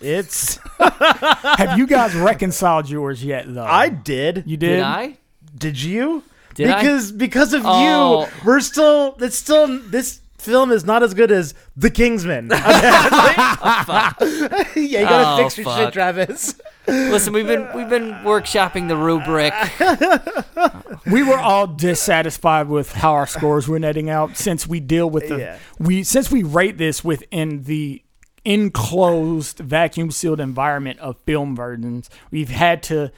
it's 0.00 0.58
Have 0.78 1.78
you 1.78 1.86
guys 1.86 2.14
reconciled 2.14 2.88
yours 2.88 3.24
yet 3.24 3.52
though? 3.52 3.64
I 3.64 3.88
did. 3.88 4.44
you 4.46 4.56
did? 4.56 4.76
Did 4.76 4.82
I? 4.82 5.18
Did 5.56 5.82
you? 5.82 6.24
Did 6.54 6.68
I? 6.70 6.80
because 6.82 7.12
because 7.12 7.52
of 7.54 7.62
Oh. 7.64 8.22
you, 8.26 8.32
we're 8.44 8.60
still. 8.60 9.16
It's 9.20 9.36
still 9.36 9.78
this 9.88 10.20
film 10.38 10.72
is 10.72 10.84
not 10.84 11.02
as 11.04 11.14
good 11.14 11.30
as 11.30 11.54
The 11.76 11.88
Kingsman. 11.90 12.50
apparently. 12.52 13.34
Oh, 13.64 14.12
yeah, 14.76 15.00
you 15.00 15.06
gotta 15.06 15.28
Oh, 15.28 15.36
fix 15.44 15.56
your 15.56 15.64
fuck. 15.64 15.78
shit, 15.78 15.92
Travis. 15.92 16.60
Listen, 16.88 17.32
we've 17.32 17.46
been 17.46 17.68
we've 17.76 17.88
been 17.88 18.10
workshopping 18.24 18.88
the 18.88 18.96
rubric. 18.96 19.54
we 21.06 21.22
were 21.22 21.38
all 21.38 21.66
dissatisfied 21.68 22.68
with 22.68 22.92
how 22.92 23.12
our 23.12 23.26
scores 23.26 23.68
were 23.68 23.78
netting 23.78 24.10
out 24.10 24.36
since 24.36 24.66
we 24.66 24.80
deal 24.80 25.08
with 25.08 25.28
the 25.28 25.38
Yeah. 25.38 25.58
we 25.78 26.02
since 26.02 26.30
we 26.30 26.42
rate 26.42 26.76
this 26.78 27.04
within 27.04 27.62
the 27.64 28.02
enclosed 28.44 29.58
vacuum 29.60 30.10
sealed 30.10 30.40
environment 30.40 30.98
of 30.98 31.16
Film 31.24 31.54
Virgins 31.54 32.10
we've 32.32 32.48
had 32.50 32.82
to 32.84 33.12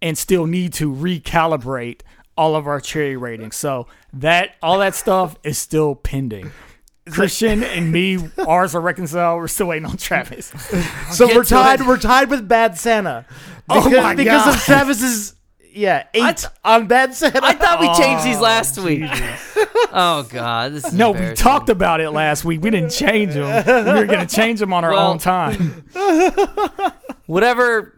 and 0.00 0.16
still 0.16 0.46
need 0.46 0.72
to 0.74 0.90
recalibrate 0.92 2.00
all 2.42 2.56
of 2.56 2.66
our 2.66 2.80
cherry 2.80 3.16
ratings 3.16 3.54
so 3.54 3.86
that 4.12 4.56
all 4.60 4.78
that 4.78 4.96
stuff 4.96 5.36
is 5.44 5.56
still 5.58 5.94
pending 5.94 6.50
Christian 7.10 7.62
and 7.62 7.90
me, 7.90 8.18
ours 8.46 8.74
are 8.76 8.80
reconciled. 8.80 9.38
We're 9.40 9.48
still 9.48 9.68
waiting 9.68 9.86
on 9.86 9.96
Travis. 9.96 10.52
So 11.12 11.26
we're 11.26 11.44
tied. 11.44 11.80
it. 11.80 11.86
We're 11.86 11.98
tied 11.98 12.30
with 12.30 12.46
Bad 12.48 12.78
Santa. 12.78 13.26
Oh 13.68 13.84
Because, 13.84 14.02
my 14.02 14.14
because 14.14 14.44
God. 14.44 14.54
of 14.54 14.60
Travis's 14.62 15.34
yeah 15.72 16.06
eight 16.14 16.46
on 16.64 16.86
Bad 16.86 17.14
Santa. 17.14 17.40
I 17.42 17.54
thought 17.54 17.80
we 17.80 17.86
changed 18.02 18.24
these 18.24 18.38
oh, 18.38 18.42
last 18.42 18.78
week. 18.78 19.04
Oh 19.94 20.22
God, 20.30 20.72
this 20.72 20.86
is 20.86 20.94
No, 20.94 21.10
we 21.10 21.34
talked 21.34 21.68
about 21.68 22.00
it 22.00 22.10
last 22.12 22.46
week. 22.46 22.62
We 22.62 22.70
didn't 22.70 22.90
change 22.92 23.34
them. 23.34 23.44
We 23.66 24.00
were 24.00 24.06
going 24.06 24.26
to 24.26 24.34
change 24.34 24.58
them 24.58 24.72
on 24.72 24.84
our 24.84 24.92
Well- 24.92 25.10
own 25.10 25.18
time. 25.18 25.84
whatever 27.26 27.94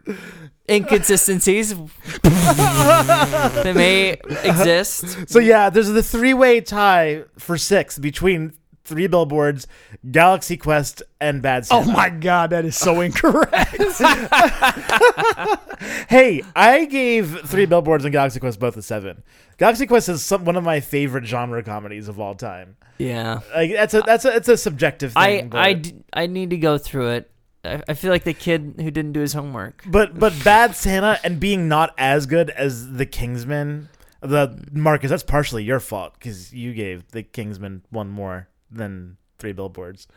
inconsistencies 0.69 1.75
that 2.23 3.73
may 3.75 4.13
uh-huh. 4.13 4.49
exist. 4.49 5.29
So 5.29 5.39
yeah, 5.39 5.69
there's 5.69 5.89
the 5.89 6.03
three-way 6.03 6.61
tie 6.61 7.23
for 7.37 7.57
six 7.57 7.97
between 7.97 8.53
Three 8.85 9.07
Billboards, 9.07 9.65
Galaxy 10.11 10.57
Quest, 10.57 11.01
and 11.19 11.41
Bad 11.41 11.63
oh 11.71 11.81
Santa. 11.81 11.89
Oh 11.89 11.93
my 11.93 12.09
God, 12.09 12.51
that 12.51 12.65
is 12.65 12.77
so 12.77 13.01
incorrect. 13.01 13.75
Hey, 16.07 16.41
I 16.55 16.85
gave 16.85 17.41
Three 17.41 17.65
Billboards 17.65 18.05
and 18.05 18.11
Galaxy 18.13 18.39
Quest 18.39 18.59
both 18.59 18.77
a 18.77 18.81
seven. 18.81 19.23
Galaxy 19.57 19.85
Quest 19.87 20.07
is 20.09 20.23
some, 20.23 20.45
one 20.45 20.55
of 20.55 20.63
my 20.63 20.79
favorite 20.79 21.25
genre 21.25 21.63
comedies 21.63 22.07
of 22.07 22.19
all 22.19 22.35
time. 22.35 22.77
Yeah, 22.97 23.41
Like 23.53 23.71
that's 23.71 23.93
a 23.93 24.01
that's 24.01 24.23
a 24.23 24.35
it's 24.35 24.47
a 24.47 24.55
subjective 24.55 25.13
I 25.15 25.41
thing. 25.41 25.53
I, 25.53 25.73
but, 25.73 25.83
d- 25.83 25.95
I 26.13 26.27
need 26.27 26.51
to 26.51 26.57
go 26.57 26.77
through 26.77 27.09
it. 27.09 27.31
I, 27.65 27.81
I 27.87 27.93
feel 27.93 28.11
like 28.11 28.23
the 28.23 28.33
kid 28.33 28.75
who 28.77 28.91
didn't 28.91 29.13
do 29.13 29.19
his 29.19 29.33
homework. 29.33 29.83
but 29.87 30.17
but 30.17 30.33
Bad 30.43 30.75
Santa 30.75 31.19
and 31.23 31.39
being 31.39 31.67
not 31.67 31.93
as 31.97 32.25
good 32.25 32.49
as 32.51 32.93
the 32.93 33.05
Kingsman, 33.05 33.89
the 34.21 34.63
Marcus, 34.71 35.09
that's 35.09 35.23
partially 35.23 35.63
your 35.63 35.79
fault 35.79 36.13
because 36.13 36.53
you 36.53 36.73
gave 36.73 37.09
the 37.11 37.23
Kingsman 37.23 37.83
one 37.89 38.09
more 38.09 38.47
than 38.71 39.17
Three 39.39 39.53
Billboards. 39.53 40.07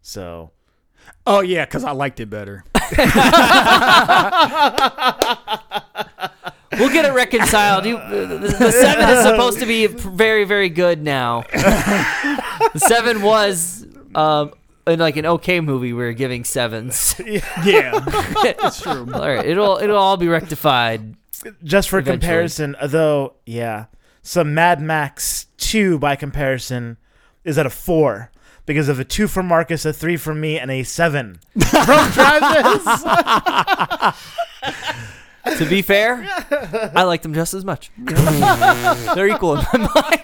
So 0.00 0.50
oh, 1.26 1.40
yeah, 1.40 1.64
because 1.64 1.84
I 1.84 1.92
liked 1.92 2.20
it 2.20 2.30
better. 2.30 2.64
We'll 6.78 6.92
get 6.92 7.04
it 7.04 7.12
reconciled. 7.12 7.84
You, 7.84 7.98
the, 7.98 8.54
the 8.58 8.72
seven 8.72 9.08
is 9.10 9.22
supposed 9.22 9.58
to 9.60 9.66
be 9.66 9.86
very 9.86 10.44
very 10.44 10.68
good 10.68 11.02
now. 11.02 11.42
the 11.52 12.78
seven 12.78 13.22
was 13.22 13.86
um 14.14 14.52
in 14.86 14.98
like 14.98 15.16
an 15.16 15.26
okay 15.26 15.60
movie. 15.60 15.92
We 15.92 16.02
were 16.04 16.12
giving 16.12 16.44
sevens. 16.44 17.14
Yeah, 17.64 18.00
it's 18.44 18.80
true. 18.82 19.08
all 19.12 19.20
right, 19.28 19.44
it'll 19.46 19.78
it'll 19.78 19.96
all 19.98 20.16
be 20.16 20.28
rectified. 20.28 21.14
just 21.64 21.88
for 21.88 21.98
Eventually. 21.98 22.18
comparison, 22.20 22.76
though, 22.84 23.34
yeah, 23.46 23.86
so 24.22 24.42
Mad 24.44 24.80
Max 24.80 25.46
Two 25.56 25.98
by 25.98 26.16
comparison 26.16 26.96
is 27.44 27.58
at 27.58 27.66
a 27.66 27.70
four. 27.70 28.30
Because 28.64 28.88
of 28.88 29.00
a 29.00 29.04
two 29.04 29.26
for 29.26 29.42
Marcus, 29.42 29.84
a 29.84 29.92
three 29.92 30.16
for 30.16 30.32
me, 30.32 30.56
and 30.56 30.70
a 30.70 30.84
seven 30.84 31.40
from 31.58 32.12
Travis. 32.12 32.84
To 35.58 35.66
be 35.68 35.82
fair, 35.82 36.24
I 36.94 37.02
like 37.02 37.22
them 37.22 37.34
just 37.34 37.54
as 37.54 37.64
much. 37.64 37.90
They're 37.98 39.26
equal 39.28 39.56
in 39.58 39.64
my 39.72 39.78
mind. 39.78 40.20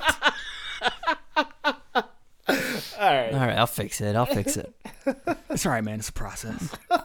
All 3.08 3.14
right. 3.14 3.32
All 3.32 3.40
right, 3.40 3.56
I'll 3.58 3.66
fix 3.66 4.00
it. 4.00 4.14
I'll 4.16 4.26
fix 4.26 4.56
it. 4.56 4.72
It's 5.50 5.64
all 5.64 5.72
right, 5.72 5.82
man. 5.82 5.98
It's 5.98 6.10
a 6.10 6.12
process. 6.12 6.76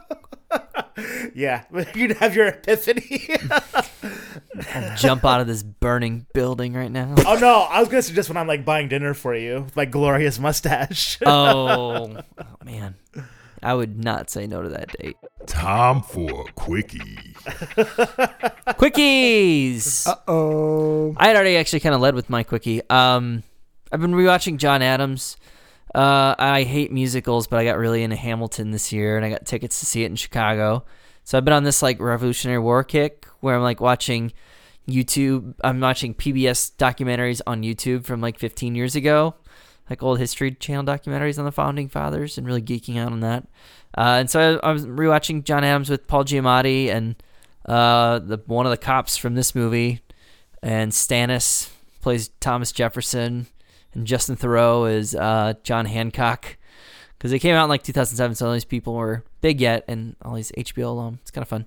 Yeah, 1.33 1.63
you'd 1.95 2.17
have 2.17 2.35
your 2.35 2.47
epiphany. 2.47 3.27
Jump 4.97 5.25
out 5.25 5.41
of 5.41 5.47
this 5.47 5.63
burning 5.63 6.27
building 6.33 6.73
right 6.73 6.91
now. 6.91 7.15
oh 7.25 7.35
no, 7.41 7.61
I 7.61 7.79
was 7.79 7.89
gonna 7.89 8.03
suggest 8.03 8.29
when 8.29 8.37
I'm 8.37 8.45
like 8.45 8.63
buying 8.63 8.89
dinner 8.89 9.15
for 9.15 9.33
you, 9.35 9.61
with 9.61 9.75
my 9.75 9.85
glorious 9.85 10.37
mustache. 10.37 11.17
Oh, 11.25 12.15
oh 12.37 12.45
man, 12.63 12.93
I 13.63 13.73
would 13.73 14.03
not 14.03 14.29
say 14.29 14.45
no 14.45 14.61
to 14.61 14.69
that 14.69 14.89
date. 14.99 15.17
Time 15.47 16.03
for 16.03 16.41
a 16.47 16.51
quickie. 16.53 17.33
Quickies. 18.77 20.07
Uh 20.07 20.15
Oh, 20.27 21.13
I 21.17 21.27
had 21.27 21.35
already 21.35 21.57
actually 21.57 21.79
kind 21.79 21.95
of 21.95 22.01
led 22.01 22.13
with 22.15 22.29
my 22.29 22.43
quickie. 22.43 22.81
Um, 22.89 23.41
I've 23.91 24.01
been 24.01 24.13
rewatching 24.13 24.57
John 24.57 24.81
Adams. 24.83 25.37
Uh, 25.93 26.33
I 26.39 26.63
hate 26.63 26.91
musicals, 26.91 27.47
but 27.47 27.59
I 27.59 27.65
got 27.65 27.77
really 27.77 28.03
into 28.03 28.15
Hamilton 28.15 28.71
this 28.71 28.91
year, 28.91 29.15
and 29.15 29.25
I 29.25 29.29
got 29.29 29.45
tickets 29.45 29.79
to 29.79 29.85
see 29.85 30.03
it 30.03 30.07
in 30.07 30.15
Chicago. 30.15 30.85
So 31.23 31.37
I've 31.37 31.45
been 31.45 31.53
on 31.53 31.63
this 31.63 31.81
like 31.81 31.99
Revolutionary 31.99 32.59
War 32.59 32.83
kick, 32.83 33.27
where 33.41 33.55
I'm 33.55 33.61
like 33.61 33.79
watching 33.79 34.33
YouTube. 34.87 35.53
I'm 35.63 35.79
watching 35.79 36.13
PBS 36.13 36.75
documentaries 36.75 37.41
on 37.45 37.61
YouTube 37.61 38.05
from 38.05 38.21
like 38.21 38.39
15 38.39 38.75
years 38.75 38.95
ago, 38.95 39.35
like 39.89 40.01
old 40.01 40.19
History 40.19 40.51
Channel 40.51 40.83
documentaries 40.83 41.37
on 41.37 41.45
the 41.45 41.51
founding 41.51 41.89
fathers, 41.89 42.37
and 42.37 42.47
really 42.47 42.61
geeking 42.61 42.97
out 42.97 43.11
on 43.11 43.19
that. 43.19 43.47
Uh, 43.95 44.17
and 44.19 44.29
so 44.29 44.59
I, 44.63 44.69
I 44.69 44.71
was 44.71 44.85
rewatching 44.85 45.43
John 45.43 45.63
Adams 45.63 45.89
with 45.89 46.07
Paul 46.07 46.25
Giamatti 46.25 46.87
and 46.87 47.15
uh, 47.65 48.19
the 48.19 48.41
one 48.47 48.65
of 48.65 48.71
the 48.71 48.77
cops 48.77 49.15
from 49.15 49.35
this 49.35 49.53
movie, 49.53 50.01
and 50.61 50.91
Stannis 50.91 51.69
plays 52.01 52.29
Thomas 52.39 52.71
Jefferson, 52.71 53.47
and 53.93 54.07
Justin 54.07 54.35
Theroux 54.35 54.91
is 54.91 55.15
uh, 55.15 55.53
John 55.63 55.85
Hancock. 55.85 56.57
Because 57.17 57.31
they 57.31 57.39
came 57.39 57.55
out 57.55 57.63
in 57.63 57.69
like 57.69 57.83
2007, 57.83 58.35
so 58.35 58.47
all 58.47 58.53
these 58.53 58.65
people 58.65 58.95
were 58.95 59.23
big 59.39 59.61
yet, 59.61 59.85
and 59.87 60.17
all 60.23 60.35
these 60.35 60.51
HBO 60.57 60.87
alum. 60.87 61.19
It's 61.21 61.31
kind 61.31 61.41
of 61.41 61.47
fun. 61.47 61.65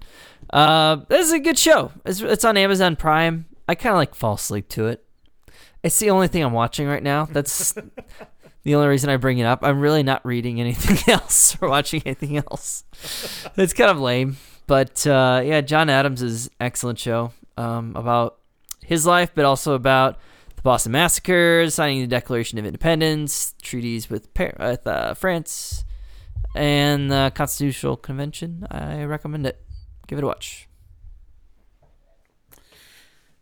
Uh, 0.51 0.97
this 1.09 1.27
is 1.27 1.32
a 1.32 1.39
good 1.39 1.59
show. 1.59 1.93
It's, 2.05 2.20
it's 2.20 2.44
on 2.44 2.59
Amazon 2.59 2.94
Prime. 2.94 3.47
I 3.66 3.74
kind 3.74 3.94
of 3.94 3.97
like 3.97 4.15
fall 4.15 4.35
asleep 4.35 4.69
to 4.70 4.89
it. 4.89 5.03
It's 5.82 5.98
the 5.98 6.11
only 6.11 6.28
thing 6.28 6.44
I'm 6.44 6.53
watching 6.53 6.86
right 6.86 7.03
now. 7.03 7.24
That's 7.24 7.73
the 8.65 8.74
only 8.74 8.89
reason 8.89 9.09
I 9.09 9.16
bring 9.16 9.39
it 9.39 9.44
up. 9.44 9.61
I'm 9.62 9.81
really 9.81 10.03
not 10.03 10.27
reading 10.27 10.61
anything 10.61 10.98
else 11.15 11.57
or 11.62 11.70
watching 11.70 12.03
anything 12.05 12.36
else. 12.36 12.85
It's 13.57 13.73
kind 13.73 13.90
of 13.90 13.98
lame. 13.98 14.36
But 14.66 15.07
uh, 15.07 15.43
yeah, 15.44 15.61
John 15.61 15.89
Adams 15.89 16.23
is 16.23 16.51
excellent 16.61 16.98
show 16.98 17.32
um, 17.57 17.94
about 17.97 18.39
his 18.85 19.07
life, 19.07 19.31
but 19.35 19.44
also 19.44 19.74
about 19.74 20.19
Boston 20.66 20.90
massacres, 20.90 21.74
signing 21.74 22.01
the 22.01 22.09
Declaration 22.09 22.59
of 22.59 22.66
Independence, 22.66 23.55
treaties 23.62 24.10
with 24.10 24.28
with 24.36 24.84
uh, 24.84 25.14
France, 25.14 25.84
and 26.56 27.09
the 27.09 27.30
Constitutional 27.36 27.97
Convention. 27.97 28.66
I 28.68 29.05
recommend 29.05 29.47
it. 29.47 29.64
Give 30.09 30.18
it 30.18 30.24
a 30.24 30.26
watch. 30.26 30.68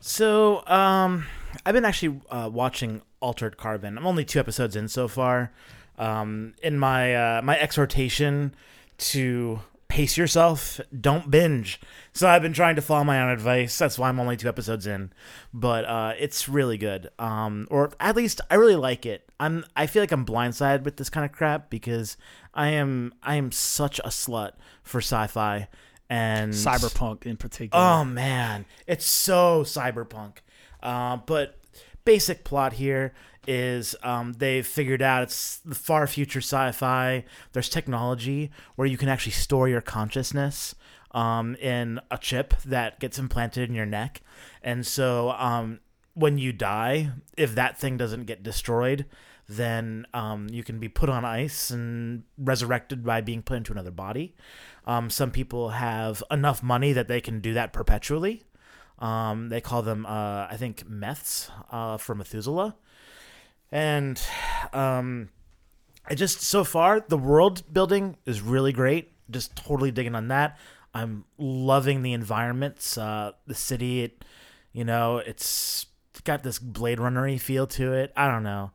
So, 0.01 0.67
um, 0.67 1.25
I've 1.65 1.73
been 1.73 1.87
actually 1.87 2.21
uh, 2.29 2.51
watching 2.53 3.01
Altered 3.21 3.57
Carbon. 3.57 3.97
I'm 3.97 4.07
only 4.07 4.27
two 4.27 4.39
episodes 4.39 4.77
in 4.77 4.87
so 4.89 5.09
far. 5.09 5.51
Um, 5.97 6.53
in 6.63 6.79
my 6.79 7.15
uh, 7.15 7.41
my 7.43 7.59
exhortation 7.59 8.55
to 8.99 9.61
pace 9.95 10.17
yourself, 10.17 10.81
don't 11.01 11.31
binge. 11.31 11.81
So 12.13 12.27
I've 12.29 12.43
been 12.43 12.53
trying 12.53 12.75
to 12.75 12.83
follow 12.83 13.05
my 13.05 13.23
own 13.23 13.31
advice. 13.31 13.79
That's 13.79 13.97
why 13.97 14.09
I'm 14.09 14.19
only 14.19 14.37
two 14.37 14.49
episodes 14.49 14.89
in, 14.89 15.13
but 15.53 15.85
uh, 15.85 16.15
it's 16.19 16.49
really 16.49 16.77
good. 16.77 17.11
Um, 17.21 17.69
or 17.71 17.93
at 18.01 18.17
least 18.17 18.41
I 18.51 18.57
really 18.57 18.75
like 18.75 19.07
it. 19.07 19.31
I'm 19.39 19.65
I 19.77 19.87
feel 19.87 20.03
like 20.03 20.11
I'm 20.11 20.27
blindsided 20.27 20.83
with 20.83 20.97
this 20.97 21.11
kind 21.11 21.25
of 21.25 21.31
crap 21.31 21.71
because 21.71 22.17
I 22.55 22.71
am 22.71 23.15
I 23.23 23.37
am 23.37 23.53
such 23.53 24.01
a 24.01 24.09
slut 24.09 24.55
for 24.83 24.99
sci-fi 24.99 25.69
and 26.11 26.53
Cyberpunk 26.53 27.25
in 27.25 27.37
particular. 27.37 27.85
Oh 27.85 28.05
man, 28.05 28.65
it's 28.89 29.07
so 29.07 29.63
cyberpunk. 29.63 30.39
Uh, 30.83 31.19
but 31.19 31.61
basic 32.05 32.43
plot 32.43 32.73
here 32.73 33.15
is 33.47 33.97
um, 34.03 34.35
they've 34.35 34.67
figured 34.67 35.03
out 35.03 35.25
it's 35.25 35.59
the 35.59 35.75
far 35.75 36.07
future 36.07 36.41
sci-fi. 36.41 37.25
There's 37.53 37.69
technology 37.69 38.51
where 38.77 38.87
you 38.87 38.97
can 38.97 39.09
actually 39.09 39.33
store 39.33 39.69
your 39.69 39.81
consciousness 39.81 40.75
um, 41.13 41.55
in 41.57 42.01
a 42.11 42.19
chip 42.19 42.55
that 42.65 43.01
gets 43.01 43.19
implanted 43.19 43.69
in 43.69 43.75
your 43.75 43.87
neck, 43.87 44.21
and 44.63 44.87
so 44.87 45.31
um, 45.31 45.81
when 46.15 46.39
you 46.39 46.53
die, 46.53 47.11
if 47.37 47.55
that 47.55 47.79
thing 47.79 47.97
doesn't 47.97 48.25
get 48.25 48.43
destroyed, 48.43 49.05
then 49.49 50.07
um, 50.15 50.49
you 50.51 50.65
can 50.65 50.79
be 50.79 50.89
put 50.89 51.09
on 51.09 51.25
ice 51.25 51.71
and 51.71 52.23
resurrected 52.39 53.05
by 53.05 53.21
being 53.21 53.43
put 53.43 53.57
into 53.57 53.73
another 53.73 53.91
body. 53.91 54.35
Um, 54.87 55.11
some 55.11 55.31
people 55.31 55.71
have 55.71 56.23
enough 56.31 56.63
money 56.63 56.93
that 56.93 57.09
they 57.09 57.21
can 57.21 57.41
do 57.41 57.55
that 57.55 57.73
perpetually. 57.73 58.43
Um, 58.99 59.49
they 59.49 59.61
call 59.61 59.83
them, 59.83 60.07
uh, 60.07 60.47
I 60.51 60.57
think, 60.57 60.89
meths 60.89 61.51
uh, 61.71 61.97
for 61.99 62.15
Methuselah. 62.15 62.77
And 63.75 64.23
um, 64.73 65.31
I 66.09 66.15
just, 66.15 66.41
so 66.43 66.63
far, 66.63 67.01
the 67.01 67.19
world 67.19 67.65
building 67.73 68.17
is 68.25 68.41
really 68.41 68.73
great. 68.73 69.11
Just 69.29 69.57
totally 69.57 69.91
digging 69.91 70.15
on 70.15 70.29
that. 70.29 70.57
I'm 70.95 71.25
loving 71.39 72.03
the 72.03 72.13
environments, 72.13 72.97
uh, 72.97 73.33
the 73.49 73.55
city. 73.55 74.03
It, 74.05 74.25
you 74.73 74.85
know, 74.85 75.19
it's 75.19 75.87
got 76.23 76.45
this 76.45 76.61
Blade 76.61 77.01
Runner 77.01 77.37
feel 77.37 77.67
to 77.67 77.93
it. 77.93 78.13
I 78.17 78.29
don't 78.29 78.45
know. 78.45 78.71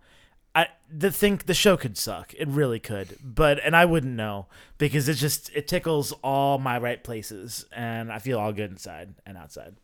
I 0.53 0.67
the 0.91 1.11
think 1.11 1.45
the 1.45 1.53
show 1.53 1.77
could 1.77 1.97
suck. 1.97 2.34
It 2.34 2.49
really 2.49 2.80
could. 2.80 3.17
But 3.23 3.63
and 3.63 3.77
I 3.77 3.85
wouldn't 3.85 4.15
know 4.15 4.47
because 4.77 5.07
it 5.07 5.13
just 5.13 5.49
it 5.55 5.67
tickles 5.67 6.11
all 6.23 6.57
my 6.57 6.77
right 6.77 7.01
places 7.01 7.65
and 7.71 8.11
I 8.11 8.19
feel 8.19 8.38
all 8.39 8.51
good 8.51 8.71
inside 8.71 9.13
and 9.26 9.38
outside. 9.38 9.76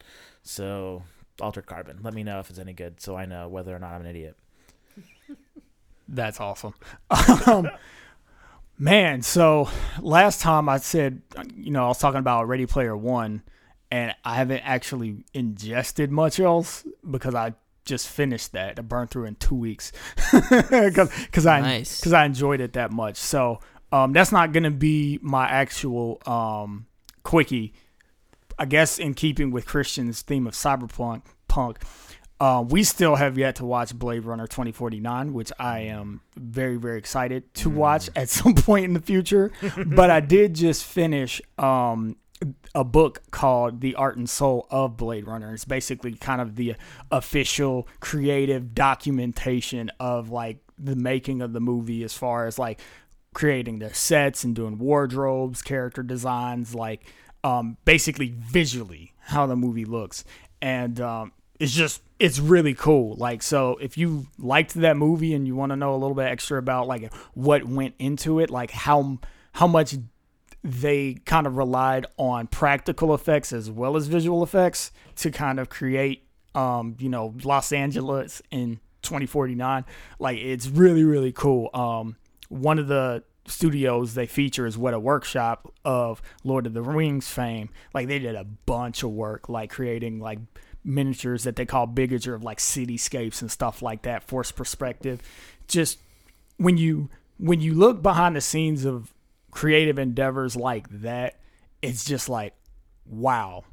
So 0.44 1.04
altered 1.40 1.68
carbon. 1.68 2.00
Let 2.02 2.14
me 2.14 2.24
know 2.24 2.40
if 2.40 2.50
it's 2.50 2.60
any 2.60 2.74
good 2.74 3.00
so 3.00 3.16
I 3.16 3.26
know 3.26 3.48
whether 3.48 3.74
or 3.74 3.80
not 3.80 3.94
I'm 3.94 4.02
an 4.02 4.08
idiot. 4.08 4.36
That's 6.08 6.40
awesome. 6.40 6.74
Um, 7.48 7.70
man, 8.78 9.22
so 9.22 9.70
last 10.02 10.42
time 10.42 10.70
I 10.70 10.78
said, 10.78 11.22
you 11.56 11.72
know, 11.72 11.86
I 11.86 11.88
was 11.88 11.98
talking 12.00 12.20
about 12.20 12.48
Ready 12.48 12.66
Player 12.66 12.96
One, 12.96 13.42
and 13.92 14.14
I 14.24 14.36
haven't 14.36 14.62
actually 14.62 15.24
ingested 15.34 16.12
much 16.12 16.40
else 16.40 16.86
because 17.10 17.36
I 17.36 17.54
just 17.86 18.10
finished 18.10 18.52
that. 18.54 18.80
I 18.80 18.82
burned 18.82 19.12
through 19.12 19.26
in 19.26 19.36
two 19.36 19.56
weeks 19.56 19.92
because 20.32 21.46
I 21.46 21.62
Nice. 21.62 22.00
because 22.00 22.14
I 22.14 22.26
enjoyed 22.26 22.60
it 22.62 22.74
that 22.74 22.92
much. 22.92 23.18
So 23.18 23.60
um, 23.92 24.12
that's 24.14 24.32
not 24.32 24.52
gonna 24.52 24.72
be 24.72 25.20
my 25.22 25.46
actual 25.48 26.22
um, 26.26 26.88
quickie. 27.24 27.74
I 28.58 28.66
guess 28.66 29.00
in 29.00 29.14
keeping 29.14 29.52
with 29.52 29.66
Christian's 29.66 30.22
theme 30.22 30.48
of 30.48 30.54
cyberpunk, 30.54 31.24
punk, 31.48 31.80
uh, 32.40 32.64
we 32.68 32.84
still 32.84 33.16
have 33.16 33.38
yet 33.38 33.56
to 33.58 33.66
watch 33.66 33.94
Blade 33.98 34.26
Runner 34.26 34.46
2049, 34.46 35.34
which 35.34 35.52
I 35.58 35.80
am 35.80 36.22
very, 36.36 36.76
very 36.76 36.98
excited 36.98 37.54
to 37.56 37.70
watch 37.70 38.10
at 38.16 38.30
some 38.30 38.56
point 38.56 38.86
in 38.86 38.94
the 38.94 39.02
future. 39.02 39.52
but 39.86 40.10
I 40.10 40.20
did 40.20 40.54
just 40.54 40.84
finish 40.84 41.42
um, 41.58 42.18
a 42.74 42.84
book 42.84 43.22
called 43.32 43.80
The 43.80 43.96
Art 43.96 44.18
and 44.18 44.30
Soul 44.30 44.68
of 44.70 44.98
Blade 44.98 45.28
Runner. 45.28 45.54
It's 45.54 45.66
basically 45.66 46.14
kind 46.16 46.42
of 46.42 46.56
the 46.56 46.76
official 47.10 47.88
creative 48.02 48.76
documentation 48.76 49.92
of 50.00 50.30
like 50.30 50.58
the 50.78 50.96
making 50.96 51.42
of 51.42 51.54
the 51.54 51.62
movie 51.62 52.04
as 52.04 52.14
far 52.18 52.48
as 52.48 52.60
like 52.60 52.82
creating 53.34 53.80
their 53.80 53.94
sets 53.94 54.44
and 54.44 54.54
doing 54.54 54.78
wardrobes, 54.78 55.62
character 55.62 56.04
designs, 56.04 56.76
like 56.76 57.06
um, 57.46 57.78
basically 57.86 58.34
visually 58.38 59.14
how 59.20 59.46
the 59.46 59.56
movie 59.56 59.86
looks. 59.86 60.26
And 60.62 61.00
um, 61.00 61.32
it's 61.60 61.74
just 61.74 62.02
it's 62.20 62.40
really 62.40 62.74
cool. 62.74 63.16
Like 63.16 63.44
so 63.44 63.78
if 63.78 63.98
you 63.98 64.28
liked 64.38 64.74
that 64.76 64.98
movie 64.98 65.34
and 65.34 65.46
you 65.46 65.56
want 65.56 65.72
to 65.72 65.76
know 65.76 65.94
a 65.94 65.98
little 65.98 66.16
bit 66.16 66.28
extra 66.28 66.58
about 66.58 66.88
like 66.88 67.14
what 67.34 67.66
went 67.66 67.96
into 68.00 68.40
it, 68.40 68.50
like 68.50 68.72
how 68.72 69.20
how 69.54 69.68
much 69.68 69.96
they 70.64 71.14
kind 71.26 71.46
of 71.46 71.58
relied 71.58 72.06
on 72.18 72.48
practical 72.48 73.14
effects 73.14 73.54
as 73.54 73.70
well 73.70 73.96
as 73.96 74.08
visual 74.08 74.44
effects 74.44 74.92
to 75.16 75.30
kind 75.30 75.60
of 75.60 75.70
create 75.70 76.24
um, 76.56 76.96
you 77.00 77.10
know, 77.10 77.36
Los 77.44 77.72
Angeles 77.74 78.42
in 78.50 78.80
2049. 79.02 79.86
Like 80.20 80.38
it's 80.38 80.68
really 80.68 81.04
really 81.04 81.32
cool. 81.32 81.70
Um, 81.74 82.16
one 82.50 82.80
of 82.80 82.88
the 82.88 83.24
studios 83.48 84.16
they 84.16 84.26
feature 84.26 84.66
is 84.66 84.78
Weta 84.78 85.00
Workshop 85.00 85.72
of 85.84 86.22
Lord 86.44 86.66
of 86.66 86.74
the 86.74 86.82
Rings 86.82 87.28
fame. 87.28 87.70
Like 87.94 88.08
they 88.08 88.20
did 88.20 88.36
a 88.36 88.44
bunch 88.44 89.04
of 89.04 89.12
work, 89.12 89.50
like 89.50 89.70
creating 89.70 90.20
like 90.20 90.40
miniatures 90.86 91.44
that 91.44 91.56
they 91.56 91.66
call 91.66 91.88
bigature 91.88 92.36
of 92.36 92.44
like 92.44 92.60
cityscapes 92.60 93.42
and 93.42 93.52
stuff 93.52 93.82
like 93.82 94.04
that, 94.04 94.24
force 94.24 94.52
perspective. 94.52 95.22
Just 95.68 96.00
when 96.58 96.78
you 96.78 97.10
when 97.38 97.60
you 97.60 97.74
look 97.74 98.02
behind 98.02 98.36
the 98.36 98.42
scenes 98.42 98.86
of 98.86 99.14
creative 99.52 100.00
endeavors 100.00 100.56
like 100.56 100.88
that, 100.90 101.40
it's 101.82 102.06
just 102.06 102.30
like 102.30 102.54
wow, 103.06 103.64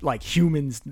like 0.00 0.22
humans 0.22 0.82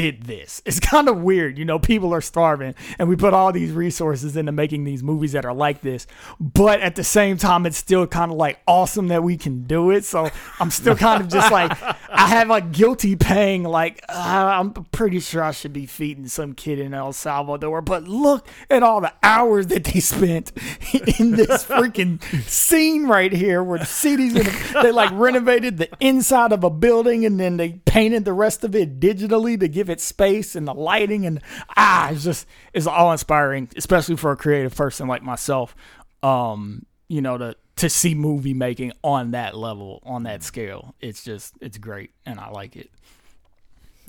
did 0.00 0.22
this. 0.22 0.62
It's 0.64 0.80
kind 0.80 1.08
of 1.08 1.18
weird, 1.18 1.58
you 1.58 1.66
know, 1.66 1.78
people 1.78 2.14
are 2.14 2.22
starving 2.22 2.74
and 2.98 3.06
we 3.06 3.16
put 3.16 3.34
all 3.34 3.52
these 3.52 3.70
resources 3.70 4.34
into 4.34 4.50
making 4.50 4.84
these 4.84 5.02
movies 5.02 5.32
that 5.32 5.44
are 5.44 5.52
like 5.52 5.82
this, 5.82 6.06
but 6.40 6.80
at 6.80 6.96
the 6.96 7.04
same 7.04 7.36
time 7.36 7.66
it's 7.66 7.76
still 7.76 8.06
kind 8.06 8.30
of 8.30 8.38
like 8.38 8.60
awesome 8.66 9.08
that 9.08 9.22
we 9.22 9.36
can 9.36 9.64
do 9.64 9.90
it. 9.90 10.06
So 10.06 10.30
I'm 10.58 10.70
still 10.70 10.96
kind 10.96 11.22
of 11.22 11.28
just 11.28 11.52
like 11.52 11.70
I 12.08 12.28
have 12.28 12.50
a 12.50 12.62
guilty 12.62 13.14
pang 13.14 13.62
like 13.62 14.02
uh, 14.08 14.14
I'm 14.58 14.72
pretty 14.72 15.20
sure 15.20 15.42
I 15.42 15.50
should 15.50 15.74
be 15.74 15.84
feeding 15.84 16.28
some 16.28 16.54
kid 16.54 16.78
in 16.78 16.94
El 16.94 17.12
Salvador, 17.12 17.82
but 17.82 18.04
look 18.04 18.48
at 18.70 18.82
all 18.82 19.02
the 19.02 19.12
hours 19.22 19.66
that 19.66 19.84
they 19.84 20.00
spent 20.00 20.52
in 21.18 21.32
this 21.32 21.66
freaking 21.66 22.22
scene 22.48 23.06
right 23.06 23.32
here 23.32 23.62
where 23.62 23.78
the 23.78 23.84
a, 23.84 24.82
they 24.82 24.92
like 24.92 25.10
renovated 25.12 25.76
the 25.76 25.90
inside 26.00 26.52
of 26.52 26.64
a 26.64 26.70
building 26.70 27.26
and 27.26 27.38
then 27.38 27.58
they 27.58 27.80
painted 27.84 28.24
the 28.24 28.32
rest 28.32 28.64
of 28.64 28.74
it 28.74 28.98
digitally 28.98 29.60
to 29.60 29.68
give 29.68 29.89
it 29.90 30.00
space 30.00 30.54
and 30.54 30.66
the 30.66 30.74
lighting 30.74 31.26
and 31.26 31.40
ah 31.76 32.10
it's 32.10 32.24
just 32.24 32.46
it's 32.72 32.86
all 32.86 33.12
inspiring 33.12 33.68
especially 33.76 34.16
for 34.16 34.30
a 34.32 34.36
creative 34.36 34.74
person 34.74 35.08
like 35.08 35.22
myself 35.22 35.74
um 36.22 36.84
you 37.08 37.20
know 37.20 37.36
to 37.36 37.56
to 37.76 37.88
see 37.88 38.14
movie 38.14 38.54
making 38.54 38.92
on 39.02 39.30
that 39.32 39.56
level 39.56 40.00
on 40.04 40.22
that 40.24 40.42
scale 40.42 40.94
it's 41.00 41.24
just 41.24 41.54
it's 41.60 41.78
great 41.78 42.10
and 42.26 42.38
i 42.38 42.48
like 42.48 42.76
it 42.76 42.90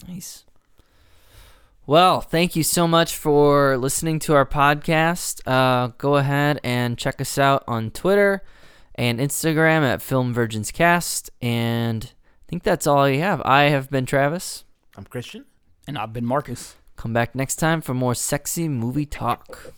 Nice. 0.08 0.46
Well, 1.86 2.22
thank 2.22 2.56
you 2.56 2.64
so 2.64 2.88
much 2.88 3.16
for 3.16 3.78
listening 3.78 4.20
to 4.20 4.34
our 4.34 4.46
podcast. 4.46 5.42
Uh, 5.46 5.92
go 5.98 6.16
ahead 6.16 6.60
and 6.64 6.98
check 6.98 7.20
us 7.20 7.38
out 7.38 7.64
on 7.68 7.92
Twitter 7.92 8.44
and 8.96 9.20
Instagram 9.20 9.82
at 9.82 10.02
Film 10.02 10.34
Virgins 10.34 10.72
Cast. 10.72 11.30
And 11.42 12.14
I 12.14 12.44
think 12.48 12.64
that's 12.64 12.88
all 12.88 13.10
you 13.10 13.20
have. 13.20 13.42
I 13.44 13.64
have 13.64 13.90
been 13.90 14.06
Travis. 14.06 14.64
I'm 14.96 15.06
Christian. 15.06 15.46
And 15.92 15.98
i've 15.98 16.14
been 16.14 16.26
marcus 16.26 16.76
Come 17.02 17.14
back 17.14 17.34
next 17.34 17.56
time 17.56 17.82
for 17.82 17.96
more 17.96 18.14
sexy 18.14 18.68
movie 18.68 19.08
talk. 19.08 19.74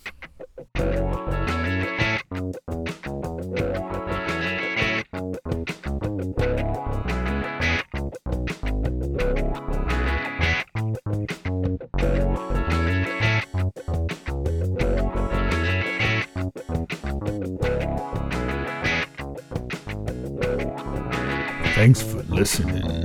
Thanks 21.74 22.02
for 22.02 22.22
listening. 22.24 23.03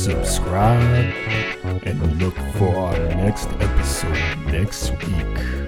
Subscribe 0.00 1.12
and 1.82 2.22
look 2.22 2.34
for 2.54 2.74
our 2.74 2.98
next 3.16 3.48
episode 3.60 4.16
next 4.46 4.92
week. 4.92 5.59